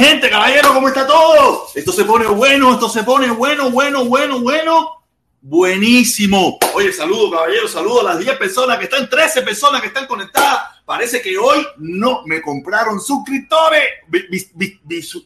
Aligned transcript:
Gente, 0.00 0.30
caballero? 0.30 0.72
¿Cómo 0.72 0.88
está 0.88 1.06
todo? 1.06 1.66
Esto 1.74 1.92
se 1.92 2.04
pone 2.04 2.26
bueno, 2.26 2.72
esto 2.72 2.88
se 2.88 3.04
pone 3.04 3.30
bueno, 3.30 3.70
bueno, 3.70 4.04
bueno, 4.06 4.40
bueno. 4.40 4.96
Buenísimo. 5.42 6.58
Oye, 6.74 6.92
saludo, 6.92 7.30
caballero, 7.30 7.68
saludo 7.68 8.00
a 8.00 8.04
las 8.14 8.18
10 8.18 8.36
personas 8.36 8.78
que 8.78 8.84
están, 8.84 9.08
13 9.08 9.42
personas 9.42 9.80
que 9.80 9.88
están 9.88 10.06
conectadas. 10.06 10.60
Parece 10.84 11.22
que 11.22 11.36
hoy 11.38 11.66
no 11.78 12.22
me 12.26 12.40
compraron 12.42 13.00
suscriptores. 13.00 13.82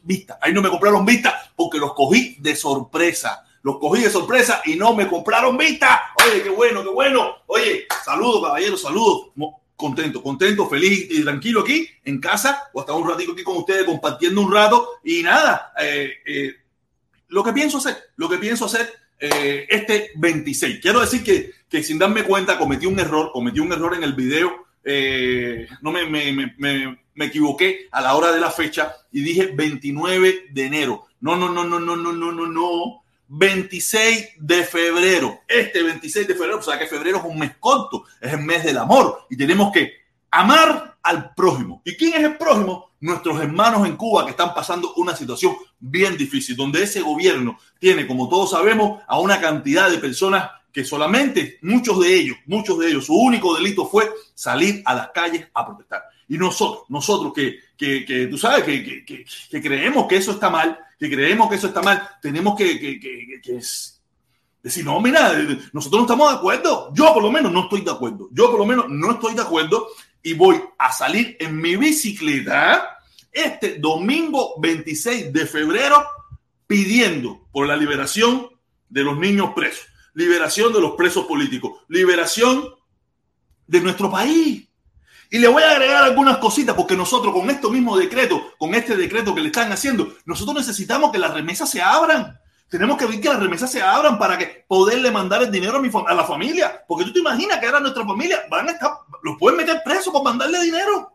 Vista. 0.03 0.38
Ahí 0.41 0.53
no 0.53 0.61
me 0.61 0.69
compraron 0.69 1.05
vista 1.05 1.50
porque 1.56 1.79
los 1.79 1.94
cogí 1.94 2.37
de 2.41 2.55
sorpresa. 2.55 3.44
Los 3.62 3.79
cogí 3.79 4.03
de 4.03 4.11
sorpresa 4.11 4.61
y 4.65 4.77
no 4.77 4.94
me 4.94 5.09
compraron 5.09 5.56
vista. 5.56 6.12
Oye, 6.27 6.43
qué 6.43 6.50
bueno, 6.50 6.82
qué 6.82 6.91
bueno. 6.91 7.37
Oye, 7.47 7.87
saludo, 8.05 8.43
caballero, 8.43 8.77
saludo 8.77 9.32
contento, 9.76 10.23
contento, 10.23 10.69
feliz 10.69 11.09
y 11.11 11.23
tranquilo 11.23 11.61
aquí 11.61 11.88
en 12.05 12.21
casa 12.21 12.71
o 12.73 12.81
hasta 12.81 12.93
un 12.93 13.09
ratito 13.09 13.32
aquí 13.32 13.43
con 13.43 13.56
ustedes 13.56 13.85
compartiendo 13.85 14.41
un 14.41 14.53
rato 14.53 14.88
y 15.03 15.23
nada, 15.23 15.73
eh, 15.81 16.12
eh, 16.25 16.55
lo 17.29 17.43
que 17.43 17.53
pienso 17.53 17.79
hacer, 17.79 17.97
lo 18.17 18.29
que 18.29 18.38
pienso 18.38 18.67
hacer 18.67 18.93
eh, 19.19 19.67
este 19.69 20.12
26. 20.17 20.81
Quiero 20.81 21.00
decir 21.00 21.25
que, 21.25 21.53
que, 21.69 21.82
sin 21.82 21.99
darme 21.99 22.25
cuenta 22.25 22.59
cometí 22.59 22.87
un 22.87 22.99
error, 23.00 23.31
cometí 23.32 23.61
un 23.61 23.73
error 23.73 23.94
en 23.94 24.05
el 24.05 24.12
video, 24.15 24.65
no 25.81 25.91
me, 25.91 26.05
me, 26.06 26.32
me, 26.59 26.99
me, 27.15 27.25
equivoqué 27.25 27.88
a 27.91 28.03
la 28.03 28.15
hora 28.15 28.32
de 28.32 28.41
la 28.41 28.50
fecha 28.50 28.94
y 29.11 29.23
dije 29.23 29.53
29 29.55 30.49
de 30.50 30.67
enero. 30.67 31.06
No, 31.20 31.37
no, 31.37 31.49
no, 31.49 31.65
no, 31.65 31.81
no, 31.81 31.97
no, 31.97 32.12
no, 32.12 32.32
no, 32.32 32.47
no. 32.47 33.04
26 33.29 34.29
de 34.38 34.65
febrero. 34.65 35.41
Este 35.49 35.82
26 35.82 36.29
de 36.29 36.35
febrero, 36.35 36.59
o 36.59 36.62
sea 36.62 36.79
que 36.79 36.87
febrero 36.87 37.19
es 37.19 37.25
un 37.25 37.38
mes 37.38 37.53
corto, 37.59 38.05
es 38.21 38.32
el 38.32 38.41
mes 38.41 38.65
del 38.65 38.79
amor 38.79 39.26
y 39.31 39.37
tenemos 39.37 39.73
que 39.73 39.93
amar 40.31 40.97
al 41.03 41.35
prójimo. 41.35 41.82
¿Y 41.85 41.97
quién 41.97 42.15
es 42.15 42.25
el 42.25 42.37
prójimo? 42.37 42.93
Nuestros 43.00 43.41
hermanos 43.41 43.87
en 43.87 43.97
Cuba 43.97 44.25
que 44.25 44.31
están 44.31 44.55
pasando 44.55 44.94
una 44.94 45.15
situación 45.15 45.55
bien 45.79 46.17
difícil, 46.17 46.56
donde 46.56 46.82
ese 46.82 47.03
gobierno 47.03 47.59
tiene, 47.79 48.06
como 48.06 48.29
todos 48.29 48.50
sabemos, 48.50 49.03
a 49.06 49.21
una 49.21 49.41
cantidad 49.41 49.91
de 49.91 49.99
personas 49.99 50.50
que 50.73 50.85
solamente 50.85 51.59
muchos 51.62 52.00
de 52.00 52.15
ellos, 52.15 52.37
muchos 52.47 52.79
de 52.81 52.88
ellos, 52.88 53.06
su 53.06 53.15
único 53.15 53.55
delito 53.55 53.87
fue 53.87 54.11
salir 54.35 54.82
a 54.85 54.94
las 54.94 55.11
calles 55.11 55.47
a 55.55 55.65
protestar. 55.65 56.03
Y 56.29 56.37
nosotros, 56.37 56.85
nosotros 56.88 57.32
que, 57.32 57.61
que, 57.77 58.27
tú 58.29 58.37
sabes, 58.37 58.65
que, 58.65 59.05
que, 59.05 59.62
creemos 59.62 60.06
que 60.09 60.17
eso 60.17 60.32
está 60.32 60.50
mal, 60.50 60.79
que 60.99 61.11
creemos 61.11 61.49
que 61.49 61.56
eso 61.56 61.69
está 61.69 61.82
mal, 61.82 62.08
tenemos 62.23 62.56
que, 62.56 63.00
decir, 64.62 64.85
no, 64.85 65.00
mira, 65.00 65.32
nosotros 65.73 66.00
no 66.00 66.06
estamos 66.06 66.31
de 66.31 66.37
acuerdo. 66.38 66.93
Yo 66.94 67.12
por 67.12 67.23
lo 67.23 67.31
menos 67.31 67.52
no 67.52 67.64
estoy 67.64 67.82
de 67.82 67.91
acuerdo. 67.91 68.29
Yo 68.32 68.50
por 68.50 68.58
lo 68.58 68.67
menos 68.67 68.87
no 68.88 69.12
estoy 69.12 69.35
de 69.35 69.43
acuerdo 69.43 69.88
y 70.23 70.32
voy 70.35 70.61
a 70.79 70.93
salir 70.93 71.37
en 71.38 71.61
mi 71.61 71.76
bicicleta 71.76 72.99
este 73.31 73.79
domingo 73.79 74.55
26 74.61 75.32
de 75.32 75.46
febrero 75.46 76.02
pidiendo 76.67 77.46
por 77.52 77.67
la 77.67 77.76
liberación 77.76 78.49
de 78.88 79.02
los 79.02 79.19
niños 79.19 79.50
presos, 79.55 79.87
liberación 80.14 80.73
de 80.73 80.81
los 80.81 80.93
presos 80.93 81.26
políticos, 81.26 81.81
liberación 81.88 82.64
de 83.67 83.81
nuestro 83.81 84.11
país. 84.11 84.67
Y 85.35 85.41
le 85.41 85.49
voy 85.49 85.65
a 85.65 85.73
agregar 85.73 86.05
algunas 86.05 86.39
cositas 86.39 86.77
porque 86.77 86.97
nosotros 86.97 87.35
con 87.35 87.51
este 87.51 87.69
mismo 87.69 87.97
decreto, 87.97 88.53
con 88.57 88.73
este 88.73 88.97
decreto 88.97 89.35
que 89.35 89.41
le 89.41 89.49
están 89.49 89.73
haciendo, 89.73 90.15
nosotros 90.27 90.55
necesitamos 90.59 91.11
que 91.11 91.19
las 91.19 91.35
remesas 91.35 91.69
se 91.69 91.83
abran. 91.83 92.39
Tenemos 92.69 92.97
que 92.97 93.07
ver 93.07 93.21
que 93.21 93.29
las 93.31 93.41
remesas 93.41 93.73
se 93.73 93.83
abran 93.83 94.17
para 94.17 94.39
que 94.39 94.65
poderle 94.69 95.11
mandar 95.11 95.43
el 95.43 95.51
dinero 95.51 95.79
a, 95.79 95.81
mi, 95.81 95.91
a 96.07 96.15
la 96.15 96.23
familia. 96.23 96.85
Porque 96.87 97.07
tú 97.07 97.15
te 97.15 97.19
imaginas 97.19 97.59
que 97.59 97.67
ahora 97.67 97.81
nuestra 97.81 98.07
familia 98.07 98.45
van 98.49 98.69
a 98.69 98.73
estar, 98.75 98.93
los 99.25 99.37
pueden 99.37 99.57
meter 99.57 99.83
presos 99.85 100.13
por 100.13 100.23
mandarle 100.23 100.63
dinero. 100.63 101.13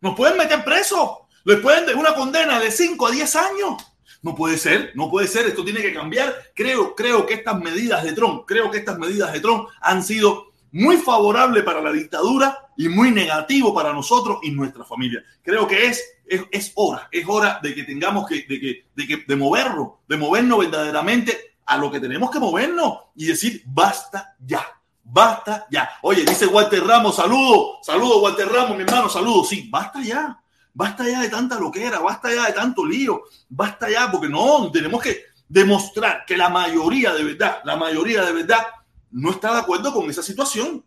Nos 0.00 0.16
pueden 0.16 0.38
meter 0.38 0.64
presos. 0.64 1.10
Les 1.44 1.60
pueden 1.60 1.84
dar 1.84 1.96
una 1.96 2.14
condena 2.14 2.58
de 2.58 2.70
5 2.70 3.06
a 3.06 3.10
10 3.10 3.36
años. 3.36 3.84
No 4.22 4.34
puede 4.34 4.56
ser, 4.56 4.92
no 4.94 5.10
puede 5.10 5.28
ser. 5.28 5.46
Esto 5.46 5.62
tiene 5.62 5.82
que 5.82 5.92
cambiar. 5.92 6.34
Creo, 6.54 6.94
creo 6.94 7.26
que 7.26 7.34
estas 7.34 7.60
medidas 7.60 8.02
de 8.02 8.14
Trump, 8.14 8.44
creo 8.46 8.70
que 8.70 8.78
estas 8.78 8.98
medidas 8.98 9.30
de 9.30 9.40
Trump 9.40 9.68
han 9.82 10.02
sido 10.02 10.53
muy 10.74 10.96
favorable 10.96 11.62
para 11.62 11.80
la 11.80 11.92
dictadura 11.92 12.68
y 12.76 12.88
muy 12.88 13.12
negativo 13.12 13.72
para 13.72 13.92
nosotros 13.92 14.40
y 14.42 14.50
nuestra 14.50 14.84
familia. 14.84 15.22
Creo 15.40 15.68
que 15.68 15.86
es, 15.86 16.02
es, 16.26 16.72
hora, 16.74 17.08
es 17.12 17.24
hora 17.28 17.60
de 17.62 17.72
que 17.76 17.84
tengamos 17.84 18.26
que, 18.26 18.44
de, 18.48 18.60
que, 18.60 18.86
de, 18.92 19.06
que, 19.06 19.24
de 19.24 19.36
movernos, 19.36 19.90
de 20.08 20.16
movernos 20.16 20.58
verdaderamente 20.58 21.58
a 21.64 21.76
lo 21.76 21.92
que 21.92 22.00
tenemos 22.00 22.28
que 22.28 22.40
movernos 22.40 22.98
y 23.14 23.26
decir, 23.26 23.62
basta 23.66 24.34
ya, 24.44 24.66
basta 25.04 25.64
ya. 25.70 25.88
Oye, 26.02 26.24
dice 26.24 26.48
Walter 26.48 26.84
Ramos, 26.84 27.14
saludo, 27.14 27.78
saludo 27.80 28.20
Walter 28.22 28.48
Ramos, 28.48 28.76
mi 28.76 28.82
hermano, 28.82 29.08
saludo. 29.08 29.44
Sí, 29.44 29.68
basta 29.70 30.02
ya, 30.02 30.42
basta 30.72 31.08
ya 31.08 31.20
de 31.20 31.28
tanta 31.28 31.56
loquera, 31.56 32.00
basta 32.00 32.34
ya 32.34 32.46
de 32.46 32.52
tanto 32.52 32.84
lío, 32.84 33.22
basta 33.48 33.88
ya, 33.88 34.10
porque 34.10 34.28
no, 34.28 34.72
tenemos 34.72 35.00
que 35.00 35.22
demostrar 35.48 36.24
que 36.26 36.36
la 36.36 36.48
mayoría 36.48 37.14
de 37.14 37.22
verdad, 37.22 37.60
la 37.64 37.76
mayoría 37.76 38.24
de 38.24 38.32
verdad 38.32 38.66
no 39.14 39.30
está 39.30 39.52
de 39.52 39.60
acuerdo 39.60 39.92
con 39.92 40.10
esa 40.10 40.22
situación. 40.22 40.84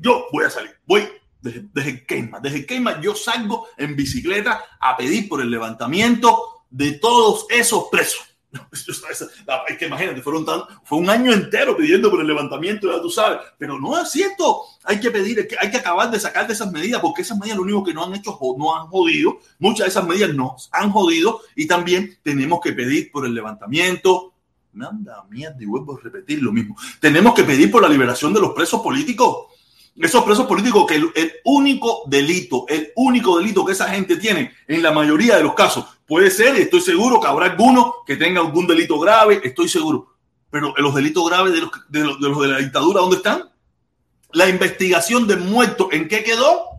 Yo 0.00 0.26
voy 0.32 0.44
a 0.44 0.50
salir, 0.50 0.72
voy 0.86 1.08
desde, 1.40 1.68
desde 1.72 2.06
Queima, 2.06 2.40
desde 2.40 2.66
Queima 2.66 3.00
yo 3.00 3.14
salgo 3.14 3.66
en 3.76 3.94
bicicleta 3.94 4.64
a 4.80 4.96
pedir 4.96 5.28
por 5.28 5.40
el 5.40 5.50
levantamiento 5.50 6.64
de 6.70 6.92
todos 6.92 7.46
esos 7.50 7.88
presos. 7.90 8.32
Imagínate, 9.80 10.22
fueron 10.22 10.46
fue 10.84 10.98
un 10.98 11.08
año 11.08 11.32
entero 11.32 11.76
pidiendo 11.76 12.10
por 12.10 12.20
el 12.20 12.26
levantamiento, 12.26 12.92
ya 12.92 13.00
tú 13.00 13.10
sabes, 13.10 13.38
pero 13.58 13.78
no 13.78 14.00
es 14.00 14.10
cierto. 14.10 14.62
Hay 14.84 15.00
que 15.00 15.10
pedir, 15.10 15.48
hay 15.58 15.70
que 15.70 15.76
acabar 15.78 16.10
de 16.10 16.20
sacar 16.20 16.46
de 16.46 16.52
esas 16.52 16.70
medidas, 16.70 17.00
porque 17.00 17.22
esas 17.22 17.38
medidas 17.38 17.56
lo 17.56 17.62
único 17.64 17.84
que 17.84 17.94
no 17.94 18.04
han 18.04 18.14
hecho, 18.14 18.38
no 18.58 18.76
han 18.76 18.88
jodido. 18.88 19.38
Muchas 19.58 19.86
de 19.86 19.90
esas 19.90 20.06
medidas 20.06 20.34
nos 20.34 20.68
han 20.72 20.90
jodido 20.90 21.40
y 21.56 21.66
también 21.66 22.18
tenemos 22.22 22.60
que 22.60 22.72
pedir 22.72 23.10
por 23.10 23.24
el 23.26 23.34
levantamiento, 23.34 24.31
Manda 24.72 25.24
mierda 25.28 25.58
y 25.60 25.66
vuelvo 25.66 25.96
a 25.96 26.00
repetir 26.00 26.42
lo 26.42 26.50
mismo. 26.50 26.76
Tenemos 26.98 27.34
que 27.34 27.44
pedir 27.44 27.70
por 27.70 27.82
la 27.82 27.88
liberación 27.88 28.32
de 28.32 28.40
los 28.40 28.52
presos 28.52 28.80
políticos. 28.80 29.48
Esos 29.94 30.24
presos 30.24 30.46
políticos 30.46 30.86
que 30.86 30.94
el, 30.94 31.32
único 31.44 32.04
delito, 32.06 32.64
el 32.68 32.90
único 32.96 33.38
delito 33.38 33.66
que 33.66 33.72
esa 33.72 33.88
gente 33.88 34.16
tiene 34.16 34.52
en 34.66 34.82
la 34.82 34.90
mayoría 34.90 35.36
de 35.36 35.42
los 35.42 35.52
casos 35.52 35.84
puede 36.06 36.30
ser, 36.30 36.56
estoy 36.56 36.80
seguro 36.80 37.20
que 37.20 37.26
habrá 37.26 37.46
alguno 37.46 37.96
que 38.06 38.16
tenga 38.16 38.40
algún 38.40 38.66
delito 38.66 38.98
grave, 38.98 39.42
estoy 39.44 39.68
seguro. 39.68 40.14
Pero 40.50 40.74
los 40.78 40.94
delitos 40.94 41.28
graves 41.28 41.52
de 41.52 41.60
los 41.60 41.70
de, 41.90 42.00
los, 42.28 42.40
de, 42.40 42.48
la 42.48 42.58
dictadura, 42.58 43.00
¿dónde 43.00 43.16
están? 43.16 43.50
La 44.32 44.48
investigación 44.48 45.26
de 45.26 45.36
muertos, 45.36 45.88
¿en 45.92 46.08
qué 46.08 46.24
quedó? 46.24 46.72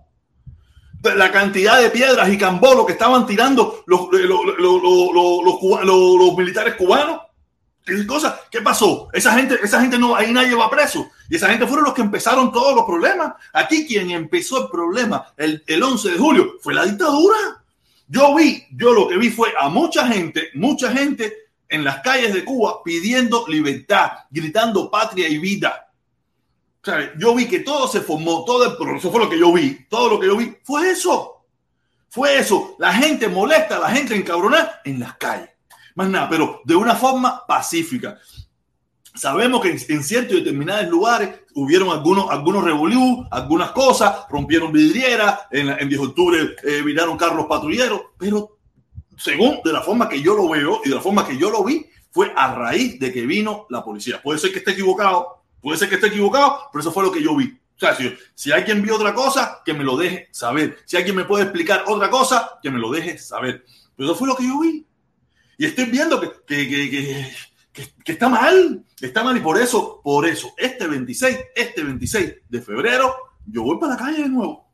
la 1.04 1.32
cantidad 1.32 1.82
de 1.82 1.90
piedras 1.90 2.30
y 2.30 2.38
cambolos 2.38 2.86
que 2.86 2.94
estaban 2.94 3.28
tirando 3.28 3.84
los, 3.88 4.08
los, 4.10 4.40
los, 5.84 6.38
militares 6.38 6.76
cubanos. 6.76 7.20
¿Qué 7.86 8.62
pasó? 8.62 9.10
Esa 9.12 9.34
gente, 9.34 9.60
esa 9.62 9.82
gente 9.82 9.98
no, 9.98 10.16
ahí 10.16 10.32
nadie 10.32 10.56
va 10.56 10.70
preso. 10.70 11.10
Y 11.30 11.36
esa 11.36 11.50
gente 11.50 11.68
fueron 11.68 11.86
los 11.86 11.94
que 11.94 12.02
empezaron 12.02 12.52
todos 12.52 12.76
los 12.76 12.86
problemas. 12.86 13.34
Aquí 13.52 13.86
quien 13.86 14.12
empezó 14.12 14.64
el 14.64 14.70
problema 14.70 15.34
el, 15.36 15.64
el 15.68 15.84
11 15.84 16.12
de 16.12 16.18
julio 16.18 16.54
fue 16.62 16.74
la 16.74 16.86
dictadura. 16.86 17.64
Yo 18.08 18.34
vi, 18.36 18.64
yo 18.72 18.94
lo 18.94 19.08
que 19.08 19.18
vi 19.18 19.30
fue 19.30 19.54
a 19.60 19.68
mucha 19.70 20.08
gente, 20.08 20.50
mucha 20.54 20.92
gente 20.92 21.34
en 21.68 21.84
las 21.84 22.02
calles 22.02 22.34
de 22.34 22.46
Cuba 22.46 22.82
pidiendo 22.84 23.46
libertad, 23.48 24.12
gritando 24.30 24.90
patria 24.90 25.28
y 25.28 25.38
vida. 25.38 25.90
Yo 27.18 27.34
vi 27.34 27.48
que 27.48 27.62
todo 27.62 27.88
se 27.88 28.02
formó, 28.02 28.46
todo 28.46 28.66
el, 28.66 28.96
eso 28.98 29.12
fue 29.12 29.22
lo 29.22 29.30
que 29.30 29.40
yo 29.40 29.52
vi, 29.52 29.86
todo 29.90 30.10
lo 30.10 30.20
que 30.20 30.28
yo 30.28 30.38
vi 30.38 30.56
fue 30.64 30.92
eso. 30.92 31.46
Fue 32.10 32.38
eso. 32.38 32.76
La 32.78 32.94
gente 32.94 33.28
molesta, 33.28 33.80
la 33.80 33.90
gente 33.90 34.16
encabronada 34.16 34.82
en 34.86 35.00
las 35.00 35.18
calles 35.18 35.53
más 35.96 36.10
nada, 36.10 36.30
pero 36.30 36.62
de 36.66 36.76
una 36.76 36.96
forma 36.96 37.46
pacífica. 37.48 38.18
Sabemos 39.16 39.62
que 39.62 39.70
en, 39.70 40.04
ciertos 40.04 40.38
y 40.38 40.40
determinados 40.40 40.88
lugares 40.88 41.42
hubieron 41.54 41.90
algunos, 41.90 42.32
algunos 42.32 42.64
revolú, 42.64 43.28
algunas 43.30 43.72
cosas, 43.72 44.26
rompieron 44.30 44.72
vidrieras, 44.72 45.42
en, 45.52 45.70
en 45.70 45.88
10 45.88 46.02
de 46.02 46.08
octubre 46.08 46.56
eh, 46.64 46.82
viraron 46.82 47.16
carros 47.16 47.46
patrulleros, 47.46 48.02
pero 48.18 48.58
según 49.18 49.60
de 49.64 49.72
la 49.72 49.82
forma 49.82 50.10
que 50.10 50.22
yo 50.22 50.36
lo 50.36 50.50
veo 50.50 50.82
y 50.84 50.90
de 50.90 50.96
la 50.96 51.02
forma 51.02 51.28
que 51.28 51.38
yo 51.38 51.52
lo 51.52 51.64
vi, 51.64 51.86
fue 52.12 52.32
a 52.36 52.54
raíz 52.54 53.00
de 53.00 53.12
que 53.12 53.26
vino 53.26 53.68
la 53.70 53.84
policía. 53.84 54.22
Puede 54.22 54.40
ser 54.40 54.52
que 54.52 54.60
esté 54.60 54.72
equivocado, 54.72 55.44
puede 55.62 55.78
ser 55.78 55.90
que 55.90 55.96
esté 55.96 56.08
equivocado, 56.08 56.70
pero 56.72 56.82
eso 56.82 56.92
fue 56.92 57.04
lo 57.04 57.12
que 57.12 57.22
yo 57.22 57.36
vi. 57.36 57.60
O 57.76 57.80
sea, 57.80 57.96
si, 57.96 58.14
si 58.36 58.52
hay 58.52 58.64
quien 58.64 58.82
vio 58.82 58.96
otra 58.96 59.14
cosa, 59.14 59.62
que 59.66 59.74
me 59.74 59.84
lo 59.84 59.98
deje 59.98 60.30
saber. 60.32 60.78
Si 60.86 60.96
alguien 60.96 61.16
me 61.16 61.26
puede 61.26 61.44
explicar 61.44 61.84
otra 61.88 62.10
cosa, 62.10 62.60
que 62.62 62.70
me 62.70 62.80
lo 62.80 62.92
deje 62.92 63.18
saber. 63.18 63.66
Pero 63.96 64.10
eso 64.10 64.18
fue 64.18 64.28
lo 64.28 64.36
que 64.36 64.48
yo 64.48 64.60
vi. 64.60 64.86
Y 65.58 65.66
estoy 65.66 65.86
viendo 65.86 66.20
que, 66.20 66.32
que, 66.46 66.68
que, 67.74 67.94
que, 68.04 68.12
está 68.12 68.30
mal, 68.30 68.84
está 69.00 69.24
mal 69.24 69.38
y 69.38 69.40
por 69.40 69.60
eso, 69.60 70.02
por 70.04 70.28
eso, 70.28 70.54
este 70.58 70.88
26, 70.88 71.38
este 71.56 71.84
26 71.84 72.34
de 72.50 72.62
febrero, 72.62 73.16
yo 73.46 73.64
voy 73.64 73.80
para 73.80 73.94
la 73.94 74.00
calle 74.00 74.24
de 74.24 74.30
nuevo. 74.30 74.72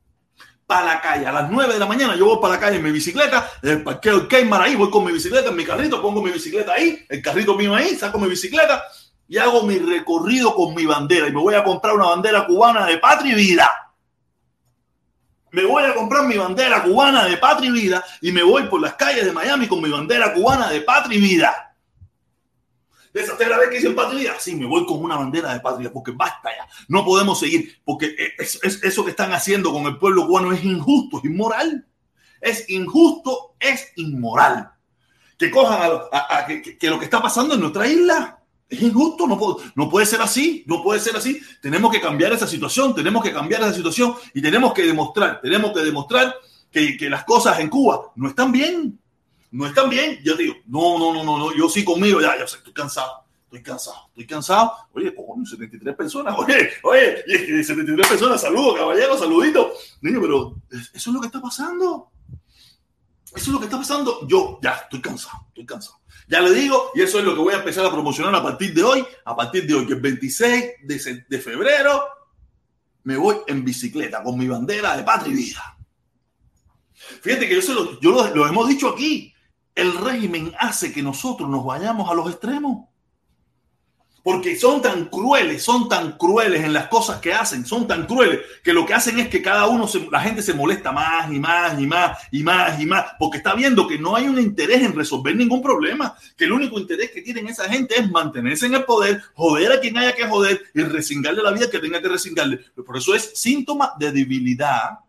Para 0.66 0.86
la 0.86 1.02
calle, 1.02 1.26
a 1.26 1.32
las 1.32 1.50
9 1.50 1.74
de 1.74 1.80
la 1.80 1.88
mañana 1.88 2.16
yo 2.16 2.26
voy 2.26 2.38
para 2.40 2.54
la 2.54 2.60
calle 2.60 2.78
en 2.78 2.84
mi 2.84 2.92
bicicleta, 2.92 3.50
el 3.64 3.82
parqueo 3.84 4.28
Keymar 4.28 4.62
ahí, 4.62 4.76
voy 4.76 4.92
con 4.92 5.04
mi 5.04 5.12
bicicleta 5.12 5.50
en 5.50 5.56
mi 5.56 5.66
carrito, 5.66 6.02
pongo 6.02 6.22
mi 6.22 6.30
bicicleta 6.30 6.74
ahí, 6.74 7.06
el 7.10 7.22
carrito 7.24 7.56
mío 7.56 7.74
ahí, 7.74 7.96
saco 7.96 8.20
mi 8.20 8.30
bicicleta 8.30 8.84
y 9.28 9.38
hago 9.38 9.64
mi 9.64 9.80
recorrido 9.80 10.54
con 10.54 10.76
mi 10.76 10.86
bandera 10.86 11.28
y 11.28 11.32
me 11.32 11.40
voy 11.40 11.56
a 11.56 11.64
comprar 11.64 11.96
una 11.96 12.08
bandera 12.08 12.46
cubana 12.46 12.86
de 12.86 12.98
patria 12.98 13.34
y 13.34 13.36
vida. 13.36 13.89
Me 15.52 15.66
voy 15.66 15.84
a 15.84 15.96
comprar 15.96 16.26
mi 16.26 16.38
bandera 16.38 16.84
cubana 16.84 17.26
de 17.26 17.38
patria 17.38 17.70
y 17.70 17.74
vida 17.74 18.04
y 18.22 18.32
me 18.32 18.44
voy 18.44 18.64
por 18.64 18.82
las 18.82 18.94
calles 18.94 19.26
de 19.26 19.32
Miami 19.32 19.68
con 19.68 19.82
mi 19.82 19.90
bandera 19.90 20.34
cubana 20.34 20.70
de 20.70 20.82
patria 20.82 21.18
y 21.18 21.22
vida. 21.22 21.76
¿Esa 23.14 23.34
es 23.40 23.50
la 23.50 23.58
vez 23.58 23.70
que 23.70 23.78
dicen 23.78 23.96
patria? 23.96 24.36
Sí, 24.40 24.56
me 24.56 24.68
voy 24.68 24.86
con 24.86 25.04
una 25.04 25.18
bandera 25.18 25.54
de 25.54 25.60
patria 25.60 25.92
porque 25.92 26.12
basta 26.12 26.50
ya. 26.56 26.68
No 26.88 27.04
podemos 27.04 27.40
seguir 27.40 27.80
porque 27.84 28.16
es, 28.38 28.60
eso 28.62 29.04
que 29.04 29.12
están 29.12 29.34
haciendo 29.34 29.74
con 29.74 29.86
el 29.86 29.98
pueblo 29.98 30.28
cubano 30.28 30.52
es 30.52 30.64
injusto, 30.64 31.18
es 31.18 31.26
inmoral. 31.26 31.88
Es 32.40 32.70
injusto, 32.70 33.56
es 33.60 33.92
inmoral. 33.96 34.72
Que 35.38 35.50
cojan 35.50 35.92
a, 36.12 36.46
que, 36.46 36.78
lo 36.90 37.00
que 37.00 37.06
está 37.06 37.22
pasando 37.22 37.56
en 37.56 37.62
nuestra 37.62 37.88
isla 37.88 38.39
es 38.70 38.82
injusto, 38.84 39.26
no, 39.28 39.90
puede 39.90 40.06
ser 40.06 40.22
así, 40.22 40.64
no 40.68 40.84
puede 40.84 41.00
ser 41.00 41.16
así. 41.16 41.42
Tenemos 41.60 41.92
que 41.92 42.00
cambiar 42.00 42.34
esa 42.34 42.46
situación, 42.46 42.94
tenemos 42.94 43.24
que 43.24 43.34
cambiar 43.34 43.62
esa 43.62 43.74
situación 43.74 44.14
y 44.34 44.42
tenemos 44.42 44.74
que 44.74 44.84
demostrar, 44.84 45.42
tenemos 45.42 45.74
que 45.74 45.80
demostrar 45.80 46.36
que, 46.72 46.96
las 47.10 47.24
cosas 47.24 47.60
en 47.60 47.70
Cuba 47.70 48.12
no 48.16 48.30
están 48.30 48.52
bien, 48.52 49.00
no 49.52 49.66
están 49.66 49.90
bien. 49.90 50.20
Yo 50.24 50.36
digo, 50.36 50.54
no, 50.68 51.00
no, 51.00 51.14
no, 51.14 51.24
no, 51.24 51.40
no, 51.40 51.56
yo 51.56 51.68
sí 51.68 51.84
conmigo, 51.84 52.22
ya, 52.22 52.38
ya 52.38 52.44
estoy 52.44 52.72
cansado, 52.72 53.24
estoy 53.46 53.64
cansado, 53.64 54.08
estoy 54.10 54.28
cansado. 54.28 54.72
Oye, 54.94 55.16
coño, 55.16 55.46
73 55.48 55.96
personas, 55.96 56.36
oye, 56.38 56.70
oye, 56.84 57.24
y 57.26 57.36
es 57.36 57.42
que 57.42 57.64
73 57.64 58.08
personas, 58.08 58.40
saludos, 58.40 58.78
caballero, 58.78 59.18
saludito. 59.18 59.74
Niño, 60.02 60.22
pero 60.22 60.56
eso 60.70 60.90
es 60.94 61.08
lo 61.08 61.20
que 61.20 61.28
está 61.28 61.42
pasando. 61.42 62.12
Eso 63.36 63.36
es 63.36 63.48
lo 63.48 63.60
que 63.60 63.66
está 63.66 63.78
pasando. 63.78 64.28
Yo 64.28 64.60
ya 64.62 64.74
estoy 64.74 65.02
cansado, 65.02 65.46
estoy 65.48 65.66
cansado. 65.66 65.99
Ya 66.30 66.42
le 66.42 66.54
digo, 66.54 66.92
y 66.94 67.02
eso 67.02 67.18
es 67.18 67.26
lo 67.26 67.34
que 67.34 67.42
voy 67.42 67.56
a 67.56 67.58
empezar 67.58 67.84
a 67.84 67.92
promocionar 67.92 68.36
a 68.36 68.44
partir 68.44 68.72
de 68.72 68.84
hoy, 68.84 69.04
a 69.26 69.36
partir 69.36 69.66
de 69.66 69.74
hoy, 69.74 69.88
que 69.88 69.94
el 69.94 70.00
26 70.00 70.64
de, 70.84 71.40
febrero 71.40 72.04
me 73.04 73.18
voy 73.18 73.38
en 73.48 73.66
bicicleta 73.66 74.22
con 74.22 74.38
mi 74.38 74.48
bandera 74.48 74.96
de 74.96 75.02
patria 75.02 75.34
y 75.34 75.38
vida. 75.38 75.78
Fíjate 76.94 77.50
que 77.50 77.60
yo, 77.60 78.00
yo 78.00 78.36
lo 78.36 78.48
hemos 78.48 78.68
dicho 78.68 78.90
aquí, 78.90 79.34
el 79.74 79.98
régimen 79.98 80.54
hace 80.60 80.94
que 80.94 81.02
nosotros 81.02 81.50
nos 81.50 81.66
vayamos 81.66 82.08
a 82.12 82.14
los 82.14 82.30
extremos 82.30 82.89
porque 84.30 84.56
son 84.56 84.80
tan 84.80 85.06
crueles, 85.06 85.64
son 85.64 85.90
tan 85.90 86.12
crueles 86.12 86.64
en 86.64 86.72
las 86.72 86.88
cosas 86.88 87.20
que 87.20 87.34
hacen, 87.34 87.66
son 87.66 87.88
tan 87.88 88.06
crueles 88.06 88.42
que 88.64 88.74
lo 88.74 88.86
que 88.86 88.94
hacen 88.94 89.18
es 89.18 89.28
que 89.28 89.42
cada 89.42 89.66
uno, 89.66 89.90
la 90.12 90.22
gente 90.22 90.44
se 90.44 90.54
molesta 90.54 90.92
más 90.92 91.34
y 91.34 91.40
más 91.40 91.82
y 91.82 91.88
más 91.88 92.20
y 92.32 92.44
más 92.44 92.80
y 92.80 92.86
más, 92.86 93.06
porque 93.18 93.38
está 93.38 93.56
viendo 93.56 93.88
que 93.88 93.98
no 93.98 94.16
hay 94.16 94.28
un 94.28 94.38
interés 94.38 94.84
en 94.84 94.96
resolver 94.96 95.36
ningún 95.36 95.64
problema, 95.64 96.16
que 96.38 96.46
el 96.46 96.52
único 96.52 96.78
interés 96.78 97.10
que 97.10 97.24
tienen 97.24 97.48
esa 97.48 97.68
gente 97.68 98.00
es 98.00 98.08
mantenerse 98.12 98.68
en 98.68 98.76
el 98.76 98.84
poder, 98.84 99.20
joder 99.34 99.72
a 99.72 99.80
quien 99.80 99.98
haya 99.98 100.14
que 100.14 100.28
joder 100.28 100.62
y 100.76 100.84
resingarle 100.84 101.42
la 101.42 101.50
vida 101.50 101.68
que 101.68 101.80
tenga 101.80 102.00
que 102.00 102.10
resingarle. 102.10 102.58
Por 102.86 102.98
eso 102.98 103.16
es 103.16 103.32
síntoma 103.34 103.94
de 103.98 104.12
debilidad, 104.12 105.00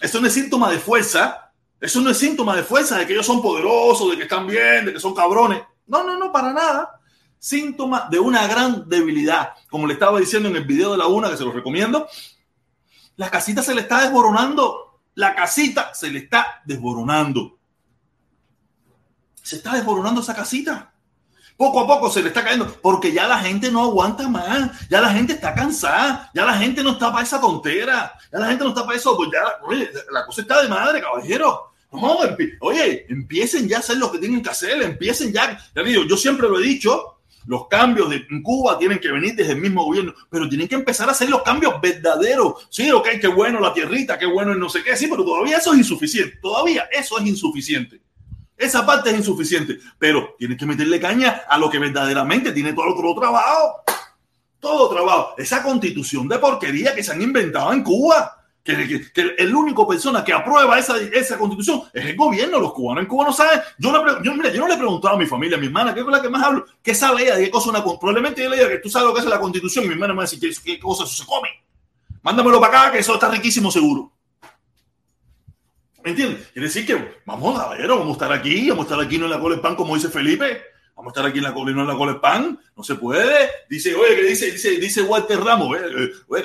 eso 0.00 0.22
no 0.22 0.26
es 0.26 0.32
síntoma 0.32 0.70
de 0.70 0.78
fuerza, 0.78 1.52
eso 1.78 2.00
no 2.00 2.08
es 2.08 2.16
síntoma 2.16 2.56
de 2.56 2.62
fuerza, 2.62 2.96
de 2.96 3.06
que 3.06 3.12
ellos 3.12 3.26
son 3.26 3.42
poderosos, 3.42 4.12
de 4.12 4.16
que 4.16 4.22
están 4.22 4.46
bien, 4.46 4.86
de 4.86 4.94
que 4.94 5.00
son 5.00 5.14
cabrones. 5.14 5.60
No, 5.86 6.02
no, 6.02 6.16
no, 6.16 6.32
para 6.32 6.54
nada 6.54 6.99
síntoma 7.40 8.06
de 8.08 8.20
una 8.20 8.46
gran 8.46 8.88
debilidad. 8.88 9.54
Como 9.68 9.88
le 9.88 9.94
estaba 9.94 10.20
diciendo 10.20 10.48
en 10.48 10.54
el 10.54 10.64
video 10.64 10.92
de 10.92 10.98
la 10.98 11.06
una, 11.06 11.28
que 11.28 11.36
se 11.36 11.44
lo 11.44 11.50
recomiendo, 11.50 12.06
la 13.16 13.30
casita 13.30 13.62
se 13.62 13.74
le 13.74 13.80
está 13.80 14.02
desboronando. 14.02 15.00
La 15.14 15.34
casita 15.34 15.92
se 15.92 16.10
le 16.10 16.20
está 16.20 16.62
desboronando. 16.64 17.58
Se 19.42 19.56
está 19.56 19.74
desboronando 19.74 20.20
esa 20.20 20.36
casita. 20.36 20.92
Poco 21.56 21.80
a 21.80 21.86
poco 21.86 22.08
se 22.08 22.22
le 22.22 22.28
está 22.28 22.42
cayendo 22.42 22.74
porque 22.80 23.12
ya 23.12 23.26
la 23.26 23.38
gente 23.38 23.70
no 23.70 23.82
aguanta 23.82 24.26
más, 24.28 24.88
ya 24.88 24.98
la 24.98 25.12
gente 25.12 25.34
está 25.34 25.52
cansada, 25.54 26.30
ya 26.32 26.46
la 26.46 26.54
gente 26.54 26.82
no 26.82 26.92
está 26.92 27.12
para 27.12 27.22
esa 27.22 27.38
tontera, 27.38 28.14
ya 28.32 28.38
la 28.38 28.46
gente 28.46 28.64
no 28.64 28.70
está 28.70 28.86
para 28.86 28.96
eso, 28.96 29.14
pues 29.14 29.28
ya 29.30 29.42
la 30.10 30.24
cosa 30.24 30.40
está 30.40 30.62
de 30.62 30.70
madre, 30.70 31.02
caballero. 31.02 31.74
No, 31.92 32.18
oye, 32.60 33.04
empiecen 33.10 33.68
ya 33.68 33.76
a 33.76 33.80
hacer 33.80 33.98
lo 33.98 34.10
que 34.10 34.18
tienen 34.18 34.42
que 34.42 34.48
hacer, 34.48 34.80
empiecen 34.80 35.34
ya. 35.34 35.58
Ya 35.74 35.82
digo, 35.82 36.04
yo 36.04 36.16
siempre 36.16 36.48
lo 36.48 36.58
he 36.58 36.62
dicho, 36.62 37.19
los 37.46 37.68
cambios 37.68 38.10
de 38.10 38.26
Cuba 38.42 38.78
tienen 38.78 38.98
que 38.98 39.10
venir 39.10 39.34
desde 39.34 39.52
el 39.52 39.60
mismo 39.60 39.84
gobierno, 39.84 40.14
pero 40.28 40.48
tienen 40.48 40.68
que 40.68 40.74
empezar 40.74 41.08
a 41.08 41.12
hacer 41.12 41.28
los 41.28 41.42
cambios 41.42 41.80
verdaderos. 41.80 42.66
Sí, 42.70 42.90
ok, 42.90 43.08
qué 43.20 43.28
bueno 43.28 43.60
la 43.60 43.72
tierrita, 43.72 44.18
qué 44.18 44.26
bueno 44.26 44.52
el 44.52 44.58
no 44.58 44.68
sé 44.68 44.82
qué, 44.82 44.96
sí, 44.96 45.06
pero 45.08 45.24
todavía 45.24 45.58
eso 45.58 45.72
es 45.72 45.78
insuficiente. 45.78 46.38
Todavía 46.40 46.88
eso 46.92 47.18
es 47.18 47.26
insuficiente. 47.26 48.00
Esa 48.56 48.84
parte 48.84 49.10
es 49.10 49.16
insuficiente, 49.16 49.78
pero 49.98 50.34
tienes 50.38 50.58
que 50.58 50.66
meterle 50.66 51.00
caña 51.00 51.42
a 51.48 51.56
lo 51.56 51.70
que 51.70 51.78
verdaderamente 51.78 52.52
tiene 52.52 52.72
todo 52.74 52.94
otro 52.94 53.18
trabajo. 53.18 53.82
Todo 54.58 54.90
trabajo. 54.90 55.34
Esa 55.38 55.62
constitución 55.62 56.28
de 56.28 56.38
porquería 56.38 56.94
que 56.94 57.02
se 57.02 57.12
han 57.12 57.22
inventado 57.22 57.72
en 57.72 57.82
Cuba 57.82 58.39
que, 58.62 59.34
el 59.38 59.54
único 59.54 59.86
persona 59.86 60.22
que 60.22 60.32
aprueba 60.32 60.78
esa, 60.78 60.98
esa 60.98 61.38
constitución 61.38 61.82
es 61.92 62.04
el 62.04 62.16
gobierno, 62.16 62.58
los 62.58 62.72
cubanos. 62.72 63.02
En 63.02 63.08
Cuba 63.08 63.26
no 63.26 63.32
saben. 63.32 63.60
Yo, 63.78 63.92
yo, 64.22 64.34
no 64.34 64.42
le 64.42 64.74
he 64.74 64.78
preguntado 64.78 65.14
a 65.14 65.18
mi 65.18 65.26
familia, 65.26 65.56
a 65.56 65.60
mi 65.60 65.66
hermana, 65.66 65.94
que 65.94 66.00
es 66.00 66.06
la 66.06 66.20
que 66.20 66.28
más 66.28 66.42
hablo, 66.42 66.66
¿qué 66.82 66.94
sabe 66.94 67.22
ella 67.22 67.36
qué 67.36 67.50
cosa 67.50 67.70
una 67.70 67.82
Probablemente 67.82 68.42
yo 68.42 68.50
le 68.50 68.56
diga 68.56 68.68
que 68.68 68.78
tú 68.78 68.90
sabes 68.90 69.08
lo 69.08 69.14
que 69.14 69.20
es 69.20 69.26
la 69.26 69.40
constitución 69.40 69.84
y 69.84 69.88
mi 69.88 69.94
hermana 69.94 70.12
me 70.12 70.18
va 70.18 70.24
a 70.24 70.26
decir 70.26 70.40
qué, 70.40 70.54
qué 70.62 70.78
cosa 70.78 71.04
eso 71.04 71.14
se 71.14 71.26
come. 71.26 71.48
Mándamelo 72.22 72.60
para 72.60 72.82
acá, 72.82 72.92
que 72.92 72.98
eso 72.98 73.14
está 73.14 73.30
riquísimo 73.30 73.70
seguro. 73.70 74.12
¿Me 76.04 76.10
entiendes? 76.10 76.48
Quiere 76.52 76.68
decir 76.68 76.86
que 76.86 77.20
vamos, 77.26 77.58
caballero, 77.58 77.98
vamos 77.98 78.10
a 78.10 78.24
estar 78.24 78.32
aquí, 78.32 78.70
vamos 78.70 78.86
a 78.86 78.88
estar 78.88 79.06
aquí 79.06 79.18
no 79.18 79.26
en 79.26 79.32
la 79.32 79.40
cola 79.40 79.56
de 79.56 79.62
pan, 79.62 79.76
como 79.76 79.94
dice 79.94 80.08
Felipe. 80.08 80.62
Vamos 81.00 81.16
a 81.16 81.20
estar 81.20 81.30
aquí 81.30 81.38
en 81.38 81.44
la 81.44 81.54
colina, 81.54 81.80
en 81.80 81.88
la 81.88 81.96
cola 81.96 82.20
pan, 82.20 82.60
no 82.76 82.82
se 82.82 82.94
puede. 82.94 83.48
Dice, 83.70 83.94
oye, 83.94 84.16
que 84.16 84.22
dice, 84.22 84.52
dice, 84.52 84.72
dice 84.72 85.00
Walter 85.00 85.40
Ramos, 85.40 85.74
eh, 85.78 86.12
oye, 86.28 86.44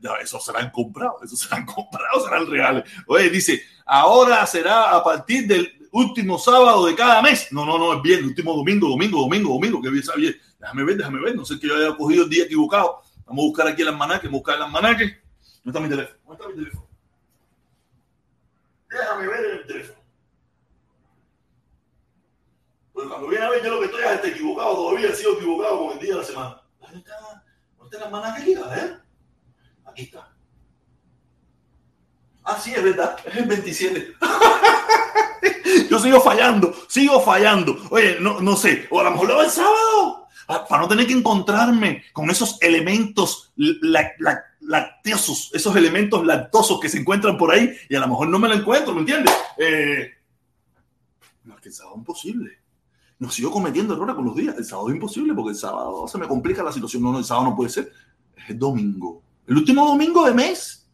ya, 0.00 0.14
esos 0.20 0.44
serán 0.44 0.72
comprados, 0.72 1.22
esos 1.22 1.38
serán 1.38 1.64
comprados, 1.66 2.24
serán 2.24 2.50
reales. 2.50 2.90
Oye, 3.06 3.30
dice, 3.30 3.62
ahora 3.86 4.44
será 4.46 4.96
a 4.96 5.04
partir 5.04 5.46
del 5.46 5.88
último 5.92 6.40
sábado 6.40 6.84
de 6.86 6.96
cada 6.96 7.22
mes. 7.22 7.52
No, 7.52 7.64
no, 7.64 7.78
no, 7.78 7.94
es 7.94 8.02
bien, 8.02 8.24
último 8.24 8.52
domingo, 8.52 8.88
domingo, 8.88 9.20
domingo, 9.20 9.50
domingo, 9.50 9.80
que 9.80 9.90
bien, 9.90 10.04
bien. 10.16 10.36
Déjame 10.58 10.82
ver, 10.82 10.96
déjame 10.96 11.20
ver, 11.20 11.36
no 11.36 11.44
sé 11.44 11.60
que 11.60 11.68
yo 11.68 11.76
haya 11.76 11.96
cogido 11.96 12.24
el 12.24 12.30
día 12.30 12.46
equivocado. 12.46 13.00
Vamos 13.26 13.44
a 13.44 13.46
buscar 13.46 13.68
aquí 13.68 13.82
el 13.82 13.88
almanaque, 13.88 14.26
buscar 14.26 14.56
el 14.56 14.62
almanaque. 14.62 15.22
¿Dónde 15.62 15.78
está 15.78 15.78
mi 15.78 15.88
teléfono? 15.88 16.18
¿Dónde 16.26 16.42
está 16.42 16.48
mi 16.48 16.54
teléfono? 16.56 16.88
Déjame 18.90 19.26
ver 19.28 19.60
el 19.60 19.66
teléfono. 19.68 20.01
Pero 23.02 23.10
cuando 23.10 23.28
viene 23.30 23.44
a 23.44 23.50
ver 23.50 23.64
yo 23.64 23.70
lo 23.70 23.80
que 23.80 23.86
estoy 23.86 24.04
es 24.04 24.32
equivocado, 24.32 24.74
todavía 24.76 25.08
he 25.08 25.16
sido 25.16 25.32
equivocado 25.32 25.78
con 25.78 25.92
el 25.92 25.98
día 25.98 26.14
de 26.14 26.20
la 26.20 26.24
semana. 26.24 26.62
¿Dónde 26.80 26.98
está? 26.98 27.14
¿Dónde 27.76 27.96
está 27.96 27.98
la 27.98 28.04
hermana 28.04 28.44
que 28.44 28.52
¿Eh? 28.52 28.96
Aquí 29.84 30.02
está. 30.02 30.32
Ah, 32.44 32.60
sí, 32.60 32.72
es 32.72 32.84
verdad, 32.84 33.16
es 33.24 33.36
el 33.36 33.46
27. 33.46 34.14
yo 35.90 35.98
sigo 35.98 36.20
fallando, 36.20 36.72
sigo 36.88 37.20
fallando. 37.20 37.76
Oye, 37.90 38.18
no, 38.20 38.40
no 38.40 38.54
sé, 38.54 38.86
o 38.88 39.00
a 39.00 39.02
lo 39.02 39.10
mejor 39.10 39.28
lo 39.28 39.42
el 39.42 39.50
sábado, 39.50 40.28
para 40.46 40.82
no 40.82 40.86
tener 40.86 41.04
que 41.04 41.12
encontrarme 41.12 42.04
con 42.12 42.30
esos 42.30 42.62
elementos 42.62 43.52
lactosos, 44.60 45.50
esos 45.52 45.74
elementos 45.74 46.24
lactosos 46.24 46.78
que 46.78 46.88
se 46.88 46.98
encuentran 46.98 47.36
por 47.36 47.50
ahí 47.50 47.76
y 47.88 47.96
a 47.96 48.00
lo 48.00 48.06
mejor 48.06 48.28
no 48.28 48.38
me 48.38 48.46
lo 48.46 48.54
encuentro, 48.54 48.94
¿me 48.94 49.00
entiendes? 49.00 49.34
Eh, 49.58 50.08
no, 51.42 51.56
es 51.56 51.60
que 51.60 51.68
el 51.68 51.74
sábado 51.74 51.96
imposible 51.96 52.61
no 53.22 53.30
sigo 53.30 53.52
cometiendo 53.52 53.94
errores 53.94 54.16
con 54.16 54.24
los 54.24 54.34
días. 54.34 54.58
El 54.58 54.64
sábado 54.64 54.88
es 54.88 54.96
imposible 54.96 55.32
porque 55.32 55.50
el 55.50 55.56
sábado 55.56 56.08
se 56.08 56.18
me 56.18 56.26
complica 56.26 56.60
la 56.60 56.72
situación. 56.72 57.04
No, 57.04 57.12
no, 57.12 57.20
el 57.20 57.24
sábado 57.24 57.50
no 57.50 57.54
puede 57.56 57.70
ser. 57.70 57.92
Es 58.36 58.50
el 58.50 58.58
domingo. 58.58 59.22
El 59.46 59.58
último 59.58 59.86
domingo 59.86 60.26
de 60.26 60.34
mes 60.34 60.90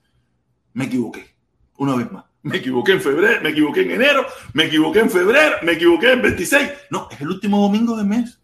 me 0.75 0.85
equivoqué. 0.85 1.35
Una 1.79 1.97
vez 1.97 2.13
más. 2.13 2.27
Me 2.43 2.59
equivoqué 2.59 2.93
en 2.93 3.01
febrero, 3.01 3.41
me 3.43 3.49
equivoqué 3.49 3.81
en 3.81 3.93
enero, 3.93 4.27
me 4.53 4.65
equivoqué 4.67 5.01
en 5.01 5.11
febrero, 5.11 5.57
me 5.63 5.73
equivoqué 5.73 6.13
en 6.13 6.21
26. 6.21 6.71
No, 6.91 7.09
es 7.11 7.19
el 7.19 7.29
último 7.29 7.63
domingo 7.63 7.97
de 7.97 8.05
mes. 8.05 8.39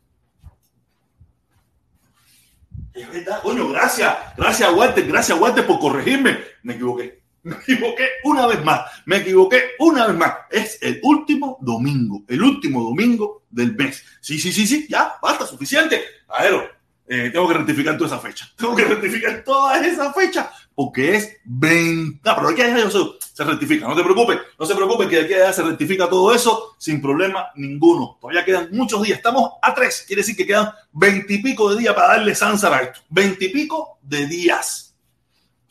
Es 2.95 3.12
verdad, 3.12 3.43
coño, 3.43 3.69
gracias, 3.69 4.17
gracias 4.35 4.73
Walter, 4.73 5.07
gracias 5.07 5.38
Walter 5.38 5.67
por 5.67 5.79
corregirme. 5.79 6.38
Me 6.62 6.73
equivoqué. 6.73 7.23
Me 7.45 7.57
equivoqué 7.57 8.09
una 8.25 8.47
vez 8.47 8.65
más. 8.65 8.81
Me 9.05 9.19
equivoqué 9.19 9.73
una 9.79 10.07
vez 10.07 10.17
más. 10.17 10.35
Es 10.51 10.79
el 10.83 10.99
último 11.03 11.59
domingo. 11.61 12.25
El 12.27 12.43
último 12.43 12.83
domingo 12.83 13.45
del 13.51 13.77
mes. 13.77 14.03
Sí, 14.21 14.39
sí, 14.39 14.51
sí, 14.51 14.67
sí. 14.67 14.87
Ya, 14.89 15.15
basta, 15.23 15.47
suficiente. 15.47 16.03
A 16.29 16.43
ver, 16.43 16.75
eh, 17.07 17.29
tengo 17.31 17.47
que 17.47 17.55
rectificar 17.55 17.99
toda 17.99 18.09
esa 18.09 18.19
fecha. 18.19 18.51
Tengo 18.57 18.75
que 18.75 18.85
rectificar 18.85 19.45
toda 19.45 19.79
esa 19.87 20.13
fecha 20.13 20.51
porque 20.75 21.17
es 21.17 21.37
20. 21.45 22.21
No, 22.25 22.35
pero 22.35 22.49
aquí 22.49 22.63
allá 22.63 22.91
se, 22.91 22.99
se 23.35 23.45
rectifica. 23.45 23.87
No 23.87 23.95
te 23.95 24.03
preocupes, 24.03 24.39
no 24.59 24.65
se 24.65 24.75
preocupe 24.75 25.07
que 25.07 25.17
de 25.17 25.23
aquí 25.23 25.35
allá 25.35 25.53
se 25.53 25.63
rectifica 25.63 26.09
todo 26.09 26.35
eso 26.35 26.75
sin 26.79 27.03
problema 27.03 27.49
ninguno. 27.57 28.17
Todavía 28.21 28.45
quedan 28.45 28.69
muchos 28.73 29.03
días. 29.03 29.19
Estamos 29.19 29.53
a 29.61 29.75
tres. 29.75 30.05
Quiere 30.07 30.23
decir 30.23 30.35
que 30.35 30.47
quedan 30.47 30.73
veintipico 30.93 31.75
de 31.75 31.81
días 31.81 31.95
para 31.95 32.09
darle 32.09 32.35
sansa 32.35 32.75
a 32.75 32.81
esto. 32.81 33.01
Veintipico 33.11 33.99
de 34.03 34.27
días 34.27 34.84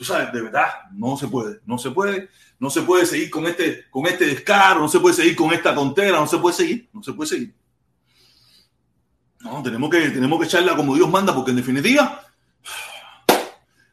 tú 0.03 0.11
sabes, 0.11 0.33
de 0.33 0.41
verdad, 0.41 0.67
no 0.91 1.15
se 1.15 1.29
puede, 1.29 1.61
no 1.65 1.77
se 1.77 1.91
puede, 1.91 2.29
no 2.59 2.69
se 2.69 2.81
puede 2.81 3.05
seguir 3.05 3.29
con 3.29 3.45
este, 3.45 3.89
con 3.89 4.05
este 4.05 4.25
descaro, 4.25 4.81
no 4.81 4.89
se 4.89 4.99
puede 4.99 5.15
seguir 5.15 5.33
con 5.33 5.53
esta 5.53 5.73
tontera, 5.73 6.19
no 6.19 6.27
se 6.27 6.37
puede 6.39 6.55
seguir, 6.55 6.89
no 6.91 7.01
se 7.01 7.13
puede 7.13 7.29
seguir. 7.29 7.55
No, 9.39 9.63
tenemos 9.63 9.89
que, 9.89 10.09
tenemos 10.09 10.39
que 10.39 10.45
echarla 10.45 10.75
como 10.75 10.95
Dios 10.95 11.09
manda, 11.09 11.33
porque 11.33 11.51
en 11.51 11.57
definitiva, 11.57 12.21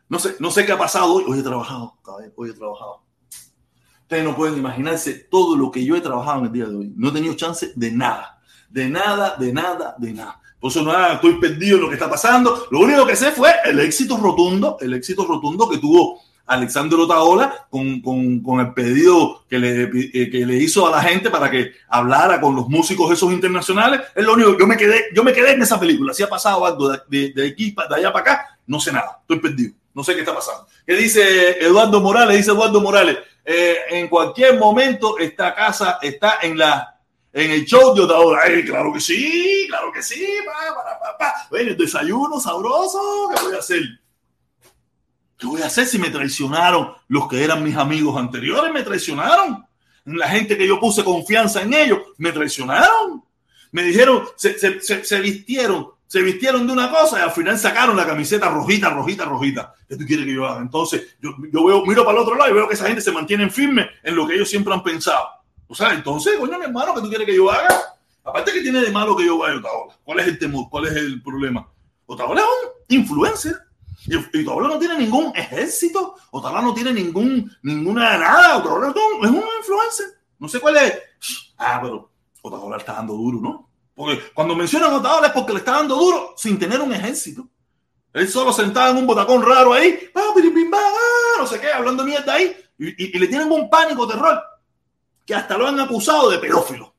no 0.08 0.18
sé, 0.18 0.34
no 0.40 0.50
sé 0.50 0.66
qué 0.66 0.72
ha 0.72 0.78
pasado 0.78 1.12
hoy. 1.12 1.24
Hoy 1.28 1.38
he 1.38 1.42
trabajado, 1.42 1.96
hoy 2.34 2.50
he 2.50 2.54
trabajado. 2.54 3.04
Ustedes 4.02 4.24
no 4.24 4.34
pueden 4.34 4.58
imaginarse 4.58 5.14
todo 5.30 5.56
lo 5.56 5.70
que 5.70 5.84
yo 5.84 5.94
he 5.94 6.00
trabajado 6.00 6.40
en 6.40 6.46
el 6.46 6.52
día 6.52 6.66
de 6.66 6.74
hoy. 6.74 6.92
No 6.96 7.10
he 7.10 7.12
tenido 7.12 7.34
chance 7.34 7.72
de 7.76 7.92
nada. 7.92 8.40
De 8.68 8.88
nada, 8.88 9.36
de 9.36 9.52
nada, 9.52 9.94
de 9.98 10.12
nada. 10.12 10.40
No 10.62 10.92
ah, 10.92 11.14
estoy 11.14 11.40
perdido 11.40 11.76
en 11.76 11.82
lo 11.82 11.88
que 11.88 11.94
está 11.94 12.10
pasando. 12.10 12.66
Lo 12.70 12.80
único 12.80 13.06
que 13.06 13.16
sé 13.16 13.32
fue 13.32 13.50
el 13.64 13.80
éxito 13.80 14.16
rotundo, 14.18 14.76
el 14.80 14.92
éxito 14.92 15.24
rotundo 15.24 15.68
que 15.68 15.78
tuvo 15.78 16.20
Alexander 16.46 16.98
Otaola 16.98 17.66
con, 17.70 18.00
con, 18.00 18.60
el 18.60 18.74
pedido 18.74 19.44
que 19.48 19.58
le, 19.58 19.82
eh, 19.84 20.30
que 20.30 20.44
le 20.44 20.56
hizo 20.56 20.86
a 20.86 20.90
la 20.90 21.02
gente 21.02 21.30
para 21.30 21.50
que 21.50 21.72
hablara 21.88 22.40
con 22.40 22.56
los 22.56 22.68
músicos 22.68 23.10
esos 23.12 23.32
internacionales. 23.32 24.02
Es 24.14 24.24
lo 24.24 24.34
único, 24.34 24.58
yo 24.58 24.66
me 24.66 24.76
quedé, 24.76 25.04
yo 25.14 25.24
me 25.24 25.32
quedé 25.32 25.52
en 25.52 25.62
esa 25.62 25.80
película. 25.80 26.12
Si 26.12 26.22
ha 26.22 26.28
pasado 26.28 26.66
algo 26.66 26.90
de 26.90 27.46
aquí, 27.46 27.74
de 27.74 27.94
allá 27.94 28.12
para 28.12 28.32
acá, 28.32 28.58
no 28.66 28.80
sé 28.80 28.92
nada. 28.92 29.20
Estoy 29.22 29.38
perdido. 29.38 29.74
No 29.94 30.04
sé 30.04 30.14
qué 30.14 30.20
está 30.20 30.34
pasando. 30.34 30.66
¿Qué 30.86 30.94
dice 30.94 31.64
Eduardo 31.64 32.00
Morales? 32.00 32.36
Dice 32.36 32.50
Eduardo 32.50 32.80
Morales, 32.80 33.18
eh, 33.44 33.76
en 33.90 34.08
cualquier 34.08 34.58
momento 34.58 35.18
esta 35.18 35.54
casa 35.54 35.98
está 36.02 36.38
en 36.42 36.58
la 36.58 36.99
en 37.32 37.50
el 37.50 37.64
show 37.64 37.94
de 37.94 38.02
Otaola. 38.02 38.40
Ay, 38.44 38.64
claro 38.64 38.92
que 38.92 39.00
sí, 39.00 39.66
claro 39.68 39.92
que 39.92 40.02
sí. 40.02 40.26
Pa, 40.44 40.74
pa, 41.00 41.18
pa, 41.18 41.34
Bueno, 41.50 41.74
desayuno 41.74 42.40
sabroso. 42.40 43.30
¿Qué 43.34 43.42
voy 43.42 43.54
a 43.54 43.58
hacer? 43.58 43.82
¿Qué 45.38 45.46
voy 45.46 45.62
a 45.62 45.66
hacer 45.66 45.86
si 45.86 45.98
me 45.98 46.10
traicionaron 46.10 46.92
los 47.08 47.28
que 47.28 47.42
eran 47.42 47.62
mis 47.62 47.76
amigos 47.76 48.16
anteriores? 48.16 48.72
Me 48.72 48.82
traicionaron. 48.82 49.64
La 50.04 50.28
gente 50.28 50.56
que 50.56 50.66
yo 50.66 50.80
puse 50.80 51.04
confianza 51.04 51.62
en 51.62 51.72
ellos, 51.72 51.98
me 52.18 52.32
traicionaron. 52.32 53.24
Me 53.72 53.82
dijeron, 53.82 54.24
se, 54.36 54.58
se, 54.58 54.80
se, 54.80 55.04
se 55.04 55.20
vistieron, 55.20 55.88
se 56.06 56.22
vistieron 56.22 56.66
de 56.66 56.72
una 56.72 56.90
cosa 56.90 57.20
y 57.20 57.22
al 57.22 57.30
final 57.30 57.56
sacaron 57.56 57.96
la 57.96 58.04
camiseta 58.04 58.48
rojita, 58.48 58.90
rojita, 58.90 59.24
rojita. 59.24 59.74
¿Qué 59.88 59.96
tú 59.96 60.04
quieres 60.04 60.26
que 60.26 60.34
yo 60.34 60.46
haga? 60.46 60.60
Entonces, 60.60 61.16
yo, 61.20 61.36
yo 61.52 61.64
veo, 61.64 61.86
miro 61.86 62.04
para 62.04 62.18
el 62.18 62.22
otro 62.24 62.34
lado 62.34 62.50
y 62.50 62.54
veo 62.54 62.66
que 62.66 62.74
esa 62.74 62.86
gente 62.86 63.00
se 63.00 63.12
mantiene 63.12 63.48
firme 63.48 63.88
en 64.02 64.16
lo 64.16 64.26
que 64.26 64.34
ellos 64.34 64.50
siempre 64.50 64.74
han 64.74 64.82
pensado. 64.82 65.39
O 65.70 65.74
sea, 65.76 65.94
entonces, 65.94 66.36
coño, 66.36 66.58
mi 66.58 66.64
hermano, 66.64 66.92
¿qué 66.94 67.00
tú 67.00 67.08
quieres 67.08 67.24
que 67.24 67.36
yo 67.36 67.48
haga? 67.48 67.96
Aparte, 68.24 68.52
¿qué 68.52 68.60
tiene 68.60 68.80
de 68.80 68.90
malo 68.90 69.16
que 69.16 69.24
yo 69.24 69.38
vaya 69.38 69.54
a 69.54 69.58
Otaola? 69.58 69.94
¿Cuál 70.02 70.18
es 70.18 70.26
el 70.26 70.38
temor? 70.40 70.66
¿Cuál 70.68 70.88
es 70.88 70.96
el 70.96 71.22
problema? 71.22 71.64
Otaola 72.06 72.40
es 72.40 72.46
un 72.46 72.98
influencer. 72.98 73.56
Y, 74.04 74.16
y 74.16 74.44
no 74.44 74.78
tiene 74.80 74.98
ningún 74.98 75.30
ejército. 75.36 76.16
Otaola 76.32 76.60
no 76.60 76.74
tiene 76.74 76.92
ningún, 76.92 77.48
ninguna 77.62 78.18
nada. 78.18 78.56
Otaola 78.56 78.88
es 78.88 79.30
un, 79.30 79.36
influencer. 79.36 80.06
No 80.40 80.48
sé 80.48 80.58
cuál 80.58 80.76
es. 80.78 80.98
Ah, 81.56 81.78
pero 81.80 82.10
Otaola 82.42 82.76
está 82.76 82.94
dando 82.94 83.14
duro, 83.14 83.38
¿no? 83.40 83.70
Porque 83.94 84.20
cuando 84.34 84.56
mencionan 84.56 84.92
Otaola 84.92 85.28
es 85.28 85.32
porque 85.32 85.52
le 85.52 85.60
está 85.60 85.74
dando 85.74 85.94
duro 85.94 86.34
sin 86.36 86.58
tener 86.58 86.80
un 86.80 86.92
ejército. 86.92 87.46
Él 88.12 88.28
solo 88.28 88.52
sentado 88.52 88.90
en 88.90 88.96
un 88.96 89.06
botacón 89.06 89.40
raro 89.46 89.72
ahí, 89.72 90.10
no 91.38 91.46
sé 91.46 91.60
qué, 91.60 91.70
hablando 91.72 92.04
mierda 92.04 92.34
ahí, 92.34 92.56
y, 92.76 93.16
le 93.16 93.28
tienen 93.28 93.52
un 93.52 93.70
pánico, 93.70 94.08
terror, 94.08 94.42
que 95.30 95.36
hasta 95.36 95.56
lo 95.56 95.68
han 95.68 95.78
acusado 95.78 96.28
de 96.28 96.38
pedófilo. 96.38 96.92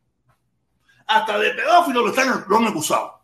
Hasta 1.06 1.38
de 1.38 1.52
pedófilo 1.52 2.02
lo, 2.02 2.12
están, 2.12 2.46
lo 2.48 2.58
han 2.58 2.68
acusado. 2.68 3.20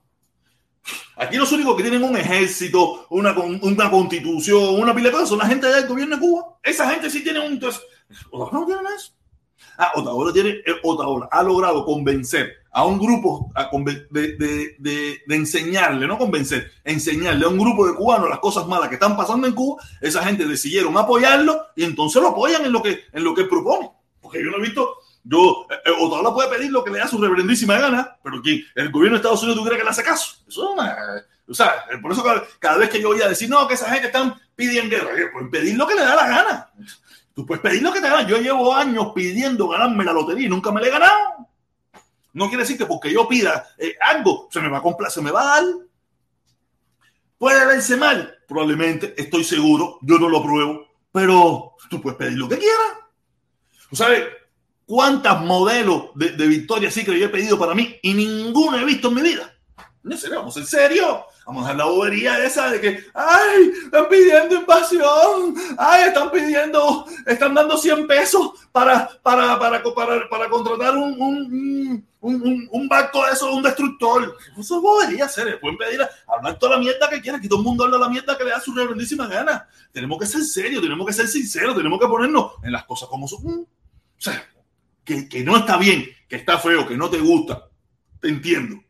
Aquí 1.16 1.38
los 1.38 1.50
únicos 1.54 1.78
que 1.78 1.84
tienen 1.84 2.04
un 2.04 2.18
ejército, 2.18 3.08
una, 3.12 3.34
constitución, 3.90 4.82
una 4.82 4.94
pila 4.94 5.08
de 5.08 5.14
cosas 5.14 5.30
son 5.30 5.38
la 5.38 5.48
gente 5.48 5.66
del 5.66 5.88
gobierno 5.88 6.18
de 6.18 6.22
Cuba. 6.22 6.58
Esa 6.62 6.90
gente 6.90 7.10
sí 7.10 7.24
tiene 7.24 7.40
un... 7.40 7.54
Entonces, 7.54 7.82
no 8.34 8.66
tienen 8.66 8.86
eso. 8.98 9.14
Ah, 9.78 9.94
Otaola, 9.96 10.34
tiene, 10.34 10.58
Otaola 10.84 11.30
ha 11.32 11.42
logrado 11.42 11.86
convencer 11.86 12.58
a 12.70 12.86
un 12.86 13.00
grupo 13.00 13.50
de, 14.10 15.22
enseñarle, 15.30 16.06
no 16.06 16.18
convencer, 16.18 16.70
enseñarle 16.84 17.46
a 17.46 17.50
un 17.50 17.58
grupo 17.58 17.88
de 17.88 17.96
cubanos 17.96 18.30
las 18.30 18.40
cosas 18.40 18.68
malas 18.68 18.90
que 18.90 18.96
están 18.96 19.16
pasando 19.16 19.48
en 19.48 19.54
Cuba, 19.54 19.82
esa 20.02 20.22
gente 20.26 20.46
decidieron 20.46 20.98
apoyarlo 20.98 21.68
y 21.78 21.86
entonces 21.86 22.22
lo 22.22 22.28
apoyan 22.30 22.66
en 22.66 22.74
lo 22.74 22.84
que, 22.84 23.06
en 23.14 23.24
lo 23.24 23.34
que 23.34 23.46
propone. 23.46 23.90
Porque 24.28 24.44
yo 24.44 24.52
no 24.52 24.58
he 24.58 24.62
visto, 24.62 24.98
yo, 25.30 25.68
eh, 25.70 25.92
Otaola 26.00 26.34
puede 26.34 26.50
pedir 26.50 26.72
lo 26.72 26.84
que 26.84 26.92
le 26.92 27.00
da 27.00 27.08
su 27.08 27.22
reverendísima 27.22 27.78
gana, 27.78 28.18
pero 28.24 28.42
que 28.42 28.64
el 28.76 28.92
gobierno 28.92 29.18
de 29.18 29.18
Estados 29.18 29.44
Unidos, 29.44 29.60
¿tú 29.60 29.66
crees 29.66 29.80
que 29.80 29.84
le 29.84 29.90
hace 29.90 30.04
caso? 30.04 30.38
Eso 30.48 30.64
es 30.64 30.70
una... 30.74 30.96
O 31.50 31.54
sea, 31.54 31.86
por 32.02 32.12
eso 32.12 32.24
cada, 32.60 32.78
vez 32.78 32.90
que 32.90 33.02
yo 33.02 33.10
voy 33.10 33.22
a 33.22 33.30
decir, 33.30 33.50
no, 33.50 33.68
que 33.68 33.74
esa 33.74 33.90
gente 33.90 34.08
están 34.08 34.36
pidiendo 34.56 34.96
guerra, 34.96 35.32
pueden 35.32 35.50
pedir 35.50 35.78
lo 35.78 35.88
que 35.88 35.96
le 35.96 36.02
da 36.02 36.16
la 36.16 36.28
gana. 36.28 36.70
Tú 37.34 37.46
puedes 37.46 37.62
pedir 37.62 37.82
lo 37.82 37.94
que 37.94 38.02
te 38.02 38.10
ganas. 38.10 38.28
Yo 38.28 38.38
llevo 38.38 38.74
años 38.74 39.12
pidiendo 39.16 39.70
ganarme 39.70 40.04
la 40.04 40.12
lotería 40.12 40.48
y 40.48 40.50
nunca 40.50 40.72
me 40.72 40.82
la 40.82 40.88
he 40.88 40.92
ganado. 40.92 41.48
No 42.34 42.48
quiere 42.50 42.64
decir 42.64 42.78
que 42.78 42.86
porque 42.86 43.14
yo 43.14 43.28
pida 43.28 43.66
eh, 43.78 43.96
algo 44.02 44.48
se 44.52 44.60
me 44.60 44.70
va 44.70 44.80
a 44.80 44.82
comprar, 44.82 45.10
se 45.10 45.22
me 45.22 45.32
va 45.32 45.42
a 45.42 45.62
dar. 45.62 45.64
Puede 47.38 47.66
verse 47.66 47.96
mal, 47.96 48.38
probablemente, 48.48 49.14
estoy 49.18 49.44
seguro, 49.44 50.00
yo 50.02 50.18
no 50.18 50.28
lo 50.28 50.44
pruebo, 50.44 50.88
pero 51.12 51.76
tú 51.90 52.02
puedes 52.02 52.18
pedir 52.18 52.38
lo 52.38 52.50
que 52.50 52.58
quieras. 52.58 52.88
¿Tú 53.90 53.96
sabes 53.96 54.24
cuántas 54.88 55.40
modelos 55.42 56.06
de, 56.16 56.32
de 56.32 56.48
Victoria 56.48 56.90
Secret 56.90 57.20
yo 57.20 57.26
he 57.28 57.30
pedido 57.30 57.60
para 57.60 57.76
mí 57.76 58.00
y 58.02 58.16
ninguno 58.16 58.80
he 58.80 58.86
visto 58.86 59.10
en 59.10 59.14
mi 59.14 59.22
vida? 59.22 59.54
No 60.02 60.18
sé, 60.18 60.30
vamos 60.30 60.56
en 60.58 60.66
serio. 60.66 61.26
Vamos 61.46 61.68
a 61.70 61.74
la 61.74 61.86
bobería 61.86 62.44
esa 62.44 62.70
de 62.70 62.82
que, 62.82 63.06
ay, 63.14 63.72
están 63.86 64.10
pidiendo 64.10 64.56
invasión, 64.56 65.56
ay, 65.78 66.10
están 66.10 66.30
pidiendo, 66.30 67.06
están 67.26 67.54
dando 67.54 67.78
100 67.78 68.06
pesos 68.06 68.52
para, 68.72 69.08
para, 69.24 69.58
para, 69.58 69.82
para, 69.82 70.30
para 70.30 70.50
contratar 70.50 70.98
un, 70.98 71.14
un, 71.22 72.08
un, 72.20 72.68
un, 72.70 72.88
barco 72.90 73.26
de 73.26 73.32
eso, 73.32 73.54
un 73.54 73.64
destructor. 73.64 74.38
Eso 74.58 74.76
es 74.76 74.82
bobería, 74.82 75.30
serio. 75.30 75.58
Pueden 75.62 75.78
pedir, 75.78 76.02
a, 76.02 76.10
hablar 76.28 76.60
toda 76.60 76.76
la 76.76 76.80
mierda 76.80 77.10
que 77.10 77.22
quieran, 77.22 77.40
que 77.40 77.48
todo 77.48 77.60
el 77.60 77.66
mundo 77.66 77.86
habla 77.86 77.98
la 77.98 78.10
mierda 78.10 78.38
que 78.38 78.44
le 78.44 78.50
da 78.50 78.60
su 78.60 78.74
reverendísima 78.74 79.28
gana. 79.28 79.70
Tenemos 79.94 80.20
que 80.20 80.26
ser 80.26 80.42
serios, 80.44 80.82
tenemos 80.82 81.08
que 81.08 81.14
ser 81.14 81.30
sinceros, 81.30 81.78
tenemos 81.78 81.98
que 81.98 82.08
ponernos 82.08 82.54
en 82.62 82.74
las 82.74 82.84
cosas 82.84 83.08
como 83.08 83.26
son. 83.26 83.46
O 83.46 83.68
sea, 84.18 84.46
que, 85.08 85.44
no 85.44 85.58
está 85.58 85.78
bien, 85.78 86.06
que 86.28 86.36
está 86.36 86.60
feo, 86.60 86.88
que 86.88 86.98
no 86.98 87.10
te 87.10 87.20
gusta. 87.20 87.70
Te 88.20 88.30
entiendo 88.30 88.82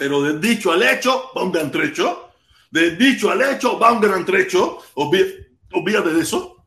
pero 0.00 0.22
del 0.22 0.40
dicho 0.40 0.72
al 0.72 0.82
hecho 0.82 1.30
va 1.36 1.42
un 1.42 1.52
gran 1.52 1.70
trecho. 1.70 2.30
Del 2.70 2.96
dicho 2.96 3.30
al 3.30 3.42
hecho 3.42 3.78
va 3.78 3.92
un 3.92 4.00
gran 4.00 4.24
trecho. 4.24 4.78
Olvídate 4.94 6.14
de 6.14 6.22
eso. 6.22 6.64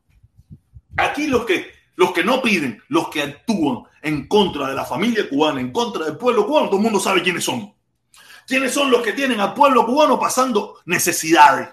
Aquí 0.96 1.26
los 1.26 1.44
que, 1.44 1.72
los 1.96 2.12
que 2.12 2.22
no 2.22 2.40
piden, 2.40 2.80
los 2.86 3.08
que 3.08 3.22
actúan 3.22 3.82
en 4.02 4.28
contra 4.28 4.68
de 4.68 4.76
la 4.76 4.84
familia 4.84 5.28
cubana, 5.28 5.60
en 5.60 5.72
contra 5.72 6.04
del 6.04 6.16
pueblo 6.16 6.46
cubano, 6.46 6.68
todo 6.68 6.76
el 6.76 6.84
mundo 6.84 7.00
sabe 7.00 7.24
quiénes 7.24 7.42
son. 7.42 7.74
¿Quiénes 8.46 8.72
son 8.72 8.88
los 8.88 9.02
que 9.02 9.14
tienen 9.14 9.40
al 9.40 9.52
pueblo 9.52 9.84
cubano 9.84 10.16
pasando 10.16 10.78
necesidades? 10.84 11.70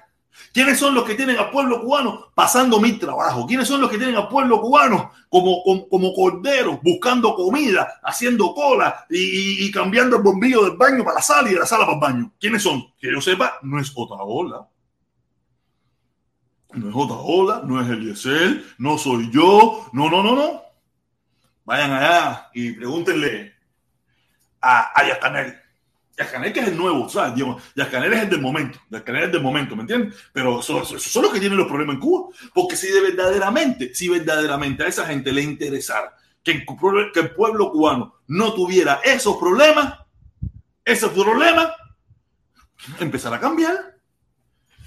¿Quiénes 0.54 0.78
son 0.78 0.94
los 0.94 1.04
que 1.06 1.16
tienen 1.16 1.38
al 1.38 1.50
pueblo 1.50 1.82
cubano 1.82 2.32
pasando 2.34 2.80
mil 2.80 3.00
trabajos? 3.00 3.46
¿Quiénes 3.48 3.68
son 3.68 3.82
los 3.82 3.90
que 3.90 3.98
tienen 3.98 4.16
al 4.16 4.28
pueblo 4.28 4.60
cubano 4.60 5.12
como, 5.30 5.64
como, 5.64 5.88
como 5.88 6.14
corderos, 6.14 6.80
buscando 6.82 7.36
comida, 7.36 8.00
haciendo 8.04 8.54
cola 8.54 9.06
y, 9.10 9.72
cambiando 9.72 10.18
el 10.18 10.24
bombillo 10.24 10.64
del 10.66 10.78
baño 10.78 11.04
para 11.04 11.16
la 11.16 11.22
sala 11.22 11.50
y 11.50 11.54
de 11.54 11.60
la 11.60 11.66
sala 11.66 11.86
para 11.86 11.96
el 11.96 12.02
baño? 12.02 12.34
¿Quiénes 12.40 12.64
son? 12.64 12.84
Que 13.00 13.12
yo 13.12 13.22
sepa, 13.22 13.60
no 13.62 13.80
es 13.80 13.92
Otaola. 13.96 14.68
No 16.74 16.90
es 16.90 16.96
Otaola, 16.96 17.62
no 17.66 17.82
es 17.82 17.90
Eliezer, 17.90 18.64
no 18.78 18.98
soy 18.98 19.30
yo. 19.32 19.90
No, 19.94 20.10
no, 20.10 20.24
no, 20.24 20.36
no. 20.36 20.62
Vayan 21.66 21.92
allá 21.92 22.50
y 22.54 22.72
pregúntenle 22.74 23.54
a 24.62 25.00
Ayacanel. 25.00 25.61
Yascanel 26.18 26.54
que 26.54 26.60
es 26.60 26.68
el 26.68 26.78
nuevo, 26.78 27.10
¿sabes? 27.10 27.36
Digamos, 27.36 27.64
Yascanel 27.76 28.14
es 28.14 28.24
el 28.24 28.30
del 28.30 28.42
momento, 28.42 28.80
Yascanel 28.90 29.22
es 29.22 29.26
el 29.28 29.32
del 29.34 29.42
momento, 29.42 29.76
¿me 29.76 29.82
entiendes? 29.82 30.16
Pero 30.34 30.60
esos 30.60 31.02
son, 31.02 31.24
los 31.24 31.32
que 31.32 31.40
tienen 31.40 31.58
los 31.58 31.68
problemas 31.68 31.96
en 31.96 32.02
Cuba, 32.02 32.30
porque 32.54 32.76
si 32.76 32.88
de 32.88 33.02
verdaderamente, 33.02 33.96
si 33.96 34.10
verdaderamente 34.10 34.84
a 34.84 34.88
esa 34.88 35.06
gente 35.06 35.32
le 35.32 35.42
interesara 35.42 36.16
que 36.44 36.52
el, 36.52 36.66
pueblo 36.66 37.72
cubano 37.72 38.16
no 38.28 38.54
tuviera 38.54 39.00
esos 39.04 39.38
problemas, 39.38 40.00
esos 40.84 41.12
problemas, 41.12 41.72
empezar 43.00 43.34
a 43.34 43.40
cambiar. 43.40 43.78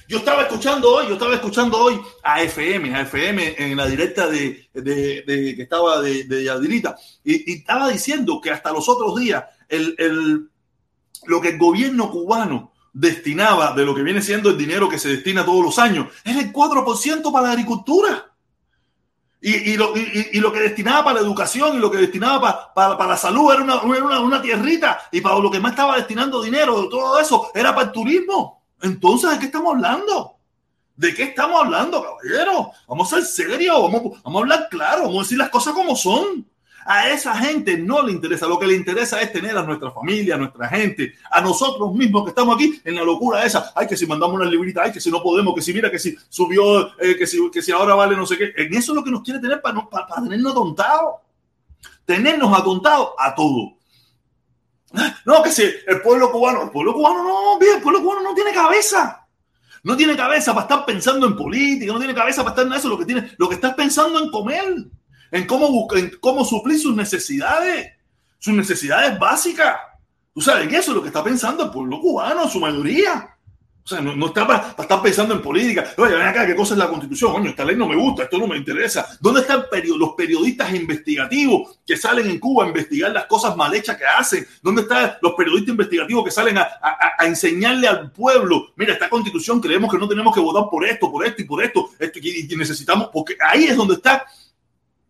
Yo 0.07 0.19
estaba 0.19 0.43
escuchando 0.43 0.95
hoy, 0.95 1.07
yo 1.07 1.15
estaba 1.15 1.35
escuchando 1.35 1.79
hoy 1.79 1.99
a 2.23 2.43
FM, 2.43 2.95
a 2.95 3.01
FM 3.03 3.55
en 3.57 3.77
la 3.77 3.87
directa 3.87 4.29
de, 4.29 4.69
de, 4.75 5.55
que 5.57 5.63
estaba 5.63 6.03
de, 6.03 6.25
de 6.25 6.45
Yadirita, 6.45 6.95
y, 7.25 7.55
estaba 7.55 7.89
diciendo 7.89 8.41
que 8.43 8.51
hasta 8.51 8.73
los 8.73 8.87
otros 8.89 9.19
días 9.19 9.45
el 9.69 10.51
lo 11.27 11.41
que 11.41 11.51
el 11.51 11.59
gobierno 11.59 12.11
cubano 12.11 12.73
destinaba 12.93 13.73
de 13.73 13.85
lo 13.85 13.95
que 13.95 14.03
viene 14.03 14.23
siendo 14.23 14.51
el 14.51 14.57
dinero 14.57 14.89
que 14.89 14.99
se 14.99 15.09
destina 15.09 15.45
todos 15.45 15.65
los 15.65 15.79
años, 15.79 16.09
era 16.25 16.41
el 16.41 16.53
4% 16.53 17.33
para 17.33 17.47
la 17.47 17.53
agricultura. 17.53 18.31
Y, 19.41 19.73
y, 19.73 19.77
lo, 19.77 19.93
y, 19.95 20.41
lo, 20.41 20.51
que 20.51 20.61
destinaba 20.61 21.05
para 21.05 21.21
la 21.21 21.27
educación 21.27 21.77
y 21.77 21.79
lo 21.79 21.91
que 21.91 21.99
destinaba 21.99 22.41
para, 22.41 22.73
para, 22.73 22.97
para 22.97 23.11
la 23.11 23.17
salud 23.19 23.53
era 23.53 23.63
una, 23.63 23.83
una, 23.83 24.21
una, 24.21 24.41
tierrita. 24.41 25.01
Y 25.13 25.21
para 25.21 25.39
lo 25.39 25.51
que 25.51 25.61
más 25.61 25.73
estaba 25.73 25.97
destinando 25.97 26.43
dinero 26.43 26.81
de 26.81 26.89
todo 26.89 27.21
eso 27.21 27.51
era 27.55 27.75
para 27.75 27.89
el 27.89 27.93
turismo. 27.93 28.65
Entonces, 28.81 29.33
¿de 29.33 29.39
qué 29.39 29.47
estamos 29.47 29.75
hablando? 29.75 30.39
¿De 30.97 31.13
qué 31.13 31.25
estamos 31.25 31.63
hablando, 31.63 32.03
caballero? 32.03 32.71
Vamos 32.89 33.13
a 33.13 33.17
ser 33.17 33.27
serios, 33.27 33.83
vamos, 33.83 34.23
vamos 34.23 34.41
a 34.41 34.43
hablar 34.45 34.69
claro, 34.71 35.03
vamos 35.03 35.19
a 35.19 35.23
decir 35.25 35.37
las 35.37 35.51
cosas 35.51 35.75
como 35.75 35.95
son. 35.95 36.49
A 36.85 37.09
esa 37.09 37.35
gente 37.37 37.79
no 37.79 38.03
le 38.03 38.13
interesa. 38.13 38.47
Lo 38.47 38.59
que 38.59 38.67
le 38.67 38.75
interesa 38.75 39.21
es 39.21 39.33
tener 39.33 39.57
a 39.57 39.63
nuestra 39.63 39.91
familia, 39.91 40.35
a 40.35 40.39
nuestra 40.39 40.69
gente, 40.69 41.15
a 41.31 41.41
nosotros 41.41 41.95
mismos 41.95 42.25
que 42.25 42.31
estamos 42.31 42.55
aquí 42.55 42.81
en 42.85 42.95
la 42.95 43.03
locura 43.03 43.45
esa. 43.45 43.73
Ay, 43.75 43.87
que 43.87 43.97
si 43.97 44.07
mandamos 44.07 44.37
una 44.37 44.45
librita, 44.45 44.83
ay, 44.83 44.93
que 44.93 45.01
si 45.01 45.11
no 45.11 45.23
podemos, 45.23 45.55
que 45.55 45.63
si 45.63 45.73
mira, 45.73 45.91
que 45.91 45.99
si 45.99 46.15
subió, 46.29 46.89
eh, 46.99 47.17
que, 47.17 47.27
si, 47.27 47.51
que 47.51 47.63
si 47.63 47.73
ahora 47.73 47.95
vale 47.95 48.17
no 48.17 48.27
sé 48.27 48.37
qué. 48.37 48.53
En 48.57 48.75
eso 48.75 48.93
es 48.93 48.97
lo 48.97 49.03
que 49.03 49.11
nos 49.11 49.23
quiere 49.23 49.41
tener 49.41 49.63
para, 49.63 49.75
no, 49.75 49.89
para, 49.89 50.07
tenernos 50.23 50.53
atontados. 50.53 51.15
Tenernos 52.05 52.59
atontados 52.59 53.11
a 53.19 53.35
todo. 53.35 53.77
No, 55.25 55.43
que 55.43 55.51
si 55.51 55.63
el 55.63 56.03
pueblo 56.03 56.31
cubano, 56.31 56.65
el 56.65 56.71
pueblo 56.71 56.93
cubano 56.93 57.25
no, 57.25 57.59
bien, 57.59 57.77
el 57.77 57.83
pueblo 57.83 58.03
cubano 58.03 58.23
no 58.23 58.35
tiene 58.35 58.53
cabeza. 58.53 59.27
No 59.83 59.97
tiene 59.97 60.17
cabeza 60.17 60.55
para 60.55 60.63
estar 60.63 60.87
pensando 60.87 61.27
en 61.27 61.37
política, 61.37 61.93
no 61.93 61.99
tiene 61.99 62.15
cabeza 62.15 62.43
para 62.43 62.53
estar 62.53 62.67
en 62.67 62.73
eso. 62.73 62.89
Lo 62.89 62.99
que 62.99 63.07
tiene, 63.07 63.33
lo 63.39 63.49
que 63.49 63.57
estás 63.57 63.75
pensando 63.75 64.19
en 64.19 64.31
comer 64.31 64.87
en 65.35 65.47
cómo, 65.49 65.89
en 65.97 66.17
cómo 66.21 66.45
suplir 66.45 66.79
sus 66.79 66.95
necesidades, 66.95 67.93
sus 68.39 68.55
necesidades 68.55 69.19
básicas. 69.19 69.77
Tú 70.33 70.41
sabes 70.41 70.69
que 70.69 70.77
eso 70.77 70.93
es 70.93 70.97
lo 70.97 71.03
que 71.03 71.09
está 71.09 71.25
pensando 71.25 71.65
el 71.65 71.71
pueblo 71.71 72.01
cubano, 72.01 72.49
su 72.49 72.61
mayoría. 72.61 73.37
O 73.85 73.87
sea, 73.89 74.01
no, 74.01 74.27
está 74.27 74.47
para, 74.47 74.77
estar 74.79 75.03
pensando 75.03 75.35
en 75.35 75.43
política. 75.43 75.93
Oye, 75.99 76.15
ven 76.15 76.29
acá, 76.29 76.47
¿qué 76.47 76.55
cosa 76.55 76.75
es 76.75 76.79
la 76.79 76.89
constitución? 76.89 77.33
Coño, 77.33 77.51
esta 77.51 77.65
ley 77.65 77.75
no 77.75 77.89
me 77.89 77.97
gusta, 77.97 78.23
esto 78.23 78.39
no 78.39 78.47
me 78.47 78.57
interesa. 78.57 79.09
¿Dónde 79.21 79.41
están 79.41 79.65
los 79.99 80.13
periodistas 80.13 80.73
investigativos 80.73 81.81
que 81.85 81.97
salen 81.97 82.31
en 82.31 82.39
Cuba 82.39 82.65
a 82.65 82.69
investigar 82.69 83.11
las 83.11 83.27
cosas 83.27 83.57
mal 83.57 83.75
hechas 83.75 83.97
que 83.97 84.05
hacen? 84.05 84.47
¿Dónde 84.63 84.83
están 84.83 85.15
los 85.21 85.33
periodistas 85.35 85.71
investigativos 85.71 86.25
que 86.25 86.31
salen 86.31 86.59
a, 86.59 86.69
enseñarle 87.27 87.89
al 87.89 88.13
pueblo? 88.13 88.69
Mira, 88.77 88.93
esta 88.93 89.11
constitución 89.11 89.61
creemos 89.61 89.91
que 89.91 89.99
no 89.99 90.09
tenemos 90.09 90.33
que 90.33 90.41
votar 90.41 90.71
por 90.71 90.87
esto, 90.87 91.11
por 91.11 91.27
esto 91.27 91.43
y 91.43 91.45
por 91.45 91.63
esto. 91.63 91.91
esto 91.99 92.21
y 92.23 92.57
necesitamos, 92.57 93.11
porque 93.13 93.37
ahí 93.41 93.65
es 93.65 93.77
donde 93.77 93.95
está 93.95 94.25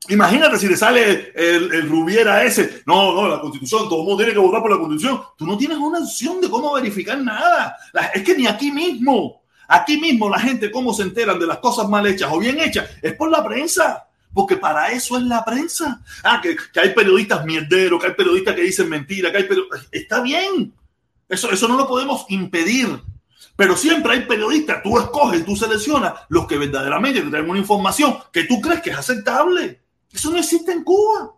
Imagínate 0.08 0.58
si 0.58 0.68
le 0.68 0.76
sale 0.76 1.32
el, 1.34 1.88
Rubiera 1.88 2.44
ese. 2.44 2.82
No, 2.86 3.14
no, 3.14 3.28
la 3.28 3.40
constitución, 3.40 3.88
todo 3.88 4.00
el 4.00 4.06
mundo 4.06 4.16
tiene 4.18 4.32
que 4.32 4.38
votar 4.38 4.60
por 4.60 4.70
la 4.70 4.78
constitución. 4.78 5.22
Tú 5.36 5.46
no 5.46 5.56
tienes 5.56 5.78
una 5.78 6.00
opción 6.00 6.40
de 6.40 6.50
cómo 6.50 6.72
verificar 6.74 7.18
nada. 7.18 7.76
es 8.12 8.22
que 8.22 8.36
ni 8.36 8.46
aquí 8.46 8.70
mismo, 8.70 9.42
aquí 9.68 9.98
mismo 9.98 10.28
la 10.28 10.38
gente 10.38 10.70
cómo 10.70 10.92
se 10.92 11.02
enteran 11.04 11.38
de 11.38 11.46
las 11.46 11.58
cosas 11.58 11.88
mal 11.88 12.06
hechas 12.06 12.30
o 12.32 12.38
bien 12.38 12.60
hechas 12.60 12.88
es 13.00 13.14
por 13.14 13.30
la 13.30 13.42
prensa. 13.44 14.06
Porque 14.32 14.56
para 14.56 14.90
eso 14.90 15.16
es 15.16 15.22
la 15.22 15.44
prensa. 15.44 16.02
Ah, 16.24 16.40
que, 16.42 16.56
que 16.56 16.80
hay 16.80 16.90
periodistas 16.90 17.44
mierderos, 17.44 18.00
que 18.00 18.08
hay 18.08 18.14
periodistas 18.14 18.56
que 18.56 18.62
dicen 18.62 18.88
mentiras, 18.88 19.30
que 19.30 19.38
hay 19.38 19.44
periodistas... 19.44 19.86
Está 19.92 20.20
bien. 20.22 20.74
Eso, 21.28 21.50
eso 21.52 21.68
no 21.68 21.76
lo 21.76 21.86
podemos 21.86 22.26
impedir. 22.28 23.00
Pero 23.56 23.76
siempre 23.76 24.12
hay 24.12 24.20
periodistas, 24.22 24.82
tú 24.82 24.98
escoges, 24.98 25.44
tú 25.44 25.54
seleccionas 25.54 26.14
los 26.28 26.46
que 26.46 26.58
verdaderamente 26.58 27.22
te 27.22 27.30
traen 27.30 27.48
una 27.48 27.60
información 27.60 28.16
que 28.32 28.44
tú 28.44 28.60
crees 28.60 28.82
que 28.82 28.90
es 28.90 28.98
aceptable. 28.98 29.83
Eso 30.14 30.30
no 30.30 30.38
existe 30.38 30.72
en 30.72 30.84
Cuba. 30.84 31.32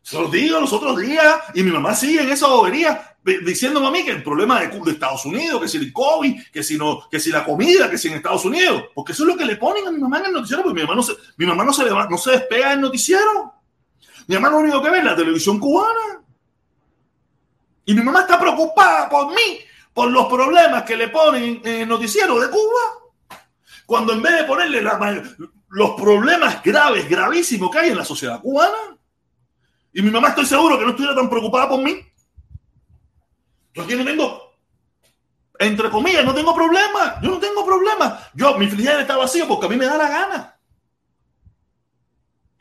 Se 0.00 0.18
lo 0.18 0.28
digo 0.28 0.60
los 0.60 0.72
otros 0.72 1.00
días 1.00 1.40
y 1.54 1.62
mi 1.62 1.72
mamá 1.72 1.94
sigue 1.94 2.22
en 2.22 2.30
esa 2.30 2.46
bobería 2.46 3.14
diciéndome 3.24 3.86
a 3.86 3.90
mí 3.90 4.04
que 4.04 4.10
el 4.10 4.22
problema 4.22 4.60
de, 4.60 4.68
de, 4.68 4.90
Estados 4.90 5.24
Unidos, 5.24 5.60
que 5.62 5.68
si 5.68 5.78
el 5.78 5.92
COVID, 5.92 6.42
que 6.52 6.62
si, 6.62 6.76
no, 6.76 7.08
que 7.10 7.18
si 7.18 7.30
la 7.30 7.42
comida, 7.42 7.90
que 7.90 7.96
si 7.96 8.08
en 8.08 8.14
Estados 8.14 8.44
Unidos, 8.44 8.84
porque 8.94 9.12
eso 9.12 9.22
es 9.22 9.28
lo 9.30 9.36
que 9.36 9.46
le 9.46 9.56
ponen 9.56 9.88
a 9.88 9.90
mi 9.90 9.98
mamá 9.98 10.18
en 10.18 10.26
el 10.26 10.32
noticiero, 10.34 10.62
porque 10.62 10.80
mi 10.80 10.86
mamá 10.86 10.94
no 10.94 11.02
se, 11.02 11.14
mi 11.38 11.46
mamá 11.46 11.64
no 11.64 12.18
se, 12.18 12.30
despega 12.30 12.70
del 12.70 12.82
noticiero. 12.82 13.54
Mi 14.26 14.34
mamá 14.34 14.50
lo 14.50 14.58
único 14.58 14.82
que 14.82 14.90
ve 14.90 14.98
es 14.98 15.04
la 15.04 15.16
televisión 15.16 15.58
cubana. 15.58 16.22
Y 17.86 17.94
mi 17.94 18.02
mamá 18.02 18.20
está 18.20 18.38
preocupada 18.38 19.08
por 19.08 19.28
mí, 19.30 19.58
por 19.94 20.10
los 20.10 20.26
problemas 20.26 20.82
que 20.82 20.96
le 20.96 21.08
ponen 21.08 21.62
en 21.64 21.80
el 21.82 21.88
noticiero 21.88 22.38
de 22.38 22.50
Cuba. 22.50 23.40
Cuando 23.86 24.12
en 24.12 24.22
vez 24.22 24.36
de 24.36 24.44
ponerle 24.44 24.82
la, 24.82 24.98
los 25.74 25.90
problemas 26.00 26.62
graves, 26.62 27.08
gravísimos 27.08 27.68
que 27.68 27.78
hay 27.78 27.90
en 27.90 27.96
la 27.96 28.04
sociedad 28.04 28.40
cubana. 28.40 28.96
Y 29.92 30.02
mi 30.02 30.10
mamá 30.10 30.28
estoy 30.28 30.46
seguro 30.46 30.78
que 30.78 30.84
no 30.84 30.90
estuviera 30.90 31.16
tan 31.16 31.28
preocupada 31.28 31.68
por 31.68 31.82
mí. 31.82 31.96
Yo 33.74 33.82
aquí 33.82 33.96
no 33.96 34.04
tengo, 34.04 34.54
entre 35.58 35.90
comillas, 35.90 36.24
no 36.24 36.32
tengo 36.32 36.54
problema. 36.54 37.20
Yo 37.20 37.30
no 37.30 37.38
tengo 37.38 37.66
problema. 37.66 38.20
Yo, 38.34 38.56
mi 38.56 38.68
felicidad 38.68 39.00
está 39.00 39.16
vacío 39.16 39.48
porque 39.48 39.66
a 39.66 39.68
mí 39.68 39.76
me 39.76 39.86
da 39.86 39.98
la 39.98 40.08
gana. 40.08 40.60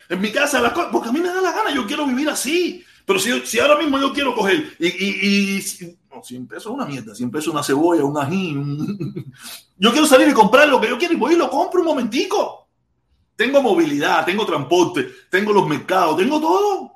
En 0.09 0.19
mi 0.19 0.31
casa, 0.31 0.59
las 0.59 0.73
cosas, 0.73 0.89
porque 0.91 1.09
a 1.09 1.11
mí 1.11 1.19
me 1.19 1.27
da 1.27 1.39
la 1.39 1.51
gana. 1.51 1.71
Yo 1.71 1.85
quiero 1.85 2.07
vivir 2.07 2.29
así. 2.29 2.83
Pero 3.05 3.19
si, 3.19 3.45
si 3.45 3.59
ahora 3.59 3.77
mismo 3.77 3.99
yo 3.99 4.11
quiero 4.11 4.33
coger 4.33 4.75
y, 4.79 4.87
y, 4.87 5.57
y 5.57 5.97
no, 6.09 6.23
100 6.23 6.47
pesos 6.47 6.65
es 6.65 6.71
una 6.71 6.85
mierda, 6.85 7.13
100 7.13 7.29
pesos 7.29 7.53
una 7.53 7.61
cebolla, 7.61 8.05
un 8.05 8.17
ají. 8.17 8.55
Yo 9.77 9.91
quiero 9.91 10.07
salir 10.07 10.29
y 10.29 10.33
comprar 10.33 10.67
lo 10.69 10.79
que 10.79 10.87
yo 10.87 10.97
quiero 10.97 11.13
y 11.13 11.17
voy 11.17 11.33
y 11.33 11.37
lo 11.37 11.49
compro 11.49 11.81
un 11.81 11.87
momentico. 11.87 12.62
Tengo 13.35 13.61
movilidad, 13.61 14.25
tengo 14.25 14.45
transporte, 14.45 15.07
tengo 15.29 15.53
los 15.53 15.67
mercados, 15.67 16.17
tengo 16.17 16.39
todo. 16.39 16.93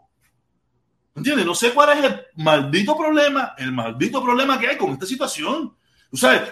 ¿Entiendes? 1.15 1.45
No 1.47 1.55
sé 1.55 1.73
cuál 1.73 1.97
es 1.97 2.05
el 2.05 2.21
maldito 2.35 2.95
problema, 2.95 3.53
el 3.57 3.71
maldito 3.71 4.23
problema 4.23 4.59
que 4.59 4.67
hay 4.67 4.77
con 4.77 4.91
esta 4.91 5.07
situación. 5.07 5.75
¿Tú 6.11 6.17
sabes? 6.17 6.43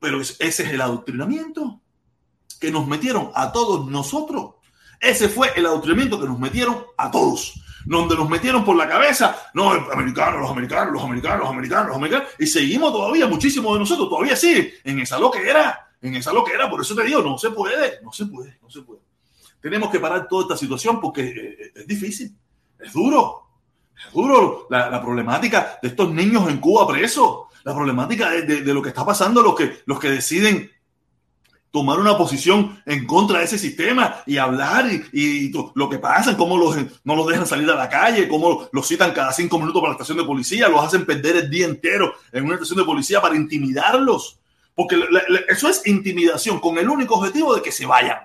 Pero 0.00 0.20
ese 0.20 0.44
es 0.44 0.60
el 0.60 0.80
adoctrinamiento 0.80 1.80
que 2.60 2.72
nos 2.72 2.86
metieron 2.88 3.30
a 3.34 3.52
todos 3.52 3.86
nosotros. 3.86 4.54
Ese 4.98 5.28
fue 5.28 5.52
el 5.54 5.66
adoctrinamiento 5.66 6.20
que 6.20 6.26
nos 6.26 6.38
metieron 6.38 6.84
a 6.98 7.10
todos. 7.10 7.54
Donde 7.86 8.14
nos 8.14 8.28
metieron 8.28 8.64
por 8.64 8.76
la 8.76 8.88
cabeza, 8.88 9.36
no, 9.54 9.70
americanos, 9.70 10.40
los 10.40 10.50
americanos, 10.50 10.92
los 10.92 11.02
americanos, 11.02 11.40
los 11.40 11.50
americanos, 11.50 11.86
los 11.86 11.96
americanos. 11.96 12.28
Y 12.38 12.46
seguimos 12.46 12.92
todavía, 12.92 13.26
muchísimos 13.26 13.72
de 13.72 13.78
nosotros, 13.78 14.10
todavía 14.10 14.36
sí, 14.36 14.74
en 14.84 14.98
esa 14.98 15.18
loquera 15.18 15.89
en 16.02 16.14
esa 16.14 16.32
loquera. 16.32 16.70
Por 16.70 16.80
eso 16.80 16.94
te 16.94 17.04
digo, 17.04 17.22
no 17.22 17.38
se 17.38 17.50
puede, 17.50 18.00
no 18.02 18.12
se 18.12 18.26
puede, 18.26 18.58
no 18.62 18.70
se 18.70 18.82
puede. 18.82 19.00
Tenemos 19.60 19.90
que 19.90 20.00
parar 20.00 20.26
toda 20.26 20.42
esta 20.42 20.56
situación 20.56 21.00
porque 21.00 21.22
eh, 21.22 21.56
eh, 21.60 21.72
es 21.74 21.86
difícil, 21.86 22.34
es 22.78 22.92
duro, 22.92 23.46
es 23.94 24.12
duro 24.12 24.66
la, 24.70 25.00
problemática 25.02 25.78
de 25.82 25.88
estos 25.88 26.12
niños 26.12 26.48
en 26.48 26.58
Cuba 26.58 26.86
presos, 26.86 27.46
la 27.64 27.74
problemática 27.74 28.30
de, 28.30 28.62
lo 28.72 28.80
que 28.80 28.88
está 28.88 29.04
pasando, 29.04 29.42
los 29.42 29.54
que, 29.54 29.82
los 29.84 30.00
que 30.00 30.10
deciden 30.10 30.70
tomar 31.70 32.00
una 32.00 32.16
posición 32.16 32.82
en 32.86 33.06
contra 33.06 33.38
de 33.38 33.44
ese 33.44 33.58
sistema 33.58 34.22
y 34.26 34.38
hablar 34.38 34.86
y, 35.12 35.52
lo 35.74 35.88
que 35.88 35.98
pasa, 35.98 36.36
cómo 36.36 36.56
los, 36.56 36.76
no 37.04 37.14
los 37.14 37.26
dejan 37.26 37.46
salir 37.46 37.70
a 37.70 37.76
la 37.76 37.88
calle, 37.88 38.28
cómo 38.28 38.68
los 38.72 38.88
citan 38.88 39.12
cada 39.12 39.32
cinco 39.32 39.58
minutos 39.58 39.80
para 39.80 39.92
la 39.92 39.96
estación 39.96 40.18
de 40.18 40.24
policía, 40.24 40.68
los 40.68 40.82
hacen 40.82 41.04
perder 41.04 41.36
el 41.36 41.50
día 41.50 41.66
entero 41.66 42.14
en 42.32 42.44
una 42.44 42.54
estación 42.54 42.78
de 42.78 42.84
policía 42.84 43.20
para 43.20 43.36
intimidarlos. 43.36 44.39
Porque 44.74 44.98
eso 45.48 45.68
es 45.68 45.86
intimidación 45.86 46.60
con 46.60 46.78
el 46.78 46.88
único 46.88 47.16
objetivo 47.16 47.54
de 47.54 47.62
que 47.62 47.72
se 47.72 47.86
vayan. 47.86 48.18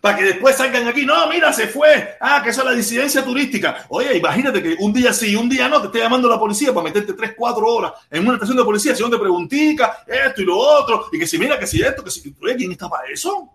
Para 0.00 0.18
que 0.18 0.24
después 0.24 0.56
salgan 0.56 0.86
aquí, 0.86 1.06
no, 1.06 1.26
mira, 1.28 1.52
se 1.52 1.68
fue. 1.68 2.16
Ah, 2.20 2.40
que 2.42 2.50
eso 2.50 2.60
es 2.60 2.66
la 2.66 2.72
disidencia 2.72 3.24
turística. 3.24 3.86
Oye, 3.88 4.16
imagínate 4.16 4.62
que 4.62 4.76
un 4.78 4.92
día 4.92 5.12
sí, 5.12 5.34
un 5.34 5.48
día 5.48 5.68
no, 5.68 5.80
te 5.80 5.86
esté 5.86 5.98
llamando 6.00 6.28
la 6.28 6.38
policía 6.38 6.72
para 6.72 6.84
meterte 6.84 7.14
tres, 7.14 7.32
cuatro 7.36 7.66
horas 7.66 7.92
en 8.10 8.22
una 8.22 8.34
estación 8.34 8.58
de 8.58 8.64
policía, 8.64 8.94
si 8.94 9.08
te 9.08 9.18
preguntica, 9.18 10.04
esto 10.06 10.42
y 10.42 10.44
lo 10.44 10.58
otro, 10.58 11.06
y 11.12 11.18
que 11.18 11.26
si 11.26 11.38
mira, 11.38 11.58
que 11.58 11.66
si 11.66 11.80
esto, 11.82 12.04
que 12.04 12.10
si. 12.10 12.34
Oye, 12.42 12.56
¿quién 12.56 12.72
está 12.72 12.88
para 12.88 13.08
eso? 13.08 13.50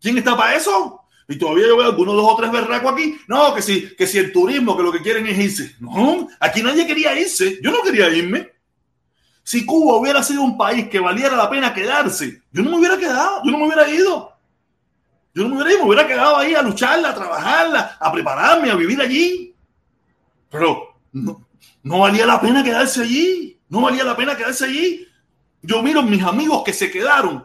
¿Quién 0.00 0.18
está 0.18 0.36
para 0.36 0.54
eso? 0.54 1.00
Y 1.28 1.38
todavía 1.38 1.66
yo 1.68 1.76
veo 1.76 1.86
algunos 1.86 2.16
dos 2.16 2.32
o 2.32 2.36
tres 2.36 2.52
berracos 2.52 2.92
aquí. 2.92 3.16
No, 3.26 3.54
que 3.54 3.62
si, 3.62 3.94
que 3.96 4.06
si 4.06 4.18
el 4.18 4.32
turismo, 4.32 4.76
que 4.76 4.82
lo 4.82 4.92
que 4.92 5.00
quieren 5.00 5.26
es 5.26 5.38
irse. 5.38 5.76
No, 5.80 6.28
aquí 6.40 6.62
nadie 6.62 6.86
quería 6.86 7.18
irse. 7.18 7.58
Yo 7.62 7.70
no 7.70 7.82
quería 7.82 8.08
irme. 8.10 8.52
Si 9.44 9.66
Cuba 9.66 9.96
hubiera 9.96 10.22
sido 10.22 10.42
un 10.42 10.56
país 10.56 10.88
que 10.88 10.98
valiera 10.98 11.36
la 11.36 11.50
pena 11.50 11.74
quedarse, 11.74 12.42
yo 12.50 12.62
no 12.62 12.70
me 12.70 12.78
hubiera 12.78 12.96
quedado, 12.96 13.42
yo 13.44 13.50
no 13.50 13.58
me 13.58 13.66
hubiera 13.66 13.88
ido. 13.88 14.32
Yo 15.34 15.42
no 15.42 15.50
me 15.50 15.56
hubiera 15.56 15.70
ido, 15.72 15.80
me 15.80 15.88
hubiera 15.88 16.08
quedado 16.08 16.36
ahí 16.38 16.54
a 16.54 16.62
lucharla, 16.62 17.10
a 17.10 17.14
trabajarla, 17.14 17.96
a 18.00 18.10
prepararme, 18.10 18.70
a 18.70 18.74
vivir 18.74 19.00
allí. 19.02 19.54
Pero 20.48 20.96
no, 21.12 21.46
no 21.82 21.98
valía 21.98 22.24
la 22.24 22.40
pena 22.40 22.64
quedarse 22.64 23.02
allí. 23.02 23.60
No 23.68 23.82
valía 23.82 24.02
la 24.02 24.16
pena 24.16 24.34
quedarse 24.34 24.64
allí. 24.64 25.06
Yo 25.60 25.82
miro 25.82 26.02
mis 26.02 26.22
amigos 26.22 26.62
que 26.64 26.72
se 26.72 26.90
quedaron. 26.90 27.44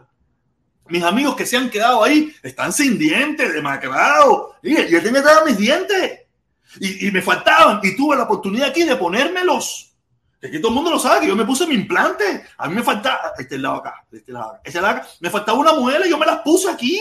Mis 0.88 1.02
amigos 1.02 1.36
que 1.36 1.44
se 1.44 1.58
han 1.58 1.68
quedado 1.68 2.02
ahí 2.02 2.34
están 2.42 2.72
sin 2.72 2.98
dientes, 2.98 3.52
demacrados. 3.52 4.54
Y 4.62 4.74
yo 4.88 5.02
tenía 5.02 5.20
dar 5.20 5.44
mis 5.44 5.58
dientes. 5.58 6.20
Y, 6.78 7.08
y 7.08 7.10
me 7.10 7.20
faltaban. 7.20 7.80
Y 7.82 7.94
tuve 7.94 8.16
la 8.16 8.22
oportunidad 8.22 8.68
aquí 8.68 8.84
de 8.84 8.96
ponérmelos 8.96 9.89
que 10.40 10.58
todo 10.58 10.68
el 10.68 10.74
mundo 10.74 10.90
lo 10.90 10.98
sabe 10.98 11.20
que 11.20 11.26
yo 11.26 11.36
me 11.36 11.44
puse 11.44 11.66
mi 11.66 11.74
implante. 11.74 12.46
A 12.56 12.68
mí 12.68 12.74
me 12.74 12.82
faltaba, 12.82 13.32
este 13.38 13.58
lado 13.58 13.76
acá, 13.76 14.06
este 14.10 14.32
lado 14.32 14.52
acá, 14.52 14.62
lado 14.72 14.86
acá. 14.86 15.08
Me 15.20 15.28
faltaba 15.28 15.58
una 15.58 15.74
muela 15.74 16.06
y 16.06 16.10
yo 16.10 16.18
me 16.18 16.24
las 16.24 16.40
puse 16.40 16.70
aquí. 16.70 16.98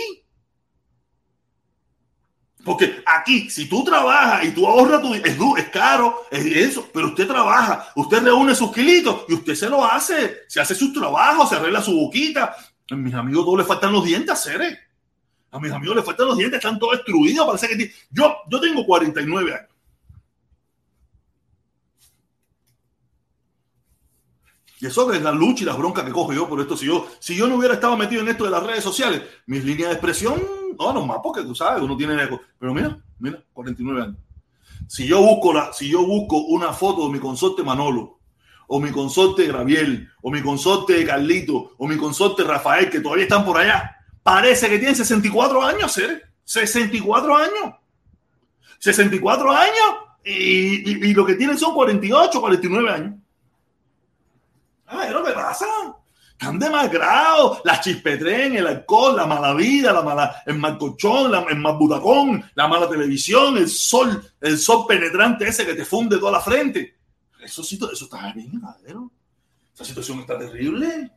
Porque 2.65 3.01
aquí, 3.05 3.49
si 3.49 3.69
tú 3.69 3.85
trabajas 3.85 4.43
y 4.43 4.51
tú 4.51 4.67
ahorras 4.67 5.01
tu 5.01 5.13
es, 5.13 5.23
es 5.23 5.69
caro, 5.69 6.25
es 6.29 6.45
eso, 6.45 6.89
pero 6.93 7.07
usted 7.07 7.25
trabaja, 7.25 7.87
usted 7.95 8.21
reúne 8.21 8.53
sus 8.53 8.73
kilitos 8.73 9.23
y 9.29 9.35
usted 9.35 9.55
se 9.55 9.69
lo 9.69 9.85
hace, 9.85 10.39
se 10.47 10.59
hace 10.59 10.75
sus 10.75 10.91
trabajos, 10.91 11.47
se 11.47 11.55
arregla 11.55 11.81
su 11.81 11.95
boquita. 11.95 12.53
A 12.91 12.95
mis 12.95 13.13
amigos 13.13 13.45
todos 13.45 13.59
les 13.59 13.67
faltan 13.67 13.93
los 13.93 14.03
dientes, 14.03 14.31
hacer. 14.31 14.77
A 15.51 15.59
mis 15.59 15.71
amigos 15.71 15.95
les 15.95 16.05
faltan 16.05 16.27
los 16.27 16.37
dientes, 16.37 16.57
están 16.57 16.77
todos 16.77 16.97
destruidos. 16.97 17.45
Parece 17.45 17.69
que 17.69 17.93
yo, 18.09 18.35
yo 18.49 18.59
tengo 18.59 18.85
49 18.85 19.53
años. 19.53 19.69
Y 24.79 24.85
eso 24.85 25.11
es 25.11 25.21
la 25.21 25.31
lucha 25.31 25.63
y 25.63 25.65
las 25.65 25.77
broncas 25.77 26.05
que 26.05 26.11
cojo 26.11 26.31
yo 26.31 26.47
por 26.47 26.61
esto. 26.61 26.77
Si 26.77 26.85
yo, 26.85 27.07
si 27.19 27.35
yo 27.35 27.47
no 27.47 27.55
hubiera 27.55 27.73
estado 27.73 27.97
metido 27.97 28.21
en 28.21 28.29
esto 28.29 28.45
de 28.45 28.51
las 28.51 28.63
redes 28.63 28.83
sociales, 28.83 29.21
mis 29.45 29.63
líneas 29.63 29.89
de 29.89 29.95
expresión 29.95 30.41
no, 30.79 30.93
no 30.93 31.05
más 31.05 31.17
porque 31.21 31.43
tú 31.43 31.53
sabes, 31.53 31.83
uno 31.83 31.97
tiene... 31.97 32.15
Pero 32.57 32.73
mira, 32.73 32.97
mira, 33.19 33.43
49 33.53 34.01
años. 34.01 34.17
Si 34.87 35.05
yo 35.05 35.21
busco, 35.21 35.53
la, 35.53 35.73
si 35.73 35.89
yo 35.89 36.05
busco 36.05 36.37
una 36.37 36.71
foto 36.71 37.07
de 37.07 37.13
mi 37.13 37.19
consorte 37.19 37.61
Manolo, 37.61 38.19
o 38.67 38.79
mi 38.79 38.91
consorte 38.91 39.45
Graviel, 39.47 40.09
o 40.21 40.31
mi 40.31 40.41
consorte 40.41 41.05
Carlito, 41.05 41.73
o 41.77 41.87
mi 41.87 41.97
consorte 41.97 42.43
Rafael, 42.43 42.89
que 42.89 43.01
todavía 43.01 43.23
están 43.23 43.43
por 43.43 43.57
allá, 43.57 43.97
parece 44.23 44.69
que 44.69 44.77
tienen 44.77 44.95
64 44.95 45.61
años, 45.61 45.97
¿eh? 45.97 46.21
64 46.45 47.35
años. 47.35 47.75
64 48.79 49.51
años 49.51 49.95
y, 50.23 51.07
y, 51.09 51.13
lo 51.13 51.25
que 51.25 51.35
tienen 51.35 51.57
son 51.57 51.73
48, 51.73 52.39
49 52.39 52.89
años. 52.89 53.15
Ah, 54.89 55.05
es 55.05 55.11
lo 55.11 55.23
que 55.23 55.31
pasa. 55.31 55.65
Están 56.31 56.57
demacrados. 56.57 57.61
La 57.63 57.79
chispetren, 57.79 58.55
el 58.55 58.67
alcohol, 58.67 59.15
la 59.15 59.25
mala 59.25 59.53
vida, 59.53 59.93
la 59.93 60.01
mala, 60.01 60.43
el 60.45 60.57
mal 60.57 60.77
colchón, 60.77 61.31
el 61.49 61.57
mal 61.57 61.77
butacón, 61.77 62.43
la 62.55 62.67
mala 62.67 62.89
televisión, 62.89 63.57
el 63.57 63.69
sol, 63.69 64.23
el 64.41 64.57
sol 64.57 64.85
penetrante 64.87 65.47
ese 65.47 65.65
que 65.65 65.75
te 65.75 65.85
funde 65.85 66.17
toda 66.17 66.33
la 66.33 66.41
frente. 66.41 66.97
Eso 67.41 67.61
está 67.61 68.33
bien, 68.33 68.59
madero. 68.61 69.11
Esa 69.73 69.85
situación 69.85 70.19
está 70.19 70.37
terrible 70.37 71.11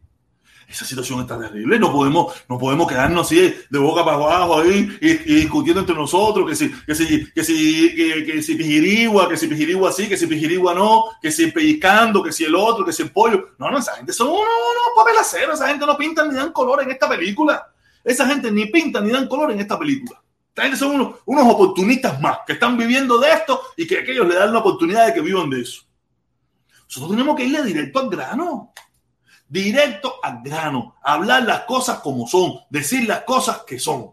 esa 0.72 0.86
situación 0.86 1.20
está 1.20 1.38
terrible. 1.38 1.78
No 1.78 1.92
podemos, 1.92 2.34
no 2.48 2.58
podemos 2.58 2.88
quedarnos 2.88 3.26
así 3.26 3.54
de 3.68 3.78
boca 3.78 4.04
para 4.04 4.16
abajo 4.16 4.60
ahí 4.60 4.88
y, 5.00 5.34
discutiendo 5.34 5.80
entre 5.80 5.94
nosotros 5.94 6.48
que 6.48 6.56
si, 6.56 6.70
que 6.70 6.94
si, 6.94 7.30
que 7.30 7.44
si, 7.44 7.94
que, 7.94 8.42
si 8.42 8.54
pijirigua, 8.54 9.28
que 9.28 9.36
si 9.36 9.48
pijirigua 9.48 9.90
así, 9.90 10.08
que 10.08 10.16
si 10.16 10.26
pijirigua 10.26 10.74
no, 10.74 11.04
que 11.20 11.30
si 11.30 11.48
pellizcando, 11.48 12.22
que 12.22 12.32
si 12.32 12.44
el 12.44 12.54
otro, 12.54 12.84
que 12.84 12.92
si 12.92 13.02
el 13.02 13.10
pollo. 13.10 13.50
No, 13.58 13.70
no, 13.70 13.78
esa 13.78 13.96
gente 13.96 14.12
son 14.12 14.28
unos, 14.28 14.40
unos 14.40 14.96
papelaceros. 14.96 15.54
Esa 15.56 15.68
gente 15.68 15.84
no 15.84 15.96
pinta 15.96 16.26
ni 16.26 16.34
dan 16.34 16.52
color 16.52 16.82
en 16.82 16.90
esta 16.90 17.08
película. 17.08 17.70
Esa 18.02 18.26
gente 18.26 18.50
ni 18.50 18.66
pinta 18.66 19.00
ni 19.00 19.10
dan 19.10 19.28
color 19.28 19.52
en 19.52 19.60
esta 19.60 19.78
película. 19.78 20.22
Esta 20.48 20.62
gente 20.62 20.78
son 20.78 20.94
unos, 20.94 21.16
unos 21.26 21.46
oportunistas 21.52 22.20
más 22.20 22.38
que 22.46 22.54
están 22.54 22.78
viviendo 22.78 23.18
de 23.18 23.30
esto 23.30 23.60
y 23.76 23.86
que 23.86 23.98
aquellos 23.98 24.26
le 24.26 24.34
dan 24.34 24.52
la 24.52 24.60
oportunidad 24.60 25.06
de 25.06 25.14
que 25.14 25.20
vivan 25.20 25.50
de 25.50 25.60
eso. 25.60 25.82
Nosotros 26.86 27.10
tenemos 27.10 27.36
que 27.36 27.44
irle 27.44 27.62
directo 27.62 28.00
al 28.00 28.10
grano 28.10 28.72
directo 29.52 30.14
al 30.22 30.42
grano, 30.42 30.96
hablar 31.02 31.42
las 31.42 31.60
cosas 31.64 31.98
como 31.98 32.26
son, 32.26 32.54
decir 32.70 33.06
las 33.06 33.20
cosas 33.20 33.64
que 33.66 33.78
son. 33.78 34.12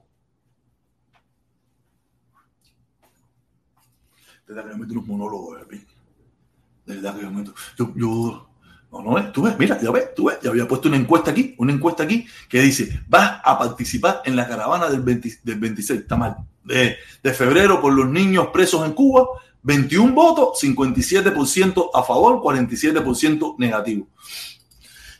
De 4.45 4.53
verdad 4.53 4.65
que 4.65 4.71
yo 4.71 4.77
meto 4.77 4.93
unos 4.93 5.07
monólogos, 5.07 5.59
De 5.69 6.95
verdad 6.95 7.15
que 7.15 7.21
yo 7.21 7.31
meto. 7.31 7.53
Yo, 7.77 7.93
yo, 7.95 8.49
no, 8.91 9.01
no, 9.01 9.31
tú 9.31 9.43
ves, 9.43 9.57
mira, 9.57 9.79
ya 9.81 9.91
ves, 9.91 10.13
tú 10.13 10.25
ves, 10.25 10.39
ya 10.41 10.49
había 10.49 10.67
puesto 10.67 10.89
una 10.89 10.97
encuesta 10.97 11.31
aquí, 11.31 11.55
una 11.57 11.71
encuesta 11.71 12.03
aquí 12.03 12.27
que 12.49 12.59
dice, 12.59 13.03
vas 13.07 13.39
a 13.41 13.57
participar 13.57 14.21
en 14.25 14.35
la 14.35 14.45
caravana 14.45 14.89
del, 14.89 15.05
del 15.05 15.59
26, 15.59 16.01
está 16.01 16.17
mal, 16.17 16.35
de, 16.65 16.97
de 17.23 17.33
febrero 17.33 17.79
por 17.79 17.93
los 17.93 18.09
niños 18.09 18.47
presos 18.47 18.85
en 18.85 18.91
Cuba, 18.91 19.25
21 19.61 20.13
votos, 20.13 20.61
57% 20.61 21.91
a 21.93 22.03
favor, 22.03 22.41
47% 22.41 23.55
negativo. 23.57 24.07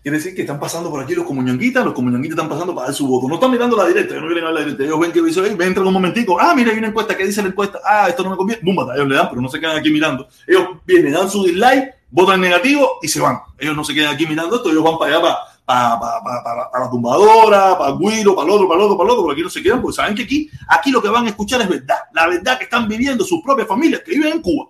Quiere 0.09 0.23
decir 0.23 0.35
que 0.35 0.41
están 0.41 0.59
pasando 0.59 0.89
por 0.89 1.03
aquí 1.03 1.13
los 1.13 1.23
comuñanguitas, 1.23 1.85
los 1.85 1.93
comuñanguitas 1.93 2.35
están 2.35 2.49
pasando 2.49 2.73
para 2.73 2.87
dar 2.87 2.95
su 2.95 3.05
voto. 3.05 3.27
No 3.27 3.35
están 3.35 3.51
mirando 3.51 3.77
la 3.77 3.85
directa, 3.85 4.15
ellos 4.15 4.23
no 4.23 4.33
vienen 4.33 4.51
la 4.51 4.61
directa. 4.61 4.83
Ellos 4.83 4.99
ven 4.99 5.11
que 5.11 5.21
dice, 5.21 5.55
me 5.55 5.65
entran 5.65 5.85
un 5.85 5.93
momentico. 5.93 6.39
Ah, 6.39 6.55
mira, 6.55 6.71
hay 6.71 6.79
una 6.79 6.87
encuesta. 6.87 7.15
¿Qué 7.15 7.27
dice 7.27 7.43
la 7.43 7.49
encuesta? 7.49 7.79
Ah, 7.85 8.09
esto 8.09 8.23
no 8.23 8.31
me 8.31 8.35
conviene. 8.35 8.59
Bumba, 8.65 8.95
ellos 8.95 9.07
le 9.07 9.13
dan, 9.13 9.29
pero 9.29 9.39
no 9.39 9.49
se 9.49 9.59
quedan 9.59 9.77
aquí 9.77 9.91
mirando. 9.91 10.27
Ellos 10.47 10.63
vienen, 10.83 11.13
dan 11.13 11.29
su 11.29 11.43
dislike, 11.43 11.93
votan 12.09 12.41
negativo 12.41 12.97
y 13.03 13.07
se 13.07 13.21
van. 13.21 13.37
Ellos 13.59 13.75
no 13.75 13.83
se 13.83 13.93
quedan 13.93 14.11
aquí 14.11 14.25
mirando 14.25 14.55
esto, 14.55 14.71
ellos 14.71 14.83
van 14.83 14.97
para 14.97 15.11
allá, 15.11 15.21
para, 15.21 15.99
para, 15.99 16.23
para, 16.23 16.71
para, 16.71 16.85
la 16.85 16.89
tumbadora, 16.89 17.77
para 17.77 17.95
guiro, 17.95 18.33
para 18.33 18.47
el 18.47 18.53
otro, 18.55 18.67
para 18.67 18.79
el 18.79 18.85
otro, 18.85 18.97
para 18.97 19.07
el 19.09 19.11
otro, 19.11 19.23
pero 19.25 19.33
aquí 19.33 19.43
no 19.43 19.49
se 19.51 19.61
quedan 19.61 19.79
porque 19.79 19.95
saben 19.95 20.15
que 20.15 20.23
aquí, 20.23 20.49
aquí 20.69 20.89
lo 20.89 21.03
que 21.03 21.09
van 21.09 21.27
a 21.27 21.29
escuchar 21.29 21.61
es 21.61 21.69
verdad. 21.69 21.99
La 22.13 22.27
verdad 22.27 22.57
que 22.57 22.63
están 22.63 22.87
viviendo 22.87 23.23
sus 23.23 23.43
propias 23.43 23.67
familias 23.67 24.01
que 24.03 24.13
viven 24.13 24.33
en 24.33 24.41
Cuba. 24.41 24.69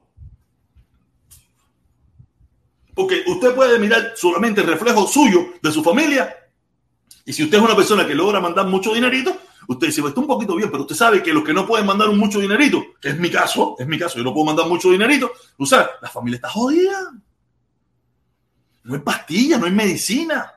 Porque 2.99 3.23
usted 3.27 3.55
puede 3.55 3.79
mirar 3.79 4.12
solamente 4.17 4.59
el 4.59 4.67
reflejo 4.67 5.07
suyo 5.07 5.53
de 5.62 5.71
su 5.71 5.81
familia. 5.81 6.35
Y 7.23 7.31
si 7.31 7.45
usted 7.45 7.57
es 7.57 7.63
una 7.63 7.73
persona 7.73 8.05
que 8.05 8.13
logra 8.13 8.41
mandar 8.41 8.67
mucho 8.67 8.93
dinerito, 8.93 9.38
usted 9.69 9.88
dice, 9.88 10.01
pues 10.01 10.12
está 10.12 10.19
un 10.19 10.27
poquito 10.27 10.53
bien, 10.53 10.69
pero 10.69 10.81
usted 10.81 10.97
sabe 10.97 11.23
que 11.23 11.31
los 11.31 11.45
que 11.45 11.53
no 11.53 11.65
pueden 11.65 11.85
mandar 11.85 12.12
mucho 12.12 12.41
dinerito, 12.41 12.83
que 12.99 13.07
es 13.07 13.17
mi 13.17 13.31
caso, 13.31 13.77
es 13.79 13.88
mi 13.88 13.97
caso, 13.97 14.17
yo 14.17 14.25
no 14.25 14.33
puedo 14.33 14.47
mandar 14.47 14.67
mucho 14.67 14.91
dinerito, 14.91 15.31
o 15.57 15.65
la 15.65 16.09
familia 16.09 16.35
está 16.35 16.49
jodida. 16.49 17.13
No 18.83 18.95
hay 18.95 18.99
pastilla, 18.99 19.57
no 19.57 19.65
hay 19.65 19.71
medicina, 19.71 20.55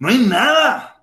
no 0.00 0.08
hay 0.08 0.18
nada. 0.18 0.99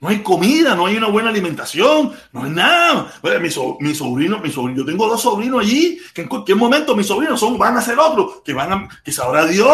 No 0.00 0.08
hay 0.08 0.22
comida, 0.22 0.76
no 0.76 0.86
hay 0.86 0.96
una 0.96 1.08
buena 1.08 1.30
alimentación, 1.30 2.12
no 2.32 2.44
hay 2.44 2.50
nada. 2.50 3.12
mi, 3.40 3.50
sobrino, 3.94 4.38
mi 4.38 4.50
yo 4.76 4.84
tengo 4.84 5.08
dos 5.08 5.22
sobrinos 5.22 5.60
allí 5.60 5.98
que 6.14 6.22
en 6.22 6.28
cualquier 6.28 6.56
momento 6.56 6.94
mis 6.94 7.06
sobrinos 7.06 7.40
son, 7.40 7.58
van 7.58 7.76
a 7.76 7.82
ser 7.82 7.98
otros, 7.98 8.42
que 8.44 8.52
van 8.52 8.72
a, 8.72 8.88
que 9.04 9.10
sabrá 9.10 9.44
Dios. 9.46 9.72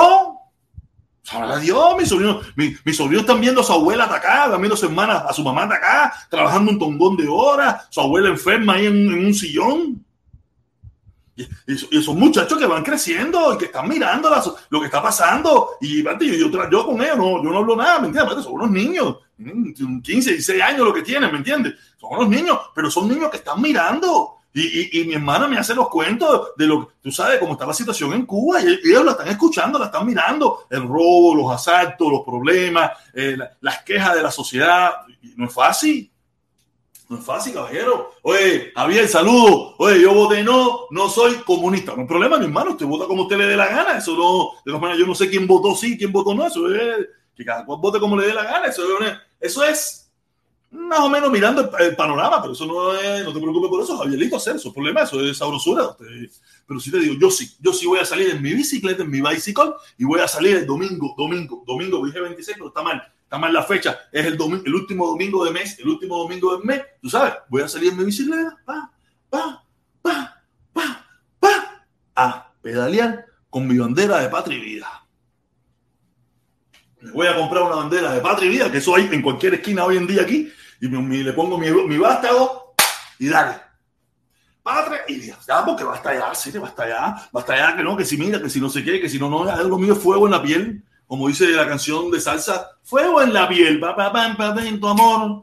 Sabrá 1.22 1.58
Dios, 1.58 1.96
mis 1.98 2.08
sobrinos, 2.08 2.46
mi, 2.54 2.74
mis 2.84 2.96
sobrinos 2.96 3.22
están 3.22 3.40
viendo 3.40 3.60
a 3.60 3.64
su 3.64 3.72
abuela 3.72 4.04
atacada, 4.04 4.46
están 4.46 4.60
viendo 4.60 4.74
a 4.74 4.78
su 4.78 4.86
hermana, 4.86 5.14
a 5.28 5.32
su 5.32 5.42
mamá 5.42 5.64
atacada, 5.64 6.12
trabajando 6.30 6.72
un 6.72 6.78
tongón 6.78 7.16
de 7.16 7.28
horas, 7.28 7.86
su 7.90 8.00
abuela 8.00 8.28
enferma 8.28 8.74
ahí 8.74 8.86
en, 8.86 9.26
un 9.26 9.34
sillón. 9.34 10.04
Y, 11.36 11.46
esos 11.66 12.14
muchachos 12.14 12.58
que 12.58 12.66
van 12.66 12.82
creciendo 12.82 13.54
y 13.54 13.58
que 13.58 13.64
están 13.66 13.88
mirando 13.88 14.30
lo 14.70 14.80
que 14.80 14.86
está 14.86 15.02
pasando. 15.02 15.70
Y 15.80 16.02
yo, 16.02 16.12
yo, 16.50 16.70
yo, 16.70 16.86
con 16.86 17.02
ellos 17.02 17.16
no, 17.16 17.42
yo 17.42 17.50
no 17.50 17.58
hablo 17.58 17.76
nada, 17.76 18.00
¿me 18.00 18.08
entiendes? 18.08 18.44
Son 18.44 18.52
unos 18.52 18.70
niños, 18.70 19.16
15, 19.36 20.30
16 20.30 20.62
años 20.62 20.86
lo 20.86 20.94
que 20.94 21.02
tienen, 21.02 21.30
¿me 21.30 21.38
entiendes? 21.38 21.74
Son 21.96 22.12
unos 22.12 22.28
niños, 22.28 22.58
pero 22.74 22.90
son 22.90 23.08
niños 23.08 23.30
que 23.30 23.38
están 23.38 23.60
mirando. 23.60 24.38
Y, 24.56 25.00
y, 25.00 25.04
mi 25.04 25.14
hermana 25.14 25.48
me 25.48 25.58
hace 25.58 25.74
los 25.74 25.88
cuentos 25.88 26.50
de 26.56 26.66
lo 26.68 26.86
que 26.86 26.94
tú 27.02 27.10
sabes 27.10 27.40
cómo 27.40 27.54
está 27.54 27.66
la 27.66 27.74
situación 27.74 28.12
en 28.12 28.24
Cuba 28.24 28.60
y 28.62 28.66
ellos 28.88 29.04
la 29.04 29.10
están 29.10 29.26
escuchando, 29.26 29.80
la 29.80 29.86
están 29.86 30.06
mirando, 30.06 30.66
el 30.70 30.82
robo, 30.82 31.34
los 31.34 31.52
asaltos, 31.52 32.08
los 32.08 32.20
problemas, 32.20 32.92
eh, 33.14 33.36
las 33.60 33.82
quejas 33.82 34.14
de 34.14 34.22
la 34.22 34.30
sociedad. 34.30 34.92
no 35.36 35.46
es 35.46 35.52
fácil. 35.52 36.08
No 37.08 37.18
es 37.18 37.24
fácil, 37.24 37.52
caballero. 37.52 38.12
Oye, 38.22 38.72
Javier, 38.76 39.08
saludo. 39.08 39.74
Oye, 39.78 40.00
yo 40.00 40.14
voté 40.14 40.44
no, 40.44 40.86
no 40.90 41.08
soy 41.08 41.34
comunista. 41.38 41.92
No 41.94 42.02
hay 42.02 42.08
problema, 42.08 42.38
mi 42.38 42.44
hermano. 42.44 42.70
Usted 42.70 42.86
vota 42.86 43.06
como 43.06 43.22
usted 43.22 43.36
le 43.36 43.46
dé 43.46 43.56
la 43.56 43.66
gana. 43.66 43.98
Eso 43.98 44.16
no, 44.16 44.60
de 44.64 44.70
todas 44.70 44.80
maneras, 44.80 45.00
yo 45.00 45.06
no 45.06 45.16
sé 45.16 45.28
quién 45.28 45.48
votó 45.48 45.74
sí, 45.74 45.98
quién 45.98 46.12
votó 46.12 46.32
no. 46.32 46.46
Eso 46.46 46.72
es 46.72 47.08
que 47.36 47.44
cada 47.44 47.64
cual 47.64 47.80
vote 47.80 48.00
como 48.00 48.16
le 48.16 48.26
dé 48.26 48.34
la 48.34 48.44
gana. 48.44 48.66
Eso 48.66 48.82
es, 49.00 49.12
eso 49.40 49.64
es 49.64 50.12
más 50.70 51.00
o 51.00 51.08
menos 51.08 51.30
mirando 51.30 51.70
el, 51.78 51.94
panorama, 51.94 52.40
pero 52.40 52.52
eso 52.52 52.66
no 52.66 52.94
es, 52.94 53.24
no 53.24 53.32
te 53.32 53.40
preocupes 53.40 53.70
por 53.70 53.82
eso, 53.82 53.96
Javierito, 53.96 54.36
hacer 54.36 54.56
eso, 54.56 54.72
problema, 54.72 55.02
eso 55.02 55.20
es 55.20 55.38
sabrosura. 55.38 55.96
pero 56.66 56.80
si 56.80 56.90
te 56.90 56.98
digo, 56.98 57.14
yo 57.18 57.30
sí, 57.30 57.48
yo 57.60 57.72
sí 57.72 57.86
voy 57.86 58.00
a 58.00 58.04
salir 58.04 58.30
en 58.30 58.42
mi 58.42 58.52
bicicleta, 58.52 59.04
en 59.04 59.10
mi 59.10 59.20
bicycle, 59.20 59.72
y 59.96 60.04
voy 60.04 60.20
a 60.20 60.28
salir 60.28 60.56
el 60.56 60.66
domingo, 60.66 61.14
domingo, 61.16 61.62
domingo, 61.66 62.04
dije 62.04 62.20
26, 62.20 62.56
pero 62.56 62.68
está 62.68 62.82
mal 62.82 63.02
está 63.24 63.38
mal 63.38 63.52
la 63.52 63.62
fecha, 63.62 63.98
es 64.12 64.26
el, 64.26 64.36
domingo, 64.36 64.62
el 64.66 64.74
último 64.74 65.06
domingo 65.06 65.44
de 65.44 65.50
mes, 65.50 65.78
el 65.78 65.88
último 65.88 66.18
domingo 66.18 66.56
del 66.56 66.64
mes, 66.64 66.82
tú 67.00 67.08
sabes, 67.08 67.34
voy 67.48 67.62
a 67.62 67.68
salir 67.68 67.90
en 67.90 67.98
mi 67.98 68.04
bicicleta, 68.04 68.56
pa, 68.64 68.92
pa, 69.30 69.64
pa, 70.02 70.42
pa, 70.72 71.06
pa, 71.40 71.86
a 72.14 72.52
pedalear 72.62 73.26
con 73.50 73.66
mi 73.66 73.78
bandera 73.78 74.20
de 74.20 74.28
patria 74.28 74.58
y 74.58 74.60
vida. 74.60 75.03
Me 77.04 77.10
voy 77.10 77.26
a 77.26 77.36
comprar 77.36 77.62
una 77.62 77.76
bandera 77.76 78.12
de 78.12 78.20
patria 78.20 78.46
y 78.46 78.52
vida, 78.52 78.72
que 78.72 78.78
eso 78.78 78.94
hay 78.96 79.08
en 79.12 79.22
cualquier 79.22 79.54
esquina 79.54 79.84
hoy 79.84 79.96
en 79.96 80.06
día 80.06 80.22
aquí, 80.22 80.50
y 80.80 80.88
le 80.88 81.32
pongo 81.32 81.58
mi, 81.58 81.70
mi 81.70 81.98
vástago 81.98 82.74
y 83.18 83.28
dale. 83.28 83.60
Patria 84.62 85.00
y 85.08 85.16
vida. 85.16 85.38
Ya, 85.46 85.64
porque 85.64 85.84
va 85.84 85.92
a 85.92 85.96
estallar, 85.96 86.34
sí, 86.34 86.50
va 86.58 86.66
a 86.66 86.70
estallar, 86.70 87.14
va 87.14 87.28
a 87.34 87.40
estallar, 87.40 87.76
que 87.76 87.82
no, 87.82 87.96
que 87.96 88.04
si 88.04 88.16
mira, 88.16 88.40
que 88.40 88.48
si 88.48 88.60
no 88.60 88.70
sé 88.70 88.82
qué, 88.82 89.00
que 89.00 89.08
si 89.08 89.18
no, 89.18 89.28
no, 89.28 89.42
algo 89.42 89.78
mío 89.78 89.94
fuego 89.94 90.26
en 90.26 90.32
la 90.32 90.42
piel 90.42 90.82
como 91.06 91.28
dice 91.28 91.48
la 91.48 91.68
canción 91.68 92.10
de 92.10 92.20
salsa, 92.20 92.70
fuego 92.82 93.22
en 93.22 93.32
la 93.32 93.48
piel, 93.48 93.78
pa, 93.78 93.94
pa, 93.94 94.12
pa, 94.12 94.34
pa, 94.36 94.54
tu 94.54 94.88
amor, 94.88 95.40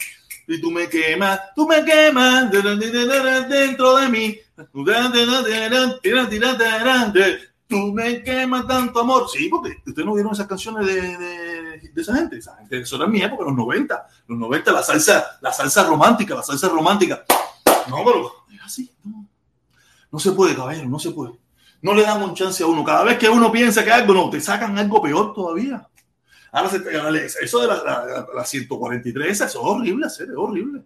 y 0.47 0.59
tú 0.59 0.71
me 0.71 0.89
quemas, 0.89 1.39
tú 1.55 1.67
me 1.67 1.85
quemas 1.85 2.51
dentro 2.51 3.97
de 3.97 4.09
mí, 4.09 4.37
tú 7.67 7.93
me 7.93 8.23
quemas 8.23 8.67
tanto 8.67 8.99
amor. 8.99 9.29
Sí, 9.31 9.47
porque 9.49 9.77
ustedes 9.85 10.05
no 10.05 10.13
vieron 10.13 10.33
esas 10.33 10.47
canciones 10.47 10.85
de, 10.85 11.17
de, 11.17 11.50
esa 11.75 12.15
gente, 12.15 12.37
esa 12.37 12.55
gente, 12.57 12.79
eso 12.79 12.95
era 12.95 13.07
mi 13.07 13.21
época, 13.21 13.45
los 13.45 13.55
90, 13.55 14.07
los 14.27 14.37
90, 14.37 14.71
la 14.71 14.83
salsa, 14.83 15.37
la 15.41 15.51
salsa 15.51 15.83
romántica, 15.83 16.35
la 16.35 16.43
salsa 16.43 16.69
romántica. 16.69 17.23
No, 17.89 17.97
pero 18.05 18.45
es 18.53 18.61
así, 18.63 18.91
no, 19.03 19.25
no 20.11 20.19
se 20.19 20.31
puede, 20.31 20.55
caballero, 20.55 20.89
no 20.89 20.99
se 20.99 21.11
puede 21.11 21.41
no 21.81 21.93
le 21.93 22.03
un 22.03 22.35
chance 22.35 22.63
a 22.63 22.67
uno. 22.67 22.83
Cada 22.83 23.03
vez 23.03 23.17
que 23.17 23.29
uno 23.29 23.51
piensa 23.51 23.83
que 23.83 23.91
algo 23.91 24.13
no, 24.13 24.29
te 24.29 24.39
sacan 24.39 24.77
algo 24.77 25.01
peor 25.01 25.33
todavía. 25.33 25.87
Ahora, 26.51 26.69
eso 27.41 27.61
de 27.61 27.67
la, 27.67 28.45
143, 28.45 29.41
eso 29.41 29.45
es 29.45 29.55
horrible 29.55 30.05
hacer, 30.05 30.29
es 30.29 30.35
horrible. 30.35 30.83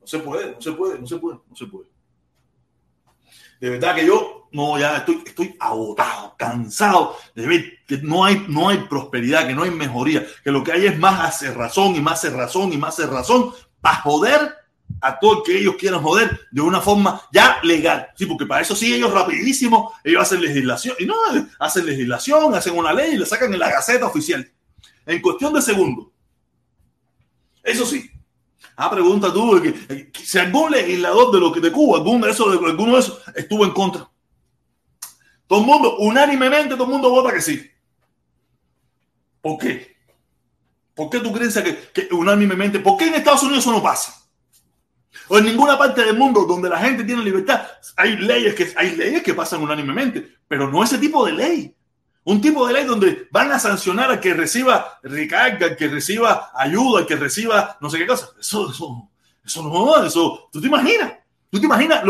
No 0.00 0.06
se 0.06 0.18
puede, 0.20 0.52
no 0.52 0.60
se 0.60 0.72
puede, 0.72 0.98
no 0.98 1.06
se 1.06 1.16
puede, 1.16 1.38
no 1.48 1.56
se 1.56 1.66
puede. 1.66 1.88
De 3.60 3.70
verdad 3.70 3.94
que 3.94 4.06
yo 4.06 4.45
no, 4.56 4.78
ya 4.78 4.96
estoy, 4.96 5.22
estoy 5.26 5.54
agotado, 5.60 6.34
cansado 6.38 7.16
de 7.34 7.46
ver 7.46 7.78
que 7.86 7.98
no 7.98 8.24
hay, 8.24 8.46
no 8.48 8.70
hay 8.70 8.78
prosperidad, 8.78 9.46
que 9.46 9.54
no 9.54 9.64
hay 9.64 9.70
mejoría, 9.70 10.26
que 10.42 10.50
lo 10.50 10.64
que 10.64 10.72
hay 10.72 10.86
es 10.86 10.98
más 10.98 11.20
hacer 11.28 11.54
razón 11.54 11.94
y 11.94 12.00
más 12.00 12.14
hacer 12.14 12.32
razón 12.32 12.72
y 12.72 12.78
más 12.78 12.94
hacer 12.94 13.10
razón 13.10 13.52
para 13.82 13.96
joder 13.96 14.54
a 15.02 15.18
todo 15.18 15.38
el 15.38 15.42
que 15.44 15.58
ellos 15.58 15.76
quieran 15.78 16.02
joder 16.02 16.40
de 16.50 16.60
una 16.62 16.80
forma 16.80 17.20
ya 17.30 17.58
legal. 17.62 18.08
Sí, 18.16 18.24
porque 18.24 18.46
para 18.46 18.62
eso 18.62 18.74
sí 18.74 18.94
ellos 18.94 19.12
rapidísimo, 19.12 19.92
ellos 20.02 20.22
hacen 20.22 20.40
legislación, 20.40 20.96
y 20.98 21.04
no, 21.04 21.14
hacen 21.58 21.84
legislación, 21.84 22.54
hacen 22.54 22.78
una 22.78 22.94
ley 22.94 23.12
y 23.14 23.18
la 23.18 23.26
sacan 23.26 23.52
en 23.52 23.58
la 23.58 23.70
Gaceta 23.70 24.06
Oficial. 24.06 24.50
En 25.04 25.20
cuestión 25.20 25.52
de 25.52 25.60
segundos. 25.60 26.06
Eso 27.62 27.84
sí. 27.84 28.10
Ah, 28.74 28.90
pregunta 28.90 29.32
tú, 29.32 29.60
que, 29.60 30.10
si 30.22 30.38
algún 30.38 30.70
legislador 30.70 31.30
de 31.32 31.40
lo 31.40 31.52
que 31.52 31.60
de 31.60 31.70
Cuba, 31.70 31.98
alguno 31.98 32.24
de 32.24 32.32
esos, 32.32 32.48
alguno 32.48 32.94
de 32.94 33.00
esos 33.00 33.20
estuvo 33.34 33.64
en 33.64 33.72
contra. 33.72 34.08
Todo 35.46 35.60
el 35.60 35.66
mundo, 35.66 35.96
unánimemente, 35.98 36.74
todo 36.74 36.84
el 36.84 36.90
mundo 36.90 37.10
vota 37.10 37.32
que 37.32 37.40
sí. 37.40 37.70
¿Por 39.40 39.58
qué? 39.58 39.96
¿Por 40.94 41.10
qué 41.10 41.20
tú 41.20 41.32
crees 41.32 41.54
que, 41.54 41.92
que 41.92 42.14
unánimemente? 42.14 42.80
¿Por 42.80 42.96
qué 42.96 43.06
en 43.06 43.14
Estados 43.14 43.42
Unidos 43.42 43.64
eso 43.64 43.72
no 43.72 43.82
pasa? 43.82 44.26
O 45.28 45.38
en 45.38 45.44
ninguna 45.44 45.76
parte 45.78 46.04
del 46.04 46.16
mundo 46.16 46.44
donde 46.44 46.68
la 46.68 46.78
gente 46.78 47.04
tiene 47.04 47.22
libertad, 47.22 47.66
hay 47.96 48.16
leyes 48.16 48.54
que, 48.54 48.72
hay 48.76 48.94
leyes 48.94 49.22
que 49.22 49.34
pasan 49.34 49.62
unánimemente, 49.62 50.36
pero 50.46 50.70
no 50.70 50.82
ese 50.82 50.98
tipo 50.98 51.24
de 51.26 51.32
ley. 51.32 51.76
Un 52.24 52.40
tipo 52.40 52.66
de 52.66 52.72
ley 52.72 52.84
donde 52.84 53.28
van 53.30 53.52
a 53.52 53.58
sancionar 53.58 54.10
al 54.10 54.20
que 54.20 54.34
reciba 54.34 54.98
recarga, 55.02 55.66
al 55.66 55.76
que 55.76 55.88
reciba 55.88 56.50
ayuda, 56.54 57.00
al 57.00 57.06
que 57.06 57.16
reciba 57.16 57.76
no 57.80 57.88
sé 57.88 57.98
qué 57.98 58.06
cosa. 58.06 58.30
Eso, 58.40 58.70
eso, 58.70 59.10
eso 59.44 59.62
no, 59.62 60.04
eso, 60.04 60.48
¿tú 60.52 60.60
te 60.60 60.66
imaginas? 60.66 61.12
¿Tú 61.56 61.60
te 61.60 61.66
imaginas 61.66 62.02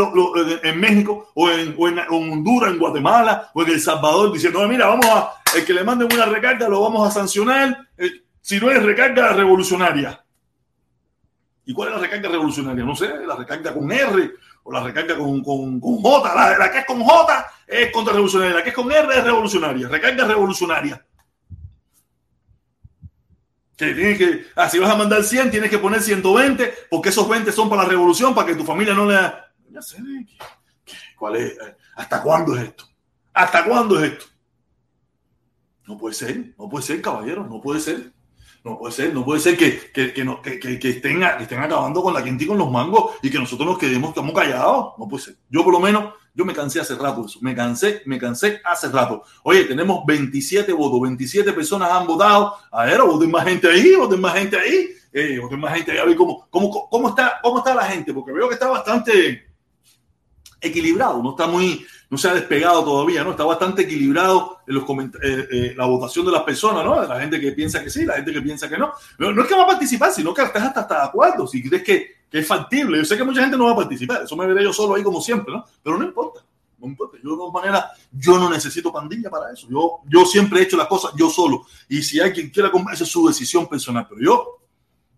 en 0.61 0.77
México 0.77 1.31
o 1.33 1.49
en, 1.49 1.73
Honduras, 2.09 2.69
en 2.69 2.79
Guatemala 2.79 3.49
o 3.53 3.63
en 3.63 3.69
El 3.69 3.79
Salvador 3.79 4.33
diciendo, 4.33 4.67
mira, 4.67 4.87
vamos 4.87 5.05
a, 5.05 5.31
el 5.55 5.63
que 5.63 5.73
le 5.73 5.85
manden 5.85 6.09
una 6.13 6.25
recarga 6.25 6.67
lo 6.67 6.81
vamos 6.81 7.07
a 7.07 7.11
sancionar 7.11 7.87
eh, 7.97 8.23
si 8.41 8.59
no 8.59 8.69
es 8.69 8.83
recarga 8.83 9.31
revolucionaria? 9.31 10.21
¿Y 11.63 11.73
cuál 11.73 11.89
es 11.89 11.95
la 11.95 12.01
recarga 12.01 12.27
revolucionaria? 12.27 12.83
No 12.83 12.93
sé, 12.93 13.07
la 13.25 13.37
recarga 13.37 13.73
con 13.73 13.89
R 13.89 14.31
o 14.63 14.71
la 14.73 14.83
recarga 14.83 15.17
con, 15.17 15.41
con, 15.41 15.79
J. 15.79 16.57
La, 16.59 16.69
que 16.69 16.79
es 16.79 16.85
con 16.85 17.01
J 17.01 17.47
es 17.67 17.91
contrarrevolucionaria, 17.93 18.55
la 18.57 18.63
que 18.63 18.69
es 18.69 18.75
con 18.75 18.91
R 18.91 19.17
es 19.17 19.23
revolucionaria. 19.23 19.87
Recarga 19.87 20.25
revolucionaria. 20.25 21.05
Que 23.77 23.93
tienes 23.93 24.17
que, 24.17 24.47
ah, 24.55 24.69
vas 24.81 24.89
a 24.89 24.95
mandar 24.95 25.23
100, 25.23 25.51
tienes 25.51 25.69
que 25.69 25.77
poner 25.77 26.01
120, 26.01 26.73
porque 26.89 27.09
esos 27.09 27.29
20 27.29 27.51
son 27.51 27.69
para 27.69 27.83
la 27.83 27.89
revolución, 27.89 28.33
para 28.33 28.47
que 28.47 28.55
tu 28.55 28.63
familia 28.63 28.95
no 28.95 29.05
le. 29.05 29.17
Sé, 29.81 29.97
¿cuál 31.15 31.35
es? 31.35 31.55
¿Hasta 31.95 32.23
cuándo 32.23 32.55
es 32.55 32.63
esto? 32.63 32.85
¿Hasta 33.33 33.63
cuándo 33.63 34.03
es 34.03 34.13
esto? 34.13 34.25
No 35.85 35.97
puede 35.97 36.15
ser, 36.15 36.55
no 36.57 36.67
puede 36.67 36.83
ser, 36.83 37.01
caballero, 37.01 37.45
no 37.47 37.61
puede 37.61 37.79
ser. 37.79 38.11
No 38.63 38.77
puede 38.77 38.91
ser, 38.91 39.13
no 39.13 39.23
puede 39.23 39.39
ser 39.39 39.55
que, 39.55 39.91
que, 39.93 40.11
que, 40.11 40.25
no, 40.25 40.41
que, 40.41 40.77
estén, 40.83 41.23
acabando 41.23 42.01
con 42.01 42.13
la 42.13 42.21
gente 42.21 42.43
y 42.43 42.47
con 42.47 42.57
los 42.57 42.69
mangos 42.69 43.15
y 43.21 43.29
que 43.29 43.39
nosotros 43.39 43.65
nos 43.65 43.77
quedemos 43.77 44.13
como 44.13 44.33
callados. 44.33 44.93
No 44.97 45.07
puede 45.07 45.23
ser. 45.23 45.37
Yo 45.49 45.63
por 45.63 45.71
lo 45.71 45.79
menos, 45.79 46.15
yo 46.37 46.45
me 46.45 46.53
cansé 46.53 46.79
hace 46.79 46.93
rato 46.93 47.25
eso. 47.25 47.39
Me 47.41 47.55
cansé, 47.55 48.03
me 48.05 48.19
cansé 48.19 48.61
hace 48.63 48.89
rato. 48.89 49.23
Oye, 49.41 49.63
tenemos 49.63 50.05
27 50.05 50.71
votos, 50.71 51.01
27 51.01 51.51
personas 51.51 51.91
han 51.91 52.05
votado. 52.05 52.53
A 52.71 52.85
ver, 52.85 53.01
voten 53.01 53.31
más 53.31 53.43
gente 53.43 53.67
ahí, 53.67 53.95
voten 53.95 54.21
más 54.21 54.35
gente 54.35 54.55
ahí. 54.55 54.89
Eh, 55.11 55.39
voten 55.39 55.59
más 55.59 55.73
gente 55.73 55.93
ahí. 55.93 55.97
A 55.97 56.05
ver 56.05 56.15
cómo, 56.15 56.47
cómo, 56.51 56.87
cómo, 56.91 57.09
está, 57.09 57.39
cómo 57.41 57.57
está 57.57 57.73
la 57.73 57.85
gente, 57.85 58.13
porque 58.13 58.31
veo 58.31 58.47
que 58.47 58.53
está 58.53 58.67
bastante 58.67 59.47
equilibrado, 60.61 61.23
no 61.23 61.31
está 61.31 61.47
muy, 61.47 61.85
no 62.09 62.17
se 62.17 62.29
ha 62.29 62.33
despegado 62.35 62.83
todavía, 62.83 63.23
¿no? 63.23 63.31
Está 63.31 63.43
bastante 63.43 63.83
equilibrado 63.83 64.59
en 64.67 64.75
los 64.75 64.83
eh, 65.23 65.47
eh, 65.51 65.73
la 65.75 65.85
votación 65.85 66.25
de 66.25 66.31
las 66.31 66.43
personas, 66.43 66.85
¿no? 66.85 67.03
La 67.03 67.19
gente 67.19 67.39
que 67.39 67.51
piensa 67.53 67.83
que 67.83 67.89
sí, 67.89 68.05
la 68.05 68.15
gente 68.15 68.31
que 68.31 68.41
piensa 68.41 68.69
que 68.69 68.77
no. 68.77 68.93
No, 69.17 69.41
es 69.41 69.47
que 69.47 69.55
va 69.55 69.63
a 69.63 69.67
participar, 69.67 70.11
sino 70.11 70.35
que 70.35 70.43
estás 70.43 70.63
hasta, 70.63 70.81
hasta 70.81 70.95
de 70.99 71.07
acuerdo, 71.07 71.47
si 71.47 71.67
crees 71.67 71.83
que, 71.83 72.16
que, 72.29 72.39
es 72.39 72.47
factible. 72.47 72.97
Yo 72.97 73.05
sé 73.05 73.17
que 73.17 73.23
mucha 73.23 73.41
gente 73.41 73.57
no 73.57 73.65
va 73.65 73.71
a 73.71 73.75
participar, 73.75 74.23
eso 74.23 74.35
me 74.35 74.45
veré 74.45 74.63
yo 74.63 74.73
solo 74.73 74.95
ahí 74.95 75.03
como 75.03 75.21
siempre, 75.21 75.53
¿no? 75.53 75.65
Pero 75.83 75.97
no 75.97 76.05
importa, 76.05 76.45
no 76.77 76.87
importa. 76.87 77.17
Yo 77.23 77.31
de 77.31 77.37
todas 77.37 77.53
maneras, 77.53 77.85
yo 78.11 78.37
no 78.37 78.49
necesito 78.49 78.91
pandilla 78.91 79.29
para 79.29 79.51
eso. 79.51 79.67
Yo, 79.69 79.99
yo 80.07 80.25
siempre 80.25 80.59
he 80.59 80.63
hecho 80.63 80.77
las 80.77 80.87
cosas 80.87 81.11
yo 81.17 81.29
solo. 81.29 81.65
Y 81.89 82.01
si 82.01 82.19
hay 82.19 82.31
quien 82.31 82.49
quiera, 82.49 82.71
esa 82.91 83.03
es 83.03 83.09
su 83.09 83.27
decisión 83.27 83.67
personal. 83.67 84.05
Pero 84.09 84.21
yo, 84.21 84.59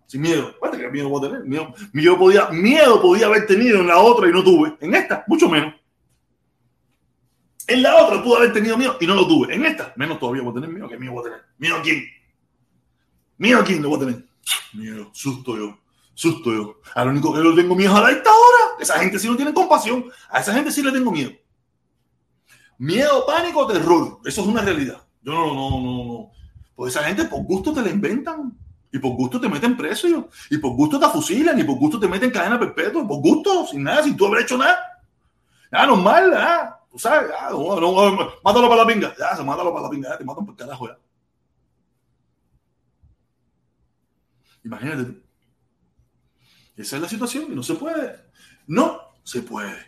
sin 0.06 0.22
miedo, 0.22 0.56
¿qué 0.72 0.90
miedo 0.90 1.10
voy 1.10 1.26
a 1.26 1.30
tener? 1.30 1.46
Miedo, 1.94 2.18
podía, 2.18 2.50
miedo 2.50 3.02
podía 3.02 3.28
haber 3.28 3.46
tenido 3.46 3.80
en 3.80 3.88
la 3.88 4.00
otra 4.00 4.28
y 4.28 4.32
no 4.32 4.44
tuve. 4.44 4.76
En 4.80 4.96
esta, 4.96 5.24
mucho 5.28 5.50
menos. 5.50 5.76
En 7.68 7.84
la 7.84 7.96
otra 8.04 8.24
pudo 8.24 8.38
haber 8.38 8.52
tenido 8.52 8.76
miedo 8.76 8.98
y 9.00 9.06
no 9.06 9.14
lo 9.14 9.28
tuve. 9.28 9.54
En 9.54 9.64
esta, 9.64 9.94
menos 9.96 10.20
todavía 10.20 10.42
voy 10.42 10.52
a 10.52 10.56
tener 10.56 10.70
miedo. 10.70 10.88
¿Qué 10.90 10.98
miedo 10.98 11.14
voy 11.14 11.22
a 11.22 11.24
tener? 11.26 11.42
¿Miedo 11.60 11.76
a 11.76 11.82
quién? 11.84 12.04
¿Miedo 13.38 13.60
a 13.60 13.64
quién 13.64 13.84
lo 13.84 13.90
voy 13.90 13.98
a 13.98 14.06
tener? 14.08 14.26
Miedo, 14.74 15.10
susto 15.14 15.56
yo, 15.56 15.78
susto 16.20 16.52
yo. 16.52 16.82
A 16.94 17.06
lo 17.06 17.12
único 17.12 17.34
que 17.34 17.42
yo 17.42 17.56
tengo 17.56 17.76
miedo 17.76 17.96
a 17.96 18.02
la 18.02 18.10
dictadura. 18.10 18.76
Esa 18.80 19.00
gente 19.00 19.18
sí 19.18 19.28
no 19.28 19.38
tiene 19.38 19.54
compasión. 19.54 20.06
A 20.30 20.42
esa 20.42 20.54
gente 20.54 20.70
sí 20.72 20.84
le 20.84 20.92
tengo 20.92 21.12
miedo. 21.12 21.32
Miedo, 22.78 23.26
pánico, 23.26 23.66
terror. 23.68 24.20
Eso 24.26 24.42
es 24.42 24.48
una 24.48 24.62
realidad. 24.62 25.02
Yo 25.22 25.34
no, 25.34 25.48
no, 25.54 25.70
no, 25.70 26.04
no. 26.06 26.32
Pues 26.76 26.94
esa 26.94 27.06
gente 27.06 27.26
por 27.26 27.44
gusto 27.44 27.74
te 27.74 27.82
la 27.82 27.90
inventan. 27.90 28.58
Y 28.92 29.00
por 29.00 29.12
gusto 29.12 29.40
te 29.40 29.48
meten 29.48 29.78
preso. 29.78 30.30
Y 30.50 30.58
por 30.58 30.72
gusto 30.72 31.00
te 31.00 31.08
fusilan. 31.08 31.58
Y 31.58 31.64
por 31.64 31.78
gusto 31.78 31.98
te 31.98 32.08
meten 32.08 32.32
cadena 32.32 32.60
perpetua. 32.60 33.08
Por 33.08 33.22
gusto, 33.22 33.68
sin 33.68 33.84
nada, 33.84 34.04
sin 34.04 34.18
tú 34.18 34.26
haber 34.26 34.42
hecho 34.42 34.58
nada. 34.58 34.78
Ah, 35.72 35.88
normal, 35.88 36.34
ah. 36.36 36.76
Tú 36.92 37.00
sabes, 37.00 37.30
ya, 37.30 37.50
no, 37.52 37.80
no, 37.80 38.32
mátalo 38.44 38.68
para 38.68 38.82
la 38.84 38.88
pinga. 38.88 39.16
Ya, 39.18 39.38
se 39.38 39.44
mátalo 39.44 39.72
para 39.72 39.84
la 39.84 39.90
pinga, 39.90 40.10
ya, 40.10 40.18
te 40.18 40.26
matan 40.26 40.46
por 40.46 40.56
carajo 40.56 40.88
ya. 40.88 40.98
Imagínate. 44.66 45.29
Esa 46.80 46.96
es 46.96 47.02
la 47.02 47.10
situación 47.10 47.48
y 47.52 47.56
no 47.56 47.62
se 47.62 47.76
puede. 47.76 48.16
No 48.66 49.02
se 49.26 49.42
puede. 49.42 49.86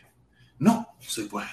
No 0.60 0.86
se 1.00 1.24
puede. 1.24 1.48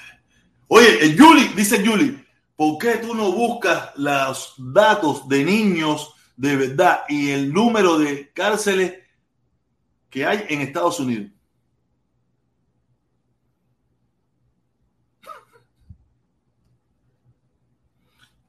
Oye, 0.66 0.98
el 1.00 1.16
Yuli, 1.16 1.46
dice 1.54 1.80
Yuli, 1.80 2.26
¿por 2.56 2.76
qué 2.78 2.96
tú 2.96 3.14
no 3.14 3.30
buscas 3.30 3.96
los 3.96 4.54
datos 4.58 5.28
de 5.28 5.44
niños 5.44 6.12
de 6.36 6.56
verdad 6.56 7.02
y 7.08 7.30
el 7.30 7.52
número 7.52 8.00
de 8.00 8.32
cárceles 8.32 8.94
que 10.10 10.26
hay 10.26 10.44
en 10.48 10.60
Estados 10.60 10.98
Unidos? 10.98 11.30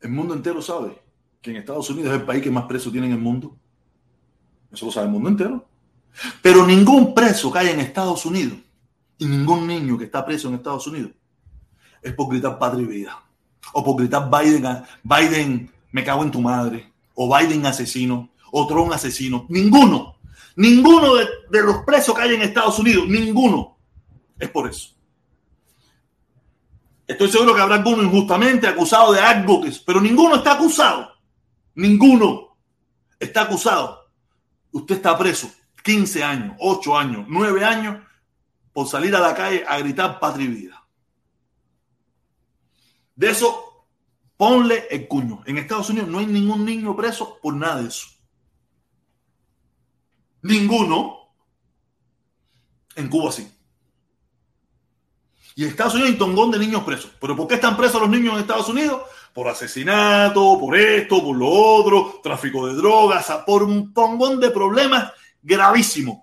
El 0.01 0.09
mundo 0.09 0.33
entero 0.33 0.59
sabe 0.59 0.99
que 1.39 1.51
en 1.51 1.57
Estados 1.57 1.87
Unidos 1.91 2.13
es 2.13 2.19
el 2.21 2.25
país 2.25 2.41
que 2.41 2.49
más 2.49 2.65
presos 2.65 2.91
tiene 2.91 3.05
en 3.05 3.13
el 3.13 3.19
mundo. 3.19 3.55
Eso 4.71 4.87
lo 4.87 4.91
sabe 4.91 5.05
el 5.05 5.11
mundo 5.11 5.29
entero. 5.29 5.68
Pero 6.41 6.65
ningún 6.65 7.13
preso 7.13 7.51
que 7.51 7.59
haya 7.59 7.71
en 7.71 7.79
Estados 7.79 8.25
Unidos 8.25 8.57
y 9.17 9.25
ningún 9.25 9.67
niño 9.67 9.97
que 9.97 10.05
está 10.05 10.25
preso 10.25 10.47
en 10.47 10.55
Estados 10.55 10.87
Unidos 10.87 11.11
es 12.01 12.13
por 12.13 12.29
gritar 12.29 12.57
patria 12.57 12.83
y 12.83 12.87
vida. 12.87 13.23
O 13.73 13.83
por 13.83 13.97
gritar 13.97 14.29
Biden, 14.29 14.83
Biden, 15.03 15.71
me 15.91 16.03
cago 16.03 16.23
en 16.23 16.31
tu 16.31 16.41
madre. 16.41 16.91
O 17.13 17.33
Biden 17.35 17.65
asesino. 17.65 18.29
O 18.51 18.65
Trump 18.67 18.91
asesino. 18.91 19.45
Ninguno. 19.49 20.15
Ninguno 20.55 21.15
de, 21.15 21.27
los 21.51 21.83
presos 21.85 22.15
que 22.15 22.21
hay 22.21 22.35
en 22.35 22.41
Estados 22.41 22.79
Unidos, 22.79 23.07
ninguno. 23.07 23.77
Es 24.37 24.49
por 24.49 24.69
eso. 24.69 24.89
Estoy 27.07 27.29
seguro 27.29 27.55
que 27.55 27.61
habrá 27.61 27.75
alguno 27.75 28.03
injustamente 28.03 28.67
acusado 28.67 29.13
de 29.13 29.19
algo, 29.19 29.61
pero 29.85 30.01
ninguno 30.01 30.35
está 30.35 30.53
acusado. 30.53 31.11
Ninguno 31.75 32.57
está 33.19 33.43
acusado. 33.43 34.09
Usted 34.71 34.95
está 34.95 35.17
preso 35.17 35.49
15 35.83 36.23
años, 36.23 36.55
8 36.59 36.97
años, 36.97 37.25
9 37.27 37.65
años 37.65 37.97
por 38.73 38.87
salir 38.87 39.15
a 39.15 39.19
la 39.19 39.35
calle 39.35 39.65
a 39.67 39.77
gritar 39.79 40.19
patria 40.19 40.45
y 40.45 40.49
vida. 40.49 40.85
De 43.15 43.29
eso, 43.29 43.85
ponle 44.37 44.87
el 44.89 45.07
cuño. 45.07 45.41
En 45.45 45.57
Estados 45.57 45.89
Unidos 45.89 46.07
no 46.07 46.19
hay 46.19 46.25
ningún 46.25 46.63
niño 46.65 46.95
preso 46.95 47.37
por 47.41 47.53
nada 47.53 47.81
de 47.81 47.89
eso. 47.89 48.07
Ninguno. 50.41 51.17
En 52.95 53.09
Cuba 53.09 53.31
sí. 53.31 53.51
Y 55.55 55.63
en 55.63 55.69
Estados 55.69 55.95
Unidos 55.95 56.07
hay 56.07 56.13
un 56.13 56.19
tongón 56.19 56.51
de 56.51 56.59
niños 56.59 56.83
presos. 56.83 57.11
¿Pero 57.19 57.35
por 57.35 57.47
qué 57.47 57.55
están 57.55 57.75
presos 57.75 57.99
los 57.99 58.09
niños 58.09 58.35
en 58.35 58.39
Estados 58.39 58.69
Unidos? 58.69 59.01
Por 59.33 59.49
asesinato, 59.49 60.57
por 60.57 60.77
esto, 60.77 61.21
por 61.21 61.35
lo 61.35 61.49
otro, 61.49 62.21
tráfico 62.23 62.65
de 62.67 62.75
drogas, 62.75 63.29
por 63.45 63.63
un 63.63 63.93
tongón 63.93 64.39
de 64.39 64.51
problemas 64.51 65.11
gravísimos. 65.41 66.19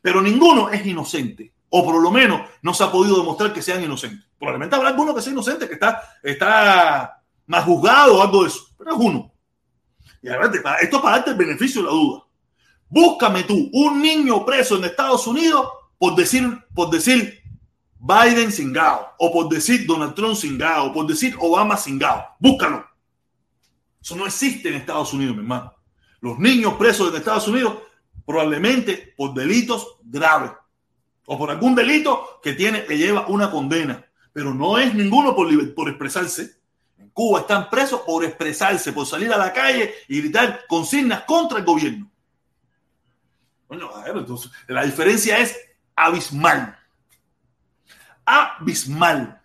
Pero 0.00 0.20
ninguno 0.20 0.70
es 0.70 0.84
inocente. 0.84 1.52
O 1.70 1.84
por 1.84 2.02
lo 2.02 2.10
menos 2.10 2.42
no 2.60 2.74
se 2.74 2.84
ha 2.84 2.92
podido 2.92 3.18
demostrar 3.18 3.52
que 3.52 3.62
sean 3.62 3.82
inocentes. 3.82 4.26
Probablemente 4.38 4.76
habrá 4.76 4.88
alguno 4.88 5.14
que 5.14 5.22
sea 5.22 5.32
inocente, 5.32 5.66
que 5.66 5.74
está, 5.74 6.02
está 6.22 7.22
más 7.46 7.64
juzgado 7.64 8.18
o 8.18 8.22
algo 8.22 8.42
de 8.42 8.48
eso. 8.48 8.66
Pero 8.76 8.90
es 8.92 8.96
uno. 8.98 9.32
Y 10.22 10.28
además, 10.28 10.76
esto 10.82 10.96
es 10.96 11.02
para 11.02 11.16
darte 11.16 11.30
el 11.30 11.36
beneficio 11.36 11.80
de 11.80 11.86
la 11.86 11.94
duda. 11.94 12.24
Búscame 12.88 13.44
tú 13.44 13.70
un 13.72 14.02
niño 14.02 14.44
preso 14.44 14.76
en 14.76 14.84
Estados 14.84 15.26
Unidos 15.26 15.66
por 15.98 16.14
decir, 16.14 16.58
por 16.74 16.90
decir 16.90 17.40
Biden 17.98 18.50
singao, 18.50 19.14
o 19.18 19.32
por 19.32 19.48
decir 19.48 19.86
Donald 19.86 20.14
Trump 20.14 20.34
singao, 20.34 20.88
o 20.88 20.92
por 20.92 21.06
decir 21.06 21.36
Obama 21.38 21.76
singao. 21.76 22.36
Búscalo. 22.40 22.84
Eso 24.00 24.16
no 24.16 24.26
existe 24.26 24.68
en 24.68 24.74
Estados 24.74 25.12
Unidos, 25.14 25.36
mi 25.36 25.42
hermano. 25.42 25.72
Los 26.20 26.38
niños 26.38 26.74
presos 26.74 27.08
en 27.08 27.16
Estados 27.16 27.46
Unidos, 27.46 27.78
probablemente 28.24 29.14
por 29.16 29.34
delitos 29.34 29.96
graves, 30.02 30.52
o 31.26 31.38
por 31.38 31.50
algún 31.50 31.74
delito 31.74 32.40
que 32.42 32.52
tiene, 32.52 32.84
que 32.84 32.98
lleva 32.98 33.26
una 33.28 33.50
condena. 33.50 34.04
Pero 34.32 34.54
no 34.54 34.78
es 34.78 34.94
ninguno 34.94 35.34
por, 35.34 35.74
por 35.74 35.88
expresarse. 35.88 36.56
En 36.98 37.10
Cuba 37.10 37.40
están 37.40 37.68
presos 37.68 38.00
por 38.00 38.24
expresarse, 38.24 38.92
por 38.92 39.06
salir 39.06 39.32
a 39.32 39.38
la 39.38 39.52
calle 39.52 39.94
y 40.08 40.20
gritar 40.20 40.62
consignas 40.66 41.24
contra 41.24 41.58
el 41.58 41.64
gobierno. 41.64 42.10
Bueno, 43.68 43.90
a 43.94 44.04
ver, 44.04 44.16
entonces, 44.16 44.50
la 44.68 44.84
diferencia 44.84 45.38
es 45.38 45.58
abismal. 45.96 46.78
Abismal. 48.24 49.41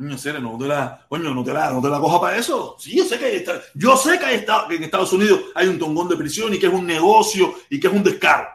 Coño, 0.00 0.16
serio, 0.16 0.40
no 0.40 0.56
te 0.56 0.66
la, 0.66 1.04
coño, 1.10 1.34
no 1.34 1.44
te 1.44 1.52
la, 1.52 1.70
no 1.70 1.82
te 1.82 1.90
la 1.90 2.00
coja 2.00 2.18
para 2.18 2.38
eso. 2.38 2.74
Sí, 2.78 2.96
yo 2.96 3.04
sé 3.04 3.18
que 3.18 3.26
hay, 3.26 3.44
yo 3.74 3.98
sé 3.98 4.18
que, 4.18 4.46
que 4.46 4.74
en 4.76 4.82
Estados 4.82 5.12
Unidos 5.12 5.40
hay 5.54 5.68
un 5.68 5.78
tongón 5.78 6.08
de 6.08 6.16
prisión 6.16 6.54
y 6.54 6.58
que 6.58 6.68
es 6.68 6.72
un 6.72 6.86
negocio 6.86 7.52
y 7.68 7.78
que 7.78 7.88
es 7.88 7.92
un 7.92 8.02
descaro. 8.02 8.48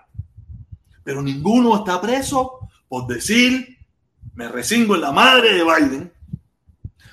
Pero 1.04 1.22
ninguno 1.22 1.78
está 1.78 2.02
preso 2.02 2.62
por 2.88 3.06
decir 3.06 3.78
me 4.34 4.48
resingo 4.48 4.96
en 4.96 5.02
la 5.02 5.12
madre 5.12 5.54
de 5.54 5.64
Biden, 5.64 6.12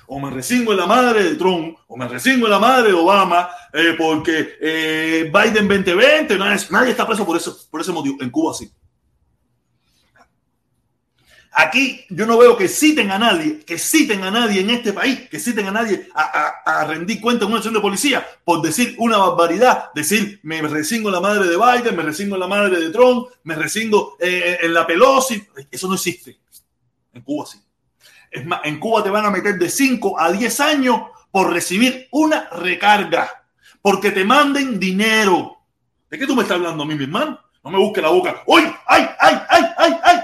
o 0.07 0.19
me 0.19 0.31
resingo 0.31 0.71
en 0.71 0.79
la 0.79 0.87
madre 0.87 1.25
de 1.25 1.35
Trump, 1.35 1.77
o 1.85 1.95
me 1.95 2.07
resingo 2.07 2.47
en 2.47 2.51
la 2.53 2.59
madre 2.59 2.87
de 2.87 2.95
Obama, 2.95 3.51
eh, 3.71 3.93
porque 3.95 4.57
eh, 4.59 5.31
Biden 5.31 5.67
2020, 5.67 6.39
nadie, 6.39 6.65
nadie, 6.71 6.89
está 6.89 7.05
preso 7.05 7.23
por, 7.23 7.37
eso, 7.37 7.55
por 7.69 7.81
ese 7.81 7.91
motivo. 7.91 8.17
En 8.19 8.31
Cuba 8.31 8.51
sí. 8.55 8.67
Aquí 11.55 12.05
yo 12.09 12.25
no 12.25 12.37
veo 12.37 12.57
que 12.57 12.67
citen 12.67 13.11
a 13.11 13.19
nadie, 13.19 13.59
que 13.59 13.77
citen 13.77 14.23
a 14.23 14.31
nadie 14.31 14.61
en 14.61 14.71
este 14.71 14.91
país, 14.91 15.29
que 15.29 15.39
citen 15.39 15.67
a 15.67 15.71
nadie 15.71 16.07
a, 16.15 16.85
rendir 16.85 17.21
cuenta 17.21 17.45
en 17.45 17.49
una 17.49 17.57
acción 17.57 17.73
de 17.73 17.79
policía 17.79 18.25
por 18.43 18.61
decir 18.61 18.95
una 18.97 19.17
barbaridad, 19.17 19.91
decir 19.93 20.39
me 20.43 20.61
resingo 20.61 21.09
en 21.09 21.13
la 21.13 21.21
madre 21.21 21.47
de 21.47 21.55
Biden, 21.55 21.95
me 21.95 22.03
resingo 22.03 22.35
en 22.35 22.41
la 22.41 22.47
madre 22.47 22.79
de 22.79 22.89
Trump, 22.89 23.27
me 23.43 23.55
resingo 23.55 24.17
eh, 24.19 24.57
en 24.63 24.73
la 24.73 24.87
Pelosi. 24.87 25.45
Eso 25.69 25.87
no 25.87 25.93
existe. 25.93 26.39
En 27.13 27.21
Cuba 27.21 27.45
sí. 27.45 27.59
Es 28.31 28.43
más, 28.45 28.61
en 28.63 28.79
Cuba 28.79 29.03
te 29.03 29.11
van 29.11 29.25
a 29.25 29.29
meter 29.29 29.59
de 29.59 29.69
5 29.69 30.19
a 30.19 30.31
10 30.31 30.59
años 30.59 31.01
por 31.29 31.53
recibir 31.53 32.07
una 32.11 32.49
recarga, 32.49 33.29
porque 33.81 34.09
te 34.11 34.25
manden 34.25 34.79
dinero. 34.79 35.57
¿De 36.09 36.17
qué 36.17 36.25
tú 36.25 36.35
me 36.35 36.41
estás 36.41 36.57
hablando 36.57 36.83
a 36.83 36.85
mí, 36.87 36.95
mi 36.95 37.03
hermano? 37.03 37.39
No 37.63 37.71
me 37.71 37.77
busque 37.77 38.01
la 38.01 38.09
boca. 38.09 38.43
¡Uy! 38.47 38.63
¡Ay, 38.87 39.07
ay, 39.19 39.39
ay, 39.49 39.63
ay, 39.77 39.93
ay, 40.03 40.19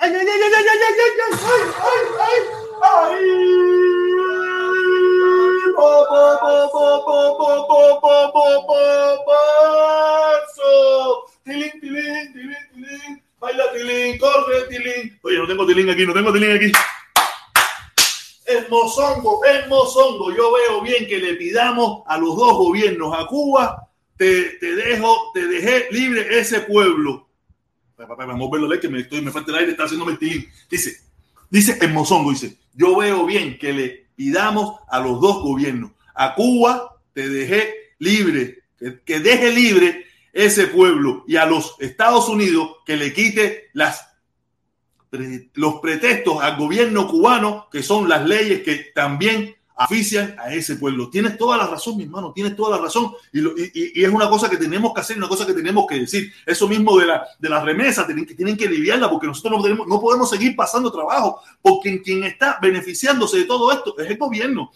ay, 0.00 0.12
ay, 0.12 0.14
ay, 0.14 0.28
ay, 0.28 0.52
ay, 0.56 0.64
ay, 0.66 0.84
ay, 0.90 1.00
ay, 1.00 1.60
ay, 1.82 2.04
ay, 2.22 3.10
Oye, 15.22 15.38
no 15.38 15.46
tengo 15.46 15.66
tilín 15.66 15.90
aquí, 15.90 16.06
no 16.06 16.12
tengo 16.12 16.32
tilín 16.32 16.56
aquí. 16.56 16.72
Hermosongo, 18.46 19.44
hermosongo. 19.44 20.32
Yo 20.32 20.52
veo 20.52 20.80
bien 20.82 21.06
que 21.06 21.18
le 21.18 21.34
pidamos 21.34 22.02
a 22.06 22.18
los 22.18 22.36
dos 22.36 22.56
gobiernos, 22.56 23.14
a 23.16 23.26
Cuba 23.26 23.90
te, 24.20 24.58
dejo, 24.60 25.30
te 25.32 25.46
dejé 25.46 25.88
libre 25.90 26.38
ese 26.38 26.60
pueblo. 26.60 27.29
Vamos 28.08 28.48
a 28.48 28.52
verlo, 28.52 28.80
que 28.80 28.88
me, 28.88 29.00
estoy, 29.00 29.20
me 29.20 29.30
falta 29.30 29.50
el 29.52 29.58
aire, 29.58 29.70
está 29.72 29.84
haciendo 29.84 30.06
mentir. 30.06 30.48
Dice, 30.70 30.96
dice 31.50 31.78
en 31.80 31.92
Mozongo, 31.92 32.30
dice, 32.30 32.56
yo 32.74 32.96
veo 32.96 33.26
bien 33.26 33.58
que 33.58 33.72
le 33.72 34.06
pidamos 34.16 34.80
a 34.88 35.00
los 35.00 35.20
dos 35.20 35.42
gobiernos. 35.42 35.92
A 36.14 36.34
Cuba 36.34 36.96
te 37.12 37.28
dejé 37.28 37.74
libre, 37.98 38.64
que, 38.78 39.00
que 39.00 39.20
deje 39.20 39.50
libre 39.52 40.06
ese 40.32 40.68
pueblo 40.68 41.24
y 41.26 41.36
a 41.36 41.46
los 41.46 41.76
Estados 41.80 42.28
Unidos 42.28 42.76
que 42.86 42.96
le 42.96 43.12
quite 43.12 43.70
las 43.72 44.06
los 45.54 45.80
pretextos 45.80 46.40
al 46.40 46.56
gobierno 46.56 47.08
cubano, 47.08 47.68
que 47.70 47.82
son 47.82 48.08
las 48.08 48.24
leyes 48.24 48.62
que 48.62 48.92
también 48.94 49.56
afician 49.80 50.36
a 50.38 50.52
ese 50.52 50.76
pueblo. 50.76 51.08
Tienes 51.08 51.38
toda 51.38 51.56
la 51.56 51.66
razón, 51.66 51.96
mi 51.96 52.04
hermano, 52.04 52.32
tienes 52.34 52.54
toda 52.54 52.76
la 52.76 52.82
razón. 52.82 53.12
Y, 53.32 54.04
es 54.04 54.10
una 54.10 54.28
cosa 54.28 54.50
que 54.50 54.58
tenemos 54.58 54.92
que 54.92 55.00
hacer, 55.00 55.16
una 55.16 55.26
cosa 55.26 55.46
que 55.46 55.54
tenemos 55.54 55.86
que 55.88 56.00
decir. 56.00 56.30
Eso 56.44 56.68
mismo 56.68 56.98
de 56.98 57.06
la, 57.06 57.26
de 57.38 57.48
la 57.48 57.64
remesa, 57.64 58.04
tienen 58.04 58.26
que, 58.26 58.34
tienen 58.34 58.58
que 58.58 58.66
aliviarla 58.66 59.08
porque 59.08 59.26
nosotros 59.26 59.56
no, 59.56 59.62
tenemos, 59.62 59.88
no 59.88 59.98
podemos 59.98 60.28
seguir 60.28 60.54
pasando 60.54 60.92
trabajo, 60.92 61.40
porque 61.62 62.02
quien 62.02 62.24
está 62.24 62.58
beneficiándose 62.60 63.38
de 63.38 63.44
todo 63.44 63.72
esto 63.72 63.98
es 63.98 64.10
el 64.10 64.18
gobierno. 64.18 64.70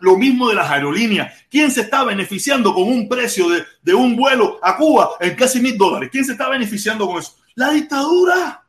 Lo 0.00 0.16
mismo 0.16 0.48
de 0.48 0.56
las 0.56 0.68
aerolíneas. 0.68 1.32
¿Quién 1.48 1.70
se 1.70 1.82
está 1.82 2.02
beneficiando 2.02 2.74
con 2.74 2.82
un 2.82 3.08
precio 3.08 3.48
de, 3.48 3.64
de 3.80 3.94
un 3.94 4.16
vuelo 4.16 4.58
a 4.60 4.76
Cuba 4.76 5.10
en 5.20 5.36
casi 5.36 5.60
mil 5.60 5.78
dólares? 5.78 6.08
¿Quién 6.10 6.24
se 6.24 6.32
está 6.32 6.48
beneficiando 6.48 7.06
con 7.06 7.20
eso? 7.20 7.36
La 7.54 7.70
dictadura. 7.70 8.66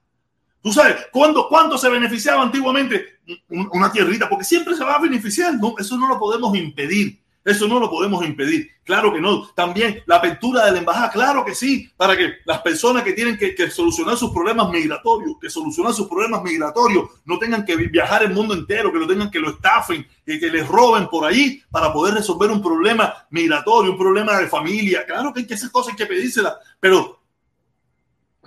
Tú 0.62 0.72
sabes, 0.72 0.98
¿cuándo, 1.12 1.48
¿cuánto 1.50 1.80
se 1.80 1.90
beneficiaba 1.90 2.44
antiguamente 2.44 3.17
una 3.50 3.92
tierrita? 3.92 4.30
Porque 4.30 4.46
siempre 4.46 4.76
se 4.76 4.84
va 4.84 4.96
a 4.96 5.02
beneficiar. 5.02 5.56
No, 5.56 5.76
eso 5.78 5.98
no 5.98 6.08
lo 6.08 6.20
podemos 6.20 6.56
impedir. 6.58 7.20
Eso 7.48 7.66
no 7.66 7.80
lo 7.80 7.90
podemos 7.90 8.26
impedir. 8.26 8.70
Claro 8.84 9.14
que 9.14 9.22
no. 9.22 9.48
También 9.56 10.04
la 10.06 10.18
apertura 10.18 10.66
de 10.66 10.74
la 10.74 10.80
embajada, 10.80 11.10
claro 11.10 11.46
que 11.46 11.56
sí, 11.56 11.90
para 11.96 12.18
que 12.18 12.34
las 12.44 12.60
personas 12.60 13.04
que 13.04 13.14
tienen 13.14 13.38
que, 13.38 13.72
solucionar 13.72 14.18
sus 14.18 14.32
problemas 14.32 14.70
migratorios, 14.70 15.38
que 15.40 15.50
solucionar 15.50 15.94
sus 15.94 16.10
problemas 16.10 16.44
migratorios, 16.44 17.06
no 17.24 17.40
tengan 17.40 17.64
que 17.64 17.78
viajar 17.78 18.24
el 18.24 18.34
mundo 18.34 18.54
entero, 18.54 18.92
que 18.92 19.00
lo 19.00 19.08
tengan 19.08 19.32
que 19.32 19.40
lo 19.40 19.52
estafen, 19.52 20.06
que, 20.26 20.38
que 20.42 20.52
les 20.52 20.68
roben 20.68 21.08
por 21.08 21.24
ahí 21.24 21.62
para 21.72 21.94
poder 21.94 22.16
resolver 22.16 22.52
un 22.52 22.62
problema 22.62 23.14
migratorio, 23.30 23.94
un 23.94 23.98
problema 23.98 24.38
de 24.40 24.48
familia. 24.48 25.06
Claro 25.06 25.32
que 25.32 25.40
hay 25.40 25.48
que 25.48 25.54
esas 25.54 25.70
cosas, 25.70 25.92
hay 25.92 25.96
que 25.96 26.06
pedírselas, 26.06 26.54
pero 26.82 27.17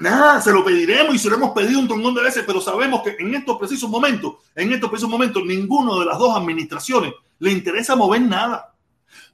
Nada, 0.00 0.40
se 0.40 0.50
lo 0.50 0.64
pediremos 0.64 1.14
y 1.14 1.18
se 1.18 1.28
lo 1.28 1.36
hemos 1.36 1.50
pedido 1.50 1.78
un 1.78 1.86
montón 1.86 2.14
de 2.14 2.22
veces, 2.22 2.42
pero 2.46 2.58
sabemos 2.60 3.02
que 3.02 3.16
en 3.18 3.34
estos 3.34 3.58
precisos 3.58 3.88
momentos, 3.88 4.36
en 4.54 4.72
estos 4.72 4.88
precisos 4.88 5.10
momentos, 5.10 5.44
ninguno 5.44 6.00
de 6.00 6.06
las 6.06 6.18
dos 6.18 6.34
administraciones 6.34 7.12
le 7.38 7.52
interesa 7.52 7.94
mover 7.96 8.22
nada. 8.22 8.74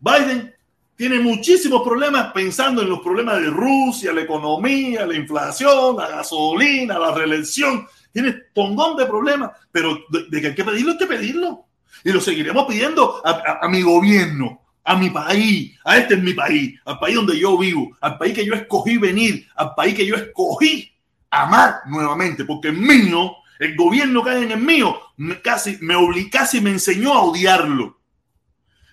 Biden 0.00 0.52
tiene 0.96 1.20
muchísimos 1.20 1.82
problemas 1.82 2.32
pensando 2.32 2.82
en 2.82 2.88
los 2.88 2.98
problemas 2.98 3.40
de 3.40 3.46
Rusia, 3.46 4.12
la 4.12 4.22
economía, 4.22 5.06
la 5.06 5.14
inflación, 5.14 5.96
la 5.96 6.08
gasolina, 6.08 6.98
la 6.98 7.14
reelección. 7.14 7.86
Tiene 8.12 8.32
tongón 8.52 8.96
de 8.96 9.06
problemas, 9.06 9.52
pero 9.70 9.96
de, 10.08 10.40
que 10.40 10.48
hay 10.48 10.54
que 10.54 10.64
pedirlo, 10.64 10.92
hay 10.92 10.98
que 10.98 11.06
pedirlo. 11.06 11.64
Y 12.02 12.10
lo 12.10 12.20
seguiremos 12.20 12.66
pidiendo 12.66 13.22
a 13.24 13.68
mi 13.68 13.82
gobierno, 13.82 14.65
a 14.86 14.96
mi 14.96 15.10
país, 15.10 15.76
a 15.84 15.98
este 15.98 16.14
es 16.14 16.22
mi 16.22 16.32
país, 16.32 16.78
al 16.84 17.00
país 17.00 17.16
donde 17.16 17.38
yo 17.38 17.58
vivo, 17.58 17.96
al 18.00 18.16
país 18.16 18.32
que 18.32 18.46
yo 18.46 18.54
escogí 18.54 18.96
venir, 18.96 19.46
al 19.56 19.74
país 19.74 19.94
que 19.96 20.06
yo 20.06 20.14
escogí 20.14 20.92
amar 21.28 21.80
nuevamente, 21.86 22.44
porque 22.44 22.68
es 22.68 22.74
mío, 22.74 23.32
el 23.58 23.74
gobierno 23.74 24.22
que 24.22 24.30
hay 24.30 24.44
en 24.44 24.52
el 24.52 24.60
mío, 24.60 24.96
me, 25.16 25.42
casi, 25.42 25.76
me 25.80 25.96
obligó, 25.96 26.30
casi 26.30 26.60
me 26.60 26.70
enseñó 26.70 27.14
a 27.14 27.22
odiarlo. 27.22 27.98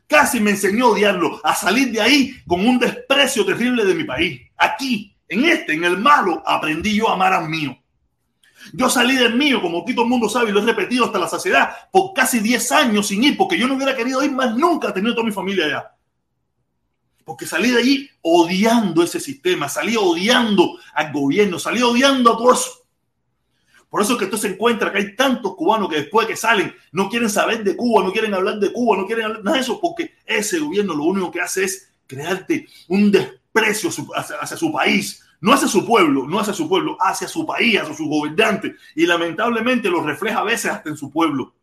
Casi 0.07 0.39
me 0.39 0.51
enseñó 0.51 0.87
a 0.87 0.89
odiarlo, 0.89 1.39
a 1.43 1.53
salir 1.53 1.91
de 1.91 2.01
ahí 2.01 2.41
con 2.47 2.65
un 2.65 2.79
desprecio 2.79 3.45
terrible 3.45 3.85
de 3.85 3.93
mi 3.93 4.03
país. 4.03 4.41
Aquí, 4.57 5.15
en 5.27 5.45
este, 5.45 5.73
en 5.73 5.83
el 5.83 5.99
malo, 5.99 6.41
aprendí 6.43 6.95
yo 6.95 7.07
a 7.07 7.13
amar 7.13 7.33
al 7.33 7.49
mío. 7.49 7.77
Yo 8.71 8.89
salí 8.89 9.15
del 9.15 9.35
mío, 9.35 9.61
como 9.61 9.83
todo 9.83 10.03
el 10.03 10.09
mundo 10.09 10.29
sabe, 10.29 10.49
y 10.49 10.53
lo 10.53 10.61
he 10.61 10.65
repetido 10.65 11.05
hasta 11.05 11.19
la 11.19 11.27
saciedad, 11.27 11.69
por 11.91 12.13
casi 12.13 12.39
10 12.39 12.71
años 12.71 13.07
sin 13.07 13.23
ir, 13.23 13.37
porque 13.37 13.57
yo 13.57 13.67
no 13.67 13.75
hubiera 13.75 13.95
querido 13.95 14.23
ir 14.23 14.31
más 14.31 14.55
nunca 14.55 14.93
teniendo 14.93 15.15
toda 15.15 15.25
mi 15.25 15.33
familia 15.33 15.65
allá. 15.65 15.91
Porque 17.25 17.45
salí 17.45 17.71
de 17.71 17.79
allí 17.79 18.09
odiando 18.21 19.03
ese 19.03 19.19
sistema, 19.19 19.69
salí 19.69 19.95
odiando 19.97 20.77
al 20.93 21.11
gobierno, 21.11 21.59
salí 21.59 21.81
odiando 21.81 22.33
a 22.33 22.37
todo 22.37 22.53
eso. 22.53 22.71
Por 23.89 24.01
eso 24.01 24.13
es 24.13 24.17
que 24.17 24.25
esto 24.25 24.37
se 24.37 24.47
encuentra 24.47 24.91
que 24.91 24.97
hay 24.97 25.15
tantos 25.15 25.55
cubanos 25.55 25.87
que 25.87 25.97
después 25.97 26.25
que 26.25 26.35
salen 26.35 26.73
no 26.91 27.09
quieren 27.09 27.29
saber 27.29 27.63
de 27.63 27.75
Cuba, 27.75 28.03
no 28.03 28.11
quieren 28.11 28.33
hablar 28.33 28.59
de 28.59 28.73
Cuba, 28.73 28.97
no 28.97 29.05
quieren 29.05 29.25
hablar 29.25 29.43
nada 29.43 29.57
de 29.57 29.61
eso, 29.61 29.79
porque 29.79 30.15
ese 30.25 30.57
gobierno 30.57 30.95
lo 30.95 31.03
único 31.03 31.29
que 31.29 31.39
hace 31.39 31.65
es 31.65 31.91
crearte 32.07 32.67
un 32.87 33.11
desprecio 33.11 33.91
hacia 34.15 34.57
su 34.57 34.71
país, 34.71 35.23
no 35.43 35.51
hacia 35.51 35.67
su 35.67 35.85
pueblo, 35.85 36.25
no 36.25 36.39
hacia 36.39 36.53
su 36.53 36.69
pueblo, 36.69 36.95
hacia 37.01 37.27
su 37.27 37.45
país, 37.45 37.77
hacia 37.77 37.93
su 37.93 38.07
gobernante. 38.07 38.75
Y 38.95 39.05
lamentablemente 39.05 39.89
lo 39.89 40.01
refleja 40.01 40.39
a 40.39 40.43
veces 40.43 40.71
hasta 40.71 40.89
en 40.89 40.95
su 40.95 41.11
pueblo. 41.11 41.53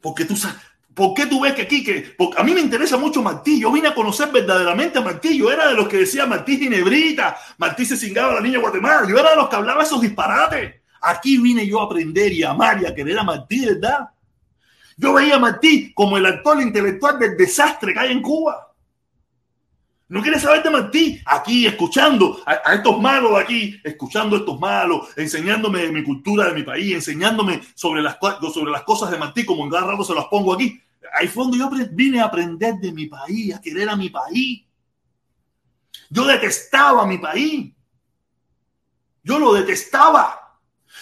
Porque 0.00 0.24
tú 0.24 0.36
sabes, 0.36 0.56
¿por 0.94 1.14
qué 1.14 1.26
tú 1.26 1.40
ves 1.40 1.52
que 1.54 1.62
aquí, 1.62 1.82
que 1.82 2.14
porque 2.16 2.40
a 2.40 2.44
mí 2.44 2.54
me 2.54 2.60
interesa 2.60 2.96
mucho 2.96 3.22
Martí, 3.22 3.60
yo 3.60 3.72
vine 3.72 3.88
a 3.88 3.94
conocer 3.94 4.30
verdaderamente 4.30 5.00
a 5.00 5.02
Martí, 5.02 5.36
yo 5.36 5.50
era 5.50 5.66
de 5.66 5.74
los 5.74 5.88
que 5.88 5.96
decía 5.96 6.26
Martí 6.26 6.58
Ginebrita, 6.58 7.36
Martí 7.58 7.84
se 7.84 7.96
cingaba 7.96 8.30
a 8.30 8.34
la 8.36 8.40
niña 8.40 8.58
de 8.58 8.62
Guatemala, 8.62 9.08
yo 9.08 9.18
era 9.18 9.30
de 9.30 9.36
los 9.36 9.48
que 9.48 9.56
hablaba 9.56 9.82
esos 9.82 10.00
disparates. 10.00 10.80
Aquí 11.00 11.38
vine 11.38 11.66
yo 11.66 11.80
a 11.80 11.86
aprender 11.86 12.32
y 12.32 12.44
a 12.44 12.50
amar 12.50 12.80
y 12.80 12.86
a 12.86 12.94
querer 12.94 13.18
a 13.18 13.24
Martí, 13.24 13.66
¿verdad? 13.66 14.10
Yo 14.96 15.12
veía 15.12 15.34
a 15.34 15.40
Martí 15.40 15.92
como 15.92 16.16
el 16.18 16.26
actor 16.26 16.62
intelectual 16.62 17.18
del 17.18 17.36
desastre 17.36 17.92
que 17.92 17.98
hay 17.98 18.12
en 18.12 18.22
Cuba. 18.22 18.63
No 20.14 20.22
quiere 20.22 20.38
saber 20.38 20.62
de 20.62 20.70
Martí. 20.70 21.20
Aquí, 21.26 21.66
escuchando 21.66 22.40
a, 22.46 22.74
estos 22.74 23.00
malos 23.00 23.32
aquí, 23.36 23.80
escuchando 23.82 24.36
a 24.36 24.38
estos 24.38 24.60
malos, 24.60 25.08
enseñándome 25.16 25.80
de 25.80 25.90
mi 25.90 26.04
cultura, 26.04 26.46
de 26.46 26.54
mi 26.54 26.62
país, 26.62 26.94
enseñándome 26.94 27.60
sobre 27.74 28.00
las, 28.00 28.16
sobre 28.54 28.70
las 28.70 28.84
cosas 28.84 29.10
de 29.10 29.18
Martí, 29.18 29.44
como 29.44 29.64
en 29.64 29.70
cada 29.70 29.88
rato 29.88 30.04
se 30.04 30.14
las 30.14 30.26
pongo 30.26 30.54
aquí. 30.54 30.80
Ahí 31.14 31.26
fue 31.26 31.42
donde 31.42 31.58
yo 31.58 31.68
vine 31.90 32.20
a 32.20 32.26
aprender 32.26 32.76
de 32.76 32.92
mi 32.92 33.06
país, 33.06 33.56
a 33.56 33.60
querer 33.60 33.88
a 33.88 33.96
mi 33.96 34.08
país. 34.08 34.64
Yo 36.10 36.24
detestaba 36.26 37.04
mi 37.06 37.18
país. 37.18 37.72
Yo 39.24 39.40
lo 39.40 39.52
detestaba. 39.52 40.43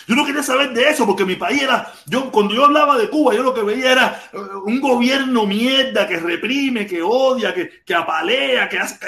Yo 0.07 0.17
no 0.17 0.25
quería 0.25 0.43
saber 0.43 0.73
de 0.73 0.89
eso 0.89 1.07
porque 1.07 1.25
mi 1.25 1.37
país 1.37 1.63
era, 1.63 1.93
yo 2.07 2.31
cuando 2.31 2.55
yo 2.55 2.65
hablaba 2.65 2.99
de 2.99 3.09
Cuba, 3.09 3.35
yo 3.35 3.43
lo 3.43 3.55
que 3.55 3.63
veía 3.63 3.93
era 3.93 4.23
eh, 4.33 4.39
un 4.65 4.81
gobierno 4.81 5.47
mierda 5.47 6.07
que 6.07 6.19
reprime, 6.19 6.87
que 6.87 7.03
odia, 7.03 7.55
que, 7.55 7.83
que 7.85 7.95
apalea, 7.95 8.69
que 8.69 8.79
hace 8.79 8.99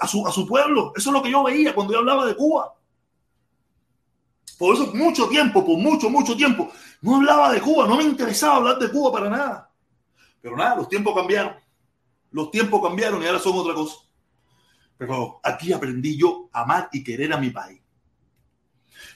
a, 0.00 0.06
su, 0.06 0.26
a 0.26 0.30
su 0.30 0.46
pueblo. 0.46 0.92
Eso 0.96 1.10
es 1.10 1.14
lo 1.14 1.22
que 1.22 1.30
yo 1.30 1.42
veía 1.42 1.74
cuando 1.74 1.92
yo 1.92 1.98
hablaba 2.00 2.26
de 2.26 2.36
Cuba. 2.36 2.74
Por 4.58 4.74
eso 4.74 4.92
mucho 4.94 5.28
tiempo, 5.28 5.64
por 5.64 5.78
mucho, 5.78 6.08
mucho 6.08 6.36
tiempo, 6.36 6.70
no 7.00 7.16
hablaba 7.16 7.52
de 7.52 7.60
Cuba, 7.60 7.86
no 7.86 7.96
me 7.96 8.04
interesaba 8.04 8.56
hablar 8.56 8.78
de 8.78 8.90
Cuba 8.90 9.12
para 9.12 9.28
nada. 9.28 9.70
Pero 10.40 10.56
nada, 10.56 10.76
los 10.76 10.88
tiempos 10.88 11.14
cambiaron. 11.14 11.54
Los 12.30 12.50
tiempos 12.50 12.82
cambiaron 12.82 13.22
y 13.22 13.26
ahora 13.26 13.38
son 13.38 13.58
otra 13.58 13.74
cosa. 13.74 13.96
Pero 14.96 15.40
aquí 15.42 15.72
aprendí 15.72 16.16
yo 16.16 16.48
a 16.52 16.62
amar 16.62 16.88
y 16.92 17.02
querer 17.02 17.32
a 17.32 17.38
mi 17.38 17.50
país. 17.50 17.80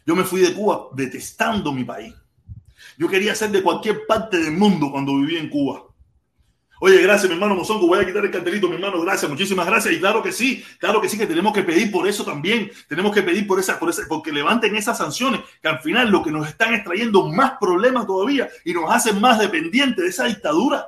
Yo 0.08 0.16
me 0.16 0.24
fui 0.24 0.40
de 0.40 0.54
Cuba 0.54 0.88
detestando 0.94 1.70
mi 1.70 1.84
país. 1.84 2.14
Yo 2.96 3.08
quería 3.08 3.34
ser 3.34 3.50
de 3.50 3.62
cualquier 3.62 4.06
parte 4.06 4.38
del 4.38 4.52
mundo 4.54 4.90
cuando 4.90 5.14
vivía 5.18 5.38
en 5.38 5.50
Cuba. 5.50 5.82
Oye, 6.80 7.02
gracias, 7.02 7.28
mi 7.28 7.34
hermano 7.34 7.54
Mozongo. 7.54 7.86
Voy 7.86 7.98
a 7.98 8.06
quitar 8.06 8.24
el 8.24 8.30
cartelito, 8.30 8.70
mi 8.70 8.76
hermano. 8.76 9.02
Gracias, 9.02 9.30
muchísimas 9.30 9.66
gracias. 9.66 9.92
Y 9.92 10.00
claro 10.00 10.22
que 10.22 10.32
sí, 10.32 10.64
claro 10.78 11.02
que 11.02 11.10
sí, 11.10 11.18
que 11.18 11.26
tenemos 11.26 11.52
que 11.52 11.62
pedir 11.62 11.92
por 11.92 12.08
eso 12.08 12.24
también. 12.24 12.70
Tenemos 12.88 13.12
que 13.12 13.22
pedir 13.22 13.46
por 13.46 13.60
esa, 13.60 13.78
por 13.78 13.90
esa, 13.90 14.00
porque 14.08 14.32
levanten 14.32 14.74
esas 14.76 14.96
sanciones, 14.96 15.42
que 15.60 15.68
al 15.68 15.80
final 15.80 16.08
lo 16.08 16.22
que 16.22 16.30
nos 16.30 16.48
están 16.48 16.72
extrayendo 16.72 17.28
más 17.28 17.58
problemas 17.60 18.06
todavía 18.06 18.48
y 18.64 18.72
nos 18.72 18.90
hacen 18.90 19.20
más 19.20 19.38
dependientes 19.38 20.02
de 20.02 20.08
esa 20.08 20.24
dictadura. 20.24 20.86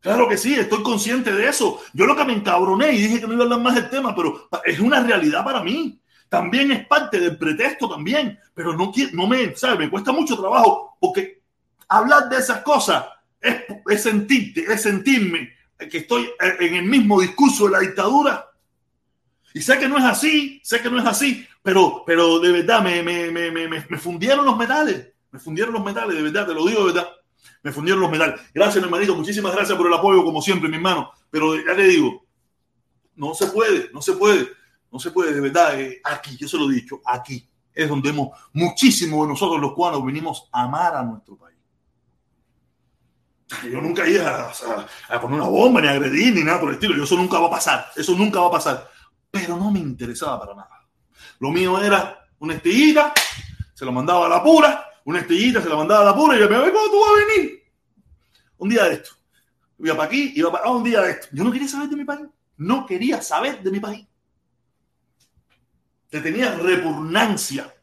Claro 0.00 0.30
que 0.30 0.38
sí, 0.38 0.54
estoy 0.54 0.82
consciente 0.82 1.30
de 1.30 1.46
eso. 1.46 1.78
Yo 1.92 2.06
lo 2.06 2.16
que 2.16 2.24
me 2.24 2.32
encabroné 2.32 2.94
y 2.94 3.02
dije 3.02 3.20
que 3.20 3.26
no 3.26 3.34
iba 3.34 3.42
a 3.42 3.44
hablar 3.44 3.60
más 3.60 3.74
del 3.74 3.90
tema, 3.90 4.16
pero 4.16 4.48
es 4.64 4.80
una 4.80 5.00
realidad 5.00 5.44
para 5.44 5.62
mí. 5.62 6.01
También 6.32 6.72
es 6.72 6.86
parte 6.86 7.20
del 7.20 7.36
pretexto 7.36 7.90
también, 7.90 8.40
pero 8.54 8.72
no, 8.72 8.90
no 9.12 9.26
me, 9.26 9.54
¿sabes? 9.54 9.78
Me 9.78 9.90
cuesta 9.90 10.12
mucho 10.12 10.34
trabajo 10.34 10.96
porque 10.98 11.42
hablar 11.86 12.30
de 12.30 12.38
esas 12.38 12.62
cosas 12.62 13.04
es, 13.38 14.02
sentirte, 14.02 14.64
es 14.66 14.80
sentirme 14.80 15.52
que 15.90 15.98
estoy 15.98 16.30
en 16.40 16.74
el 16.74 16.86
mismo 16.86 17.20
discurso 17.20 17.66
de 17.66 17.72
la 17.72 17.80
dictadura. 17.80 18.48
Y 19.52 19.60
sé 19.60 19.78
que 19.78 19.86
no 19.86 19.98
es 19.98 20.04
así, 20.04 20.58
sé 20.64 20.80
que 20.80 20.88
no 20.88 20.98
es 21.00 21.04
así, 21.04 21.46
pero, 21.62 22.02
pero 22.06 22.38
de 22.38 22.50
verdad 22.50 22.82
me, 22.82 23.02
me, 23.02 23.30
me, 23.30 23.68
me, 23.68 23.98
fundieron 23.98 24.46
los 24.46 24.56
metales, 24.56 25.12
me 25.32 25.38
fundieron 25.38 25.74
los 25.74 25.84
metales, 25.84 26.16
de 26.16 26.22
verdad, 26.22 26.46
te 26.46 26.54
lo 26.54 26.64
digo 26.64 26.86
de 26.86 26.94
verdad, 26.94 27.10
me 27.62 27.72
fundieron 27.72 28.00
los 28.00 28.10
metales. 28.10 28.40
Gracias, 28.54 28.82
hermanito, 28.82 29.14
muchísimas 29.14 29.54
gracias 29.54 29.76
por 29.76 29.86
el 29.86 29.92
apoyo, 29.92 30.24
como 30.24 30.40
siempre, 30.40 30.70
mi 30.70 30.76
hermano, 30.76 31.12
pero 31.30 31.54
ya 31.56 31.76
te 31.76 31.82
digo, 31.82 32.24
no 33.16 33.34
se 33.34 33.48
puede, 33.48 33.90
no 33.92 34.00
se 34.00 34.14
puede, 34.14 34.48
no 34.92 34.98
se 34.98 35.10
puede, 35.10 35.32
de 35.32 35.40
verdad, 35.40 35.80
eh, 35.80 36.00
aquí, 36.04 36.36
yo 36.36 36.46
se 36.46 36.58
lo 36.58 36.70
he 36.70 36.74
dicho, 36.74 37.00
aquí 37.06 37.48
es 37.74 37.88
donde 37.88 38.10
hemos, 38.10 38.38
muchísimo 38.52 39.22
de 39.22 39.30
nosotros 39.30 39.58
los 39.58 39.72
cubanos 39.72 40.04
venimos 40.04 40.48
a 40.52 40.64
amar 40.64 40.94
a 40.94 41.02
nuestro 41.02 41.36
país. 41.36 41.56
Yo 43.70 43.80
nunca 43.80 44.06
iba 44.06 44.52
a, 45.08 45.20
poner 45.20 45.40
una 45.40 45.48
bomba, 45.48 45.80
ni 45.80 45.88
a 45.88 45.92
agredir, 45.92 46.34
ni 46.34 46.42
nada 46.42 46.60
por 46.60 46.70
el 46.70 46.74
estilo. 46.74 47.02
eso 47.02 47.16
nunca 47.16 47.38
va 47.38 47.48
a 47.48 47.50
pasar. 47.50 47.86
Eso 47.94 48.14
nunca 48.14 48.40
va 48.40 48.46
a 48.46 48.52
pasar. 48.52 48.90
Pero 49.30 49.56
no 49.56 49.70
me 49.70 49.78
interesaba 49.78 50.40
para 50.40 50.54
nada. 50.54 50.88
Lo 51.38 51.50
mío 51.50 51.82
era 51.82 52.28
una 52.38 52.54
estrellita, 52.54 53.12
se 53.74 53.84
lo 53.84 53.92
mandaba 53.92 54.26
a 54.26 54.28
la 54.28 54.42
pura, 54.42 54.86
una 55.04 55.20
estrellita 55.20 55.60
se 55.60 55.68
la 55.68 55.76
mandaba 55.76 56.02
a 56.02 56.04
la 56.04 56.14
pura 56.14 56.36
y 56.36 56.40
yo 56.40 56.48
me 56.48 56.56
¿cuándo 56.56 56.90
tú 56.90 57.00
vas 57.00 57.10
a 57.10 57.26
venir? 57.26 57.62
Un 58.58 58.68
día 58.68 58.84
de 58.84 58.94
esto. 58.94 59.10
Iba 59.78 59.96
para 59.96 60.06
aquí, 60.06 60.32
iba 60.36 60.50
para 60.52 60.64
ah, 60.64 60.70
un 60.70 60.84
día 60.84 61.00
de 61.00 61.10
esto. 61.10 61.28
Yo 61.32 61.44
no 61.44 61.50
quería 61.50 61.68
saber 61.68 61.88
de 61.88 61.96
mi 61.96 62.04
país. 62.04 62.26
No 62.56 62.86
quería 62.86 63.20
saber 63.20 63.62
de 63.62 63.70
mi 63.70 63.80
país. 63.80 64.06
Le 66.12 66.20
tenía 66.20 66.54
repugnancia. 66.54 67.74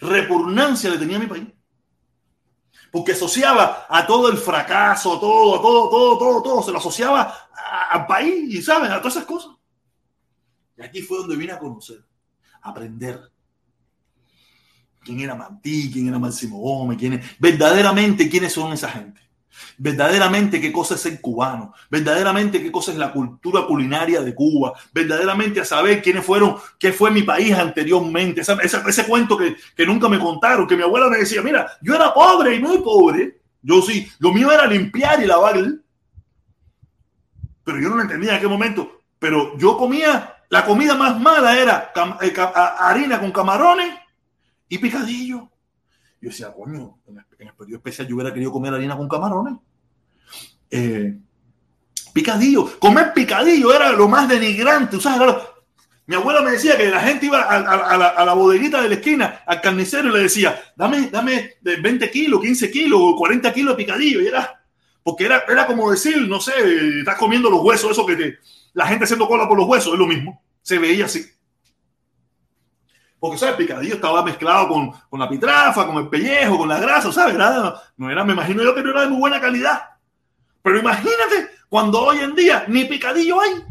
Repugnancia 0.00 0.90
le 0.90 0.98
tenía 0.98 1.16
a 1.16 1.20
mi 1.20 1.26
país 1.26 1.48
porque 2.96 3.12
asociaba 3.12 3.86
a 3.90 4.06
todo 4.06 4.30
el 4.30 4.38
fracaso, 4.38 5.20
todo, 5.20 5.60
todo, 5.60 5.90
todo, 5.90 6.18
todo, 6.18 6.42
todo, 6.42 6.62
se 6.62 6.72
lo 6.72 6.78
asociaba 6.78 7.50
al 7.90 8.06
país 8.06 8.54
y, 8.54 8.62
¿sabes? 8.62 8.90
A 8.90 8.98
todas 9.00 9.16
esas 9.16 9.26
cosas. 9.26 9.52
Y 10.78 10.82
aquí 10.82 11.02
fue 11.02 11.18
donde 11.18 11.36
vine 11.36 11.52
a 11.52 11.58
conocer, 11.58 12.02
a 12.62 12.70
aprender 12.70 13.20
quién 15.02 15.20
era 15.20 15.34
Mantí, 15.34 15.90
quién 15.92 16.08
era 16.08 16.18
Máximo 16.18 16.58
Gómez, 16.58 16.96
quién 16.96 17.12
es, 17.12 17.38
verdaderamente 17.38 18.30
quiénes 18.30 18.54
son 18.54 18.72
esa 18.72 18.88
gente 18.88 19.20
verdaderamente 19.78 20.60
qué 20.60 20.72
cosa 20.72 20.94
es 20.94 21.00
ser 21.00 21.20
cubano, 21.20 21.74
verdaderamente 21.90 22.62
qué 22.62 22.70
cosa 22.70 22.92
es 22.92 22.98
la 22.98 23.12
cultura 23.12 23.66
culinaria 23.66 24.22
de 24.22 24.34
Cuba, 24.34 24.72
verdaderamente 24.92 25.60
a 25.60 25.64
saber 25.64 26.02
quiénes 26.02 26.24
fueron, 26.24 26.56
qué 26.78 26.92
fue 26.92 27.10
mi 27.10 27.22
país 27.22 27.52
anteriormente, 27.54 28.40
ese 28.40 29.06
cuento 29.06 29.36
que, 29.36 29.56
que, 29.74 29.86
nunca 29.86 30.08
me 30.08 30.18
contaron, 30.18 30.66
que 30.66 30.76
mi 30.76 30.82
abuela 30.82 31.08
me 31.08 31.18
decía, 31.18 31.42
mira, 31.42 31.70
yo 31.82 31.94
era 31.94 32.12
pobre 32.12 32.54
y 32.54 32.60
muy 32.60 32.78
pobre, 32.78 33.40
yo 33.62 33.82
sí, 33.82 34.10
lo 34.18 34.32
mío 34.32 34.50
era 34.52 34.66
limpiar 34.66 35.22
y 35.22 35.26
lavar, 35.26 35.56
pero 37.64 37.80
yo 37.80 37.88
no 37.88 37.96
lo 37.96 38.02
entendía 38.02 38.30
en 38.30 38.36
aquel 38.36 38.48
momento, 38.48 39.02
pero 39.18 39.56
yo 39.58 39.76
comía, 39.76 40.36
la 40.48 40.64
comida 40.64 40.94
más 40.94 41.18
mala 41.20 41.58
era 41.58 41.92
eh, 42.22 42.32
harina 42.78 43.18
con 43.18 43.32
camarones 43.32 43.92
y 44.68 44.78
picadillo. 44.78 45.50
Yo 46.26 46.30
decía, 46.30 46.52
coño, 46.52 46.98
en 47.06 47.18
el, 47.18 47.54
periodo 47.54 47.76
especial 47.76 48.08
yo 48.08 48.16
hubiera 48.16 48.34
querido 48.34 48.50
comer 48.50 48.74
harina 48.74 48.96
con 48.96 49.08
camarones. 49.08 49.54
Eh, 50.68 51.16
picadillo, 52.12 52.80
comer 52.80 53.12
picadillo 53.14 53.72
era 53.72 53.92
lo 53.92 54.08
más 54.08 54.28
denigrante. 54.28 54.98
mi 56.06 56.16
abuela 56.16 56.42
me 56.42 56.50
decía 56.50 56.76
que 56.76 56.88
la 56.88 56.98
gente 56.98 57.26
iba 57.26 57.42
a, 57.42 58.24
la, 58.24 58.34
bodeguita 58.34 58.82
de 58.82 58.88
la 58.88 58.96
esquina, 58.96 59.42
al 59.46 59.60
carnicero, 59.60 60.08
y 60.08 60.14
le 60.14 60.18
decía, 60.24 60.60
dame, 60.74 61.10
dame 61.12 61.58
20 61.62 62.10
kilos, 62.10 62.40
15 62.40 62.72
kilos, 62.72 63.14
40 63.16 63.54
kilos 63.54 63.76
de 63.76 63.84
picadillo. 63.84 64.20
Y 64.20 64.26
era, 64.26 64.66
porque 65.04 65.26
era, 65.26 65.44
era 65.48 65.64
como 65.64 65.92
decir, 65.92 66.26
no 66.26 66.40
sé, 66.40 66.54
estás 66.98 67.18
comiendo 67.18 67.48
los 67.48 67.62
huesos, 67.62 67.92
eso 67.92 68.04
que 68.04 68.16
te, 68.16 68.38
la 68.72 68.88
gente 68.88 69.04
haciendo 69.04 69.28
cola 69.28 69.46
por 69.46 69.56
los 69.56 69.68
huesos, 69.68 69.92
es 69.92 69.98
lo 70.00 70.08
mismo. 70.08 70.42
Se 70.60 70.80
veía 70.80 71.04
así. 71.04 71.24
Porque, 73.26 73.38
¿sabes? 73.40 73.56
Picadillo 73.56 73.96
estaba 73.96 74.22
mezclado 74.22 74.68
con, 74.68 74.92
con, 75.10 75.18
la 75.18 75.28
pitrafa, 75.28 75.84
con 75.84 75.96
el 75.96 76.08
pellejo, 76.08 76.58
con 76.58 76.68
la 76.68 76.78
grasa, 76.78 77.12
¿sabes? 77.12 77.36
no 77.96 78.08
era, 78.08 78.22
me 78.22 78.34
imagino 78.34 78.62
yo 78.62 78.72
que 78.72 78.84
no 78.84 78.90
era 78.90 79.00
de 79.00 79.08
muy 79.08 79.18
buena 79.18 79.40
calidad. 79.40 79.82
Pero 80.62 80.78
imagínate 80.78 81.50
cuando 81.68 82.02
hoy 82.02 82.18
en 82.20 82.36
día 82.36 82.64
ni 82.68 82.84
picadillo 82.84 83.40
hay. 83.40 83.64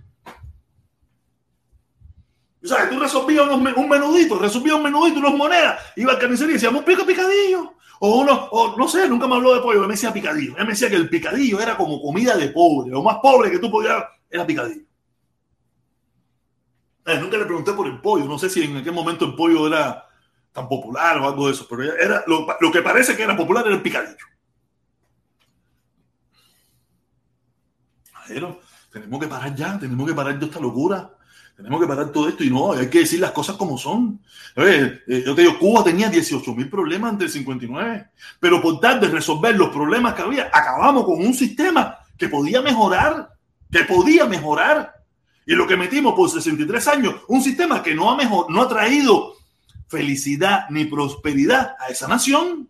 ¿Sabes? 2.63 2.89
Tú 2.89 2.99
resolvías 2.99 3.47
un 3.47 3.63
menudito, 3.63 4.37
resolvías 4.37 4.75
un 4.75 4.83
menudito, 4.83 5.19
unas 5.19 5.35
monedas, 5.35 5.79
iba 5.95 6.11
al 6.11 6.19
carnicero 6.19 6.49
y 6.49 6.53
decía, 6.55 6.69
un 6.69 6.83
pico 6.83 7.05
picadillo. 7.05 7.75
O 8.01 8.19
uno, 8.19 8.49
o 8.51 8.75
no 8.77 8.89
sé, 8.89 9.07
nunca 9.07 9.25
me 9.25 9.35
habló 9.35 9.55
de 9.55 9.61
pollo, 9.61 9.83
me 9.83 9.93
decía 9.93 10.11
picadillo. 10.11 10.57
Él 10.57 10.65
me 10.65 10.71
decía 10.71 10.89
que 10.89 10.97
el 10.97 11.07
picadillo 11.07 11.61
era 11.61 11.77
como 11.77 12.01
comida 12.01 12.35
de 12.35 12.49
pobre, 12.49 12.91
lo 12.91 13.01
más 13.01 13.19
pobre 13.21 13.49
que 13.51 13.59
tú 13.59 13.71
podías, 13.71 14.03
era 14.29 14.45
picadillo. 14.45 14.84
Eh, 17.05 17.19
nunca 17.19 17.37
le 17.37 17.45
pregunté 17.45 17.73
por 17.73 17.87
el 17.87 18.01
pollo. 18.01 18.25
No 18.25 18.39
sé 18.39 18.49
si 18.49 18.63
en 18.63 18.77
aquel 18.77 18.93
momento 18.93 19.25
el 19.25 19.35
pollo 19.35 19.67
era 19.67 20.07
tan 20.51 20.67
popular 20.67 21.17
o 21.19 21.27
algo 21.27 21.47
de 21.47 21.53
eso, 21.53 21.67
pero 21.69 21.83
era 21.83 22.23
lo, 22.27 22.71
que 22.71 22.81
parece 22.81 23.15
que 23.15 23.23
era 23.23 23.35
popular 23.35 23.65
era 23.65 23.75
el 23.75 23.81
picadillo. 23.81 24.25
Pero 28.27 28.59
tenemos 28.91 29.19
que 29.19 29.27
parar 29.27 29.53
ya, 29.55 29.77
tenemos 29.77 30.07
que 30.07 30.15
parar 30.15 30.39
de 30.39 30.45
esta 30.45 30.59
locura. 30.59 31.11
Tenemos 31.55 31.79
que 31.79 31.87
parar 31.87 32.11
todo 32.11 32.27
esto 32.27 32.43
y 32.43 32.49
no, 32.49 32.73
hay 32.73 32.89
que 32.89 32.99
decir 32.99 33.19
las 33.19 33.31
cosas 33.31 33.55
como 33.55 33.77
son. 33.77 34.19
Eh, 34.57 35.23
yo 35.25 35.35
te 35.35 35.41
digo, 35.41 35.57
Cuba 35.57 35.83
tenía 35.83 36.09
18 36.09 36.53
mil 36.53 36.69
problemas 36.69 37.11
antes 37.11 37.33
del 37.33 37.43
59, 37.43 38.09
pero 38.39 38.61
por 38.61 38.79
tal 38.81 38.99
de 38.99 39.07
resolver 39.07 39.55
los 39.55 39.69
problemas 39.69 40.15
que 40.15 40.21
había, 40.21 40.49
acabamos 40.51 41.05
con 41.05 41.25
un 41.25 41.33
sistema 41.33 41.97
que 42.17 42.27
podía 42.27 42.61
mejorar, 42.61 43.29
que 43.71 43.83
podía 43.85 44.25
mejorar. 44.25 44.94
Y 45.45 45.53
lo 45.53 45.67
que 45.67 45.77
metimos 45.77 46.13
por 46.15 46.29
63 46.29 46.87
años, 46.87 47.15
un 47.27 47.41
sistema 47.41 47.83
que 47.83 47.93
no 47.93 48.09
ha, 48.09 48.15
mejor, 48.15 48.49
no 48.49 48.63
ha 48.63 48.67
traído 48.67 49.35
felicidad 49.87 50.65
ni 50.69 50.85
prosperidad 50.85 51.75
a 51.79 51.87
esa 51.87 52.07
nación. 52.07 52.69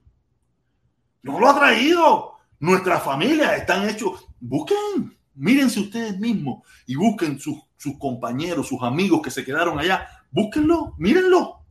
No 1.23 1.39
lo 1.39 1.49
ha 1.49 1.55
traído. 1.57 2.33
Nuestras 2.59 3.03
familias 3.03 3.57
están 3.57 3.87
hechos. 3.87 4.25
Busquen, 4.39 5.17
mírense 5.35 5.79
ustedes 5.79 6.19
mismos 6.19 6.67
y 6.85 6.95
busquen 6.95 7.39
sus, 7.39 7.57
sus 7.77 7.97
compañeros, 7.97 8.67
sus 8.67 8.81
amigos 8.83 9.21
que 9.21 9.31
se 9.31 9.45
quedaron 9.45 9.79
allá. 9.79 10.07
Búsquenlo, 10.31 10.95
mírenlo. 10.97 11.61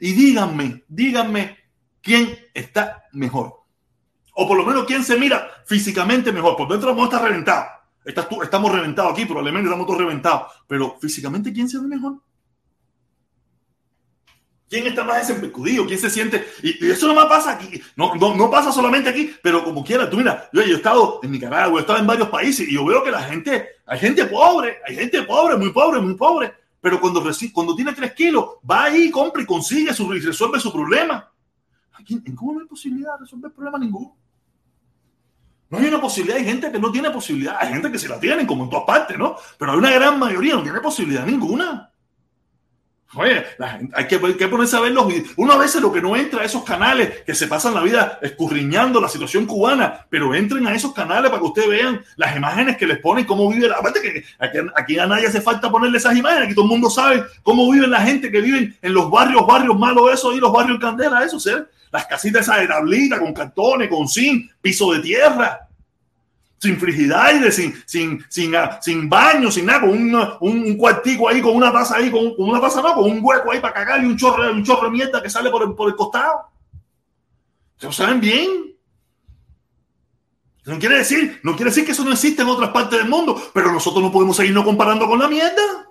Y 0.00 0.12
díganme, 0.12 0.84
díganme 0.88 1.56
quién 2.02 2.36
está 2.52 3.04
mejor. 3.12 3.62
O 4.34 4.46
por 4.46 4.56
lo 4.56 4.64
menos 4.64 4.84
quién 4.86 5.04
se 5.04 5.16
mira 5.16 5.48
físicamente 5.66 6.32
mejor. 6.32 6.56
Por 6.56 6.68
dentro 6.68 6.94
vamos 6.94 7.12
a 7.12 7.18
estamos 8.08 8.72
reventados 8.72 9.12
aquí, 9.12 9.24
probablemente 9.24 9.68
estamos 9.68 9.86
todos 9.86 10.00
reventados, 10.00 10.52
pero 10.66 10.96
físicamente, 11.00 11.52
¿quién 11.52 11.68
se 11.68 11.78
ve 11.78 11.86
mejor? 11.86 12.20
¿Quién 14.68 14.86
está 14.86 15.02
más 15.02 15.26
desempecudido? 15.26 15.86
¿Quién 15.86 15.98
se 15.98 16.10
siente? 16.10 16.46
Y, 16.62 16.90
eso 16.90 17.08
no 17.08 17.14
más 17.14 17.26
pasa 17.26 17.52
aquí. 17.52 17.80
No, 17.96 18.14
no, 18.14 18.50
pasa 18.50 18.70
solamente 18.70 19.08
aquí, 19.08 19.34
pero 19.42 19.64
como 19.64 19.82
quiera. 19.82 20.10
Tú 20.10 20.18
mira, 20.18 20.48
yo, 20.52 20.60
he 20.60 20.72
estado 20.72 21.20
en 21.22 21.32
Nicaragua, 21.32 21.78
he 21.78 21.80
estado 21.80 21.98
en 21.98 22.06
varios 22.06 22.28
países 22.28 22.68
y 22.68 22.74
yo 22.74 22.84
veo 22.84 23.02
que 23.02 23.10
la 23.10 23.22
gente, 23.22 23.66
hay 23.86 23.98
gente 23.98 24.26
pobre, 24.26 24.78
hay 24.86 24.94
gente 24.94 25.22
pobre, 25.22 25.56
muy 25.56 25.70
pobre, 25.70 26.00
muy 26.00 26.14
pobre, 26.14 26.52
pero 26.80 27.00
cuando, 27.00 27.24
cuando 27.52 27.74
tiene 27.74 27.92
3 27.94 28.12
kilos, 28.12 28.44
va 28.70 28.84
ahí, 28.84 29.10
compra 29.10 29.42
y 29.42 29.46
consigue 29.46 29.94
su, 29.94 30.10
resuelve 30.10 30.60
su 30.60 30.70
problema. 30.70 31.32
En 32.08 32.36
Cuba 32.36 32.54
no 32.54 32.60
hay 32.60 32.66
posibilidad 32.66 33.14
de 33.14 33.20
resolver 33.20 33.52
problema 33.52 33.78
ninguno. 33.78 34.16
No 35.70 35.78
hay 35.78 35.86
una 35.86 36.00
posibilidad, 36.00 36.38
hay 36.38 36.44
gente 36.44 36.72
que 36.72 36.78
no 36.78 36.90
tiene 36.90 37.10
posibilidad, 37.10 37.56
hay 37.60 37.68
gente 37.68 37.92
que 37.92 37.98
se 37.98 38.08
la 38.08 38.18
tiene, 38.18 38.46
como 38.46 38.64
en 38.64 38.70
todas 38.70 38.86
partes, 38.86 39.18
¿no? 39.18 39.36
Pero 39.58 39.72
hay 39.72 39.78
una 39.78 39.90
gran 39.90 40.18
mayoría 40.18 40.54
no 40.54 40.62
tiene 40.62 40.80
posibilidad 40.80 41.26
ninguna. 41.26 41.92
Oye, 43.14 43.42
hay, 43.94 44.06
que, 44.06 44.18
ponerse 44.48 44.76
a 44.76 44.80
ver 44.80 44.92
los 44.92 45.08
videos. 45.08 45.30
Uno 45.36 45.54
a 45.54 45.56
veces 45.56 45.80
lo 45.80 45.90
que 45.90 46.02
no 46.02 46.14
entra 46.14 46.42
a 46.42 46.44
esos 46.44 46.62
canales 46.62 47.22
que 47.24 47.34
se 47.34 47.46
pasan 47.46 47.72
la 47.72 47.80
vida 47.80 48.18
escurriñando 48.20 49.00
la 49.00 49.08
situación 49.08 49.46
cubana, 49.46 50.06
pero 50.10 50.34
entren 50.34 50.66
a 50.66 50.74
esos 50.74 50.92
canales 50.92 51.30
para 51.30 51.40
que 51.40 51.48
ustedes 51.48 51.68
vean 51.70 52.04
las 52.16 52.36
imágenes 52.36 52.76
que 52.76 52.86
les 52.86 52.98
ponen, 52.98 53.24
cómo 53.24 53.48
vive. 53.48 53.70
Aparte 53.72 54.02
que 54.02 54.24
aquí, 54.74 54.98
a 54.98 55.06
nadie 55.06 55.26
hace 55.26 55.40
falta 55.40 55.70
ponerle 55.70 55.96
esas 55.96 56.16
imágenes, 56.16 56.46
aquí 56.46 56.54
todo 56.54 56.66
el 56.66 56.70
mundo 56.70 56.90
sabe 56.90 57.24
cómo 57.42 57.70
vive 57.70 57.86
la 57.86 58.02
gente 58.02 58.30
que 58.30 58.42
vive 58.42 58.74
en 58.82 58.92
los 58.92 59.10
barrios, 59.10 59.46
barrios 59.46 59.78
malos, 59.78 60.12
eso, 60.12 60.34
y 60.34 60.40
los 60.40 60.52
barrios 60.52 60.78
candela, 60.78 61.24
eso, 61.24 61.40
¿sí? 61.40 61.52
Las 61.90 62.06
casitas 62.06 62.42
esas 62.42 62.60
de 62.60 62.68
tablita, 62.68 63.18
con 63.18 63.32
cartones, 63.32 63.88
con 63.88 64.08
zinc, 64.08 64.50
piso 64.60 64.92
de 64.92 65.00
tierra 65.00 65.68
sin 66.58 66.76
frigidaire, 66.76 67.52
sin, 67.52 67.74
sin, 67.86 68.24
sin, 68.28 68.54
ah, 68.56 68.78
sin 68.82 69.08
baño, 69.08 69.50
sin 69.50 69.66
nada, 69.66 69.80
con 69.80 69.90
un, 69.90 70.76
cuartico 70.76 71.28
ahí, 71.28 71.40
con 71.40 71.54
una 71.54 71.72
taza 71.72 71.96
ahí, 71.96 72.10
con, 72.10 72.34
una 72.36 72.60
taza 72.60 72.82
no, 72.82 72.94
con 72.94 73.10
un 73.10 73.20
hueco 73.22 73.52
ahí 73.52 73.60
para 73.60 73.74
cagar 73.74 74.02
y 74.02 74.06
un 74.06 74.16
chorro, 74.16 74.50
un 74.50 74.64
chorro 74.64 74.86
de 74.86 74.90
mierda 74.90 75.22
que 75.22 75.30
sale 75.30 75.50
por 75.50 75.62
el, 75.62 75.74
por 75.74 75.88
el 75.88 75.94
costado. 75.94 76.46
Se 77.76 77.86
lo 77.86 77.92
saben 77.92 78.20
bien. 78.20 78.74
No 80.64 80.78
quiere 80.78 80.98
decir, 80.98 81.40
no 81.44 81.54
quiere 81.54 81.70
decir 81.70 81.86
que 81.86 81.92
eso 81.92 82.04
no 82.04 82.12
existe 82.12 82.42
en 82.42 82.48
otras 82.48 82.70
partes 82.70 82.98
del 82.98 83.08
mundo, 83.08 83.40
pero 83.54 83.72
nosotros 83.72 84.02
no 84.02 84.12
podemos 84.12 84.36
seguirnos 84.36 84.64
comparando 84.64 85.06
con 85.06 85.18
la 85.18 85.28
mierda. 85.28 85.87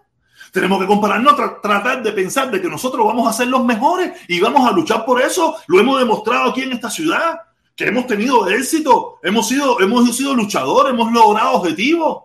Tenemos 0.57 0.79
que 0.81 0.87
compararnos, 0.87 1.35
tratar 1.61 2.01
de 2.01 2.11
pensar 2.13 2.49
de 2.49 2.59
que 2.59 2.67
nosotros 2.67 3.05
vamos 3.05 3.29
a 3.29 3.31
ser 3.31 3.47
los 3.47 3.63
mejores 3.63 4.11
y 4.27 4.39
vamos 4.39 4.67
a 4.67 4.71
luchar 4.71 5.05
por 5.05 5.21
eso. 5.21 5.55
Lo 5.67 5.79
hemos 5.79 5.99
demostrado 5.99 6.49
aquí 6.49 6.63
en 6.63 6.71
esta 6.71 6.89
ciudad 6.89 7.41
que 7.75 7.85
hemos 7.85 8.07
tenido 8.07 8.49
éxito, 8.49 9.19
hemos 9.21 9.47
sido, 9.47 9.79
hemos 9.81 10.17
sido 10.17 10.33
luchadores, 10.33 10.91
hemos 10.91 11.13
logrado 11.13 11.57
objetivos. 11.57 12.23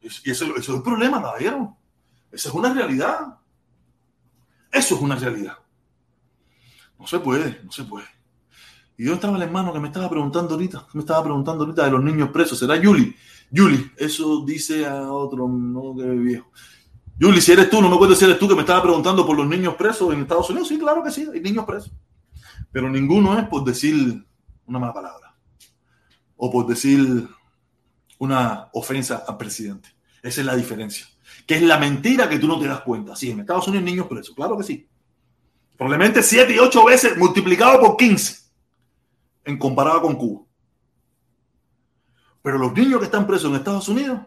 Y 0.00 0.30
eso, 0.30 0.56
es 0.56 0.68
el 0.68 0.82
problema, 0.84 1.20
caballero. 1.20 1.76
Esa 2.30 2.50
es 2.50 2.54
una 2.54 2.72
realidad. 2.72 3.40
Eso 4.70 4.94
es 4.94 5.00
una 5.00 5.16
realidad. 5.16 5.58
No 6.96 7.08
se 7.08 7.18
puede, 7.18 7.60
no 7.64 7.72
se 7.72 7.82
puede. 7.82 8.06
Y 8.96 9.06
yo 9.06 9.14
estaba 9.14 9.36
el 9.36 9.42
hermano 9.42 9.72
que 9.72 9.80
me 9.80 9.88
estaba 9.88 10.08
preguntando 10.08 10.54
ahorita, 10.54 10.86
me 10.92 11.00
estaba 11.00 11.24
preguntando 11.24 11.64
ahorita 11.64 11.86
de 11.86 11.90
los 11.90 12.04
niños 12.04 12.28
presos. 12.28 12.56
¿Será 12.56 12.76
Yuli? 12.76 13.16
Yuli, 13.50 13.90
eso 13.96 14.44
dice 14.44 14.86
a 14.86 15.10
otro, 15.10 15.48
no 15.48 15.96
que 15.96 16.04
viejo. 16.04 16.52
Yuli, 17.18 17.40
si 17.40 17.52
eres 17.52 17.70
tú, 17.70 17.80
no 17.80 17.88
me 17.88 17.94
acuerdo 17.94 18.14
si 18.14 18.24
eres 18.24 18.38
tú 18.38 18.48
que 18.48 18.54
me 18.54 18.62
estaba 18.62 18.82
preguntando 18.82 19.26
por 19.26 19.36
los 19.36 19.46
niños 19.46 19.74
presos 19.74 20.12
en 20.12 20.22
Estados 20.22 20.50
Unidos. 20.50 20.68
Sí, 20.68 20.78
claro 20.78 21.02
que 21.02 21.10
sí, 21.10 21.28
hay 21.32 21.40
niños 21.40 21.64
presos 21.64 21.92
pero 22.74 22.90
ninguno 22.90 23.38
es 23.38 23.46
por 23.46 23.62
decir 23.62 24.26
una 24.66 24.80
mala 24.80 24.92
palabra 24.92 25.36
o 26.36 26.50
por 26.50 26.66
decir 26.66 27.28
una 28.18 28.68
ofensa 28.72 29.22
al 29.28 29.36
presidente. 29.36 29.90
Esa 30.20 30.40
es 30.40 30.46
la 30.46 30.56
diferencia. 30.56 31.06
Que 31.46 31.54
es 31.54 31.62
la 31.62 31.78
mentira 31.78 32.28
que 32.28 32.40
tú 32.40 32.48
no 32.48 32.58
te 32.58 32.66
das 32.66 32.80
cuenta. 32.80 33.14
Sí, 33.14 33.30
en 33.30 33.38
Estados 33.38 33.68
Unidos 33.68 33.84
niños 33.84 34.08
presos, 34.08 34.34
claro 34.34 34.58
que 34.58 34.64
sí. 34.64 34.88
Probablemente 35.76 36.20
7 36.20 36.52
y 36.52 36.58
8 36.58 36.84
veces 36.84 37.16
multiplicado 37.16 37.78
por 37.78 37.96
15 37.96 38.42
en 39.44 39.56
comparado 39.56 40.02
con 40.02 40.16
Cuba. 40.16 40.44
Pero 42.42 42.58
los 42.58 42.72
niños 42.72 42.98
que 42.98 43.06
están 43.06 43.24
presos 43.24 43.50
en 43.50 43.56
Estados 43.56 43.88
Unidos, 43.88 44.18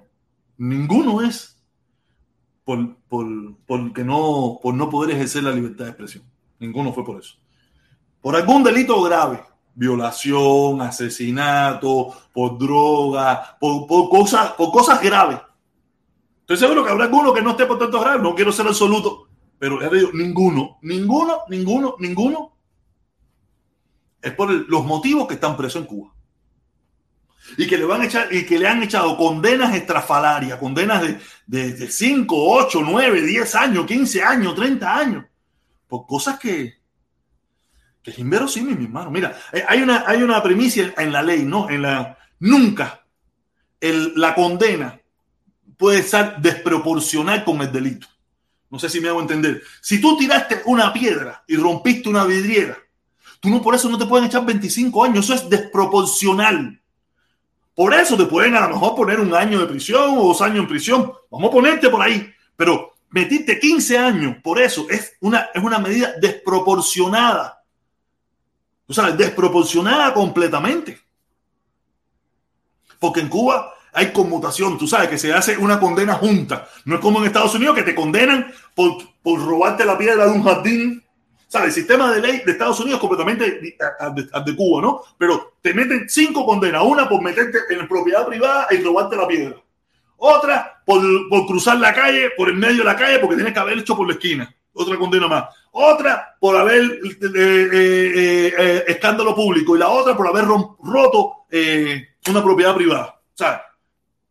ninguno 0.56 1.22
es 1.22 1.57
por, 2.68 2.98
por, 3.08 3.26
no, 4.06 4.60
por 4.62 4.74
no 4.74 4.90
poder 4.90 5.16
ejercer 5.16 5.44
la 5.44 5.52
libertad 5.52 5.86
de 5.86 5.92
expresión. 5.92 6.24
Ninguno 6.60 6.92
fue 6.92 7.06
por 7.06 7.18
eso 7.18 7.38
por 8.22 8.36
algún 8.36 8.62
delito 8.62 9.02
grave, 9.04 9.42
violación, 9.74 10.82
asesinato, 10.82 12.14
por 12.34 12.58
droga, 12.58 13.58
por, 13.58 13.88
cosas, 14.10 14.52
por 14.52 14.70
cosas 14.70 15.02
graves. 15.02 15.40
Estoy 16.42 16.58
seguro 16.58 16.84
que 16.84 16.92
habrá 16.92 17.06
alguno 17.06 17.34
que 17.34 17.42
no 17.42 17.52
esté 17.52 17.66
por 17.66 17.80
tanto 17.80 18.02
grave, 18.02 18.22
no 18.22 18.36
quiero 18.36 18.52
ser 18.52 18.68
absoluto, 18.68 19.30
pero 19.58 19.80
ya 19.80 19.88
digo, 19.90 20.10
ninguno, 20.14 20.78
ninguno, 20.82 21.44
ninguno, 21.48 21.96
ninguno 22.00 22.52
es 24.22 24.34
por 24.34 24.52
los 24.52 24.84
motivos 24.84 25.26
que 25.26 25.36
están 25.36 25.56
presos 25.56 25.84
en 25.84 25.88
Cuba. 25.88 26.14
Y 27.56 27.68
que 27.68 27.78
le 27.78 27.86
van 27.86 28.02
a 28.02 28.06
echar, 28.06 28.34
y 28.34 28.46
que 28.46 28.60
le 28.60 28.68
han 28.68 28.84
echado 28.84 29.16
condenas 29.16 29.74
estrafalarias, 29.74 30.60
condenas 30.60 31.02
de, 31.46 31.74
de 31.74 31.90
5, 31.90 32.36
8, 32.36 32.82
9, 32.84 33.22
10 33.22 33.56
años, 33.56 33.86
15 33.86 34.24
años, 34.24 34.56
30 34.56 34.98
años, 34.98 35.26
por 35.88 36.06
cosas 36.06 36.40
que, 36.40 36.78
es 38.04 38.20
inverosímil, 38.20 38.78
mi 38.78 38.86
hermano. 38.86 39.12
Mira, 39.12 39.38
eh, 39.52 39.64
hay 39.68 39.82
una, 39.82 40.06
hay 40.08 40.24
una 40.24 40.42
primicia 40.42 40.94
en 40.98 41.12
la 41.12 41.22
ley, 41.22 41.44
¿no? 41.44 41.70
En 41.70 41.82
la, 41.82 42.18
nunca 42.40 43.04
el, 43.82 44.14
la 44.16 44.34
condena 44.34 45.00
puede 45.78 46.04
ser 46.04 46.38
desproporcional 46.38 47.44
con 47.44 47.62
el 47.62 47.72
delito. 47.72 48.08
No 48.70 48.80
sé 48.80 48.90
si 48.90 49.00
me 49.00 49.10
hago 49.10 49.22
entender. 49.22 49.62
Si 49.82 50.02
tú 50.02 50.18
tiraste 50.18 50.62
una 50.66 50.92
piedra 50.92 51.44
y 51.48 51.56
rompiste 51.56 52.10
una 52.10 52.26
vidriera, 52.26 52.78
tú 53.40 53.50
no 53.50 53.62
por 53.62 53.76
eso 53.76 53.90
no 53.90 53.98
te 53.98 54.06
pueden 54.06 54.26
echar 54.26 54.46
25 54.46 55.04
años. 55.04 55.26
Eso 55.26 55.34
es 55.34 55.50
desproporcional. 55.50 56.82
Por 57.78 57.94
eso 57.94 58.18
te 58.18 58.26
pueden 58.26 58.56
a 58.56 58.62
lo 58.62 58.70
mejor 58.70 58.96
poner 58.96 59.22
un 59.22 59.34
año 59.34 59.60
de 59.60 59.68
prisión 59.68 60.18
o 60.18 60.24
dos 60.24 60.42
años 60.42 60.58
en 60.58 60.68
prisión. 60.68 61.14
Vamos 61.32 61.48
a 61.48 61.54
ponerte 61.54 61.90
por 61.90 62.02
ahí. 62.02 62.30
Pero 62.58 62.96
metiste 63.12 63.58
15 63.58 63.98
años 63.98 64.36
por 64.44 64.60
eso 64.60 64.86
es 64.90 65.14
una, 65.22 65.50
es 65.54 65.64
una 65.64 65.80
medida 65.80 66.14
desproporcionada 66.20 67.58
tú 68.88 68.94
sabes, 68.94 69.18
desproporcionada 69.18 70.14
completamente. 70.14 71.00
Porque 73.00 73.20
en 73.20 73.28
Cuba 73.28 73.74
hay 73.94 74.12
conmutación, 74.12 74.78
tú 74.78 74.88
sabes 74.88 75.10
que 75.10 75.18
se 75.18 75.34
hace 75.34 75.58
una 75.58 75.80
condena 75.80 76.16
junta. 76.16 76.68
No 76.86 76.96
es 76.96 77.02
como 77.02 77.20
en 77.20 77.26
Estados 77.26 77.54
Unidos 77.54 77.76
que 77.76 77.84
te 77.84 77.94
condenan 77.94 78.52
por, 78.74 78.98
por 79.22 79.46
robarte 79.46 79.86
la 79.86 79.98
piedra 79.98 80.26
de 80.26 80.32
un 80.32 80.44
jardín. 80.44 81.04
¿Sabes? 81.48 81.70
El 81.70 81.74
sistema 81.74 82.12
de 82.12 82.22
ley 82.22 82.42
de 82.46 82.52
Estados 82.52 82.80
Unidos 82.80 83.00
completamente 83.00 83.78
al 84.00 84.46
de, 84.46 84.56
Cuba, 84.56 84.82
¿no? 84.82 85.02
Pero 85.18 85.54
te 85.62 85.74
meten 85.74 86.10
cinco 86.10 86.46
condenas. 86.46 86.84
Una 86.84 87.08
por 87.08 87.22
meterte 87.22 87.60
en 87.70 87.88
propiedad 87.88 88.28
privada 88.28 88.68
y 88.72 88.82
robarte 88.82 89.16
la 89.16 89.28
piedra. 89.28 89.56
Otra 90.18 90.82
por, 90.86 91.02
por 91.30 91.46
cruzar 91.46 91.78
la 91.80 91.94
calle, 91.94 92.32
por 92.36 92.50
el 92.50 92.56
medio 92.56 92.80
de 92.80 92.84
la 92.84 92.96
calle, 92.96 93.20
porque 93.20 93.36
tienes 93.36 93.54
que 93.54 93.60
haber 93.60 93.78
hecho 93.78 93.96
por 93.96 94.08
la 94.08 94.14
esquina 94.14 94.54
otra 94.78 94.98
condena 94.98 95.28
más. 95.28 95.46
Otra 95.72 96.36
por 96.40 96.56
haber 96.56 96.84
eh, 96.84 97.70
eh, 97.74 98.54
eh, 98.58 98.84
escándalo 98.88 99.36
público 99.36 99.76
y 99.76 99.80
la 99.80 99.90
otra 99.90 100.16
por 100.16 100.28
haber 100.28 100.46
roto 100.46 101.46
una 102.30 102.44
propiedad 102.44 102.76
privada. 102.76 103.20
Sea, 103.34 103.64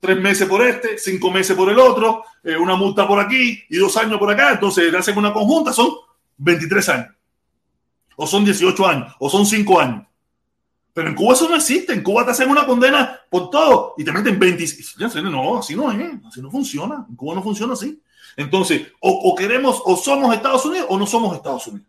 tres 0.01 0.19
meses 0.19 0.49
por 0.49 0.67
este, 0.67 0.99
cinco 0.99 1.31
meses 1.31 1.57
por 1.57 1.71
el 1.71 1.79
otro, 1.79 2.25
una 2.61 2.77
multa 2.77 3.07
por 3.07 3.19
aquí 3.19 3.62
y 3.69 3.77
dos 3.77 3.97
años 3.97 4.19
por 4.19 4.31
acá. 4.31 4.53
Entonces, 4.53 4.91
le 4.91 4.99
hacen 4.99 5.17
una 5.17 5.33
conjunta, 5.33 5.73
son 5.73 5.91
23 6.39 6.89
años. 6.89 7.14
O 8.16 8.26
son 8.26 8.45
18 8.45 8.87
años, 8.87 9.14
o 9.18 9.28
son 9.28 9.45
5 9.45 9.80
años. 9.80 10.07
Pero 10.97 11.11
en 11.11 11.14
Cuba 11.14 11.34
eso 11.34 11.47
no 11.47 11.57
existe. 11.57 11.93
En 11.93 12.03
Cuba 12.03 12.24
te 12.24 12.30
hacen 12.30 12.49
una 12.49 12.64
condena 12.64 13.20
por 13.28 13.51
todo 13.51 13.95
y 13.99 14.05
te 14.05 14.11
meten 14.12 14.39
26. 14.39 14.97
No, 15.24 15.59
así 15.59 15.76
no 15.76 15.93
es. 15.93 16.24
Así 16.26 16.41
no 16.41 16.51
funciona. 16.51 17.05
En 17.07 17.14
Cuba 17.14 17.34
no 17.34 17.43
funciona 17.43 17.74
así. 17.74 18.01
Entonces, 18.34 18.93
o, 19.01 19.34
queremos, 19.34 19.82
o 19.84 19.95
somos 19.95 20.34
Estados 20.34 20.64
Unidos 20.64 20.87
o 20.89 20.99
no 20.99 21.07
somos 21.07 21.37
Estados 21.37 21.66
Unidos. 21.66 21.87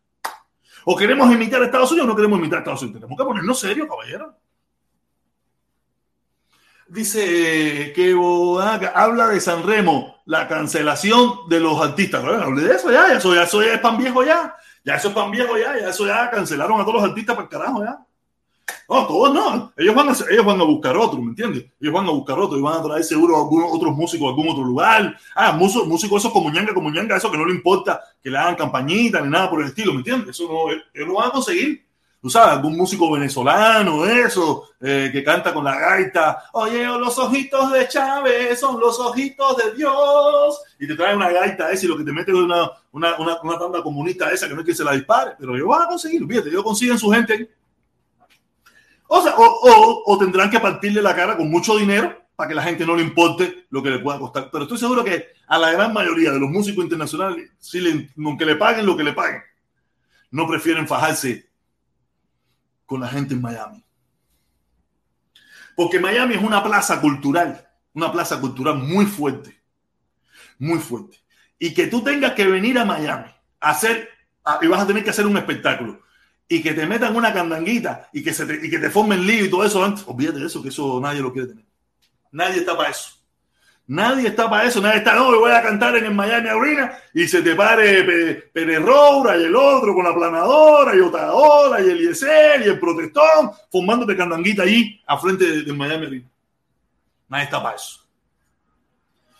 O 0.84 0.96
queremos 0.96 1.32
imitar 1.32 1.62
a 1.62 1.66
Estados 1.66 1.90
Unidos 1.92 2.06
o 2.06 2.10
no 2.10 2.16
queremos 2.18 2.38
imitar 2.38 2.58
a 2.58 2.60
Estados 2.60 2.82
Unidos. 2.82 3.00
Tenemos 3.00 3.18
que 3.18 3.26
ponernos 3.26 3.60
serio, 3.60 3.88
caballero. 3.88 4.36
Dice 6.90 7.92
que 7.94 8.16
habla 8.94 9.28
de 9.28 9.42
San 9.42 9.64
Remo, 9.64 10.22
la 10.26 10.48
cancelación 10.48 11.48
de 11.50 11.60
los 11.60 11.80
artistas. 11.82 12.24
Hablé 12.24 12.64
de 12.64 12.76
eso 12.76 12.92
ya, 12.92 13.14
eso 13.14 13.34
ya, 13.36 13.44
eso 13.44 13.62
ya 13.62 13.74
es 13.74 13.80
pan 13.80 13.98
viejo 13.98 14.24
ya. 14.24 14.56
Ya 14.84 14.96
eso 14.96 15.10
es 15.10 15.14
pan 15.14 15.32
viejo 15.32 15.58
ya, 15.58 15.78
ya 15.78 15.90
eso 15.90 16.06
ya 16.06 16.30
cancelaron 16.30 16.80
a 16.80 16.86
todos 16.86 17.02
los 17.02 17.04
artistas 17.04 17.36
para 17.36 17.46
el 17.46 17.50
carajo 17.50 17.84
ya. 17.84 18.00
No, 18.90 19.06
todos 19.06 19.34
no. 19.34 19.74
Ellos 19.76 19.94
van, 19.94 20.10
a, 20.10 20.14
ellos 20.30 20.46
van 20.46 20.62
a 20.62 20.64
buscar 20.64 20.96
otro, 20.96 21.22
¿me 21.22 21.30
entiendes? 21.30 21.66
Ellos 21.80 21.94
van 21.94 22.08
a 22.08 22.12
buscar 22.12 22.40
otro 22.40 22.58
y 22.58 22.62
van 22.62 22.80
a 22.80 22.84
traer 22.84 23.04
seguro 23.04 23.36
a 23.36 23.40
algunos 23.40 23.70
otros 23.72 23.94
músicos 23.94 24.26
a 24.26 24.30
algún 24.30 24.48
otro 24.48 24.64
lugar. 24.64 25.18
Ah, 25.36 25.52
músicos, 25.52 25.88
músicos 25.88 26.22
esos 26.22 26.32
como 26.32 26.50
ñanga, 26.50 26.74
como 26.74 26.90
ñanga, 26.90 27.18
eso 27.18 27.30
que 27.30 27.38
no 27.38 27.46
le 27.46 27.54
importa 27.54 28.02
que 28.22 28.30
le 28.30 28.38
hagan 28.38 28.56
campañita 28.56 29.20
ni 29.20 29.30
nada 29.30 29.50
por 29.50 29.62
el 29.62 29.68
estilo, 29.68 29.92
¿me 29.92 30.00
entiendes? 30.00 30.30
Eso 30.30 30.48
no, 30.48 30.72
ellos 30.72 31.08
lo 31.08 31.16
van 31.16 31.28
a 31.28 31.32
conseguir. 31.32 31.87
Tú 32.28 32.32
sabes, 32.32 32.58
algún 32.58 32.76
músico 32.76 33.10
venezolano, 33.10 34.06
eso, 34.06 34.72
eh, 34.82 35.10
que 35.14 35.24
canta 35.24 35.54
con 35.54 35.64
la 35.64 35.80
gaita. 35.80 36.44
Oye, 36.52 36.84
los 36.84 37.18
ojitos 37.18 37.72
de 37.72 37.88
Chávez 37.88 38.60
son 38.60 38.82
los 38.82 39.00
ojitos 39.00 39.56
de 39.56 39.74
Dios. 39.76 40.62
Y 40.78 40.86
te 40.86 40.96
trae 40.96 41.16
una 41.16 41.30
gaita 41.30 41.72
esa 41.72 41.86
y 41.86 41.88
lo 41.88 41.98
que 41.98 42.04
te 42.04 42.12
mete 42.12 42.32
es 42.32 42.38
una, 42.38 42.70
una, 42.92 43.16
una, 43.16 43.42
una 43.42 43.58
tanda 43.58 43.82
comunista 43.82 44.30
esa 44.30 44.50
que 44.50 44.56
no 44.56 44.60
es 44.60 44.66
que 44.66 44.76
se 44.76 44.84
la 44.84 44.92
dispare. 44.92 45.36
Pero 45.40 45.56
ellos 45.56 45.70
van 45.70 45.84
a 45.84 45.88
conseguir, 45.88 46.28
fíjate, 46.28 46.50
ellos 46.50 46.64
consiguen 46.64 47.00
su 47.00 47.10
gente 47.10 47.50
o, 49.08 49.22
sea, 49.22 49.36
o, 49.38 50.18
tendrán 50.20 50.50
que 50.50 50.60
partirle 50.60 51.02
la 51.02 51.16
cara 51.16 51.38
con 51.38 51.50
mucho 51.50 51.78
dinero 51.78 52.14
para 52.36 52.50
que 52.50 52.56
la 52.56 52.64
gente 52.64 52.86
no 52.86 52.94
le 52.94 53.04
importe 53.04 53.68
lo 53.70 53.82
que 53.82 53.90
le 53.90 54.00
pueda 54.00 54.20
costar. 54.20 54.50
Pero 54.52 54.64
estoy 54.64 54.78
seguro 54.78 55.02
que 55.02 55.28
a 55.48 55.58
la 55.58 55.72
gran 55.72 55.94
mayoría 55.94 56.34
de 56.34 56.40
los 56.42 56.50
músicos 56.50 56.84
internacionales, 56.84 57.52
si 57.58 58.12
aunque 58.18 58.46
le 58.46 58.58
paguen 58.58 58.86
lo 58.86 58.98
que 58.98 59.06
le 59.06 59.14
paguen, 59.14 59.44
no 60.32 60.46
prefieren 60.46 60.90
fajarse 60.90 61.47
con 62.88 63.02
la 63.02 63.08
gente 63.08 63.36
en 63.36 63.42
Miami. 63.42 63.84
Porque 65.76 66.00
Miami 66.00 66.34
es 66.34 66.42
una 66.42 66.64
plaza 66.64 67.00
cultural, 67.00 67.70
una 67.94 68.12
plaza 68.12 68.40
cultural 68.40 68.78
muy 68.78 69.06
fuerte, 69.06 69.62
muy 70.58 70.80
fuerte. 70.80 71.20
Y 71.60 71.76
que 71.76 71.86
tú 71.86 72.02
tengas 72.02 72.34
que 72.34 72.48
venir 72.48 72.80
a 72.80 72.86
Miami 72.86 73.30
a 73.60 73.70
hacer, 73.70 74.10
y 74.62 74.68
vas 74.68 74.82
a 74.82 74.88
tener 74.88 75.04
que 75.04 75.12
hacer 75.12 75.28
un 75.28 75.38
espectáculo, 75.38 76.02
y 76.48 76.64
que 76.64 76.74
te 76.74 76.88
metan 76.88 77.16
una 77.16 77.34
candanguita 77.34 78.10
y 78.14 78.24
que, 78.24 78.34
se 78.34 78.46
te, 78.46 78.66
y 78.66 78.70
que 78.70 78.80
te 78.80 78.90
formen 78.90 79.28
lío 79.28 79.46
y 79.46 79.50
todo 79.50 79.66
eso, 79.66 79.84
antes, 79.84 80.08
olvídate 80.08 80.40
de 80.40 80.48
eso, 80.48 80.64
que 80.64 80.70
eso 80.70 81.00
nadie 81.02 81.22
lo 81.22 81.34
quiere 81.34 81.50
tener. 81.50 81.66
Nadie 82.32 82.60
está 82.60 82.76
para 82.76 82.90
eso. 82.90 83.17
Nadie 83.90 84.28
está 84.28 84.50
para 84.50 84.66
eso, 84.66 84.82
nadie 84.82 84.98
está, 84.98 85.16
no, 85.16 85.40
voy 85.40 85.52
a 85.52 85.62
cantar 85.62 85.96
en 85.96 86.06
el 86.06 86.14
Miami 86.14 86.50
Arena 86.50 86.92
y 87.14 87.26
se 87.26 87.42
te 87.42 87.56
pare 87.56 88.04
Pérez 88.54 88.82
Roura 88.82 89.38
y 89.38 89.46
el 89.46 89.56
otro 89.56 89.96
con 89.96 90.04
la 90.04 90.14
planadora 90.14 90.94
y 90.94 91.00
Otaola 91.00 91.80
y 91.80 91.86
el 91.86 91.92
Eliezer 91.92 92.62
y 92.62 92.66
el 92.66 92.80
Protestón 92.80 93.52
formándote 93.72 94.18
candanguita 94.18 94.64
ahí 94.64 95.02
a 95.08 95.18
frente 95.18 95.64
del 95.64 95.78
Miami 95.78 96.06
Arena. 96.06 96.28
Nadie 97.30 97.44
está 97.46 97.64
para 97.64 97.78
eso. 97.78 98.02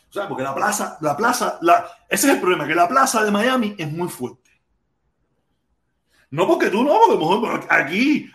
O 0.10 0.14
sea, 0.14 0.30
porque 0.30 0.44
la 0.44 0.56
plaza, 0.56 0.98
la 1.02 1.18
plaza, 1.18 1.60
la, 1.62 1.86
ese 2.08 2.28
es 2.28 2.36
el 2.36 2.40
problema, 2.40 2.66
que 2.66 2.74
la 2.74 2.88
plaza 2.88 3.26
de 3.26 3.32
Miami 3.32 3.76
es 3.78 3.92
muy 3.92 4.08
fuerte. 4.08 4.50
No 6.30 6.48
porque 6.48 6.70
tú 6.70 6.86
no, 6.86 6.98
porque 7.10 7.68
aquí, 7.70 8.32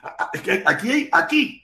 aquí, 0.67 0.91
hay, 0.91 1.09
aquí 1.11 1.63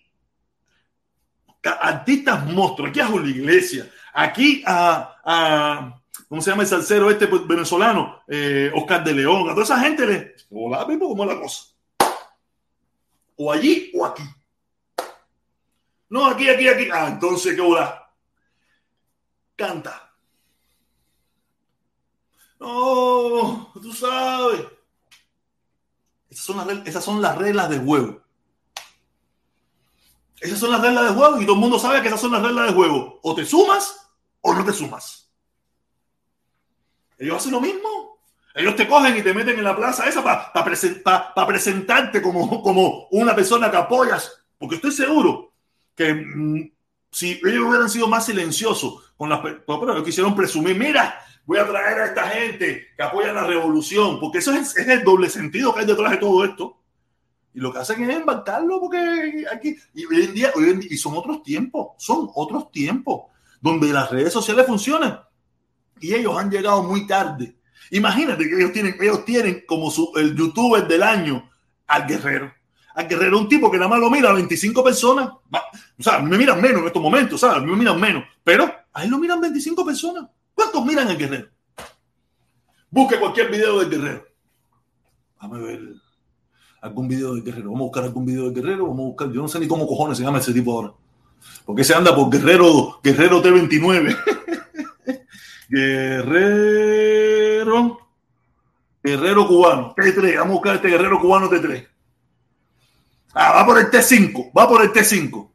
artistas 1.62 2.46
monstruos. 2.46 2.90
Aquí 2.90 3.00
a 3.00 3.06
Julio 3.06 3.30
Iglesias, 3.30 3.88
aquí 4.12 4.62
a, 4.66 6.00
¿cómo 6.28 6.42
se 6.42 6.50
llama 6.50 6.62
el 6.62 6.68
salsero 6.68 7.10
este 7.10 7.26
pues, 7.26 7.46
venezolano? 7.46 8.22
Eh, 8.28 8.70
Oscar 8.74 9.04
de 9.04 9.14
León, 9.14 9.48
a 9.48 9.52
toda 9.52 9.64
esa 9.64 9.80
gente 9.80 10.06
le. 10.06 10.34
Hola, 10.50 10.86
¿cómo 10.98 11.24
es 11.24 11.30
la 11.34 11.40
cosa? 11.40 11.64
O 13.36 13.52
allí 13.52 13.92
o 13.94 14.04
aquí. 14.04 14.22
No, 16.10 16.26
aquí, 16.26 16.48
aquí, 16.48 16.68
aquí. 16.68 16.88
Ah, 16.92 17.08
entonces, 17.08 17.54
¿qué 17.54 17.60
hola? 17.60 18.10
Canta. 19.56 20.12
No, 22.58 23.70
tú 23.74 23.92
sabes. 23.92 24.64
Esas 26.28 26.44
son 26.44 26.56
las, 26.56 26.86
esas 26.86 27.04
son 27.04 27.22
las 27.22 27.36
reglas 27.36 27.70
de 27.70 27.78
juego. 27.78 28.22
Esas 30.40 30.58
son 30.58 30.70
las 30.70 30.80
reglas 30.80 31.08
de 31.08 31.14
juego 31.14 31.40
y 31.40 31.44
todo 31.44 31.54
el 31.54 31.60
mundo 31.60 31.78
sabe 31.78 32.00
que 32.00 32.08
esas 32.08 32.20
son 32.20 32.32
las 32.32 32.42
reglas 32.42 32.68
de 32.68 32.74
juego. 32.74 33.18
O 33.22 33.34
te 33.34 33.44
sumas 33.44 34.10
o 34.40 34.54
no 34.54 34.64
te 34.64 34.72
sumas. 34.72 35.30
Ellos 37.18 37.36
hacen 37.36 37.52
lo 37.52 37.60
mismo. 37.60 38.18
Ellos 38.54 38.76
te 38.76 38.88
cogen 38.88 39.16
y 39.16 39.22
te 39.22 39.34
meten 39.34 39.58
en 39.58 39.64
la 39.64 39.76
plaza 39.76 40.08
esa 40.08 40.22
para 40.22 41.46
presentarte 41.46 42.22
como, 42.22 42.62
como 42.62 43.08
una 43.10 43.34
persona 43.34 43.70
que 43.70 43.76
apoyas. 43.76 44.44
Porque 44.58 44.76
estoy 44.76 44.92
seguro 44.92 45.52
que 45.94 46.14
mm, 46.14 46.70
si 47.10 47.40
ellos 47.44 47.66
hubieran 47.66 47.90
sido 47.90 48.08
más 48.08 48.26
silenciosos 48.26 49.12
con 49.16 49.28
las 49.28 49.40
pero 49.40 50.04
quisieron 50.04 50.34
presumir, 50.34 50.76
mira, 50.76 51.20
voy 51.44 51.58
a 51.58 51.66
traer 51.66 51.98
a 51.98 52.06
esta 52.06 52.28
gente 52.28 52.88
que 52.96 53.02
apoya 53.02 53.32
la 53.32 53.44
revolución, 53.44 54.20
porque 54.20 54.38
eso 54.38 54.52
es, 54.52 54.76
es 54.76 54.86
el 54.88 55.02
doble 55.02 55.28
sentido 55.28 55.74
que 55.74 55.80
hay 55.80 55.86
detrás 55.86 56.12
de 56.12 56.18
todo 56.18 56.44
esto. 56.44 56.77
Y 57.58 57.60
lo 57.60 57.72
que 57.72 57.80
hacen 57.80 58.08
es 58.08 58.16
embarcarlo 58.16 58.78
porque 58.78 59.44
aquí, 59.52 59.76
y 59.92 60.04
hoy 60.06 60.26
en 60.26 60.32
día, 60.32 60.52
y 60.88 60.96
son 60.96 61.16
otros 61.16 61.42
tiempos, 61.42 61.88
son 61.98 62.30
otros 62.36 62.70
tiempos 62.70 63.22
donde 63.60 63.92
las 63.92 64.08
redes 64.12 64.32
sociales 64.32 64.64
funcionan 64.64 65.18
y 65.98 66.14
ellos 66.14 66.38
han 66.38 66.52
llegado 66.52 66.84
muy 66.84 67.04
tarde. 67.04 67.58
Imagínate 67.90 68.48
que 68.48 68.54
ellos 68.54 68.72
tienen, 68.72 68.96
ellos 69.00 69.24
tienen 69.24 69.64
como 69.66 69.90
su, 69.90 70.12
el 70.14 70.36
youtuber 70.36 70.86
del 70.86 71.02
año 71.02 71.50
al 71.88 72.06
guerrero. 72.06 72.54
Al 72.94 73.08
guerrero, 73.08 73.36
un 73.36 73.48
tipo 73.48 73.68
que 73.72 73.76
nada 73.76 73.90
más 73.90 73.98
lo 73.98 74.08
mira 74.08 74.30
a 74.30 74.34
25 74.34 74.84
personas. 74.84 75.28
O 75.28 76.02
sea, 76.02 76.20
me 76.20 76.38
miran 76.38 76.62
menos 76.62 76.82
en 76.82 76.86
estos 76.86 77.02
momentos, 77.02 77.40
¿sabes? 77.40 77.64
Me 77.64 77.74
miran 77.74 77.98
menos. 78.00 78.22
Pero 78.44 78.72
a 78.92 79.02
él 79.02 79.10
lo 79.10 79.18
miran 79.18 79.40
25 79.40 79.84
personas. 79.84 80.28
¿Cuántos 80.54 80.84
miran 80.86 81.08
al 81.08 81.18
guerrero? 81.18 81.48
Busque 82.88 83.18
cualquier 83.18 83.50
video 83.50 83.80
del 83.80 83.90
guerrero. 83.90 84.28
A 85.38 85.48
ver 85.48 85.98
algún 86.80 87.08
video 87.08 87.34
de 87.34 87.42
Guerrero. 87.42 87.70
Vamos 87.70 87.80
a 87.80 87.84
buscar 87.84 88.04
algún 88.04 88.24
video 88.24 88.50
de 88.50 88.60
Guerrero. 88.60 88.86
Vamos 88.86 89.00
a 89.00 89.08
buscar. 89.08 89.30
Yo 89.32 89.42
no 89.42 89.48
sé 89.48 89.58
ni 89.60 89.66
cómo 89.68 89.86
cojones 89.86 90.18
se 90.18 90.24
llama 90.24 90.38
ese 90.38 90.52
tipo 90.52 90.72
ahora. 90.72 90.92
Porque 91.64 91.84
se 91.84 91.94
anda 91.94 92.14
por 92.14 92.30
Guerrero, 92.30 93.00
Guerrero 93.02 93.42
T29. 93.42 94.16
Guerrero. 95.68 97.18
Guerrero 99.02 99.46
cubano. 99.46 99.94
T3. 99.94 100.36
Vamos 100.38 100.50
a 100.50 100.54
buscar 100.54 100.74
este 100.76 100.88
Guerrero 100.88 101.20
cubano 101.20 101.48
T3. 101.48 101.86
Ah, 103.34 103.52
va 103.54 103.66
por 103.66 103.78
el 103.78 103.90
T5. 103.90 104.50
Va 104.56 104.68
por 104.68 104.82
el 104.82 104.92
T5. 104.92 105.48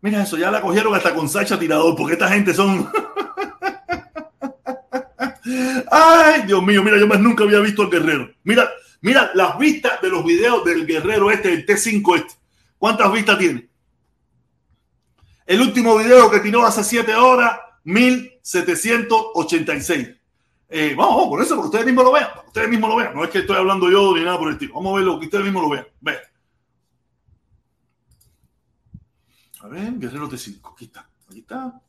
Mira 0.00 0.22
eso, 0.22 0.36
ya 0.36 0.50
la 0.50 0.60
cogieron 0.60 0.94
hasta 0.94 1.14
con 1.14 1.28
Sacha 1.28 1.58
Tirador, 1.58 1.96
porque 1.96 2.12
esta 2.12 2.28
gente 2.28 2.54
son. 2.54 2.88
Ay, 5.90 6.42
Dios 6.46 6.62
mío, 6.62 6.82
mira, 6.82 6.98
yo 6.98 7.06
más 7.06 7.20
nunca 7.20 7.44
había 7.44 7.60
visto 7.60 7.82
al 7.82 7.90
guerrero. 7.90 8.30
Mira, 8.44 8.68
Mira 9.06 9.30
las 9.34 9.56
vistas 9.56 10.02
de 10.02 10.08
los 10.08 10.24
videos 10.24 10.64
del 10.64 10.84
guerrero 10.84 11.30
este, 11.30 11.52
el 11.52 11.64
T5 11.64 12.16
este. 12.16 12.34
¿Cuántas 12.76 13.12
vistas 13.12 13.38
tiene? 13.38 13.68
El 15.46 15.60
último 15.60 15.96
video 15.96 16.28
que 16.28 16.40
tiró 16.40 16.66
hace 16.66 16.82
7 16.82 17.14
horas, 17.14 17.56
1786. 17.84 20.08
Eh, 20.68 20.94
vamos, 20.96 21.14
vamos, 21.14 21.28
por 21.28 21.40
eso, 21.40 21.54
porque 21.54 21.68
ustedes 21.68 21.86
mismos 21.86 22.04
lo 22.04 22.10
vean. 22.10 22.30
Ustedes 22.48 22.68
mismos 22.68 22.90
lo 22.90 22.96
vean. 22.96 23.14
No 23.14 23.22
es 23.22 23.30
que 23.30 23.38
estoy 23.38 23.56
hablando 23.56 23.88
yo 23.88 24.12
ni 24.16 24.24
nada 24.24 24.38
por 24.38 24.48
el 24.48 24.54
estilo. 24.54 24.74
Vamos 24.74 24.94
a 24.94 24.96
ver 24.96 25.04
lo 25.04 25.20
que 25.20 25.26
ustedes 25.26 25.44
mismos 25.44 25.62
lo 25.62 25.68
vean. 25.68 25.86
Ve. 26.00 26.18
A 29.60 29.68
ver, 29.68 29.92
Guerrero 30.00 30.28
T5. 30.28 30.72
Aquí 30.72 30.86
está. 30.86 31.08
Aquí 31.30 31.38
está. 31.38 31.80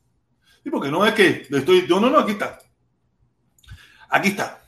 Y 0.64 0.70
porque 0.70 0.88
no 0.88 1.04
es 1.04 1.14
que 1.14 1.48
estoy. 1.50 1.84
Yo 1.84 1.98
no, 1.98 2.10
no, 2.10 2.20
aquí 2.20 2.30
está. 2.30 2.60
Aquí 4.08 4.28
está. 4.28 4.67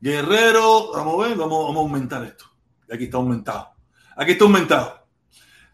Guerrero, 0.00 0.92
vamos 0.92 1.24
a 1.24 1.28
ver, 1.28 1.36
vamos, 1.36 1.74
a 1.74 1.78
aumentar 1.78 2.24
esto. 2.24 2.44
Aquí 2.92 3.04
está 3.04 3.16
aumentado. 3.16 3.70
Aquí 4.16 4.32
está 4.32 4.44
aumentado. 4.44 5.06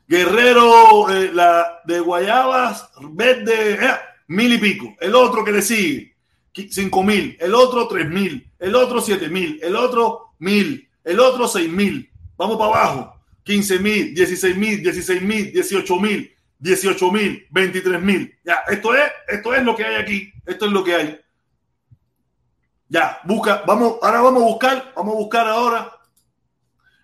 Guerrero, 0.07 1.11
eh, 1.11 1.31
la 1.33 1.81
de 1.85 2.01
Guayabas, 2.01 2.91
verde, 3.01 3.75
eh, 3.75 3.97
mil 4.29 4.53
y 4.53 4.59
pico. 4.59 4.95
El 5.01 5.15
otro 5.15 5.45
que 5.45 5.53
le 5.53 5.63
sigue, 5.63 6.17
cinco 6.71 7.03
mil. 7.03 7.37
El 7.41 7.55
otro, 7.55 7.89
tres 7.89 8.09
mil. 8.09 8.51
El 8.59 8.75
otro, 8.75 9.01
siete 9.01 9.29
mil. 9.29 9.59
El 9.63 9.77
otro, 9.77 10.35
mil. 10.39 10.89
El 11.05 11.21
otro, 11.21 11.49
seis 11.49 11.71
mil. 11.71 12.11
Vamos 12.37 12.57
para 12.57 12.71
abajo. 12.71 13.23
15 13.45 13.79
mil, 13.81 14.15
16 14.15 14.57
mil, 14.57 14.83
16 14.83 15.23
mil, 15.23 15.53
18 15.53 16.01
mil, 16.01 16.33
18 16.59 17.13
mil, 17.13 17.47
23 17.51 18.01
mil. 18.01 18.35
Ya, 18.45 18.63
esto 18.69 18.95
es, 18.95 19.03
esto 19.29 19.55
es 19.55 19.65
lo 19.65 19.75
que 19.75 19.85
hay 19.85 19.97
aquí. 19.97 20.33
Esto 20.47 20.67
es 20.67 20.73
lo 20.73 20.85
que 20.85 20.95
hay. 20.95 21.21
Ya, 22.93 23.23
busca, 23.25 23.63
vamos, 23.67 23.95
ahora 24.03 24.21
vamos 24.21 24.43
a 24.43 24.45
buscar, 24.45 24.93
vamos 24.95 25.15
a 25.15 25.17
buscar 25.17 25.49
ahora. 25.49 25.99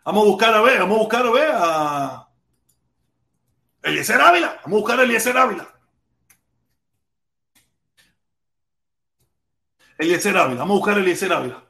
Vamos 0.05 0.23
a 0.23 0.27
buscar 0.27 0.55
a 0.55 0.61
ver, 0.61 0.81
vamos 0.81 0.97
a 0.97 1.01
buscar 1.01 1.27
a 1.27 1.31
ver 1.31 1.51
a 1.55 2.29
Eliezer 3.85 4.21
Ávila. 4.21 4.61
Vamos 4.65 4.77
a 4.77 4.81
buscar 4.81 5.01
a 5.01 5.03
Eliezer 5.05 5.39
Ávila. 5.39 5.67
Eliezer 9.97 10.37
Ávila, 10.37 10.61
vamos 10.61 10.75
a 10.75 10.79
buscar 10.79 10.99
a 10.99 11.01
Eliezer 11.01 11.33
Ávila. 11.33 11.65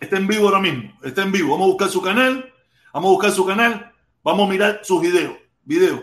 Está 0.00 0.18
en 0.18 0.26
vivo 0.26 0.44
ahora 0.44 0.60
mismo, 0.60 0.92
está 1.02 1.22
en 1.22 1.32
vivo. 1.32 1.52
Vamos 1.52 1.64
a 1.64 1.68
buscar 1.68 1.88
su 1.88 2.02
canal, 2.02 2.54
vamos 2.92 3.08
a 3.08 3.12
buscar 3.12 3.30
su 3.30 3.46
canal, 3.46 3.90
vamos 4.22 4.46
a 4.46 4.50
mirar 4.50 4.80
sus 4.82 5.00
videos. 5.00 5.34
Videos. 5.64 6.02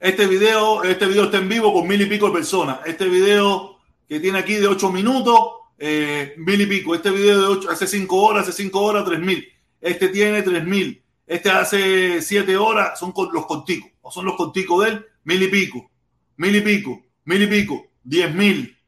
Este 0.00 0.28
video, 0.28 0.84
este 0.84 1.06
video 1.06 1.24
está 1.24 1.38
en 1.38 1.48
vivo 1.48 1.72
con 1.72 1.88
mil 1.88 2.00
y 2.00 2.06
pico 2.06 2.28
de 2.28 2.32
personas. 2.32 2.78
Este 2.86 3.08
video 3.08 3.80
que 4.08 4.20
tiene 4.20 4.38
aquí 4.38 4.54
de 4.54 4.68
ocho 4.68 4.92
minutos, 4.92 5.40
eh, 5.76 6.34
mil 6.36 6.60
y 6.60 6.66
pico. 6.66 6.94
Este 6.94 7.10
video 7.10 7.40
de 7.40 7.46
ocho, 7.48 7.68
hace 7.68 7.88
cinco 7.88 8.22
horas, 8.22 8.44
hace 8.44 8.62
cinco 8.62 8.80
horas, 8.80 9.04
tres 9.04 9.18
mil. 9.18 9.44
Este 9.80 10.08
tiene 10.08 10.42
tres 10.42 10.64
mil. 10.64 11.02
Este 11.26 11.50
hace 11.50 12.22
siete 12.22 12.56
horas, 12.56 12.96
son 12.96 13.12
los 13.32 13.46
conticos. 13.46 13.90
O 14.00 14.12
son 14.12 14.24
los 14.24 14.36
conticos 14.36 14.84
de 14.84 14.90
él, 14.92 15.06
mil 15.24 15.42
y 15.42 15.48
pico. 15.48 15.90
Mil 16.36 16.54
y 16.54 16.60
pico, 16.60 17.02
mil 17.24 17.42
y 17.42 17.46
pico, 17.48 17.86
diez 18.04 18.32
mil. 18.32 18.78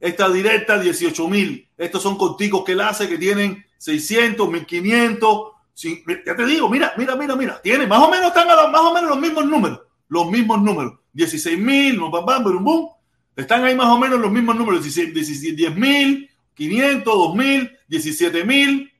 Esta 0.00 0.30
directa, 0.30 0.78
dieciocho 0.78 1.28
mil. 1.28 1.68
Estos 1.76 2.02
son 2.02 2.16
conticos 2.16 2.64
que 2.64 2.72
él 2.72 2.80
hace 2.80 3.06
que 3.06 3.18
tienen 3.18 3.66
600, 3.76 4.48
1500. 4.48 5.40
Ya 6.24 6.34
te 6.34 6.46
digo, 6.46 6.70
mira, 6.70 6.94
mira, 6.96 7.16
mira, 7.16 7.36
mira. 7.36 7.60
Tiene 7.60 7.86
más 7.86 8.02
o 8.02 8.10
menos, 8.10 8.28
están 8.28 8.48
a 8.48 8.66
más 8.68 8.80
o 8.80 8.94
menos 8.94 9.10
los 9.10 9.20
mismos 9.20 9.44
números 9.44 9.80
los 10.14 10.30
mismos 10.30 10.62
números. 10.62 10.94
16 11.12 11.58
mil, 11.58 12.00
están 13.36 13.64
ahí 13.64 13.74
más 13.74 13.88
o 13.88 13.98
menos 13.98 14.20
los 14.20 14.30
mismos 14.30 14.56
números. 14.56 14.82
10 14.84 15.74
mil, 15.76 16.30
500, 16.54 17.04
2 17.04 17.34
mil, 17.34 17.70
17 17.88 18.44
mil. 18.44 18.92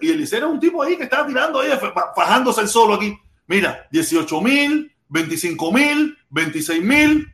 Y 0.00 0.10
Eliseo 0.10 0.38
era 0.38 0.46
un 0.46 0.60
tipo 0.60 0.82
ahí 0.82 0.96
que 0.96 1.02
estaba 1.02 1.26
tirando 1.26 1.60
ahí, 1.60 1.70
fajándose 2.14 2.60
el 2.60 2.68
solo 2.68 2.94
aquí. 2.94 3.18
Mira, 3.48 3.88
18 3.90 4.40
mil, 4.40 4.92
25 5.08 5.72
mil, 5.72 6.16
26 6.30 6.82
mil. 6.82 7.32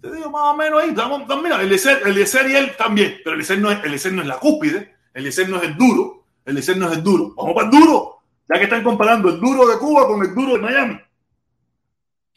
Te 0.00 0.12
digo 0.12 0.30
más 0.30 0.54
o 0.54 0.56
menos 0.56 0.82
ahí. 0.82 0.94
mira, 1.42 1.60
el 1.60 1.72
Eliezer 1.72 2.48
y 2.48 2.54
él 2.54 2.76
también. 2.76 3.16
Pero 3.24 3.34
el 3.36 3.60
no, 3.60 3.72
es, 3.72 4.12
no 4.12 4.22
es 4.22 4.28
la 4.28 4.38
cúspide. 4.38 4.94
El 5.12 5.22
Eliezer 5.22 5.48
no 5.48 5.56
es 5.56 5.64
el 5.64 5.76
duro. 5.76 6.26
El 6.44 6.52
Eliezer 6.52 6.76
no 6.76 6.86
es 6.86 6.96
el 6.96 7.02
duro. 7.02 7.34
Vamos 7.36 7.54
para 7.54 7.66
el 7.66 7.72
duro. 7.72 8.20
Ya 8.48 8.58
que 8.58 8.64
están 8.64 8.84
comparando 8.84 9.30
el 9.30 9.40
duro 9.40 9.66
de 9.66 9.78
Cuba 9.78 10.06
con 10.06 10.22
el 10.22 10.32
duro 10.32 10.52
de 10.52 10.58
Miami. 10.60 11.00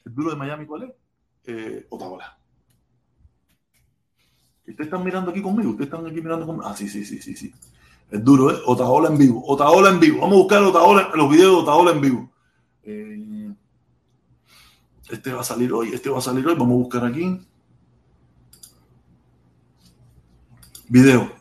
¿El 0.08 0.16
duro 0.16 0.30
de 0.30 0.38
Miami 0.38 0.66
cuál 0.66 0.84
es? 0.84 0.92
Eh, 1.44 1.86
Otaola. 1.90 2.40
Ustedes 4.66 4.88
están 4.88 5.04
mirando 5.04 5.32
aquí 5.32 5.42
conmigo. 5.42 5.72
Ustedes 5.72 5.92
están 5.92 6.06
aquí 6.06 6.22
mirando 6.22 6.46
conmigo. 6.46 6.66
Ah, 6.66 6.78
sí, 6.78 6.88
sí, 6.88 7.04
sí, 7.04 7.22
sí, 7.22 7.36
sí. 7.36 7.54
Es 8.10 8.24
duro, 8.24 8.50
¿eh? 8.52 8.60
Otaola 8.66 9.10
en 9.10 9.18
vivo. 9.18 9.44
Otaola 9.46 9.90
en 9.90 10.00
vivo. 10.00 10.22
Vamos 10.22 10.36
a 10.36 10.38
buscar 10.38 10.64
Otaola, 10.64 11.12
los 11.14 11.30
videos 11.30 11.52
de 11.52 11.58
Otaola 11.62 11.92
en 11.92 12.00
vivo. 12.00 12.32
Eh, 12.84 13.52
este 15.10 15.34
va 15.34 15.42
a 15.42 15.44
salir 15.44 15.74
hoy. 15.74 15.94
Este 15.94 16.10
va 16.10 16.20
a 16.20 16.22
salir 16.22 16.48
hoy. 16.48 16.56
Vamos 16.56 16.76
a 16.76 16.78
buscar 16.78 17.04
aquí. 17.06 17.42
Video. 20.88 21.34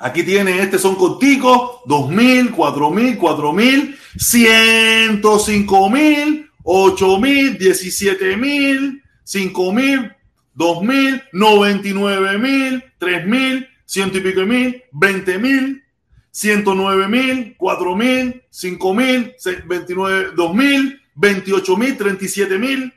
Aquí 0.00 0.24
tienen, 0.24 0.58
este 0.58 0.76
son 0.78 0.96
corticos, 0.96 1.82
2000, 1.86 2.50
4000, 2.50 3.16
4000, 3.16 3.96
105.000, 4.16 6.45
8000, 6.68 7.58
17000, 7.58 9.02
5000, 9.22 10.16
2000, 10.54 11.22
99000, 11.32 12.84
3000, 12.98 13.68
ciento 13.84 14.18
y 14.18 14.20
pico 14.20 14.42
mil, 14.42 14.82
20 14.92 15.38
mil, 15.38 15.84
109 16.32 17.08
mil, 17.08 17.56
4 17.56 17.96
mil, 17.96 18.42
5 18.50 18.94
mil, 18.94 19.34
29, 19.66 20.32
2 20.34 20.54
mil, 20.54 21.00
28 21.14 21.76
mil, 21.76 21.96
37 21.96 22.58
mil, 22.58 22.92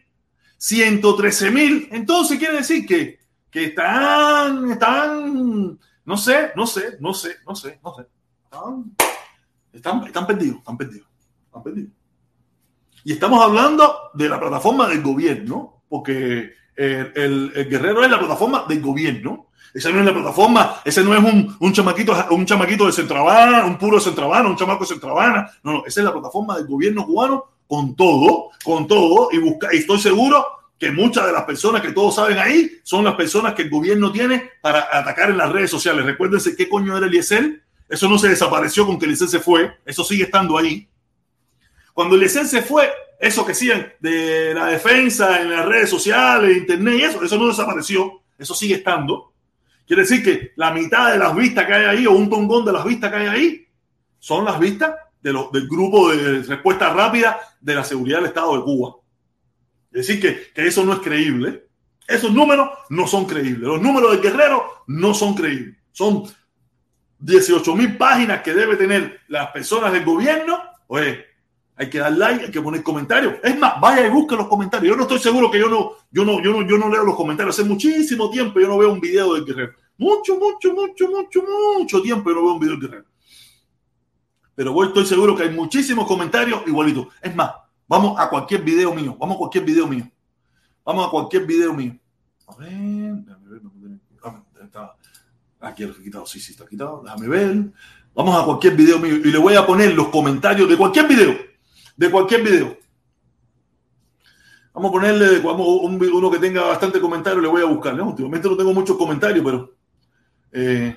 113 0.58 1.52
mil. 1.52 1.88
Entonces 1.92 2.40
quiere 2.40 2.58
decir 2.58 2.86
que, 2.86 3.20
que 3.52 3.66
están, 3.66 4.72
están 4.72 5.80
no 6.06 6.18
sé, 6.18 6.52
no 6.56 6.66
sé, 6.66 6.98
no 7.00 7.14
sé, 7.14 7.36
no 7.46 7.56
sé, 7.56 7.80
no 7.84 7.94
sé. 7.96 8.08
Están, 9.72 10.06
están, 10.08 10.26
perdidos, 10.26 10.58
están 10.58 10.76
perdidos, 10.76 11.08
están 11.46 11.62
perdidos. 11.62 11.99
Y 13.04 13.14
estamos 13.14 13.44
hablando 13.44 14.12
de 14.14 14.30
la 14.30 14.40
plataforma 14.40 14.88
del 14.88 15.02
gobierno, 15.02 15.84
porque 15.88 16.54
el, 16.76 17.52
el, 17.56 17.70
guerrero 17.70 18.04
es 18.04 18.12
la 18.12 18.20
plataforma 18.20 18.66
del 18.68 18.82
gobierno. 18.82 19.48
Esa 19.74 19.92
no 19.92 20.00
es 20.00 20.06
la 20.06 20.14
plataforma, 20.14 20.82
ese 20.84 21.04
no 21.04 21.14
es 21.14 21.24
un, 21.24 21.56
un 21.60 21.74
chamaquito, 21.74 22.16
un 22.32 22.46
chamaquito 22.46 22.88
de 22.88 22.92
Centravana, 22.92 23.66
un 23.66 23.78
puro 23.78 23.98
de 23.98 24.04
Centravana, 24.04 24.50
un 24.50 24.56
chamaco 24.56 24.84
de 24.84 24.88
Centravana. 24.88 25.52
No, 25.64 25.74
no, 25.74 25.86
esa 25.86 26.00
es 26.02 26.06
la 26.06 26.12
plataforma 26.12 26.58
del 26.58 26.68
gobierno 26.68 27.06
cubano 27.06 27.46
con 27.68 27.96
todo, 27.96 28.50
con 28.64 28.88
todo, 28.88 29.30
y, 29.32 29.38
busca, 29.38 29.68
estoy 29.68 30.00
seguro 30.00 30.44
que 30.80 30.92
muchas 30.92 31.28
de 31.28 31.34
las 31.34 31.44
personas 31.44 31.82
que 31.82 31.92
todos 31.92 32.16
saben 32.16 32.40
ahí 32.40 32.80
son 32.84 33.04
las 33.04 33.14
personas 33.14 33.54
que 33.54 33.64
el 33.64 33.70
gobierno 33.70 34.12
tiene 34.12 34.50
para 34.62 34.88
atacar 34.92 35.30
en 35.30 35.38
las 35.38 35.52
redes 35.52 35.70
sociales. 35.70 36.06
Recuérdense 36.06 36.56
qué 36.56 36.68
coño 36.68 36.98
era 36.98 37.06
Eliezer. 37.06 37.62
Eso 37.88 38.08
no 38.08 38.18
se 38.18 38.30
desapareció 38.30 38.88
con 38.88 38.98
que 38.98 39.06
Eliezer 39.06 39.28
se 39.28 39.40
fue. 39.40 39.78
Eso 39.86 40.04
sigue 40.04 40.24
estando 40.24 40.58
ahí. 40.58 40.88
Cuando 42.00 42.16
Eliezer 42.16 42.46
se 42.46 42.62
fue, 42.62 42.90
eso 43.20 43.46
que 43.46 43.52
hacían 43.52 43.92
de 44.00 44.54
la 44.54 44.68
defensa 44.68 45.42
en 45.42 45.52
las 45.52 45.66
redes 45.66 45.90
sociales, 45.90 46.56
internet 46.56 46.96
y 46.98 47.04
eso, 47.04 47.22
eso 47.22 47.38
no 47.38 47.48
desapareció. 47.48 48.22
Eso 48.38 48.54
sigue 48.54 48.76
estando. 48.76 49.34
Quiere 49.86 50.04
decir 50.04 50.24
que 50.24 50.54
la 50.56 50.72
mitad 50.72 51.12
de 51.12 51.18
las 51.18 51.36
vistas 51.36 51.66
que 51.66 51.74
hay 51.74 51.84
ahí, 51.98 52.08
o 52.08 52.14
un 52.14 52.30
tongón 52.30 52.64
de 52.64 52.72
las 52.72 52.86
vistas 52.86 53.12
que 53.12 53.18
hay 53.18 53.28
ahí, 53.28 53.68
son 54.18 54.46
las 54.46 54.58
vistas 54.62 54.96
de 55.22 55.34
del 55.52 55.68
grupo 55.68 56.10
de 56.10 56.42
respuesta 56.44 56.94
rápida 56.94 57.38
de 57.60 57.76
la 57.76 57.84
seguridad 57.84 58.20
del 58.20 58.28
Estado 58.28 58.56
de 58.56 58.64
Cuba. 58.64 58.96
Es 59.92 60.08
decir, 60.08 60.22
que, 60.22 60.54
que 60.54 60.68
eso 60.68 60.86
no 60.86 60.94
es 60.94 61.00
creíble. 61.00 61.68
Esos 62.08 62.32
números 62.32 62.70
no 62.92 63.08
son 63.08 63.26
creíbles. 63.26 63.68
Los 63.68 63.82
números 63.82 64.12
del 64.12 64.22
guerrero 64.22 64.84
no 64.88 65.14
son 65.14 65.36
creíbles. 65.36 65.76
Son 65.92 66.24
18 67.20 67.76
mil 67.76 67.98
páginas 67.98 68.42
que 68.42 68.54
debe 68.54 68.78
tener 68.78 69.20
las 69.28 69.52
personas 69.52 69.92
del 69.92 70.06
gobierno. 70.06 70.64
Oye, 70.88 71.28
hay 71.80 71.90
que 71.90 71.98
dar 71.98 72.12
like, 72.12 72.46
hay 72.46 72.52
que 72.52 72.62
poner 72.62 72.84
comentarios. 72.84 73.36
Es 73.42 73.58
más, 73.58 73.82
vaya 73.82 74.06
y 74.06 74.10
busque 74.12 74.36
los 74.36 74.48
comentarios. 74.48 74.92
Yo 74.92 74.96
no 74.96 75.04
estoy 75.04 75.20
seguro 75.20 75.50
que 75.50 75.60
yo 75.60 75.68
no, 75.68 75.94
yo 76.12 76.24
no, 76.24 76.44
yo 76.44 76.52
no, 76.52 76.68
yo 76.68 76.78
no 76.78 76.90
leo 76.90 77.04
los 77.04 77.16
comentarios. 77.16 77.58
Hace 77.58 77.68
muchísimo 77.68 78.30
tiempo 78.30 78.60
yo 78.60 78.68
no 78.68 78.78
veo 78.78 78.92
un 78.92 79.00
video 79.00 79.34
del 79.34 79.46
guerrero. 79.46 79.74
Mucho, 79.98 80.38
mucho, 80.38 80.74
mucho, 80.74 81.10
mucho, 81.10 81.44
mucho 81.78 82.02
tiempo 82.02 82.30
yo 82.30 82.36
no 82.36 82.44
veo 82.44 82.54
un 82.54 82.60
video 82.60 82.76
del 82.76 82.82
guerrero. 82.82 83.06
Pero 84.54 84.74
voy, 84.74 84.88
estoy 84.88 85.06
seguro 85.06 85.36
que 85.36 85.44
hay 85.44 85.50
muchísimos 85.50 86.06
comentarios 86.06 86.62
igualitos. 86.68 87.08
Es 87.22 87.34
más, 87.34 87.52
Vamos 87.90 88.20
a 88.20 88.30
cualquier 88.30 88.62
video 88.62 88.94
mío. 88.94 89.18
Vamos 89.20 89.36
a 89.36 89.40
cualquier 89.40 89.66
video 89.66 89.88
mío. 89.88 90.08
Vamos 90.86 91.08
a 91.08 91.10
cualquier 91.10 91.48
video 91.48 91.74
mío. 91.74 91.98
A 92.48 92.56
ver, 92.56 92.70
déjame 92.70 93.50
ver. 93.50 94.00
Está, 94.64 94.96
aquí 95.60 95.86
lo 95.86 95.94
he 95.94 96.04
quitado. 96.04 96.26
Sí, 96.28 96.40
sí, 96.40 96.52
está 96.52 96.68
quitado. 96.68 97.02
Déjame 97.04 97.28
ver. 97.28 97.72
Vamos 98.14 98.40
a 98.40 98.46
cualquier 98.46 98.76
video 98.76 99.00
mío 99.00 99.16
y 99.16 99.32
le 99.32 99.40
voy 99.40 99.56
a 99.56 99.66
poner 99.66 99.96
los 99.96 100.10
comentarios 100.10 100.70
de 100.70 100.78
cualquier 100.78 101.08
video. 101.08 101.36
De 102.00 102.10
cualquier 102.10 102.42
video. 102.42 102.78
Vamos 104.74 104.90
a 104.90 104.94
ponerle 104.94 105.40
uno 105.42 106.32
que 106.32 106.38
tenga 106.38 106.62
bastante 106.64 107.02
comentarios, 107.02 107.44
le 107.44 107.50
voy 107.50 107.62
a 107.62 107.66
buscar. 107.66 107.94
¿no? 107.94 108.08
Últimamente 108.08 108.48
no 108.48 108.56
tengo 108.56 108.74
muchos 108.74 108.96
comentarios, 108.96 109.44
pero 109.44 109.76
eh, 110.54 110.96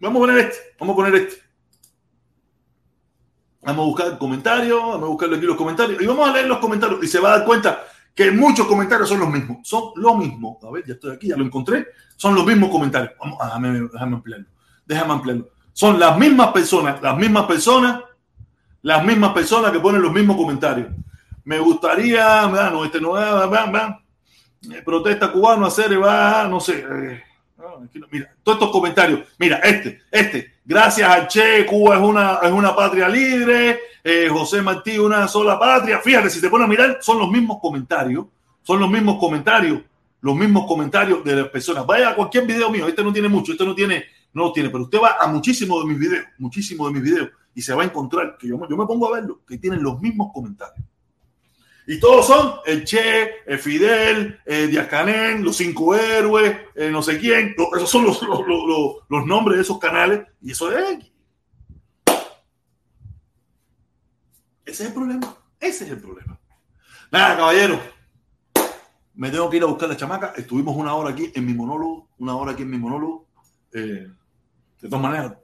vamos 0.00 0.16
a 0.16 0.20
poner 0.20 0.38
este. 0.46 0.56
Vamos 0.80 0.94
a 0.94 0.96
poner 0.96 1.14
este. 1.16 1.42
Vamos 3.60 3.82
a 3.82 3.86
buscar 3.88 4.18
comentarios, 4.18 4.80
vamos 4.80 5.02
a 5.02 5.06
buscarle 5.08 5.36
aquí 5.36 5.44
los 5.44 5.56
comentarios 5.56 6.00
y 6.00 6.06
vamos 6.06 6.26
a 6.26 6.32
leer 6.32 6.46
los 6.46 6.58
comentarios 6.60 7.04
y 7.04 7.08
se 7.08 7.20
va 7.20 7.34
a 7.34 7.38
dar 7.38 7.46
cuenta 7.46 7.84
que 8.14 8.30
muchos 8.30 8.66
comentarios 8.66 9.10
son 9.10 9.20
los 9.20 9.28
mismos. 9.28 9.58
Son 9.68 9.92
lo 9.96 10.14
mismo. 10.14 10.58
A 10.62 10.70
ver, 10.70 10.82
ya 10.86 10.94
estoy 10.94 11.14
aquí, 11.14 11.28
ya 11.28 11.36
lo 11.36 11.44
encontré. 11.44 11.88
Son 12.16 12.34
los 12.34 12.46
mismos 12.46 12.70
comentarios. 12.70 13.12
Vamos, 13.20 13.38
déjame, 13.38 13.80
déjame 13.92 14.16
ampliarlo. 14.16 14.46
Déjame 14.86 15.12
ampliarlo. 15.12 15.50
Son 15.74 16.00
las 16.00 16.16
mismas 16.16 16.52
personas, 16.52 17.02
las 17.02 17.18
mismas 17.18 17.44
personas, 17.44 18.00
las 18.82 19.04
mismas 19.04 19.32
personas 19.32 19.70
que 19.70 19.80
ponen 19.80 20.02
los 20.02 20.12
mismos 20.12 20.36
comentarios. 20.36 20.88
Me 21.44 21.58
gustaría, 21.58 22.46
no, 22.46 22.84
este 22.84 23.00
no, 23.00 23.10
va, 23.10 24.02
protesta 24.84 25.32
cubano, 25.32 25.66
hacer, 25.66 26.00
va, 26.00 26.46
no 26.48 26.60
sé. 26.60 26.84
Eh, 26.88 27.22
mira, 28.10 28.34
todos 28.42 28.58
estos 28.58 28.70
comentarios. 28.70 29.20
Mira, 29.38 29.56
este, 29.58 30.02
este. 30.10 30.52
Gracias 30.64 31.10
a 31.10 31.26
Che, 31.26 31.66
Cuba 31.66 31.96
es 31.96 32.02
una, 32.02 32.38
es 32.42 32.52
una 32.52 32.74
patria 32.74 33.08
libre. 33.08 33.80
Eh, 34.04 34.28
José 34.30 34.62
Martí, 34.62 34.98
una 34.98 35.26
sola 35.26 35.58
patria. 35.58 35.98
Fíjate, 35.98 36.30
si 36.30 36.40
te 36.40 36.48
pones 36.48 36.66
a 36.66 36.68
mirar, 36.68 36.98
son 37.00 37.18
los 37.18 37.30
mismos 37.30 37.58
comentarios. 37.60 38.26
Son 38.62 38.78
los 38.78 38.90
mismos 38.90 39.18
comentarios. 39.18 39.80
Los 40.20 40.36
mismos 40.36 40.66
comentarios 40.66 41.24
de 41.24 41.36
las 41.36 41.48
personas. 41.48 41.84
Vaya 41.84 42.10
a 42.10 42.14
cualquier 42.14 42.46
video 42.46 42.70
mío. 42.70 42.86
Este 42.86 43.02
no 43.02 43.12
tiene 43.12 43.28
mucho, 43.28 43.52
este 43.52 43.64
no 43.64 43.74
tiene, 43.74 44.04
no 44.32 44.44
lo 44.44 44.52
tiene. 44.52 44.70
Pero 44.70 44.84
usted 44.84 45.00
va 45.00 45.16
a 45.20 45.26
muchísimos 45.26 45.82
de 45.82 45.88
mis 45.88 45.98
videos, 45.98 46.26
muchísimos 46.38 46.88
de 46.88 47.00
mis 47.00 47.10
videos, 47.10 47.30
y 47.54 47.62
se 47.62 47.74
va 47.74 47.82
a 47.82 47.86
encontrar 47.86 48.36
que 48.38 48.48
yo, 48.48 48.58
yo 48.68 48.76
me 48.76 48.86
pongo 48.86 49.08
a 49.08 49.20
verlo, 49.20 49.40
que 49.46 49.58
tienen 49.58 49.82
los 49.82 50.00
mismos 50.00 50.30
comentarios. 50.32 50.84
Y 51.86 51.98
todos 51.98 52.26
son 52.26 52.54
el 52.64 52.84
Che, 52.84 53.42
el 53.44 53.58
Fidel, 53.58 54.40
el 54.46 54.70
Díaz 54.70 54.86
Canén, 54.86 55.44
los 55.44 55.56
cinco 55.56 55.94
héroes, 55.94 56.56
no 56.90 57.02
sé 57.02 57.18
quién. 57.18 57.56
Esos 57.76 57.90
son 57.90 58.04
los, 58.04 58.22
los, 58.22 59.26
nombres 59.26 59.56
de 59.56 59.62
esos 59.62 59.78
canales. 59.78 60.26
Y 60.40 60.52
eso 60.52 60.70
es 60.76 60.98
Ese 64.64 64.84
es 64.84 64.88
el 64.88 64.94
problema. 64.94 65.36
Ese 65.58 65.84
es 65.84 65.90
el 65.90 66.00
problema. 66.00 66.38
Nada, 67.10 67.36
caballero. 67.36 67.80
Me 69.14 69.30
tengo 69.30 69.50
que 69.50 69.56
ir 69.56 69.64
a 69.64 69.66
buscar 69.66 69.88
la 69.88 69.96
chamaca. 69.96 70.34
Estuvimos 70.36 70.76
una 70.76 70.94
hora 70.94 71.10
aquí 71.10 71.32
en 71.34 71.44
mi 71.44 71.52
monólogo. 71.52 72.08
Una 72.18 72.36
hora 72.36 72.52
aquí 72.52 72.62
en 72.62 72.70
mi 72.70 72.78
monólogo. 72.78 73.26
Eh, 73.72 74.08
de 74.80 74.88
todas 74.88 75.02
maneras, 75.02 75.34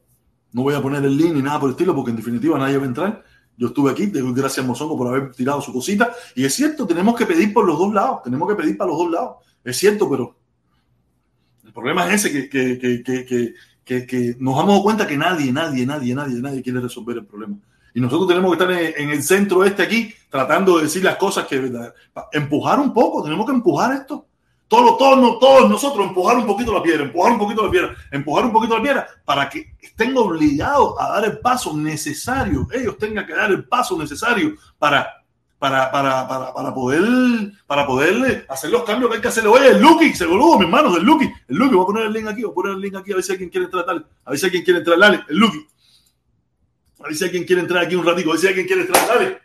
no 0.59 0.65
voy 0.65 0.75
a 0.75 0.83
poner 0.83 1.05
el 1.05 1.17
link 1.17 1.35
ni 1.35 1.41
nada 1.41 1.61
por 1.61 1.69
el 1.69 1.75
estilo, 1.75 1.95
porque 1.95 2.11
en 2.11 2.17
definitiva 2.17 2.59
nadie 2.59 2.79
va 2.79 2.83
a 2.83 2.89
entrar. 2.89 3.25
Yo 3.57 3.69
estuve 3.69 3.93
aquí, 3.93 4.07
doy 4.07 4.33
gracias 4.35 4.65
a 4.65 4.67
Mozongo 4.67 4.99
por 4.99 5.07
haber 5.07 5.31
tirado 5.31 5.63
su 5.63 5.73
cosita. 5.73 6.13
Y 6.35 6.45
es 6.45 6.53
cierto, 6.53 6.85
tenemos 6.85 7.15
que 7.15 7.27
pedir 7.27 7.55
por 7.55 7.65
los 7.65 7.79
dos 7.79 7.95
lados, 7.95 8.25
tenemos 8.25 8.49
que 8.49 8.57
pedir 8.57 8.77
para 8.77 8.91
los 8.91 8.99
dos 8.99 9.11
lados. 9.11 9.37
Es 9.63 9.77
cierto, 9.77 10.11
pero 10.11 10.37
el 11.65 11.73
problema 11.73 12.13
es 12.13 12.25
ese, 12.25 12.49
que, 12.51 12.79
que, 12.79 13.05
que, 13.85 14.07
que, 14.07 14.37
nos 14.41 14.57
dado 14.57 14.83
cuenta 14.83 15.07
que 15.07 15.17
nadie, 15.17 15.53
nadie, 15.53 15.87
nadie, 15.87 16.13
nadie, 16.13 16.41
nadie 16.41 16.61
quiere 16.61 16.81
resolver 16.81 17.19
el 17.19 17.27
problema. 17.27 17.57
Y 17.95 18.01
nosotros 18.01 18.27
tenemos 18.27 18.57
que 18.57 18.63
estar 18.65 19.01
en, 19.01 19.11
el 19.11 19.23
centro 19.23 19.65
este 19.65 19.85
aquí, 19.85 20.13
tratando 20.29 20.77
de 20.77 20.85
decir 20.85 21.05
las 21.05 21.17
cosas 21.17 21.47
que 21.47 21.73
empujar 22.33 22.81
un 22.81 22.93
poco, 22.93 23.23
tenemos 23.23 23.47
que 23.47 23.53
empujar 23.53 23.93
esto. 23.93 24.28
Todos, 24.69 24.99
todos, 24.99 25.39
todos 25.39 25.71
nosotros 25.71 26.07
empujar 26.07 26.37
un 26.37 26.47
poquito 26.47 26.75
la 26.75 26.83
piedra, 26.83 27.05
empujar 27.05 27.33
un 27.33 27.39
poquito 27.39 27.65
la 27.65 27.71
piedra, 27.71 27.97
empujar 28.13 28.45
un 28.45 28.53
poquito 28.53 28.77
la 28.77 28.83
piedra 28.83 29.09
para 29.25 29.49
que 29.49 29.75
estén 29.81 30.17
obligados 30.17 30.95
a 31.01 31.09
dar 31.09 31.25
el 31.25 31.39
paso 31.39 31.75
necesario, 31.75 32.69
ellos 32.73 32.99
tengan 32.99 33.27
que 33.27 33.35
dar 33.35 33.51
el 33.51 33.65
paso 33.65 33.99
necesario 33.99 34.57
para, 34.79 35.25
para, 35.59 35.91
para, 35.91 36.29
para, 36.29 36.53
para 36.53 36.75
poder 36.75 37.03
para 37.67 37.87
poder 37.87 38.45
hacer 38.49 38.71
los 38.71 38.85
cambios 38.85 39.11
que 39.11 39.17
hay 39.17 39.23
que 39.23 39.29
hacer. 39.29 39.47
Oye, 39.47 39.69
el 39.69 39.81
Lucky, 39.81 40.13
se 40.13 40.27
boludo, 40.27 40.59
mis 40.59 40.67
hermanos, 40.67 40.99
el 40.99 41.03
Lucky, 41.03 41.33
el 41.49 41.57
Lucky, 41.57 41.75
voy 41.75 41.85
a 41.85 41.87
poner 41.87 42.05
el 42.05 42.13
link 42.13 42.27
aquí, 42.27 42.43
voy 42.43 42.53
a 42.53 42.55
poner 42.55 42.73
el 42.75 42.81
link 42.81 42.95
aquí 42.95 43.13
a 43.13 43.15
ver 43.15 43.25
si 43.25 43.33
alguien 43.33 43.49
quiere 43.49 43.65
entrar, 43.65 43.87
a 43.89 44.31
ver 44.31 44.39
si 44.39 44.45
alguien 44.45 44.65
quiere 44.65 44.79
entrar, 44.81 44.99
dale, 44.99 45.25
el 45.29 45.37
Lucky. 45.39 45.67
A 47.01 47.05
ver 47.05 47.15
si 47.15 47.25
alguien 47.25 47.45
quiere 47.45 47.63
entrar 47.63 47.85
aquí 47.85 47.95
un 47.95 48.05
ratito. 48.05 48.29
A 48.29 48.33
ver 48.33 48.41
si 48.41 48.49
alguien 48.49 48.67
quiere 48.67 48.83
entrar. 48.83 49.07
Dale. 49.07 49.39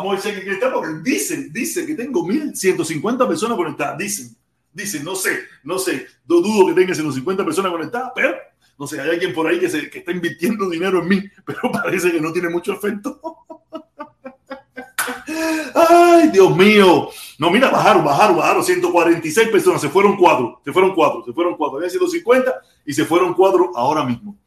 Vamos 0.00 0.12
a 0.12 0.14
ver 0.14 0.22
si 0.22 0.28
alguien 0.28 0.44
quiere 0.44 0.54
entrar 0.54 0.72
porque 0.72 1.10
dicen, 1.10 1.52
dicen 1.52 1.86
que 1.86 1.94
tengo 1.94 2.26
1150 2.26 3.28
personas 3.28 3.54
conectadas. 3.54 3.98
Dicen, 3.98 4.34
dicen, 4.72 5.04
no 5.04 5.14
sé, 5.14 5.40
no 5.62 5.78
sé. 5.78 6.06
Dudo 6.24 6.68
que 6.68 6.72
tenga 6.72 6.94
150 6.94 7.44
personas 7.44 7.70
conectadas, 7.70 8.12
pero 8.14 8.34
no 8.78 8.86
sé, 8.86 8.98
hay 8.98 9.10
alguien 9.10 9.34
por 9.34 9.46
ahí 9.46 9.60
que, 9.60 9.90
que 9.90 9.98
está 9.98 10.10
invirtiendo 10.10 10.70
dinero 10.70 11.02
en 11.02 11.08
mí, 11.08 11.22
pero 11.44 11.70
parece 11.70 12.10
que 12.10 12.18
no 12.18 12.32
tiene 12.32 12.48
mucho 12.48 12.72
efecto. 12.72 13.20
Ay, 15.74 16.28
Dios 16.28 16.56
mío. 16.56 17.10
No, 17.38 17.50
mira, 17.50 17.68
bajaron, 17.68 18.02
bajaron, 18.02 18.38
bajaron. 18.38 18.64
146 18.64 19.48
personas, 19.50 19.82
se 19.82 19.90
fueron 19.90 20.16
cuatro, 20.16 20.62
se 20.64 20.72
fueron 20.72 20.94
cuatro, 20.94 21.22
se 21.26 21.34
fueron 21.34 21.58
cuatro. 21.58 21.76
Había 21.76 21.90
150 21.90 22.54
y 22.86 22.94
se 22.94 23.04
fueron 23.04 23.34
cuatro 23.34 23.70
ahora 23.74 24.02
mismo. 24.02 24.38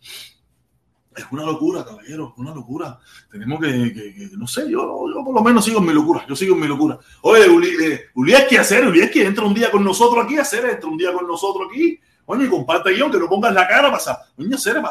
Es 1.16 1.26
una 1.32 1.44
locura, 1.44 1.86
caballero, 1.86 2.34
una 2.38 2.54
locura. 2.54 3.00
Tenemos 3.32 3.60
que, 3.60 4.30
no 4.38 4.48
sé, 4.48 4.70
yo, 4.70 5.06
yo, 5.14 5.24
por 5.24 5.34
lo 5.34 5.42
menos 5.42 5.64
sigo 5.66 5.80
en 5.80 5.86
mi 5.86 5.94
locura, 5.94 6.26
yo 6.28 6.36
sigo 6.36 6.56
en 6.56 6.62
mi 6.62 6.68
locura. 6.68 7.00
Oye, 7.22 7.50
Uli, 7.50 7.70
eh, 7.84 8.46
¿qué 8.50 8.58
hacer? 8.58 8.92
que 9.12 9.26
entra 9.26 9.46
un 9.46 9.54
día 9.54 9.70
con 9.72 9.84
nosotros 9.84 10.24
aquí, 10.24 10.38
hacer, 10.38 10.66
entra 10.66 10.90
un 10.90 10.98
día 10.98 11.14
con 11.14 11.28
nosotros 11.28 11.68
aquí. 11.70 12.00
Oye, 12.26 12.50
comparte 12.50 12.94
guion, 12.94 13.12
que 13.12 13.20
no 13.20 13.28
pongas 13.28 13.54
la 13.54 13.68
cara, 13.68 13.92
pasa. 13.92 14.20
Oye, 14.38 14.56
hacer, 14.56 14.82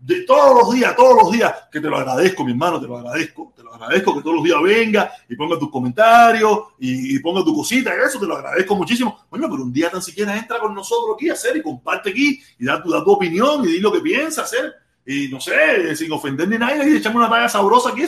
de 0.00 0.22
todos 0.22 0.62
los 0.62 0.74
días, 0.74 0.96
todos 0.96 1.22
los 1.22 1.32
días, 1.32 1.52
que 1.70 1.80
te 1.80 1.88
lo 1.88 1.96
agradezco, 1.96 2.44
mi 2.44 2.52
hermano, 2.52 2.80
te 2.80 2.86
lo 2.86 2.98
agradezco, 2.98 3.52
te 3.54 3.62
lo 3.62 3.74
agradezco 3.74 4.14
que 4.16 4.22
todos 4.22 4.36
los 4.36 4.44
días 4.44 4.60
venga 4.62 5.12
y 5.28 5.36
ponga 5.36 5.58
tus 5.58 5.70
comentarios 5.70 6.58
y, 6.78 7.18
ponga 7.20 7.44
tu 7.44 7.54
cosita, 7.54 7.92
eso 7.94 8.18
te 8.18 8.26
lo 8.26 8.36
agradezco 8.36 8.74
muchísimo. 8.74 9.26
Bueno, 9.30 9.48
pero 9.50 9.62
un 9.62 9.72
día 9.72 9.90
tan 9.90 10.02
siquiera 10.02 10.36
entra 10.36 10.58
con 10.58 10.74
nosotros 10.74 11.16
aquí 11.16 11.30
a 11.30 11.34
hacer 11.34 11.56
y 11.56 11.62
comparte 11.62 12.10
aquí 12.10 12.40
y 12.58 12.64
da 12.64 12.82
tu, 12.82 12.90
da 12.90 13.04
tu 13.04 13.12
opinión 13.12 13.64
y 13.64 13.68
di 13.68 13.80
lo 13.80 13.92
que 13.92 14.00
piensas 14.00 14.46
hacer. 14.46 14.74
Y 15.06 15.28
no 15.28 15.40
sé, 15.40 15.94
sin 15.96 16.12
ofender 16.12 16.48
ni 16.48 16.58
nadie, 16.58 16.88
y 16.88 16.96
echamos 16.96 17.18
una 17.18 17.30
talla 17.30 17.48
sabrosa 17.48 17.90
aquí. 17.90 18.04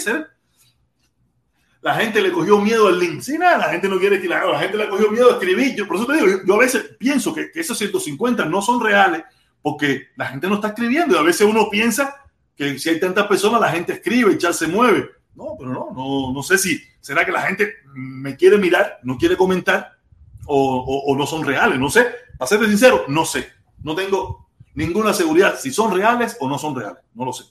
La 1.82 1.94
gente 1.96 2.22
le 2.22 2.32
cogió 2.32 2.58
miedo 2.60 2.88
al 2.88 2.98
link. 2.98 3.20
Sí, 3.20 3.36
nada, 3.36 3.58
la 3.58 3.68
gente 3.70 3.88
no 3.88 3.98
quiere 3.98 4.20
que 4.20 4.28
la, 4.28 4.58
gente 4.58 4.78
le 4.78 4.88
cogió 4.88 5.10
miedo 5.10 5.30
a 5.30 5.32
escribir. 5.34 5.74
Yo, 5.74 5.86
por 5.86 5.96
eso 5.96 6.06
te 6.06 6.14
digo, 6.14 6.40
yo, 6.46 6.54
a 6.54 6.58
veces 6.58 6.96
pienso 6.98 7.34
que, 7.34 7.50
que 7.50 7.60
esos 7.60 7.76
150 7.76 8.44
no 8.46 8.62
son 8.62 8.80
reales 8.80 9.24
porque 9.60 10.08
la 10.16 10.26
gente 10.26 10.46
no 10.46 10.56
está 10.56 10.68
escribiendo 10.68 11.14
y 11.14 11.18
a 11.18 11.22
veces 11.22 11.46
uno 11.46 11.68
piensa 11.70 12.22
que 12.54 12.78
si 12.78 12.90
hay 12.90 13.00
tantas 13.00 13.26
personas 13.26 13.60
la 13.60 13.70
gente 13.70 13.94
escribe 13.94 14.32
y 14.32 14.38
ya 14.38 14.52
se 14.52 14.68
mueve. 14.68 15.10
No, 15.34 15.56
pero 15.58 15.72
no, 15.72 15.90
no, 15.94 16.32
no 16.32 16.42
sé 16.42 16.58
si 16.58 16.80
será 17.00 17.24
que 17.24 17.32
la 17.32 17.42
gente 17.42 17.74
me 17.94 18.36
quiere 18.36 18.56
mirar, 18.58 19.00
no 19.02 19.18
quiere 19.18 19.36
comentar 19.36 19.98
o, 20.46 21.04
o, 21.06 21.16
no 21.16 21.26
son 21.26 21.44
reales, 21.44 21.78
no 21.78 21.90
sé. 21.90 22.06
Para 22.38 22.48
ser 22.48 22.64
sincero, 22.66 23.04
no 23.08 23.24
sé. 23.24 23.50
No 23.82 23.94
tengo 23.94 24.43
ninguna 24.74 25.12
seguridad 25.12 25.58
si 25.58 25.72
son 25.72 25.94
reales 25.94 26.36
o 26.40 26.48
no 26.48 26.58
son 26.58 26.76
reales, 26.76 27.02
no 27.14 27.24
lo 27.24 27.32
sé. 27.32 27.44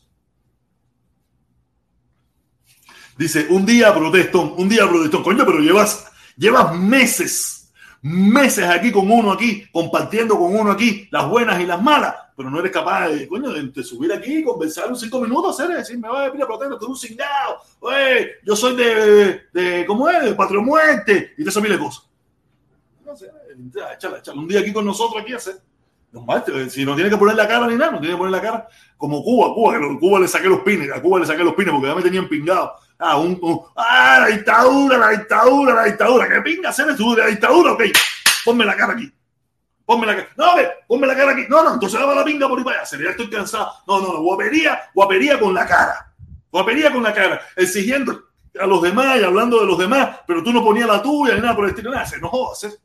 Dice, 3.17 3.47
un 3.49 3.65
día 3.65 3.93
protestón, 3.93 4.55
un 4.57 4.67
día 4.67 4.87
protestón, 4.87 5.23
coño, 5.23 5.45
pero 5.45 5.59
llevas, 5.59 6.11
llevas 6.35 6.75
meses 6.75 7.63
meses 8.03 8.65
aquí 8.65 8.91
con 8.91 9.09
uno 9.09 9.31
aquí, 9.31 9.65
compartiendo 9.71 10.37
con 10.37 10.53
uno 10.53 10.71
aquí 10.71 11.07
las 11.09 11.27
buenas 11.27 11.59
y 11.61 11.65
las 11.65 11.81
malas, 11.81 12.13
pero 12.35 12.49
no 12.49 12.59
eres 12.59 12.71
capaz 12.71 13.07
de, 13.07 13.27
coño, 13.29 13.51
de, 13.53 13.83
subir 13.83 14.11
aquí, 14.11 14.43
conversar 14.43 14.89
un 14.89 14.97
cinco 14.97 15.21
minutos, 15.21 15.57
hacer, 15.57 15.77
decir, 15.77 15.97
me 15.97 16.09
voy 16.09 16.25
a 16.25 16.31
pedir 16.31 16.45
protesta, 16.45 16.77
tú 16.77 16.87
un 16.87 16.97
cingado, 16.97 17.61
oye, 17.79 18.31
yo 18.43 18.57
soy 18.57 18.75
de, 18.75 19.43
de, 19.53 19.85
¿cómo 19.85 20.09
es? 20.09 20.21
De 20.21 20.31
y 21.37 21.43
te 21.43 21.49
eso 21.49 21.61
de 21.61 21.79
cosas. 21.79 22.05
No 23.05 23.15
sé, 23.15 23.31
un 24.35 24.47
día 24.49 24.59
aquí 24.59 24.73
con 24.73 24.85
nosotros 24.85 25.23
aquí 25.23 25.33
hacer. 25.33 25.61
Si 26.69 26.85
no 26.85 26.95
tiene 26.95 27.09
que 27.09 27.17
poner 27.17 27.35
la 27.35 27.47
cara 27.47 27.65
ni 27.67 27.75
nada, 27.75 27.93
no 27.93 27.99
tiene 27.99 28.13
que 28.13 28.17
poner 28.17 28.31
la 28.31 28.41
cara. 28.41 28.67
Como 28.97 29.23
Cuba, 29.23 29.53
Cuba, 29.53 29.79
que 29.79 29.99
Cuba 29.99 30.19
le 30.19 30.27
saqué 30.27 30.47
los 30.47 30.59
pines, 30.61 30.91
a 30.91 31.01
Cuba 31.01 31.19
le 31.19 31.25
saqué 31.25 31.43
los 31.43 31.55
pines 31.55 31.71
porque 31.73 31.87
ya 31.87 31.95
me 31.95 32.01
tenían 32.03 32.27
pingado. 32.27 32.71
Ah, 32.99 33.17
un, 33.17 33.39
ah, 33.75 34.19
la 34.21 34.27
dictadura, 34.27 34.97
la 34.97 35.09
dictadura, 35.09 35.73
la 35.73 35.83
dictadura. 35.85 36.29
¿Qué 36.29 36.41
pinga 36.41 36.69
hacer 36.69 36.95
tú 36.95 37.15
de 37.15 37.23
la 37.23 37.27
dictadura? 37.29 37.73
Ok, 37.73 37.83
ponme 38.45 38.63
la 38.63 38.75
cara 38.75 38.93
aquí. 38.93 39.11
Ponme 39.85 40.05
la 40.05 40.15
cara. 40.15 40.29
No, 40.37 40.55
ve, 40.55 40.69
ponme 40.87 41.07
la 41.07 41.15
cara 41.15 41.31
aquí. 41.31 41.45
No, 41.49 41.63
no, 41.63 41.73
entonces 41.73 41.99
daba 41.99 42.13
la 42.13 42.23
pinga 42.23 42.47
por 42.47 42.59
ahí 42.59 42.63
para 42.63 42.81
allá. 42.81 42.97
Ya 43.03 43.09
estoy 43.09 43.29
cansado. 43.29 43.71
No, 43.87 43.99
no, 43.99 44.13
no, 44.13 44.21
guapería, 44.21 44.83
guapería 44.93 45.39
con 45.39 45.53
la 45.53 45.65
cara. 45.65 46.13
Guapería 46.51 46.91
con 46.91 47.01
la 47.01 47.13
cara. 47.13 47.41
Exigiendo 47.55 48.21
a 48.59 48.67
los 48.67 48.83
demás 48.83 49.19
y 49.19 49.23
hablando 49.23 49.59
de 49.59 49.65
los 49.65 49.79
demás, 49.79 50.19
pero 50.27 50.43
tú 50.43 50.53
no 50.53 50.63
ponías 50.63 50.87
la 50.87 51.01
tuya 51.01 51.33
ni 51.33 51.41
nada 51.41 51.55
por 51.55 51.65
el 51.65 51.71
estilo. 51.71 51.91
Nada, 51.91 52.05
se 52.05 52.19
no 52.19 52.29
jodas. 52.29 52.65
¿eh? 52.65 52.77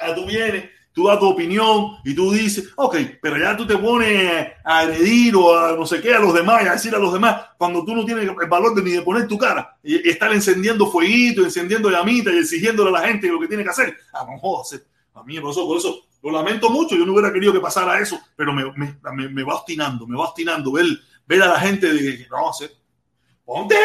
Ah, 0.00 0.12
tú 0.14 0.26
vienes 0.26 0.68
tú 0.94 1.08
das 1.08 1.18
tu 1.18 1.26
opinión 1.26 1.96
y 2.04 2.14
tú 2.14 2.30
dices, 2.30 2.70
ok, 2.76 2.96
pero 3.20 3.36
ya 3.36 3.56
tú 3.56 3.66
te 3.66 3.76
pones 3.76 4.46
a 4.64 4.78
agredir 4.78 5.34
o 5.34 5.58
a 5.58 5.72
no 5.72 5.84
sé 5.84 6.00
qué 6.00 6.14
a 6.14 6.20
los 6.20 6.32
demás 6.32 6.62
y 6.62 6.68
a 6.68 6.72
decir 6.72 6.94
a 6.94 6.98
los 6.98 7.12
demás 7.12 7.46
cuando 7.58 7.84
tú 7.84 7.94
no 7.94 8.04
tienes 8.04 8.24
el 8.26 8.48
valor 8.48 8.74
de 8.74 8.82
ni 8.82 8.92
de 8.92 9.02
poner 9.02 9.26
tu 9.26 9.36
cara 9.36 9.76
y, 9.82 10.08
estar 10.08 10.32
encendiendo 10.32 10.86
fueguito, 10.86 11.42
encendiendo 11.42 11.90
llamita 11.90 12.32
y 12.32 12.38
exigiéndole 12.38 12.90
a 12.90 13.00
la 13.00 13.08
gente 13.08 13.26
lo 13.28 13.40
que 13.40 13.48
tiene 13.48 13.64
que 13.64 13.70
hacer. 13.70 13.96
Ah, 14.12 14.24
no 14.26 14.38
jodas, 14.38 14.80
a 15.14 15.22
mí 15.24 15.34
me 15.34 15.42
pasó 15.42 15.66
por 15.66 15.78
eso. 15.78 16.06
Lo 16.22 16.30
lamento 16.30 16.70
mucho, 16.70 16.96
yo 16.96 17.04
no 17.04 17.12
hubiera 17.12 17.32
querido 17.32 17.52
que 17.52 17.60
pasara 17.60 18.00
eso, 18.00 18.18
pero 18.34 18.52
me, 18.52 18.64
me, 18.76 19.28
me, 19.28 19.42
va 19.42 19.56
obstinando, 19.56 20.06
me 20.06 20.16
va 20.16 20.24
obstinando 20.24 20.72
ver, 20.72 20.86
ver 21.26 21.42
a 21.42 21.48
la 21.48 21.60
gente 21.60 21.92
de 21.92 22.26
no 22.30 22.48
hacer. 22.48 22.70
Ponte, 23.44 23.76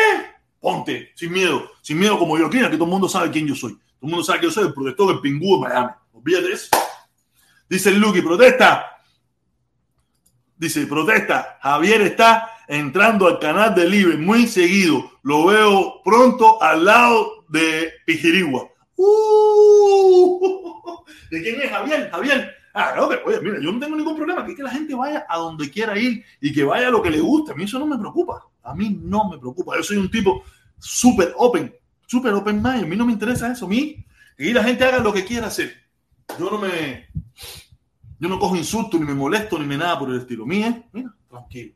ponte, 0.62 1.12
sin 1.16 1.34
miedo, 1.34 1.70
sin 1.82 2.00
miedo 2.00 2.18
como 2.18 2.38
yo, 2.38 2.50
que 2.50 2.60
todo 2.60 2.86
el 2.86 2.90
mundo 2.90 3.10
sabe 3.10 3.30
quién 3.30 3.46
yo 3.46 3.56
soy. 3.56 3.74
Todo 3.74 4.04
el 4.04 4.10
mundo 4.10 4.24
sabe 4.24 4.40
que 4.40 4.46
yo 4.46 4.52
soy 4.52 4.68
el 4.68 4.74
protector 4.74 5.08
del 5.08 5.20
pingú 5.20 5.56
de 5.56 5.68
Miami. 5.68 5.90
Olvídate 6.14 6.54
eso. 6.54 6.70
Dice 7.70 7.92
Lucky, 7.92 8.22
protesta. 8.22 8.98
Dice, 10.58 10.88
protesta. 10.88 11.60
Javier 11.62 12.02
está 12.02 12.50
entrando 12.68 13.28
al 13.28 13.40
canal 13.40 13.76
de 13.76 13.88
Libre 13.88 14.18
muy 14.18 14.48
seguido. 14.48 15.12
Lo 15.22 15.46
veo 15.46 16.02
pronto 16.04 16.62
al 16.62 16.84
lado 16.84 17.46
de 17.48 17.94
Pijirigua. 18.06 18.68
Uh, 18.96 20.40
¿De 21.32 21.42
quién 21.42 21.62
es 21.62 21.70
Javier? 21.70 22.10
Javier. 22.12 22.56
Ah, 22.74 22.94
no, 22.96 23.08
oye, 23.08 23.40
mira, 23.42 23.60
yo 23.62 23.72
no 23.72 23.80
tengo 23.80 23.96
ningún 23.96 24.16
problema. 24.16 24.46
Que, 24.46 24.56
que 24.56 24.64
la 24.64 24.72
gente 24.72 24.96
vaya 24.96 25.26
a 25.30 25.38
donde 25.38 25.70
quiera 25.70 25.98
ir 25.98 26.24
y 26.42 26.52
que 26.52 26.64
vaya 26.64 26.88
a 26.88 26.92
lo 26.92 27.04
que 27.04 27.12
le 27.12 27.20
guste. 27.20 27.52
A 27.52 27.56
mí 27.56 27.66
eso 27.66 27.78
no 27.78 27.86
me 27.86 27.98
preocupa. 27.98 28.44
A 28.64 28.74
mí 28.74 29.00
no 29.00 29.30
me 29.30 29.38
preocupa. 29.38 29.78
Yo 29.78 29.84
soy 29.84 29.98
un 29.98 30.10
tipo 30.10 30.44
súper 30.80 31.34
open, 31.38 31.74
súper 32.08 32.34
open 32.34 32.56
mind. 32.56 32.84
A 32.84 32.88
mí 32.88 32.96
no 32.96 33.06
me 33.06 33.14
interesa 33.14 33.52
eso. 33.52 33.66
A 33.66 33.70
mí, 33.70 34.04
que 34.36 34.54
la 34.54 34.64
gente 34.64 34.84
haga 34.84 35.00
lo 35.00 35.14
que 35.14 35.24
quiera 35.24 35.48
hacer. 35.48 35.89
Yo 36.38 36.50
no 36.52 36.58
me, 36.60 37.10
yo 38.20 38.28
no 38.28 38.38
cojo 38.38 38.56
insultos, 38.56 39.00
ni 39.00 39.06
me 39.06 39.14
molesto, 39.14 39.58
ni 39.58 39.66
me 39.66 39.78
nada 39.78 39.98
por 39.98 40.10
el 40.10 40.20
estilo. 40.20 40.46
Mira, 40.46 40.84
mira, 40.92 41.14
tranquilo. 41.30 41.74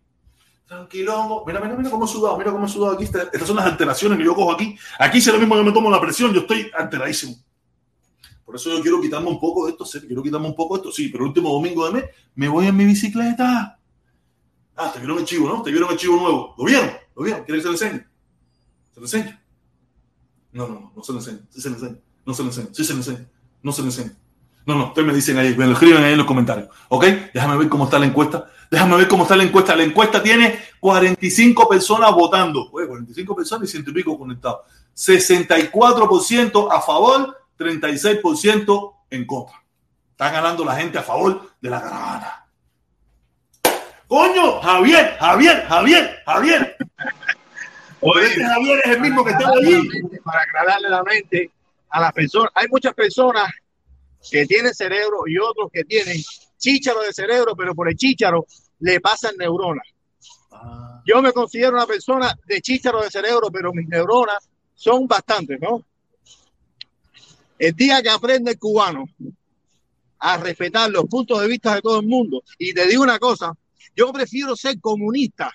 Tranquilo. 0.67 1.43
Mira, 1.45 1.59
mira, 1.59 1.75
mira 1.75 1.89
cómo 1.89 2.05
he 2.05 2.07
sudado, 2.07 2.37
mira 2.37 2.51
cómo 2.51 2.65
he 2.65 2.69
sudado 2.69 2.93
aquí. 2.93 3.05
Estas 3.05 3.47
son 3.47 3.55
las 3.55 3.65
alteraciones 3.65 4.17
que 4.17 4.25
yo 4.25 4.35
cojo 4.35 4.51
aquí. 4.51 4.77
Aquí 4.99 5.21
si 5.21 5.31
lo 5.31 5.39
mismo 5.39 5.55
yo 5.55 5.63
me 5.63 5.71
tomo 5.71 5.89
la 5.89 6.01
presión, 6.01 6.33
yo 6.33 6.41
estoy 6.41 6.69
alteradísimo. 6.77 7.35
Por 8.45 8.55
eso 8.55 8.75
yo 8.75 8.81
quiero 8.81 9.01
quitarme 9.01 9.29
un 9.29 9.39
poco 9.39 9.65
de 9.65 9.71
esto, 9.71 9.85
¿sí? 9.85 10.01
quiero 10.01 10.21
quitarme 10.21 10.47
un 10.47 10.55
poco 10.55 10.75
de 10.75 10.81
esto, 10.81 10.91
sí, 10.91 11.07
pero 11.09 11.23
el 11.23 11.29
último 11.29 11.49
domingo 11.51 11.85
de 11.85 11.93
mes 11.93 12.05
me 12.35 12.49
voy 12.49 12.67
en 12.67 12.75
mi 12.75 12.85
bicicleta. 12.85 13.79
Ah, 14.75 14.91
te 14.91 14.99
vieron 14.99 15.19
el 15.19 15.25
chivo, 15.25 15.47
¿no? 15.47 15.61
Te 15.61 15.71
vieron 15.71 15.91
el 15.91 15.97
chivo 15.97 16.17
nuevo. 16.17 16.55
¿Lo 16.57 16.65
vieron? 16.65 16.91
¿Lo 17.15 17.23
vieron? 17.23 17.43
¿Quieres 17.45 17.63
que 17.63 17.71
se 17.71 17.85
lo 17.85 17.89
enseñe? 17.89 18.05
¿Se 18.91 18.99
lo 18.99 19.05
enseño? 19.05 19.39
No, 20.51 20.67
no, 20.67 20.73
no, 20.73 20.93
no 20.95 21.03
se 21.03 21.11
lo 21.13 21.19
enseño. 21.19 21.39
Sí 21.49 21.61
se 21.61 21.69
lo 21.69 21.75
enseño. 21.75 21.97
No 22.25 22.33
se 22.33 22.43
lo 22.43 22.49
enseño. 22.49 22.67
Sí 22.73 22.83
se 22.83 22.93
lo 22.93 22.99
enseño. 22.99 23.25
No 23.61 23.71
se 23.71 23.81
lo 23.81 23.87
enseño. 23.87 24.11
No, 24.65 24.75
no, 24.75 24.87
ustedes 24.87 25.07
me 25.07 25.13
dicen 25.13 25.37
ahí, 25.37 25.55
me 25.57 25.65
lo 25.65 25.73
escriben 25.73 26.03
ahí 26.03 26.13
en 26.13 26.17
los 26.17 26.27
comentarios. 26.27 26.69
¿Ok? 26.89 27.05
Déjame 27.33 27.57
ver 27.57 27.69
cómo 27.69 27.83
está 27.85 27.99
la 27.99 28.05
encuesta. 28.05 28.49
Déjame 28.71 28.97
ver 28.97 29.07
cómo 29.07 29.23
está 29.23 29.35
la 29.35 29.43
encuesta. 29.43 29.75
La 29.75 29.83
encuesta 29.83 30.23
tiene 30.23 30.57
45 30.79 31.67
personas 31.67 32.11
votando. 32.11 32.69
Oye, 32.71 32.87
45 32.87 33.35
personas 33.35 33.69
y 33.69 33.71
ciento 33.71 33.91
y 33.91 33.93
pico 33.93 34.17
conectados. 34.17 34.61
64% 34.95 36.67
a 36.71 36.81
favor, 36.81 37.37
36% 37.57 38.93
en 39.09 39.25
contra. 39.25 39.61
Está 40.11 40.31
ganando 40.31 40.63
la 40.63 40.75
gente 40.75 40.97
a 40.97 41.03
favor 41.03 41.49
de 41.59 41.69
la 41.69 41.81
caravana. 41.81 42.45
Coño, 44.07 44.61
Javier, 44.61 45.17
Javier, 45.19 45.65
Javier, 45.67 46.21
Javier. 46.25 46.77
Oye, 47.99 48.25
este 48.25 48.43
Javier 48.45 48.81
es 48.85 48.91
el 48.91 49.01
mismo 49.01 49.25
que 49.25 49.31
está 49.31 49.49
allí. 49.49 49.89
Para 50.23 50.41
aclararle 50.41 50.89
la 50.89 51.03
mente 51.03 51.51
a 51.89 51.99
las 51.99 52.13
personas. 52.13 52.51
Hay 52.55 52.67
muchas 52.69 52.93
personas 52.93 53.51
que 54.29 54.45
tienen 54.45 54.73
cerebro 54.73 55.23
y 55.27 55.37
otros 55.37 55.69
que 55.71 55.83
tienen 55.83 56.21
chícharo 56.57 57.01
de 57.01 57.13
cerebro, 57.13 57.55
pero 57.55 57.75
por 57.75 57.89
el 57.89 57.95
chícharo 57.95 58.45
le 58.79 58.99
pasan 58.99 59.35
neuronas. 59.37 59.87
Ah. 60.51 61.01
Yo 61.05 61.21
me 61.21 61.33
considero 61.33 61.73
una 61.73 61.85
persona 61.85 62.33
de 62.45 62.61
chícharo 62.61 63.01
de 63.01 63.11
cerebro, 63.11 63.49
pero 63.51 63.73
mis 63.73 63.87
neuronas 63.87 64.49
son 64.73 65.07
bastantes, 65.07 65.59
¿no? 65.59 65.83
El 67.59 67.73
día 67.73 68.01
que 68.01 68.09
aprende 68.09 68.51
el 68.51 68.59
cubano 68.59 69.05
a 70.19 70.37
respetar 70.37 70.89
los 70.89 71.05
puntos 71.05 71.41
de 71.41 71.47
vista 71.47 71.75
de 71.75 71.81
todo 71.81 71.99
el 71.99 72.07
mundo, 72.07 72.43
y 72.57 72.73
te 72.73 72.87
digo 72.87 73.03
una 73.03 73.19
cosa, 73.19 73.53
yo 73.95 74.11
prefiero 74.13 74.55
ser 74.55 74.79
comunista 74.79 75.51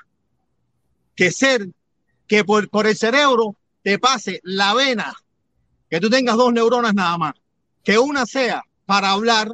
que 1.16 1.33
ser 1.33 1.69
que 2.27 2.45
por, 2.45 2.69
por 2.69 2.87
el 2.87 2.97
cerebro 2.97 3.57
te 3.83 3.99
pase 3.99 4.41
la 4.45 4.75
vena, 4.75 5.14
que 5.89 5.99
tú 6.01 6.11
tengas 6.11 6.37
dos 6.37 6.53
neuronas 6.53 6.95
nada 6.95 7.16
más 7.16 7.35
que 7.89 7.99
una 7.99 8.26
sea 8.26 8.62
para 8.84 9.12
hablar 9.12 9.51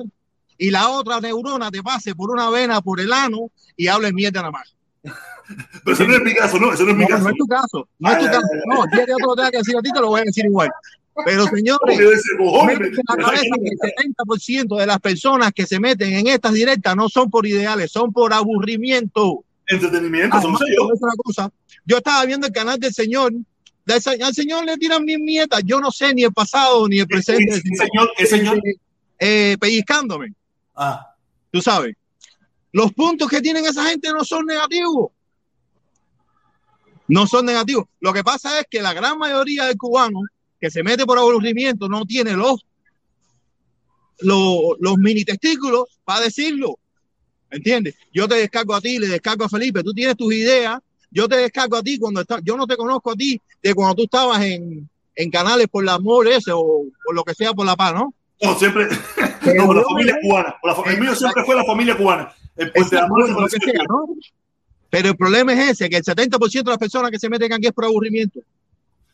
y 0.58 0.72
la 0.72 0.88
otra 0.88 1.20
neurona 1.20 1.70
te 1.70 1.84
pase 1.84 2.16
por 2.16 2.32
una 2.32 2.50
vena 2.50 2.80
por 2.80 2.98
el 2.98 3.12
ano 3.12 3.52
y 3.76 3.86
hable 3.86 4.12
mierda 4.12 4.40
nada 4.40 4.50
más. 4.50 4.74
Pero 5.84 5.94
ese 5.94 6.04
no 6.04 6.16
es 6.16 6.22
mi 6.22 6.34
caso, 6.34 6.58
no, 6.58 6.72
ese 6.72 6.82
no 6.82 6.90
es 6.90 6.96
mi 6.96 7.04
no, 7.04 7.08
caso. 7.10 7.22
No 7.22 7.30
es 7.30 7.36
tu 7.36 7.46
caso, 7.46 7.88
no 7.96 8.10
es 8.10 8.18
tu 8.18 8.24
caso. 8.24 8.48
No, 8.66 8.82
si 8.92 9.12
otro 9.12 9.26
lo 9.28 9.36
tenga 9.36 9.50
que 9.52 9.58
decir 9.58 9.76
a 9.76 9.82
ti, 9.82 9.90
te 9.92 10.00
lo 10.00 10.08
voy 10.08 10.22
a 10.22 10.24
decir 10.24 10.46
igual. 10.46 10.68
Pero 11.24 11.46
señores, 11.46 11.96
en 11.96 13.02
la 13.08 13.24
cabeza 13.24 13.54
que 13.62 13.70
el 13.70 14.16
70% 14.16 14.78
de 14.80 14.86
las 14.86 14.98
personas 14.98 15.52
que 15.52 15.64
se 15.64 15.78
meten 15.78 16.12
en 16.14 16.26
estas 16.26 16.54
directas 16.54 16.96
no 16.96 17.08
son 17.08 17.30
por 17.30 17.46
ideales, 17.46 17.92
son 17.92 18.12
por 18.12 18.32
aburrimiento. 18.32 19.44
Entretenimiento, 19.68 20.42
son 20.42 20.56
yo. 20.76 20.88
Cosa, 21.22 21.52
yo 21.84 21.98
estaba 21.98 22.24
viendo 22.24 22.48
el 22.48 22.52
canal 22.52 22.80
del 22.80 22.92
señor, 22.92 23.32
al 23.86 24.34
señor 24.34 24.64
le 24.64 24.76
tiran 24.76 25.04
mi 25.04 25.16
nieta, 25.16 25.60
yo 25.60 25.80
no 25.80 25.90
sé 25.90 26.14
ni 26.14 26.24
el 26.24 26.32
pasado 26.32 26.88
ni 26.88 27.00
el 27.00 27.06
presente. 27.06 27.54
El, 27.54 27.62
señor, 27.62 28.10
el 28.16 28.26
señor. 28.26 28.60
Eh, 29.18 29.56
pellizcándome. 29.60 30.32
Ah. 30.74 31.14
Tú 31.50 31.60
sabes. 31.60 31.94
Los 32.72 32.92
puntos 32.92 33.28
que 33.28 33.40
tienen 33.40 33.64
esa 33.64 33.84
gente 33.84 34.10
no 34.10 34.24
son 34.24 34.46
negativos. 34.46 35.12
No 37.06 37.26
son 37.26 37.46
negativos. 37.46 37.84
Lo 38.00 38.12
que 38.12 38.24
pasa 38.24 38.58
es 38.58 38.66
que 38.68 38.82
la 38.82 38.92
gran 38.92 39.18
mayoría 39.18 39.66
de 39.66 39.76
cubanos 39.76 40.24
que 40.60 40.70
se 40.70 40.82
mete 40.82 41.04
por 41.04 41.18
aburrimiento 41.18 41.88
no 41.88 42.04
tiene 42.06 42.32
los, 42.32 42.64
los, 44.20 44.76
los 44.80 44.96
mini 44.96 45.24
testículos 45.24 45.84
para 46.04 46.22
decirlo. 46.22 46.78
¿Entiendes? 47.50 47.94
Yo 48.12 48.26
te 48.26 48.34
descargo 48.36 48.74
a 48.74 48.80
ti, 48.80 48.98
le 48.98 49.06
descargo 49.06 49.44
a 49.44 49.48
Felipe, 49.48 49.84
tú 49.84 49.92
tienes 49.92 50.16
tus 50.16 50.34
ideas, 50.34 50.80
yo 51.14 51.28
te 51.28 51.36
descargo 51.36 51.76
a 51.76 51.82
ti 51.82 51.96
cuando 51.98 52.20
estás, 52.22 52.40
yo 52.42 52.56
no 52.56 52.66
te 52.66 52.76
conozco 52.76 53.12
a 53.12 53.14
ti 53.14 53.40
de 53.62 53.72
cuando 53.72 53.94
tú 53.94 54.02
estabas 54.02 54.42
en, 54.42 54.88
en 55.14 55.30
canales 55.30 55.68
por 55.68 55.84
el 55.84 55.88
amor 55.88 56.26
ese 56.26 56.50
o 56.52 56.82
por 57.04 57.14
lo 57.14 57.22
que 57.22 57.34
sea 57.34 57.52
por 57.52 57.64
la 57.64 57.76
paz, 57.76 57.94
¿no? 57.94 58.12
No, 58.42 58.58
siempre, 58.58 58.88
no, 59.56 59.66
por 59.66 59.76
la 59.76 59.84
familia 59.84 60.18
cubana, 60.20 60.56
por 60.60 60.86
la, 60.86 60.92
el 60.92 61.00
mío 61.00 61.14
siempre 61.14 61.44
fue 61.44 61.54
la 61.54 61.64
familia 61.64 61.96
cubana. 61.96 62.34
El, 62.56 62.70
el 62.74 62.88
de 62.88 62.98
amor, 62.98 63.30
lo 63.30 63.46
que 63.46 63.58
sea, 63.58 63.82
¿no? 63.88 64.08
Pero 64.90 65.08
el 65.10 65.16
problema 65.16 65.52
es 65.52 65.70
ese, 65.70 65.88
que 65.88 65.96
el 65.96 66.04
70% 66.04 66.64
de 66.64 66.70
las 66.70 66.78
personas 66.78 67.10
que 67.10 67.18
se 67.18 67.28
meten 67.28 67.52
aquí 67.52 67.66
es 67.66 67.72
por 67.72 67.84
aburrimiento. 67.84 68.40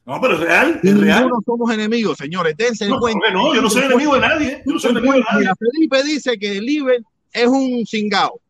No, 0.06 0.20
pero 0.20 0.34
es 0.34 0.40
real, 0.40 0.80
es 0.82 0.98
real. 0.98 1.28
No 1.28 1.38
somos 1.44 1.70
enemigos, 1.72 2.16
señores, 2.16 2.56
dense 2.56 2.88
no, 2.88 2.98
cuenta. 2.98 3.30
No, 3.30 3.54
yo 3.54 3.60
no 3.60 3.68
soy 3.68 3.82
enemigo 3.82 4.14
de 4.14 4.20
nadie. 4.20 4.62
Yo 4.66 4.72
no 4.72 4.78
soy 4.78 4.90
enemigo 4.92 5.14
de 5.14 5.20
nadie. 5.20 5.48
Felipe 5.58 6.02
dice 6.02 6.38
que 6.38 6.60
Liber 6.60 7.02
es 7.32 7.46
un 7.46 7.86
cingao. 7.86 8.40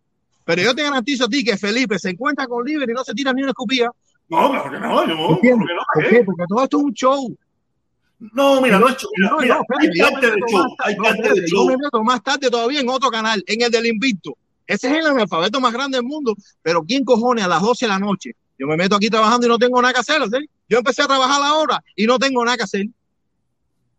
Pero 0.51 0.63
yo 0.63 0.75
te 0.75 0.83
garantizo 0.83 1.27
a 1.27 1.29
ti 1.29 1.45
que 1.45 1.57
Felipe 1.57 1.97
se 1.97 2.11
encuentra 2.11 2.45
con 2.49 2.65
Liber 2.65 2.91
y 2.91 2.93
no 2.93 3.05
se 3.05 3.15
tira 3.15 3.33
ni 3.33 3.43
una 3.43 3.53
escupida. 3.53 3.89
No, 4.29 4.51
claro 4.51 4.69
que 4.69 4.81
no, 4.81 5.07
yo 5.07 5.15
no. 5.15 5.29
¿Por 5.29 5.41
qué? 5.41 5.55
¿Por 5.95 6.09
qué? 6.09 6.25
Porque 6.25 6.45
todo 6.49 6.65
esto 6.65 6.79
es 6.79 6.83
un 6.83 6.93
show. 6.93 7.39
No, 8.19 8.61
mira, 8.61 8.81
no 8.81 8.89
es 8.89 8.97
show. 8.97 9.11
Mira, 9.17 9.31
no, 9.31 9.39
mira, 9.39 9.55
no, 9.55 9.65
hay 9.79 10.11
parte 10.11 10.27
del 10.29 10.41
show. 10.51 10.77
Hay 10.81 10.97
parte 10.97 11.29
del 11.35 11.45
show. 11.45 11.69
Yo 11.69 11.71
me 11.71 11.77
meto 11.77 12.03
más 12.03 12.21
tarde 12.25 12.51
todavía 12.51 12.81
en 12.81 12.89
otro 12.89 13.13
canal, 13.13 13.45
en 13.47 13.63
el 13.63 13.71
del 13.71 13.87
Invicto. 13.87 14.37
Ese 14.67 14.89
es 14.89 14.95
el 14.95 15.07
analfabeto 15.07 15.61
más 15.61 15.73
grande 15.73 15.99
del 15.99 16.05
mundo. 16.05 16.35
Pero 16.63 16.83
¿quién 16.83 17.05
cojones 17.05 17.45
a 17.45 17.49
las 17.49 17.63
12 17.63 17.85
de 17.85 17.89
la 17.89 18.01
noche? 18.01 18.33
Yo 18.59 18.67
me 18.67 18.77
meto 18.77 18.97
aquí 18.97 19.09
trabajando 19.09 19.47
y 19.47 19.51
no 19.51 19.59
tengo 19.59 19.81
nada 19.81 19.95
que 19.95 20.01
hacer. 20.01 20.21
¿sí? 20.21 20.51
Yo 20.69 20.79
empecé 20.79 21.03
a 21.03 21.07
trabajar 21.07 21.41
ahora 21.45 21.81
y 21.95 22.09
no 22.09 22.19
tengo 22.19 22.45
nada 22.45 22.57
que 22.57 22.65
hacer. 22.65 22.87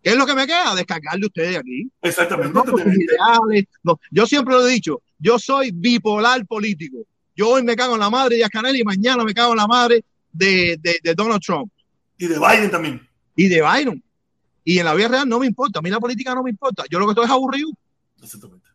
¿Qué 0.04 0.10
es 0.10 0.18
lo 0.18 0.26
que 0.26 0.36
me 0.36 0.46
queda? 0.46 0.76
Descargarle 0.76 1.28
ustedes 1.28 1.58
aquí. 1.58 1.90
Exactamente. 2.02 2.54
No, 2.54 2.66
ideales, 2.78 3.68
no. 3.84 3.98
Yo 4.10 4.26
siempre 4.26 4.54
lo 4.54 4.68
he 4.68 4.72
dicho, 4.72 5.02
yo 5.22 5.38
soy 5.40 5.72
bipolar 5.72 6.46
político. 6.46 6.98
Yo 7.36 7.50
hoy 7.50 7.64
me 7.64 7.76
cago 7.76 7.94
en 7.94 8.00
la 8.00 8.10
madre 8.10 8.38
de 8.38 8.50
Canel 8.50 8.76
y 8.76 8.84
mañana 8.84 9.24
me 9.24 9.34
cago 9.34 9.52
en 9.52 9.58
la 9.58 9.68
madre 9.68 10.04
de, 10.34 10.78
de, 10.82 11.00
de, 11.02 11.14
Donald 11.14 11.42
Trump. 11.42 11.72
Y 12.18 12.28
de 12.28 12.40
Biden 12.40 12.72
también. 12.72 13.08
Y 13.36 13.48
de 13.48 13.62
Biden. 13.62 14.04
Y 14.64 14.80
en 14.80 14.86
la 14.86 14.94
vida 14.94 15.08
real 15.08 15.30
no 15.30 15.40
me 15.40 15.46
importa. 15.46 15.80
A 15.80 15.82
mí 15.82 15.90
la 15.90 16.00
política 16.00 16.36
no 16.36 16.44
me 16.44 16.50
importa. 16.50 16.84
Yo 16.90 17.00
lo 17.00 17.06
que 17.06 17.12
estoy 17.12 17.26
es 17.26 17.32
aburrido. 17.32 17.70
Exactamente. 18.22 18.68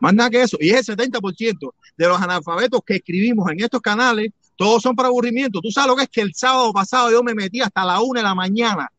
Más 0.00 0.14
nada 0.14 0.30
que 0.30 0.42
eso. 0.42 0.56
Y 0.60 0.70
es 0.70 0.88
el 0.88 0.96
70% 0.96 1.72
de 1.96 2.08
los 2.08 2.20
analfabetos 2.20 2.80
que 2.84 2.96
escribimos 2.96 3.50
en 3.50 3.60
estos 3.60 3.80
canales, 3.80 4.32
todos 4.56 4.82
son 4.82 4.96
para 4.96 5.08
aburrimiento. 5.08 5.60
Tú 5.60 5.70
sabes 5.70 5.88
lo 5.88 5.96
que 5.96 6.02
es 6.02 6.08
que 6.08 6.20
el 6.20 6.34
sábado 6.34 6.72
pasado 6.72 7.10
yo 7.10 7.22
me 7.22 7.34
metí 7.34 7.60
hasta 7.60 7.84
la 7.84 8.00
una 8.00 8.20
de 8.20 8.24
la 8.24 8.34
mañana 8.34 8.90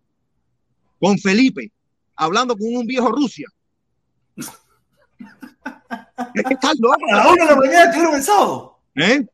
con 1.00 1.18
Felipe, 1.20 1.72
hablando 2.16 2.56
con 2.56 2.74
un 2.74 2.86
viejo 2.86 3.10
Rusia. 3.10 3.48
Estás 6.34 6.80
loco. 6.80 6.98
A 7.12 7.16
la 7.16 7.28
una 7.32 7.46
de 7.46 7.52
la 7.52 7.56
mañana 7.56 7.92
tuvieron 7.92 8.16
el 8.16 8.24
sábado. 8.24 8.80
¿Eh? 8.96 9.26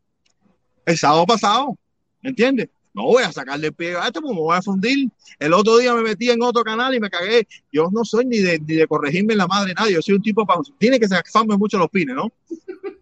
El 0.85 0.97
sábado 0.97 1.25
pasado. 1.25 1.77
¿Entiendes? 2.21 2.69
No 2.93 3.03
voy 3.03 3.23
a 3.23 3.31
sacarle 3.31 3.67
el 3.67 3.73
pie 3.73 3.95
a 3.95 4.07
esto 4.07 4.19
porque 4.21 4.35
me 4.35 4.41
voy 4.41 4.57
a 4.57 4.61
fundir. 4.61 5.09
El 5.37 5.53
otro 5.53 5.77
día 5.77 5.93
me 5.93 6.01
metí 6.01 6.29
en 6.29 6.41
otro 6.41 6.63
canal 6.63 6.93
y 6.93 6.99
me 6.99 7.09
cagué. 7.09 7.47
Yo 7.71 7.89
no 7.91 8.03
soy 8.03 8.25
ni 8.25 8.39
de, 8.39 8.59
ni 8.59 8.75
de 8.75 8.87
corregirme 8.87 9.33
en 9.33 9.37
la 9.37 9.47
madre 9.47 9.69
de 9.69 9.73
nadie. 9.75 9.93
Yo 9.93 10.01
soy 10.01 10.15
un 10.15 10.21
tipo 10.21 10.45
para. 10.45 10.61
Tiene 10.77 10.99
que 10.99 11.07
sacarme 11.07 11.55
mucho 11.55 11.77
los 11.77 11.89
pines, 11.89 12.15
¿no? 12.15 12.31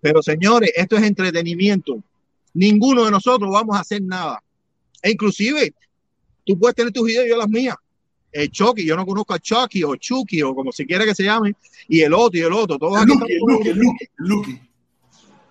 Pero 0.01 0.21
señores, 0.21 0.71
esto 0.75 0.97
es 0.97 1.03
entretenimiento. 1.03 2.03
Ninguno 2.53 3.05
de 3.05 3.11
nosotros 3.11 3.49
vamos 3.51 3.75
a 3.75 3.79
hacer 3.79 4.01
nada. 4.01 4.43
E 5.01 5.11
inclusive, 5.11 5.73
tú 6.45 6.59
puedes 6.59 6.75
tener 6.75 6.91
tus 6.91 7.09
ideas 7.09 7.25
y 7.25 7.29
yo 7.29 7.38
las 7.38 7.49
mías. 7.49 7.75
El 8.38 8.51
Chucky, 8.51 8.85
yo 8.85 8.95
no 8.95 9.03
conozco 9.03 9.33
a 9.33 9.39
Chucky 9.39 9.83
o 9.83 9.95
Chucky 9.95 10.43
o 10.43 10.53
como 10.53 10.71
se 10.71 10.85
quiera 10.85 11.03
que 11.05 11.15
se 11.15 11.23
llame, 11.23 11.55
y 11.88 12.01
el 12.01 12.13
otro 12.13 12.39
y 12.39 12.43
el 12.43 12.53
otro. 12.53 12.77
Todos 12.77 13.01
el 13.01 13.07
Lucky, 13.07 13.73
Lucky, 13.73 14.05
Lucky. 14.17 14.61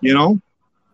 You 0.01 0.13
know? 0.13 0.39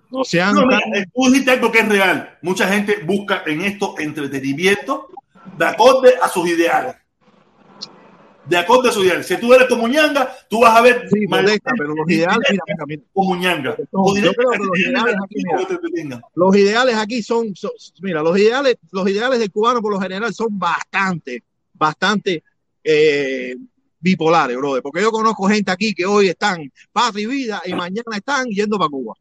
No 0.10 0.24
sean. 0.24 0.56
No, 0.56 0.66
mira, 0.66 0.80
dijiste 1.14 1.52
algo 1.52 1.72
que 1.72 1.80
es 1.80 1.90
real. 1.90 2.40
Mucha 2.42 2.68
gente 2.68 3.04
busca 3.06 3.44
en 3.46 3.62
esto 3.62 3.94
entretenimiento 4.00 5.10
de 5.56 5.66
acorde 5.66 6.14
a 6.20 6.28
sus 6.30 6.48
ideales. 6.50 6.96
De 8.48 8.58
acorde 8.58 8.90
a 8.90 8.92
sus 8.92 9.06
ideales. 9.06 9.28
Si 9.28 9.38
tú 9.38 9.54
eres 9.54 9.68
como 9.68 9.88
ñanga, 9.88 10.36
tú 10.50 10.62
vas 10.62 10.76
a 10.76 10.82
ver. 10.82 11.08
Sí, 11.12 11.28
molesta, 11.28 11.74
pero 11.78 11.94
los 11.94 12.10
ideales, 12.10 12.40
mira, 12.50 12.64
mira, 12.68 12.86
mira. 12.88 13.04
Como 13.14 13.36
ñanga. 13.36 13.76
No, 13.92 14.16
yo 14.16 14.34
creo 14.34 14.50
que 14.50 14.58
los 14.58 14.80
ideales, 14.80 15.16
aquí, 15.24 15.36
mira, 15.94 16.22
los 16.34 16.56
ideales 16.56 16.96
aquí 16.96 17.22
son, 17.22 17.56
son, 17.56 17.72
mira, 18.02 18.24
los 18.24 18.36
ideales, 18.38 18.78
los 18.92 19.08
ideales 19.08 19.40
del 19.40 19.52
cubano 19.52 19.80
por 19.80 19.94
lo 19.94 20.00
general 20.02 20.34
son 20.34 20.58
bastante, 20.58 21.44
bastante 21.84 22.44
eh, 22.84 23.56
bipolares, 24.00 24.58
brother. 24.58 24.82
Porque 24.82 25.02
yo 25.02 25.12
conozco 25.12 25.48
gente 25.48 25.72
aquí 25.72 25.94
que 25.94 26.06
hoy 26.06 26.30
están 26.30 26.72
patria 26.92 27.24
y 27.24 27.28
vida 27.28 27.62
y 27.66 27.74
mañana 27.74 28.16
están 28.16 28.48
yendo 28.48 28.78
para 28.78 28.90
Cuba. 28.90 29.14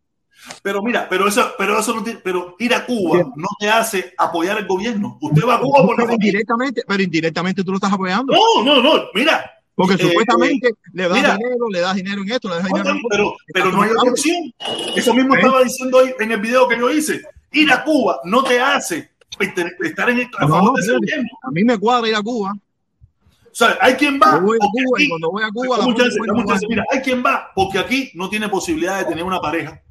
Pero 0.60 0.82
mira, 0.82 1.08
pero 1.08 1.28
eso, 1.28 1.53
pero 1.57 1.78
eso 1.78 1.95
no 1.95 2.03
tiene, 2.03 2.20
pero 2.22 2.57
ir 2.58 2.74
a 2.74 2.84
Cuba 2.84 3.18
no 3.37 3.49
te 3.61 3.68
hace 3.68 4.12
apoyar 4.18 4.58
el 4.58 4.66
gobierno. 4.66 5.18
Usted 5.20 5.42
va 5.46 5.57
a 5.57 5.61
Cuba 5.61 5.84
por 5.84 5.96
pero 5.96 6.12
indirectamente, 6.12 6.82
pero 6.87 7.03
indirectamente 7.03 7.62
tú 7.62 7.70
lo 7.70 7.76
estás 7.76 7.92
apoyando. 7.92 8.32
No, 8.32 8.64
no, 8.64 8.82
no, 8.82 9.04
mira. 9.14 9.49
Porque 9.74 9.95
eh, 9.95 9.99
supuestamente 9.99 10.68
eh, 10.68 10.74
le 10.92 11.08
das 11.08 11.16
mira, 11.16 11.37
dinero, 11.37 11.68
le 11.70 11.80
das 11.80 11.95
dinero 11.95 12.22
en 12.22 12.32
esto, 12.32 12.49
le 12.49 12.57
das 12.57 12.64
dinero 12.64 12.91
en 12.91 13.00
pero, 13.08 13.34
pero 13.54 13.72
no 13.72 13.82
hay 13.82 13.91
otra 13.91 14.11
opción. 14.11 14.53
Eso 14.96 15.14
mismo 15.14 15.34
¿Eh? 15.34 15.38
estaba 15.38 15.62
diciendo 15.62 15.99
hoy 15.99 16.14
en 16.18 16.32
el 16.32 16.41
video 16.41 16.68
que 16.68 16.78
yo 16.78 16.91
hice. 16.91 17.22
Ir 17.53 17.70
a 17.70 17.84
Cuba 17.84 18.20
no 18.24 18.42
te 18.42 18.61
hace 18.61 19.12
estar 19.41 20.11
en 20.11 20.30
favor 20.30 20.63
no, 20.63 20.95
gobierno. 20.95 21.29
A 21.42 21.50
mí 21.50 21.64
me 21.64 21.79
cuadra 21.79 22.09
ir 22.09 22.14
a 22.14 22.22
Cuba. 22.22 22.53
O 22.54 23.54
sea, 23.54 23.76
hay 23.80 23.95
quien 23.95 24.18
va. 24.18 24.37
Yo 24.37 24.42
voy 24.42 24.57
a 24.57 24.61
Cuba 24.61 24.96
aquí, 24.96 25.04
y 25.04 25.09
cuando 25.09 25.30
voy 25.30 25.42
a 25.42 25.50
Cuba, 25.50 25.79
la 25.79 25.84
muchas 25.84 26.14
muchas 26.18 26.46
veces, 26.46 26.68
mira, 26.68 26.84
hay 26.91 27.00
quien 27.00 27.22
va 27.25 27.50
porque 27.54 27.79
aquí 27.79 28.11
no 28.14 28.29
tiene 28.30 28.49
posibilidad 28.49 28.99
de 28.99 29.04
tener 29.04 29.25
una 29.25 29.41
pareja 29.41 29.83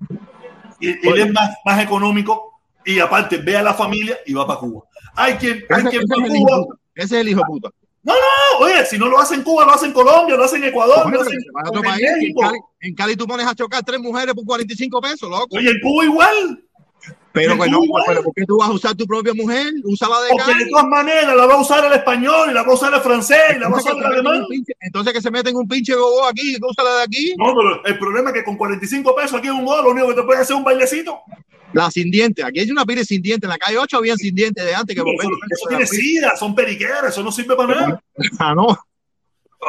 y, 0.80 0.90
él 1.08 1.20
es 1.20 1.32
más, 1.32 1.52
más 1.64 1.84
económico 1.84 2.60
y 2.84 3.00
aparte 3.00 3.38
ve 3.38 3.56
a 3.56 3.62
la 3.62 3.74
familia 3.74 4.18
y 4.26 4.34
va 4.34 4.48
para 4.48 4.60
Cuba. 4.60 4.84
Hay 5.16 5.36
quien, 5.36 5.64
hay 5.70 5.82
ese, 5.82 5.90
quien 5.90 6.04
ese 6.04 6.22
va 6.22 6.26
a 6.26 6.30
Cuba. 6.30 6.76
Ese 6.96 7.16
es 7.16 7.22
el 7.22 7.30
hijo 7.30 7.42
puta. 7.46 7.70
No, 8.04 8.14
no, 8.14 8.66
oye, 8.66 8.84
si 8.86 8.98
no 8.98 9.08
lo 9.08 9.20
hacen 9.20 9.40
en 9.40 9.44
Cuba, 9.44 9.64
lo 9.64 9.74
hacen 9.74 9.90
en 9.90 9.94
Colombia, 9.94 10.36
lo 10.36 10.44
hacen 10.44 10.64
en 10.64 10.70
Ecuador, 10.70 11.06
Oye, 11.06 11.16
lo 11.16 11.22
hacen 11.22 11.38
en 11.38 11.82
país, 11.84 12.02
en. 12.20 12.34
Cali, 12.34 12.60
en 12.80 12.96
Cali 12.96 13.16
tú 13.16 13.28
pones 13.28 13.46
a 13.46 13.54
chocar 13.54 13.84
tres 13.84 14.00
mujeres 14.00 14.34
por 14.34 14.44
45 14.44 15.02
pesos, 15.02 15.30
loco. 15.30 15.56
Oye, 15.56 15.70
en 15.70 15.80
Cuba 15.82 16.06
igual. 16.06 16.64
Pero 17.34 17.56
bueno, 17.56 17.80
Cuba, 17.80 18.04
pero 18.06 18.24
¿por 18.24 18.34
qué 18.34 18.46
tú 18.46 18.58
vas 18.58 18.70
a 18.70 18.74
usar 18.74 18.96
tu 18.96 19.06
propia 19.06 19.34
mujer? 19.34 19.68
Úsala 19.86 20.22
de 20.22 20.30
Porque 20.32 20.64
de 20.66 20.70
todas 20.70 20.86
maneras 20.86 21.36
la 21.36 21.46
va 21.46 21.54
a 21.54 21.62
usar 21.62 21.86
el 21.86 21.94
español, 21.94 22.50
y 22.50 22.54
la 22.54 22.64
va 22.64 22.72
a 22.72 22.74
usar 22.74 22.94
el 22.94 23.00
francés, 23.00 23.56
y 23.56 23.60
la 23.60 23.70
va 23.70 23.78
a 23.78 23.80
usar 23.80 23.94
que, 23.94 24.00
el 24.00 24.06
alemán. 24.06 24.46
pinche, 24.50 24.74
entonces 24.82 25.14
que 25.14 25.22
se 25.22 25.32
meten 25.32 25.56
un 25.56 25.68
pinche 25.68 25.96
gogo 25.96 26.26
aquí, 26.26 26.58
que 26.60 26.66
úsala 26.66 26.98
de 26.98 27.04
aquí. 27.04 27.34
No, 27.38 27.54
pero 27.56 27.86
el 27.86 27.98
problema 27.98 28.32
es 28.32 28.36
que 28.36 28.44
con 28.44 28.58
45 28.58 29.16
pesos 29.16 29.34
aquí 29.36 29.48
en 29.48 29.54
un 29.54 29.66
gol, 29.66 29.84
lo 29.84 29.92
único 29.92 30.10
que 30.10 30.16
te 30.16 30.24
puedes 30.24 30.42
hacer 30.42 30.56
es 30.56 30.58
un 30.58 30.66
bailecito. 30.66 31.22
La 31.74 31.90
sin 31.90 32.12
dientes. 32.12 32.44
Aquí 32.44 32.60
hay 32.60 32.72
una 32.72 32.86
pila 32.86 33.04
sin 33.04 33.22
dientes. 33.22 33.48
En 33.48 33.52
la 33.52 33.58
calle 33.58 33.78
8 33.78 33.98
habían 33.98 34.18
sin 34.18 34.36
dientes 34.36 34.64
de 34.64 34.76
antes 34.76 34.96
que 34.96 35.02
Eso, 35.02 35.70
tiene 35.70 35.88
sida, 35.88 36.36
son 36.36 36.54
periqueras, 36.54 37.06
eso 37.06 37.24
no 37.24 37.32
sirve 37.32 37.56
para 37.56 37.76
nada. 37.76 38.04
Ah, 38.40 38.54
no. 38.54 38.78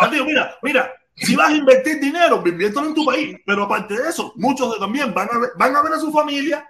Ah, 0.01 0.11
tío, 0.11 0.25
mira, 0.25 0.57
mira, 0.63 0.93
si 1.15 1.37
vas 1.37 1.51
a 1.51 1.57
invertir 1.57 2.01
dinero, 2.01 2.43
inviértelo 2.45 2.87
en 2.87 2.95
tu 2.95 3.05
país. 3.05 3.37
Pero 3.47 3.65
aparte 3.65 3.95
de 3.95 4.09
eso, 4.09 4.33
muchos 4.37 4.73
de 4.73 4.81
también 4.81 5.13
van 5.13 5.29
a 5.31 5.39
ver, 5.39 5.51
van 5.57 5.77
a, 5.77 5.83
ver 5.83 5.93
a 5.93 5.99
su 5.99 6.11
familia, 6.11 6.67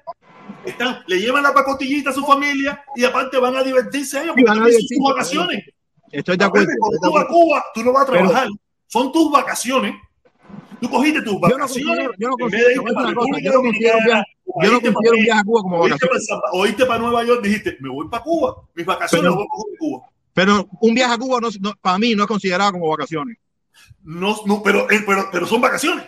están, 0.65 0.99
le 1.07 1.19
llevan 1.21 1.43
la 1.43 1.53
pacotillita 1.53 2.11
a 2.11 2.13
su 2.13 2.25
familia 2.25 2.83
y 2.95 3.05
aparte 3.05 3.39
van 3.39 3.57
a 3.57 3.63
divertirse 3.63 4.23
ellos 4.23 4.35
porque 4.37 4.45
van 4.51 4.63
a 4.63 4.71
sus 4.71 4.89
vacaciones. 5.09 5.65
Estoy 6.11 6.37
de 6.37 6.45
acuerdo. 6.45 6.69
Cuando 6.79 6.99
tú 7.03 7.13
vas 7.13 7.25
a. 7.25 7.27
Cuba, 7.29 7.65
tú 7.75 7.85
no 7.85 7.93
vas 7.93 8.03
a 8.03 8.07
trabajar. 8.13 8.49
Son 8.87 9.11
tus 9.11 9.31
vacaciones. 9.33 9.95
Tú 10.81 10.91
cogiste 10.91 11.23
tus 11.23 11.41
vacaciones. 11.41 12.09
yo 12.19 12.29
no 12.29 12.37
considero, 12.37 12.83
un 12.83 12.91
viaje, 13.73 15.41
a 15.41 15.45
Cuba 15.45 15.63
como 15.63 15.79
vacaciones. 15.79 16.29
Oíste 16.53 16.85
para 16.87 16.99
Nueva 16.99 17.25
York, 17.25 17.43
dijiste, 17.43 17.77
me 17.81 17.89
voy 17.89 18.09
para 18.09 18.23
Cuba. 18.23 18.57
Mis 18.75 18.85
vacaciones 18.85 19.25
las 19.25 19.35
voy 19.35 19.45
a 19.45 19.49
coger 19.49 19.73
en 19.73 19.77
Cuba. 19.79 20.09
Pero 20.35 20.69
un 20.81 20.95
viaje 20.95 21.15
a 21.15 21.19
Cuba 21.19 21.41
no, 21.41 21.49
no- 21.61 21.75
para 21.81 21.99
mí 21.99 22.15
no 22.15 22.25
es 22.25 22.29
considerado 22.29 22.73
como 22.73 22.89
vacaciones. 22.89 23.39
No, 24.03 24.37
no, 24.47 24.63
pero, 24.63 24.91
eh, 24.91 25.03
pero, 25.07 25.29
pero 25.31 25.47
son 25.47 25.61
vacaciones. 25.61 26.05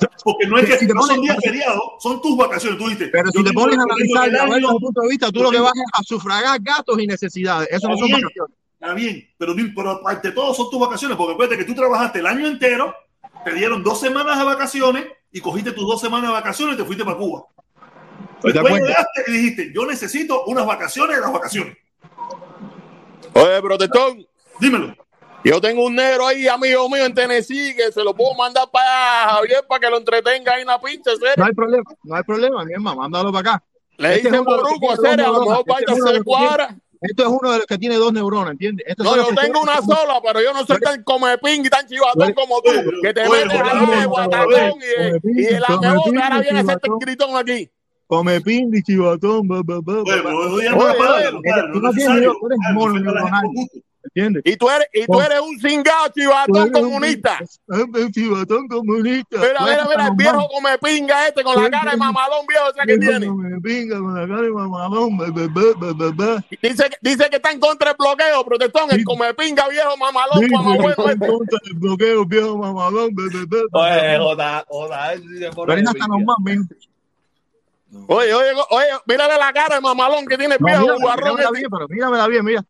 Porque 0.24 0.46
no 0.46 0.58
es 0.58 0.66
que 0.66 0.78
si 0.78 0.86
no 0.86 1.02
son 1.02 1.20
días 1.20 1.36
feriados, 1.42 1.82
son 1.98 2.20
tus 2.20 2.36
vacaciones. 2.36 2.78
Tú 2.78 2.84
dijiste, 2.84 3.08
pero 3.08 3.30
si 3.30 3.42
te 3.44 3.52
pones 3.52 3.78
a 3.78 3.82
analizar 3.82 4.30
desde 4.30 4.56
el 4.56 4.64
punto 4.80 5.00
de 5.00 5.08
vista, 5.08 5.30
tú 5.30 5.42
lo 5.42 5.50
que 5.50 5.60
vas 5.60 5.72
es 5.74 5.82
a 5.92 6.02
sufragar 6.02 6.60
gastos 6.60 6.98
y 7.00 7.06
necesidades. 7.06 7.68
Eso 7.70 7.88
no 7.88 7.96
son 7.96 8.10
vacaciones. 8.10 8.56
Está 8.80 8.94
bien, 8.94 9.28
pero, 9.36 9.54
pero 9.76 9.90
aparte 9.90 10.28
de 10.28 10.34
todo 10.34 10.54
son 10.54 10.70
tus 10.70 10.80
vacaciones, 10.80 11.16
porque 11.16 11.34
acuérdate 11.34 11.58
que 11.58 11.66
tú 11.66 11.74
trabajaste 11.74 12.20
el 12.20 12.26
año 12.26 12.46
entero, 12.46 12.94
te 13.44 13.52
dieron 13.52 13.82
dos 13.82 14.00
semanas 14.00 14.38
de 14.38 14.44
vacaciones 14.44 15.04
y 15.30 15.40
cogiste 15.40 15.72
tus 15.72 15.86
dos 15.86 16.00
semanas 16.00 16.30
de 16.30 16.32
vacaciones 16.32 16.74
y 16.74 16.78
te 16.78 16.84
fuiste 16.84 17.04
para 17.04 17.18
Cuba. 17.18 17.44
Después 18.42 18.72
llegaste 18.72 19.24
y 19.26 19.32
dijiste, 19.32 19.72
yo 19.74 19.84
necesito 19.84 20.44
unas 20.44 20.64
vacaciones 20.64 21.16
de 21.16 21.22
las 21.22 21.32
vacaciones. 21.32 21.76
Oye, 23.34 23.60
protestón. 23.60 24.26
Dímelo. 24.58 24.96
Yo 25.42 25.60
tengo 25.60 25.86
un 25.86 25.94
negro 25.94 26.26
ahí, 26.26 26.46
amigo 26.48 26.88
mío, 26.90 27.06
en 27.06 27.14
Tennessee, 27.14 27.74
que 27.74 27.90
se 27.92 28.04
lo 28.04 28.14
puedo 28.14 28.34
mandar 28.34 28.68
para 28.70 29.34
Javier 29.34 29.64
para 29.66 29.80
que 29.80 29.90
lo 29.90 29.96
entretenga 29.96 30.52
ahí 30.52 30.62
en 30.62 30.66
la 30.66 30.80
pinche, 30.80 31.10
¿serio? 31.16 31.34
No 31.36 31.44
hay 31.44 31.52
problema, 31.52 31.90
no 32.02 32.14
hay 32.14 32.22
problema, 32.22 32.64
mi 32.64 32.72
hermano, 32.74 33.00
mándalo 33.00 33.32
para 33.32 33.54
acá. 33.54 33.64
Le 33.96 34.16
este 34.16 34.28
dicen 34.28 34.44
Boruco, 34.44 34.96
serio, 34.96 35.26
a 35.26 35.30
lo 35.30 35.40
mejor 35.40 35.64
vaya 35.66 35.86
a 35.88 35.92
hacer 35.92 36.24
cuadra. 36.24 36.76
Esto 37.00 37.22
es 37.22 37.28
uno 37.30 37.52
de 37.52 37.56
los 37.58 37.66
que 37.66 37.78
tiene 37.78 37.94
dos 37.94 38.12
neuronas, 38.12 38.52
¿entiendes? 38.52 38.86
no, 38.98 39.16
yo 39.16 39.34
tengo 39.34 39.62
una 39.62 39.80
sola, 39.80 40.20
pero 40.22 40.42
yo 40.42 40.52
no 40.52 40.66
soy 40.66 40.78
tan 40.80 41.02
come 41.02 41.38
ping 41.38 41.64
y 41.64 41.70
tan 41.70 41.86
chivatón 41.86 42.34
como 42.34 42.60
tú, 42.60 42.70
que 43.02 43.14
te 43.14 43.26
metes 43.26 43.58
a 43.58 44.06
guatacón 44.06 44.74
y, 45.22 45.40
y 45.40 45.46
el 45.46 45.64
amor 45.66 46.02
ahora 46.22 46.40
viene 46.40 46.58
a 46.58 46.62
hacerte 46.62 46.88
el 46.88 46.98
gritón 47.00 47.36
aquí. 47.36 47.70
Come 48.06 48.42
ping 48.42 48.70
y 48.74 48.82
chivatón, 48.82 49.48
ba, 49.48 49.62
ba, 49.64 49.78
ba. 49.80 50.02
Oye, 50.02 50.68
oye, 50.68 51.08
oye, 52.28 53.82
¿Entiendes? 54.02 54.42
Y 54.46 54.56
tú 54.56 54.70
eres, 54.70 54.88
y 54.94 55.04
tú 55.06 55.20
eres 55.20 55.40
un 55.40 55.60
cingado 55.60 56.08
chivatón 56.08 56.70
comunista. 56.70 57.38
Un 57.68 58.10
chivatón 58.12 58.66
comunista. 58.68 59.38
Mira, 59.38 59.60
mira, 59.60 59.86
mira, 59.88 60.06
el 60.06 60.14
viejo 60.16 60.48
come 60.48 60.78
pinga 60.78 61.28
este 61.28 61.42
con 61.42 61.62
la 61.62 61.70
cara 61.70 61.90
de 61.92 61.96
mamalón 61.98 62.46
viejo 62.46 62.64
ese 62.70 62.86
que 62.86 62.98
tiene. 62.98 63.26
Come 63.26 63.60
pinga 63.60 63.98
con 63.98 64.14
la 64.14 64.26
cara 64.26 64.42
de 64.42 64.50
mamalón. 64.50 65.18
Dice, 66.62 66.90
dice 67.02 67.30
que 67.30 67.36
está 67.36 67.50
en 67.52 67.60
contra 67.60 67.90
del 67.90 67.96
bloqueo, 67.98 68.44
protestón, 68.44 68.90
el 68.90 69.04
come 69.04 69.34
pinga 69.34 69.68
viejo 69.68 69.96
mamalón. 69.96 70.44
Está 70.44 71.12
en 71.12 71.18
contra 71.18 71.58
del 71.64 71.74
bloqueo 71.74 72.24
viejo 72.24 72.56
mamalón. 72.56 73.14
Oye, 73.72 74.18
joda, 74.18 74.64
joda. 74.66 75.12
Pero 75.66 75.74
es 75.74 75.88
hasta 75.88 76.06
normalmente. 76.06 76.74
Oye, 78.06 78.32
oye, 78.32 78.52
oye, 78.70 78.86
mírale 79.04 79.36
la 79.36 79.52
cara 79.52 79.74
de 79.74 79.80
mamalón 79.80 80.24
que 80.24 80.38
tiene 80.38 80.54
el 80.54 80.64
viejo 80.64 80.86
guarrón. 81.00 81.34
Míramela 81.34 81.50
bien, 81.50 81.70
pero 81.70 81.88
míramela 81.88 82.26
bien, 82.28 82.44
mira. 82.44 82.64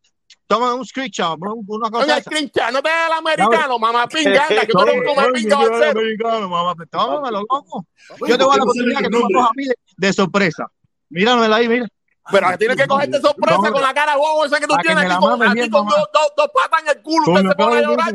Toma 0.50 0.74
un 0.74 0.84
screenshot, 0.84 1.38
bro, 1.38 1.60
una 1.64 1.88
cosa. 1.88 2.16
Un 2.16 2.22
screenshot, 2.22 2.72
no 2.72 2.82
te 2.82 2.88
da 2.88 3.06
el 3.06 3.12
americano, 3.12 3.78
mamá 3.78 4.08
pinga, 4.08 4.46
anda, 4.48 4.62
que 4.62 4.66
tú 4.66 4.80
eres 4.80 4.96
un 4.96 5.04
come 5.04 5.32
pinga 5.32 5.90
americano, 5.90 6.48
mamá, 6.48 6.74
tómalo, 6.90 7.42
loco. 7.48 7.86
Yo 8.26 8.36
te 8.36 8.42
voy 8.42 8.54
a 8.54 8.56
la 8.56 8.62
oportunidad 8.64 9.00
que 9.00 9.10
tú 9.10 9.18
me 9.18 9.32
cojas 9.32 9.50
a 9.50 9.52
mí 9.54 9.66
de 9.96 10.12
sorpresa. 10.12 10.66
Míramela 11.08 11.54
ahí, 11.54 11.68
mira. 11.68 11.86
Pero 12.32 12.58
tienes 12.58 12.76
que 12.76 12.88
cogerte 12.88 13.20
sorpresa 13.20 13.70
con 13.70 13.80
la 13.80 13.94
cara 13.94 14.14
de 14.14 14.18
bobo 14.18 14.44
esa 14.44 14.58
que 14.58 14.66
tú 14.66 14.74
tienes 14.82 15.04
aquí 15.04 15.16
con, 15.20 15.40
aquí 15.40 15.70
con 15.70 15.86
dos, 15.86 16.08
dos, 16.36 16.50
patas 16.52 16.82
en 16.82 16.96
el 16.96 17.02
culo. 17.02 17.32
Usted 17.32 17.48
se 17.48 17.54
pone 17.54 17.76
a 17.76 17.82
llorar. 17.82 18.12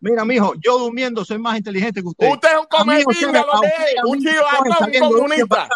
Mira, 0.00 0.24
mijo, 0.24 0.54
yo 0.58 0.76
durmiendo 0.76 1.24
soy 1.24 1.38
más 1.38 1.56
inteligente 1.56 2.02
que 2.02 2.08
usted. 2.08 2.32
Usted 2.32 2.48
es 2.48 2.58
un 2.58 2.66
come 2.66 3.04
pinga, 3.04 3.46
lo 3.46 3.60
que 3.60 3.66
es, 3.68 4.04
un 4.04 4.18
chivatón, 4.18 5.02
un 5.02 5.12
comunista 5.12 5.68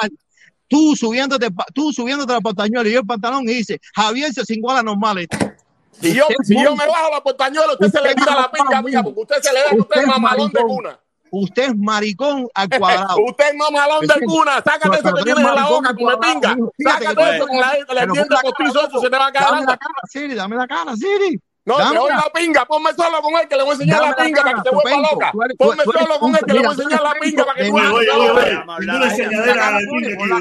tú 0.73 0.97
subiéndote, 0.97 1.49
tú 1.75 1.93
subiéndote 1.93 2.33
la 2.33 2.41
pantañuela 2.41 2.89
y 2.89 2.93
yo 2.93 3.01
el 3.01 3.07
pantalón 3.07 3.43
y 3.43 3.55
dice, 3.55 3.79
Javier 3.95 4.33
se 4.33 4.43
cingó 4.47 4.71
a 4.71 4.77
la 4.77 4.83
normal. 4.83 5.29
Si 6.01 6.15
yo, 6.15 6.27
si 6.43 6.55
yo 6.55 6.75
me 6.75 6.87
bajo 6.87 7.11
la 7.11 7.23
pantañuela, 7.23 7.73
usted, 7.75 7.87
usted 7.87 8.01
se 8.01 8.09
le 8.09 8.15
tira 8.15 8.35
la 8.35 8.51
pinga 8.51 8.81
mía, 8.81 9.03
porque 9.03 9.21
usted 9.21 9.37
se 9.43 9.53
le 9.53 9.61
da 9.61 9.71
que 9.71 9.81
usted 9.81 10.01
es 10.01 10.07
mamalón 10.07 10.51
de 10.51 10.63
cuna. 10.63 10.99
Usted 11.31 11.63
es 11.63 11.77
maricón 11.77 12.49
al 12.55 12.69
cuadrado. 12.69 13.17
usted 13.27 13.49
es 13.51 13.55
mamalón 13.55 14.07
de 14.07 14.15
cuna. 14.25 14.63
Sácate 14.65 14.99
eso 14.99 15.15
que 15.15 15.23
tienes 15.23 15.47
en 15.47 15.55
la 15.55 15.67
boca, 15.67 15.93
me 15.93 16.17
pinga. 16.17 16.57
Sácate 16.79 17.37
eso 17.37 17.47
con 17.47 17.61
la, 17.61 18.03
el 18.03 18.11
diente 18.11 18.37
postizo, 18.43 18.89
eso 18.89 19.01
se 19.01 19.11
te 19.11 19.19
va 19.19 19.27
a 19.27 19.33
caer. 19.33 19.47
Dame 19.51 19.67
la 19.67 19.77
cara, 19.77 19.95
Siri, 20.09 20.35
dame 20.35 20.57
la 20.57 20.67
cara, 20.67 20.97
Siri. 20.97 21.39
No, 21.65 21.77
te 21.77 21.97
doy 21.97 22.11
la 22.11 22.31
pinga, 22.35 22.65
ponme 22.65 22.91
solo 22.93 23.23
con 23.23 23.35
él 23.41 23.47
que 23.47 23.57
le 23.57 23.63
voy 23.63 23.71
a 23.71 23.75
enseñar 23.75 24.01
la 24.03 24.17
pinga 24.17 24.43
para 24.43 24.55
que 24.55 24.63
te 24.63 24.71
vuelva 24.75 25.11
loca. 25.13 25.33
Ponme 25.57 25.85
solo 25.85 26.19
con 26.19 26.35
él 26.35 26.41
que 26.45 26.53
le 26.55 26.59
voy 26.59 26.69
a 26.69 26.73
enseñar 26.73 27.03
la 27.03 27.15
pinga 27.21 27.45
para 27.45 27.57
que 27.57 27.69
tú 27.69 27.77
Oye, 27.77 27.89
oye, 27.89 28.11
pinga 28.11 28.65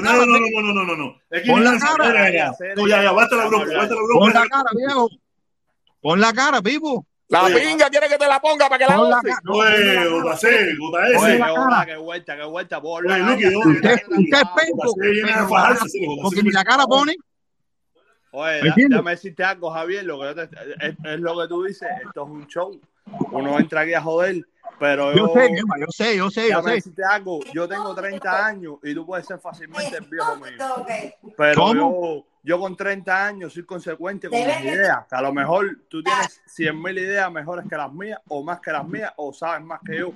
no, 0.00 0.26
no, 0.26 0.72
no, 0.72 0.84
no, 0.84 0.96
no. 0.96 1.20
Pon 1.46 1.64
la 1.64 1.78
cara. 1.78 2.52
No, 2.76 2.86
ya, 2.88 3.02
ya, 3.02 3.12
basta 3.12 3.36
la 3.36 3.46
bronca, 3.46 3.76
basta 3.76 3.94
la 3.94 4.02
bronca. 4.02 4.18
Pon 4.18 4.32
la 4.32 4.46
cara, 4.48 4.70
viejo. 4.74 5.08
Pon 6.00 6.20
la 6.20 6.32
cara, 6.32 6.60
vivo. 6.60 7.06
La 7.28 7.46
pinga 7.46 7.88
quiere 7.88 8.08
que 8.08 8.18
te 8.18 8.26
la 8.26 8.40
ponga 8.40 8.68
para 8.68 8.78
que 8.78 8.92
la 8.92 8.96
goce. 8.96 9.30
Oye, 9.48 10.10
Jota 10.10 10.36
C, 10.36 10.76
Jota 10.76 11.06
S. 11.06 11.16
Oye, 11.18 11.38
qué 11.86 11.96
vuelta, 11.96 12.36
qué 12.36 12.44
vuelta. 12.44 12.82
Usted 12.82 13.90
es 13.90 14.02
penco. 14.56 14.94
Porque 16.22 16.42
ni 16.42 16.50
la 16.50 16.64
cara 16.64 16.84
pone. 16.84 17.16
Oye, 18.32 18.62
déjame 18.74 19.10
decirte 19.10 19.44
algo, 19.44 19.70
Javier, 19.70 20.04
lo 20.04 20.18
que 20.18 20.30
es, 20.30 20.96
es, 21.04 21.20
lo 21.20 21.38
que 21.38 21.48
tú 21.48 21.64
dices, 21.64 21.88
esto 22.04 22.24
es 22.24 22.30
un 22.30 22.46
show. 22.46 22.80
Uno 23.30 23.58
entra 23.58 23.82
aquí 23.82 23.92
a 23.92 24.00
joder, 24.00 24.42
pero 24.78 25.12
yo... 25.12 25.26
Yo 25.26 25.34
sé, 25.34 25.50
yo 25.58 25.90
sé, 25.90 26.16
yo 26.16 26.30
sé, 26.30 26.50
yo 26.50 26.62
sé. 26.62 26.70
decirte 26.70 27.04
algo, 27.04 27.40
yo 27.52 27.68
tengo 27.68 27.94
30 27.94 28.46
años 28.46 28.76
y 28.82 28.94
tú 28.94 29.04
puedes 29.04 29.26
ser 29.26 29.38
fácilmente 29.38 29.98
el 29.98 30.06
viejo 30.06 30.36
mío. 30.36 30.56
Pero 31.36 31.74
yo, 31.74 32.24
yo 32.42 32.58
con 32.58 32.74
30 32.74 33.26
años 33.26 33.52
soy 33.52 33.64
consecuente 33.64 34.30
con 34.30 34.38
mis 34.38 34.60
ideas. 34.60 35.06
Que 35.08 35.14
a 35.14 35.20
lo 35.20 35.32
mejor 35.34 35.80
tú 35.88 36.02
tienes 36.02 36.40
100 36.46 36.82
mil 36.82 36.98
ideas 36.98 37.30
mejores 37.30 37.66
que 37.68 37.76
las 37.76 37.92
mías, 37.92 38.18
o 38.28 38.42
más 38.42 38.60
que 38.60 38.72
las 38.72 38.88
mías, 38.88 39.12
o 39.16 39.32
sabes 39.34 39.62
más 39.62 39.80
que 39.84 39.98
yo. 39.98 40.12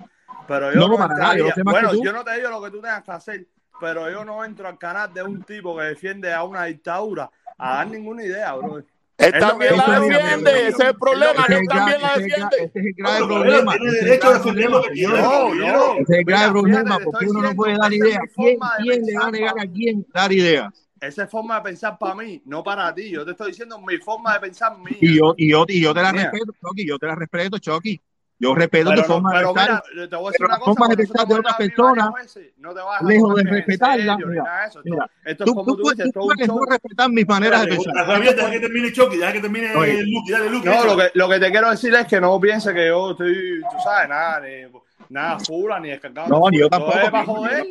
Pero 0.49 0.73
yo 0.73 0.89
no, 0.89 1.03
entraría, 1.03 1.53
bueno, 1.65 1.91
yo 2.03 2.13
no 2.13 2.25
te 2.25 2.37
digo 2.37 2.49
lo 2.49 2.63
que 2.63 2.71
tú 2.71 2.81
tengas 2.81 3.03
que 3.03 3.11
hacer, 3.11 3.47
pero 3.81 4.11
yo 4.11 4.25
no 4.25 4.45
entro 4.45 4.69
al 4.69 4.79
canal 4.79 5.13
de 5.13 5.23
un 5.23 5.43
tipo 5.43 5.77
que 5.77 5.85
defiende 5.85 6.33
a 6.33 6.45
una 6.45 6.65
dictadura 6.65 7.31
a 7.59 7.77
dar 7.77 7.89
ninguna 7.89 8.25
idea, 8.25 8.55
bro. 8.55 8.83
Él 9.19 9.33
también 9.41 9.77
la 9.77 9.99
defiende, 9.99 10.51
ese 10.51 10.69
es 10.69 10.81
el 10.81 10.95
problema, 10.97 11.47
él 11.49 11.67
también 11.69 12.03
la 12.03 12.17
defiende. 12.17 12.57
Ese 12.59 12.79
es 12.79 12.87
el 12.87 12.93
grave 12.95 13.27
problema. 13.27 13.73
Tiene 13.73 13.93
derecho 13.93 14.29
a 14.29 14.35
defender 14.35 14.71
lo 14.71 14.83
que 14.83 14.91
quiere. 14.91 15.23
No, 15.23 15.55
no. 15.55 15.93
Ese 15.95 16.03
es 16.03 16.19
el 16.19 16.25
grave 16.25 16.51
problema, 16.51 16.99
porque 17.03 17.27
uno 17.27 17.43
no 17.43 17.55
puede 17.55 17.77
dar 17.79 17.93
ideas. 17.93 18.21
¿Quién, 18.35 18.59
quién 18.83 19.03
le 19.07 19.19
va 19.19 19.27
a 19.27 19.31
negar 19.31 19.55
a 19.59 19.67
quién 19.67 20.07
dar 20.13 20.33
ideas? 20.33 20.87
Esa 21.01 21.25
es 21.25 21.31
forma 21.31 21.57
de 21.57 21.63
pensar 21.63 21.99
para 21.99 22.15
mí, 22.15 22.43
no 22.45 22.63
para 22.63 22.95
ti. 22.95 23.11
Yo 23.11 23.25
te 23.25 23.31
estoy 23.33 23.49
diciendo 23.49 23.81
mi 23.81 23.97
forma 23.99 24.35
de 24.35 24.41
pensar 24.41 24.77
mía. 24.79 24.97
Y 25.01 25.17
yo, 25.17 25.35
y 25.37 25.51
yo, 25.51 25.65
y 25.69 25.81
yo 25.81 25.95
te 25.95 26.03
la 26.03 26.13
respeto, 26.13 26.53
Chucky, 26.61 26.87
yo 26.87 26.99
te 26.99 27.07
la 27.07 27.15
respeto, 27.15 27.59
Chucky. 27.59 28.01
Yo 28.39 28.55
respeto 28.55 28.93
tu 28.95 29.03
forma 29.03 29.39
de 29.39 29.47
pensar. 29.47 29.83
Mira, 29.95 30.09
te 30.09 30.17
voy 30.17 30.27
a 30.27 30.31
decir 30.31 30.47
una 30.47 30.59
cosa, 30.59 30.89
de 30.89 30.97
pensar 30.97 31.27
de 31.27 31.35
otra 31.35 31.57
persona, 31.57 32.13
no 32.59 32.75
te 32.75 32.81
vas 32.81 33.01
a 33.01 33.05
lejos 33.05 33.35
de 33.35 33.43
respetarla. 33.45 34.17
Mira, 34.17 34.71
mira, 34.85 35.11
esto 35.25 35.45
es 35.45 35.51
como 35.51 35.65
tú, 35.65 35.77
tú, 35.77 35.91
dices, 35.91 36.13
tú 36.13 36.21
puedes 36.21 36.49
no 36.49 36.61
respetar 36.69 37.11
mis 37.11 37.27
maneras 37.27 37.63
de 37.63 37.69
pensar. 37.69 37.95
Javier, 38.07 38.37
deja 38.37 38.51
que 38.51 38.61
termine 38.61 38.93
Chucky, 38.93 39.17
deja 39.17 39.33
que 39.33 39.41
termine 39.41 39.73
Luke, 39.73 40.33
dale 40.33 40.51
Luke. 40.51 40.69
No, 40.69 40.85
lo 40.85 40.97
que, 40.97 41.11
lo 41.15 41.29
que 41.29 41.41
te 41.41 41.51
quiero 41.51 41.71
decir 41.71 41.95
es 41.95 42.07
que 42.07 42.21
no 42.21 42.39
pienses 42.39 42.75
que 42.75 42.89
yo 42.89 43.13
estoy, 43.13 43.61
tú 43.71 43.77
sabes, 43.83 44.09
nada, 44.11 44.41
ni, 44.41 44.67
nada 45.09 45.39
fula, 45.39 45.81
ni 45.81 45.89
descargado. 45.89 46.29
No, 46.29 46.51
ni 46.51 46.59
yo 46.59 46.69
tampoco. 46.69 46.93
Para 46.93 47.25
joder, 47.25 47.67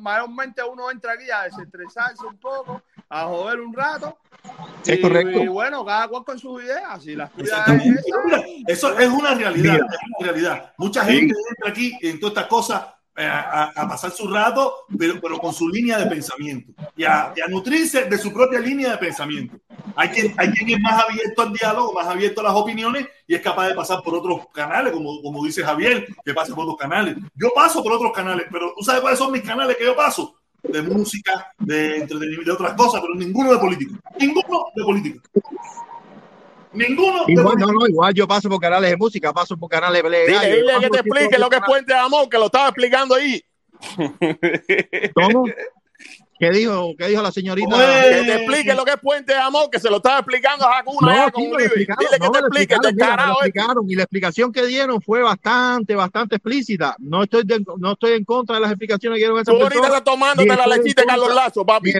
mayormente 0.00 0.62
uno 0.62 0.88
entra 0.88 1.14
aquí 1.14 1.28
a 1.30 1.44
desestresarse 1.44 2.24
un 2.24 2.38
poco, 2.38 2.80
a 3.08 3.24
joder 3.24 3.60
un 3.60 3.74
rato 3.74 4.18
es 4.86 5.00
correcto. 5.00 5.42
Y 5.42 5.48
bueno, 5.48 5.84
cada 5.84 6.08
cual 6.08 6.24
con 6.24 6.38
sus 6.38 6.62
ideas. 6.62 7.06
Y 7.06 7.16
las 7.16 7.30
Eso 8.66 8.98
es 8.98 9.08
una 9.08 9.34
realidad. 9.34 9.76
Es 9.76 9.82
una 10.18 10.32
realidad. 10.32 10.72
Mucha 10.78 11.04
gente 11.04 11.34
entra 11.50 11.70
aquí 11.70 11.96
en 12.02 12.20
todas 12.20 12.32
estas 12.32 12.46
cosas 12.46 12.86
eh, 13.18 13.26
a, 13.26 13.72
pasar 13.88 14.10
su 14.10 14.28
rato, 14.28 14.84
pero, 14.98 15.18
pero 15.18 15.38
con 15.38 15.50
su 15.50 15.66
línea 15.70 15.98
de 15.98 16.04
pensamiento 16.04 16.72
y 16.94 17.04
a, 17.04 17.32
nutrirse 17.48 18.04
de 18.04 18.18
su 18.18 18.30
propia 18.30 18.60
línea 18.60 18.90
de 18.90 18.98
pensamiento. 18.98 19.56
Hay 19.94 20.10
quien, 20.10 20.34
hay 20.36 20.50
quien 20.50 20.68
es 20.68 20.80
más 20.80 21.02
abierto 21.02 21.40
al 21.40 21.52
diálogo, 21.54 21.94
más 21.94 22.06
abierto 22.06 22.42
a 22.42 22.44
las 22.44 22.52
opiniones 22.52 23.08
y 23.26 23.34
es 23.34 23.40
capaz 23.40 23.68
de 23.68 23.74
pasar 23.74 24.02
por 24.02 24.16
otros 24.16 24.48
canales, 24.52 24.92
como, 24.92 25.22
como 25.22 25.42
dice 25.46 25.64
Javier, 25.64 26.06
que 26.22 26.34
pasa 26.34 26.54
por 26.54 26.64
otros 26.64 26.76
canales. 26.76 27.16
Yo 27.34 27.48
paso 27.54 27.82
por 27.82 27.92
otros 27.92 28.12
canales, 28.12 28.48
pero 28.52 28.74
¿tú 28.76 28.84
sabes 28.84 29.00
cuáles 29.00 29.18
son 29.18 29.32
mis 29.32 29.42
canales 29.42 29.78
que 29.78 29.84
yo 29.84 29.96
paso? 29.96 30.38
De 30.68 30.82
música, 30.82 31.52
de 31.58 31.98
entretenimiento, 31.98 32.44
de 32.44 32.52
otras 32.52 32.74
cosas, 32.74 33.00
pero 33.00 33.14
ninguno 33.14 33.52
de 33.52 33.58
político. 33.58 33.94
Ninguno 34.18 34.66
de 34.74 34.84
político. 34.84 35.22
Ninguno. 36.72 37.24
Igual, 37.26 37.56
no, 37.58 37.66
no, 37.72 37.86
igual 37.86 38.12
yo 38.12 38.28
paso 38.28 38.48
por 38.48 38.60
canales 38.60 38.90
de 38.90 38.96
música, 38.96 39.32
paso 39.32 39.56
por 39.56 39.70
canales 39.70 40.02
de 40.02 40.08
Dile, 40.08 40.56
dile 40.56 40.72
que 40.80 40.90
te 40.90 40.98
explique 40.98 41.38
lo 41.38 41.48
que 41.48 41.56
es 41.56 41.62
Puente 41.62 41.92
de 41.94 41.98
Amor, 41.98 42.28
que 42.28 42.38
lo 42.38 42.46
estaba 42.46 42.68
explicando 42.68 43.14
ahí. 43.14 43.42
¿Cómo? 45.14 45.46
¿Qué 46.38 46.50
dijo, 46.50 46.94
¿Qué 46.98 47.08
dijo 47.08 47.22
la 47.22 47.32
señorita? 47.32 47.76
que 47.76 48.24
te 48.24 48.34
explique 48.36 48.74
lo 48.74 48.84
que 48.84 48.92
es 48.92 48.98
Puente 48.98 49.32
de 49.32 49.38
Amor, 49.38 49.70
que 49.70 49.80
se 49.80 49.88
lo 49.88 49.96
estaba 49.96 50.18
explicando 50.18 50.66
a 50.66 50.78
Hakuna. 50.78 51.24
No, 51.26 51.32
con 51.32 51.44
Dile 51.44 51.86
que 51.86 52.30
te 52.30 52.38
explique, 52.38 52.74
explicaron, 52.74 53.88
Y 53.88 53.94
la 53.94 54.02
explicación 54.02 54.52
que 54.52 54.66
dieron 54.66 55.00
fue 55.00 55.22
bastante, 55.22 55.94
bastante 55.94 56.36
explícita. 56.36 56.94
No 56.98 57.22
estoy, 57.22 57.44
no 57.78 57.92
estoy 57.92 58.12
en 58.12 58.24
contra 58.24 58.56
de 58.56 58.62
las 58.62 58.70
explicaciones 58.70 59.16
que 59.16 59.20
dieron 59.20 59.38
esas 59.38 59.54
Tú 59.54 59.62
ahorita 59.62 59.86
estás 59.86 60.04
tomándote 60.04 60.48
la 60.48 60.66
lechita 60.66 61.02
de 61.02 61.08
Carlos 61.08 61.34
Lazo, 61.34 61.64
papi. 61.64 61.92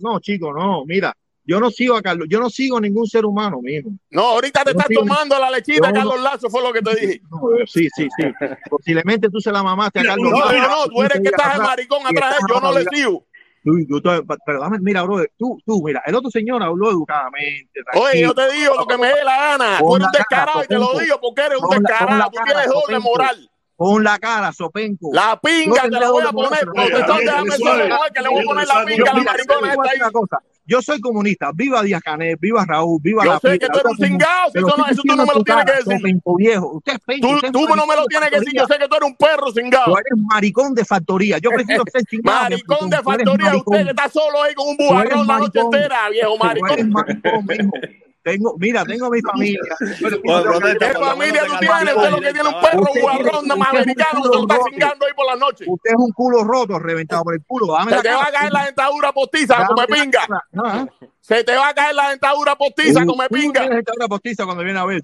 no, 0.00 0.20
chico, 0.20 0.52
no, 0.52 0.84
mira. 0.84 1.14
yo 1.44 1.60
no 1.60 1.70
sigo 1.70 1.96
a 1.96 2.02
Carlos, 2.02 2.26
yo 2.28 2.40
no 2.40 2.50
sigo 2.50 2.78
a 2.78 2.80
ningún 2.80 3.06
ser 3.06 3.24
humano, 3.24 3.60
mijo. 3.62 3.90
No, 4.10 4.22
ahorita 4.22 4.64
te 4.64 4.70
estás 4.72 4.88
tomando 4.92 5.38
la 5.38 5.50
lechita, 5.50 5.92
Carlos 5.92 6.20
Lazo, 6.20 6.50
fue 6.50 6.62
lo 6.62 6.72
que 6.72 6.82
te 6.82 6.96
dije. 6.96 7.20
sí, 7.66 7.88
sí, 7.94 8.08
sí. 8.16 8.24
Posiblemente 8.70 9.30
tú 9.30 9.40
se 9.40 9.52
la 9.52 9.62
mamaste 9.62 10.00
a 10.00 10.02
Carlos 10.02 10.32
Lazo. 10.32 10.52
No, 10.52 10.58
no, 10.58 10.68
no, 10.68 10.88
tú 10.88 11.02
eres 11.02 11.20
que 11.20 11.28
estás 11.28 11.54
el 11.54 11.62
maricón 11.62 12.06
atrás, 12.06 12.36
yo 12.48 12.60
no 12.60 12.72
le 12.72 12.84
sigo. 12.92 13.27
Pero 14.46 14.60
dame, 14.60 14.78
mira, 14.80 15.02
bro, 15.02 15.24
tú, 15.36 15.58
tú, 15.64 15.82
mira, 15.84 16.02
el 16.06 16.14
otro 16.14 16.30
señor 16.30 16.62
habló 16.62 16.90
educadamente. 16.90 17.80
Oye, 17.94 18.20
yo 18.20 18.34
te 18.34 18.52
digo 18.52 18.74
lo 18.76 18.86
que 18.86 18.98
me 18.98 19.08
dé 19.08 19.24
la 19.24 19.36
gana. 19.36 19.78
Tú 19.78 19.96
eres 19.96 20.06
un 20.06 20.12
descarado 20.12 20.64
y 20.64 20.66
te 20.66 20.78
lo 20.78 20.98
digo 20.98 21.20
porque 21.20 21.42
eres 21.42 21.58
un 21.60 21.82
descarado. 21.82 22.30
Tú 22.30 22.38
tienes 22.44 22.66
doble 22.68 22.98
moral. 22.98 23.50
Pon 23.76 24.02
la 24.02 24.18
cara, 24.18 24.52
Sopenco. 24.52 25.10
La 25.12 25.38
pinga 25.40 25.82
te 25.82 25.90
la 25.90 26.10
voy 26.10 26.24
a 26.24 26.32
poner. 26.32 26.66
déjame 26.74 27.50
que 28.12 28.22
le 28.22 28.28
voy 28.28 28.42
a 28.42 28.44
poner 28.44 28.66
la 28.66 28.84
pinga 28.84 29.10
a 29.10 29.14
la 29.14 29.22
maricona 29.22 29.72
esta 29.72 29.90
ahí. 29.90 29.98
Yo 30.68 30.82
soy 30.82 31.00
comunista. 31.00 31.50
Viva 31.54 31.82
Díaz 31.82 32.02
Canel, 32.02 32.36
viva 32.36 32.62
Raúl, 32.66 33.00
viva 33.02 33.24
Yo 33.24 33.32
la 33.32 33.38
sé 33.38 33.58
que 33.58 33.68
tú 33.68 33.78
eres 33.78 33.90
un 33.90 33.96
cingado. 33.96 34.50
Eso, 34.52 34.74
no, 34.76 34.86
eso 34.86 35.02
tú 35.02 35.16
no 35.16 35.24
me 35.24 35.32
lo 35.32 35.42
tienes 35.42 35.64
que 35.64 35.72
decir. 35.72 36.20
Viejo. 36.36 36.72
Usted 36.74 36.92
es 37.06 37.20
tú, 37.20 37.28
usted 37.30 37.52
tú 37.52 37.66
no 37.74 37.86
me 37.86 37.96
lo 37.96 38.04
tienes 38.04 38.28
que 38.28 38.40
decir. 38.40 38.52
Yo 38.54 38.66
sé 38.66 38.78
que 38.78 38.86
tú 38.86 38.96
eres 38.96 39.08
un 39.08 39.16
perro 39.16 39.50
cingado. 39.50 39.86
Tú 39.86 39.96
eres 39.96 40.12
maricón 40.30 40.74
de 40.74 40.84
factoría. 40.84 41.38
Yo 41.38 41.50
prefiero 41.50 41.84
ser 41.90 42.04
chingado. 42.10 42.42
maricón 42.42 42.90
de 42.90 42.96
factoría. 42.98 43.56
Usted 43.56 43.84
que 43.84 43.90
está 43.90 44.10
solo 44.10 44.42
ahí 44.42 44.54
con 44.54 44.68
un 44.68 44.76
bujarrón 44.76 45.26
la 45.26 45.38
noche 45.38 45.58
entera, 45.58 46.10
viejo 46.10 46.36
maricón. 46.36 46.92
Tengo, 48.28 48.54
mira, 48.58 48.84
tengo 48.84 49.08
mi 49.08 49.22
familia. 49.22 49.58
¿Qué 49.78 50.92
familia 50.92 51.46
tú 51.46 51.58
tienes? 51.60 51.96
Usted 51.96 52.10
lo 52.10 52.20
que 52.20 52.32
tiene 52.34 52.48
un 52.48 52.60
perro 52.60 52.86
guarrón 53.00 53.50
americano 53.50 54.22
que 54.22 54.28
lo 54.28 54.42
está 54.42 54.58
chingando 54.70 55.06
ahí 55.06 55.12
por 55.16 55.26
la 55.26 55.36
noche. 55.36 55.64
Usted 55.66 55.90
es 55.92 55.96
un 55.96 56.12
culo 56.12 56.44
roto, 56.44 56.78
reventado 56.78 57.24
por 57.24 57.34
el 57.34 57.42
culo. 57.46 57.74
Se 57.88 58.02
te 58.02 58.10
va 58.10 58.24
a 58.24 58.30
caer 58.30 58.52
la 58.52 58.66
dentadura 58.66 59.12
postiza, 59.12 59.66
come 59.66 59.86
pinga. 59.86 60.26
Se 61.20 61.42
te 61.42 61.56
va 61.56 61.68
a 61.68 61.74
caer 61.74 61.94
la 61.94 62.10
dentadura 62.10 62.54
postiza, 62.54 63.06
come 63.06 63.28
pinga. 63.30 63.66
La 63.66 63.76
dentadura 63.76 64.08
postiza 64.08 64.44
cuando 64.44 64.62
viene 64.62 64.78
a 64.78 64.84
ver. 64.84 65.00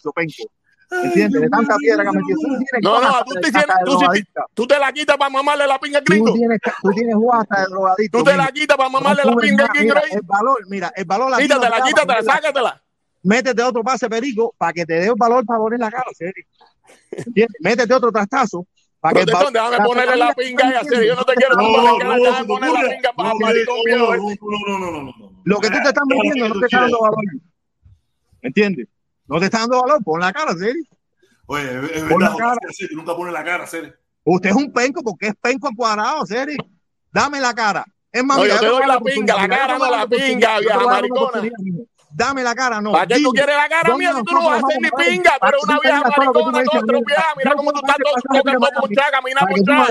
¿Entiendes? 1.02 1.40
De 1.40 1.48
tanta 1.48 1.76
piedra 1.78 2.04
que 2.04 2.10
me. 2.10 2.22
No, 2.82 3.00
no, 3.00 3.24
tú 3.24 3.34
te, 3.40 3.50
tienes, 3.50 3.66
tú, 3.86 3.98
tú 4.52 4.66
te 4.66 4.78
la 4.78 4.92
quitas 4.92 5.16
para 5.16 5.30
mamarle 5.30 5.66
la 5.66 5.78
pinga 5.78 5.98
al 5.98 6.04
gringo. 6.04 6.26
Tú 6.26 6.34
tienes, 6.34 6.60
tú 6.82 6.90
tienes 6.90 7.16
guasta 7.16 7.60
de 7.60 7.66
drogadito. 7.70 8.18
Tú 8.18 8.24
te 8.24 8.36
la 8.36 8.48
quitas 8.48 8.76
para 8.76 8.90
mamarle 8.90 9.22
la 9.24 9.34
pinga 9.34 9.64
al 9.64 9.70
gringo. 9.72 9.94
El 10.10 10.22
valor, 10.22 10.58
mira, 10.68 10.92
el 10.94 11.06
valor. 11.06 11.36
Quítatela, 11.38 11.80
quítatela, 11.80 12.22
sácatela 12.22 12.83
métete 13.24 13.62
otro 13.62 13.82
pase 13.82 14.08
perico 14.08 14.54
para 14.56 14.72
que 14.72 14.86
te 14.86 14.94
dé 14.94 15.10
un 15.10 15.18
valor 15.18 15.44
para 15.44 15.58
poner 15.58 15.80
la 15.80 15.90
cara, 15.90 16.10
serio. 16.12 16.44
Métete 17.60 17.92
otro 17.92 18.12
trastazo 18.12 18.66
para 19.04 19.20
que 19.20 19.30
¿Dónde 19.30 19.60
déjame 19.60 19.84
ponerle 19.84 20.16
la 20.16 20.32
pinga 20.32 20.70
y 20.70 20.74
hacer? 20.74 21.04
Yo 21.04 21.14
no 21.14 21.24
te 21.24 21.34
quiero 21.34 21.56
no, 21.56 21.98
que 21.98 22.04
la 22.04 22.44
poner 22.46 22.70
la 22.70 22.80
pinga 22.80 23.12
para 23.12 23.34
maricón 23.34 23.76
viejo. 23.84 24.16
No, 24.16 24.78
no, 24.78 24.90
no, 24.90 25.02
no, 25.02 25.42
Lo 25.44 25.58
que 25.58 25.68
tú 25.68 25.76
te 25.82 25.88
estás 25.88 26.04
metiendo 26.06 26.48
no 26.48 26.60
te 26.60 26.64
está 26.64 26.80
dando 26.80 27.00
valor. 27.00 27.18
¿Entiendes? 28.40 28.88
No 29.26 29.38
te 29.38 29.44
está 29.44 29.58
dando 29.58 29.82
valor, 29.82 30.02
pon 30.02 30.20
la 30.20 30.32
cara, 30.32 30.54
serio. 30.54 30.84
Oye, 31.46 31.64
es 31.64 32.08
verdad, 32.08 32.56
nunca 32.92 33.14
pone 33.14 33.30
la 33.30 33.44
cara, 33.44 33.66
serio. 33.66 33.92
Usted 34.24 34.48
es 34.48 34.56
un 34.56 34.72
penco 34.72 35.02
porque 35.02 35.26
es 35.26 35.34
penco 35.38 35.68
cuadrado, 35.76 36.24
serio. 36.24 36.56
Dame 37.12 37.40
la 37.40 37.52
cara. 37.52 37.84
Es 38.10 38.24
más, 38.24 38.38
no, 38.38 38.46
yo 38.46 38.58
te 38.58 38.66
doy 38.66 38.86
la 38.86 39.00
pinga, 39.00 39.36
la 39.36 39.48
cara 39.48 39.78
no 39.78 39.90
la 39.90 40.06
pinga, 40.06 40.60
vieja 40.60 40.78
maricona 40.78 41.42
dame 42.14 42.42
la 42.42 42.54
cara, 42.54 42.80
no. 42.80 42.92
¿Para 42.92 43.06
qué 43.06 43.22
tú 43.22 43.30
quieres 43.30 43.56
la 43.56 43.68
cara 43.68 43.96
mía 43.96 44.12
si 44.14 44.22
tú 44.22 44.34
no 44.34 44.46
vas 44.46 44.62
a 44.62 44.66
hacer 44.66 44.80
ni 44.80 44.90
pinga? 44.90 45.32
Pero 45.40 45.58
una 45.62 45.78
vieja 45.80 46.00
maricona, 46.00 46.64
todo 46.64 46.80
estropeada. 46.80 47.24
Mira 47.36 47.52
cómo 47.56 47.72
tú 47.72 47.80
estás 47.84 47.96
todo 47.96 48.80
ponchada, 48.80 49.10
camina 49.10 49.40
ponchada. 49.40 49.88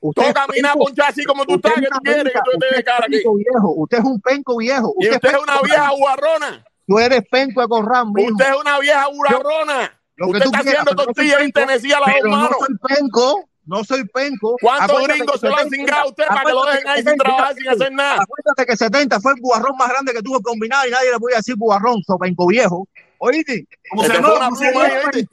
Tú 0.00 0.22
camina 0.34 0.72
ponchada 0.74 1.08
así 1.08 1.24
como 1.24 1.44
tú 1.46 1.54
estás, 1.54 1.74
que 1.74 1.86
tú 1.86 1.98
quieres 2.02 2.32
que 2.32 2.40
tú 2.44 2.58
te 2.58 2.76
de 2.76 2.84
cara 2.84 3.06
aquí. 3.06 3.22
Usted 3.24 3.98
es 3.98 4.04
un 4.04 4.20
penco 4.20 4.56
viejo. 4.58 4.94
Y 4.98 5.08
usted 5.08 5.30
es 5.30 5.38
una 5.38 5.60
vieja 5.62 5.90
guarrona. 5.90 6.64
Tú 6.86 6.98
eres 6.98 7.22
penco 7.30 7.62
de 7.62 7.68
corral, 7.68 8.06
Usted 8.08 8.50
es 8.50 8.56
una 8.60 8.78
vieja 8.80 9.06
guarrona. 9.06 10.00
Usted 10.18 10.44
está 10.44 10.58
haciendo 10.58 10.94
tortillas 10.94 11.40
en 11.40 11.52
Tennessee 11.52 11.92
a 11.92 12.00
las 12.00 12.14
dos 12.22 12.30
manos. 12.30 12.50
No 12.50 12.66
soy 12.66 12.96
penco. 12.96 13.48
No 13.66 13.82
soy 13.82 14.04
penco. 14.04 14.56
¿Cuántos 14.60 15.06
gringos 15.06 15.40
se 15.40 15.48
lo 15.48 15.56
han 15.56 15.70
cingado 15.70 16.02
a 16.02 16.08
usted 16.08 16.24
para 16.26 16.44
que 16.44 16.52
lo 16.52 16.64
dejen 16.66 16.88
ahí 16.88 17.02
sin 17.02 17.16
trabajar, 17.16 17.54
sin 17.54 17.68
hacer 17.68 17.92
nada? 17.92 18.18
Acuérdate 18.22 18.66
que 18.66 18.76
70 18.76 19.20
fue 19.20 19.32
el 19.32 19.40
bugarrón 19.40 19.76
más 19.76 19.88
grande 19.88 20.12
que 20.12 20.22
tuvo 20.22 20.40
combinado 20.42 20.86
y 20.86 20.90
nadie 20.90 21.10
le 21.10 21.18
podía 21.18 21.36
decir 21.38 21.56
bugarrón, 21.56 22.02
so 22.06 22.18
penco 22.18 22.46
viejo. 22.46 22.86
Oíste, 23.18 23.66
¿cómo 23.90 24.02
se, 24.02 24.12
se 24.12 24.22
fue 24.22 24.36
una 24.36 24.50
pluma 24.50 24.84
ahí, 24.84 25.26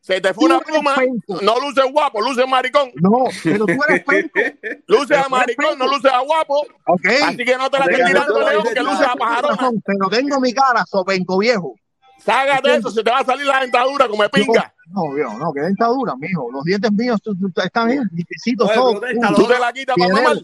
Se 0.00 0.20
te 0.20 0.34
fue 0.34 0.44
una 0.44 0.60
pluma. 0.60 0.94
No 1.42 1.60
luce 1.60 1.82
guapo, 1.90 2.20
luce 2.20 2.44
maricón. 2.46 2.90
No, 2.96 3.24
pero 3.42 3.64
tú 3.64 3.78
eres 3.88 4.04
penco. 4.04 4.40
luce 4.86 5.16
a 5.16 5.28
maricón, 5.28 5.78
no 5.78 5.86
luce 5.86 6.08
a 6.08 6.18
guapo. 6.18 6.66
Okay. 6.86 7.22
Así 7.22 7.44
que 7.44 7.56
no 7.56 7.70
te 7.70 7.78
la 7.78 7.84
estés 7.86 8.06
tirando 8.06 8.40
león, 8.40 8.64
que 8.74 8.82
luce 8.82 9.04
a 9.04 9.14
pajarona. 9.14 9.70
Pero 9.84 10.08
tengo 10.10 10.38
mi 10.40 10.52
cara, 10.52 10.84
so 10.86 11.02
penco 11.02 11.38
viejo. 11.38 11.74
Ságate 12.22 12.76
eso, 12.76 12.90
se 12.90 13.02
te 13.02 13.10
va 13.10 13.20
a 13.20 13.24
salir 13.24 13.46
la 13.46 13.60
dentadura 13.60 14.06
como 14.06 14.28
pinga. 14.28 14.74
No, 14.92 15.12
no, 15.12 15.38
no, 15.38 15.52
que 15.52 15.60
dentadura, 15.60 16.14
mijo. 16.16 16.50
Los 16.50 16.64
dientes 16.64 16.90
míos 16.92 17.20
están 17.56 17.88
bien, 17.88 18.08
limpiecitos 18.12 18.72
todos. 18.72 19.00
Tú 19.36 19.46
te 19.46 19.58
la 19.58 19.72
quitas 19.72 19.96
para 19.96 20.14
mamar. 20.14 20.36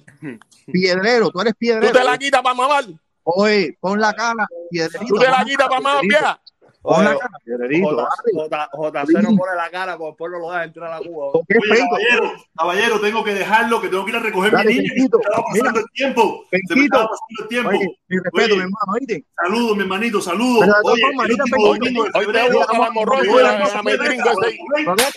Piedrero, 0.67 1.31
tú 1.31 1.41
eres 1.41 1.55
piedrero. 1.55 1.93
Tú 1.93 1.99
te 1.99 2.05
la 2.05 2.19
quitas 2.19 2.43
para 2.43 2.55
mamar. 2.55 2.85
Oye, 3.25 3.77
pon 3.81 4.01
la 4.01 4.13
cara, 4.13 4.47
piedrerito. 4.71 5.15
Tú 5.15 5.21
te 5.21 5.29
la 5.29 5.45
quitas 5.45 5.69
para 5.69 5.81
mamar, 5.81 6.03
vieja. 6.03 6.41
Cara, 6.87 7.19
piedrerito. 7.45 8.09
JC 8.33 9.23
no 9.23 9.37
pone 9.37 9.55
la 9.57 9.71
cara, 9.71 9.97
porque 9.97 10.11
después 10.11 10.33
no 10.33 10.39
lo 10.39 10.51
deja 10.51 10.65
entrar 10.65 10.93
a 10.93 11.01
la 11.01 11.07
Cuba. 11.07 11.27
Oye, 11.33 11.45
caballero, 11.89 12.33
caballero, 12.57 13.01
tengo 13.01 13.25
que 13.25 13.35
dejarlo, 13.35 13.81
que 13.81 13.89
tengo 13.89 14.05
que 14.05 14.11
ir 14.11 14.17
a 14.17 14.21
recoger 14.21 14.53
mi 14.53 14.65
niña. 14.75 14.93
Se 14.95 15.05
estaba 15.05 15.45
pasando 15.45 15.81
el 15.81 15.87
tiempo. 15.93 16.45
Se 16.51 16.75
me 16.77 16.85
estaba 16.85 17.09
pasando 17.09 17.43
el 17.43 17.49
tiempo. 17.49 17.71
Oye, 17.71 17.99
mi 18.09 18.19
respeto, 18.19 18.55
mi 18.55 18.63
hermano, 18.63 18.93
oíste. 18.95 19.25
Saludos, 19.43 19.77
mi 19.77 19.83
hermanito, 19.83 20.21
saludos. 20.21 20.69
Oye, 20.85 21.03
hoy 21.19 22.27
te 22.33 22.41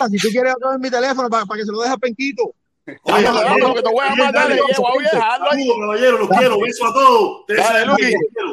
a. 0.02 0.08
Si 0.08 0.18
tú 0.18 0.28
quieres 0.30 0.54
mi 0.80 0.90
teléfono 0.90 1.28
para 1.30 1.44
que 1.44 1.64
se 1.64 1.72
lo 1.72 1.80
deje 1.80 1.94
a 1.94 1.98
Penquito. 1.98 2.54
Oye, 3.02 3.28
lo 3.58 3.74
que 3.74 3.82
te 3.82 3.88
voy 3.90 4.06
a 4.06 4.14
mandar, 4.16 4.48
le 4.48 4.54
llevo 4.56 4.88
a 4.88 4.92
Saludos, 5.10 5.76
caballero, 5.80 6.18
los 6.18 6.28
quiero. 6.28 6.60
Beso 6.60 6.86
a 6.86 6.92
todos. 6.92 7.44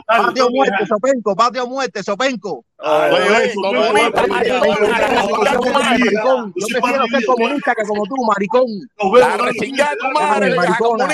Patio 0.06 0.50
muerte, 0.50 0.86
Sopenco, 0.88 1.36
patio 1.36 1.68
muerte, 1.68 2.04
Sopenco. 2.04 2.66
Oye. 2.78 3.54
Yo 6.56 6.68
prefiero 6.68 7.08
ser 7.08 7.26
comunista 7.26 7.74
que 7.76 7.84
como 7.84 8.04
tú, 8.06 8.16
maricón. 8.28 8.68
La 9.20 9.38
tu 9.38 10.08
madre, 10.14 10.56
comunista. 10.78 11.08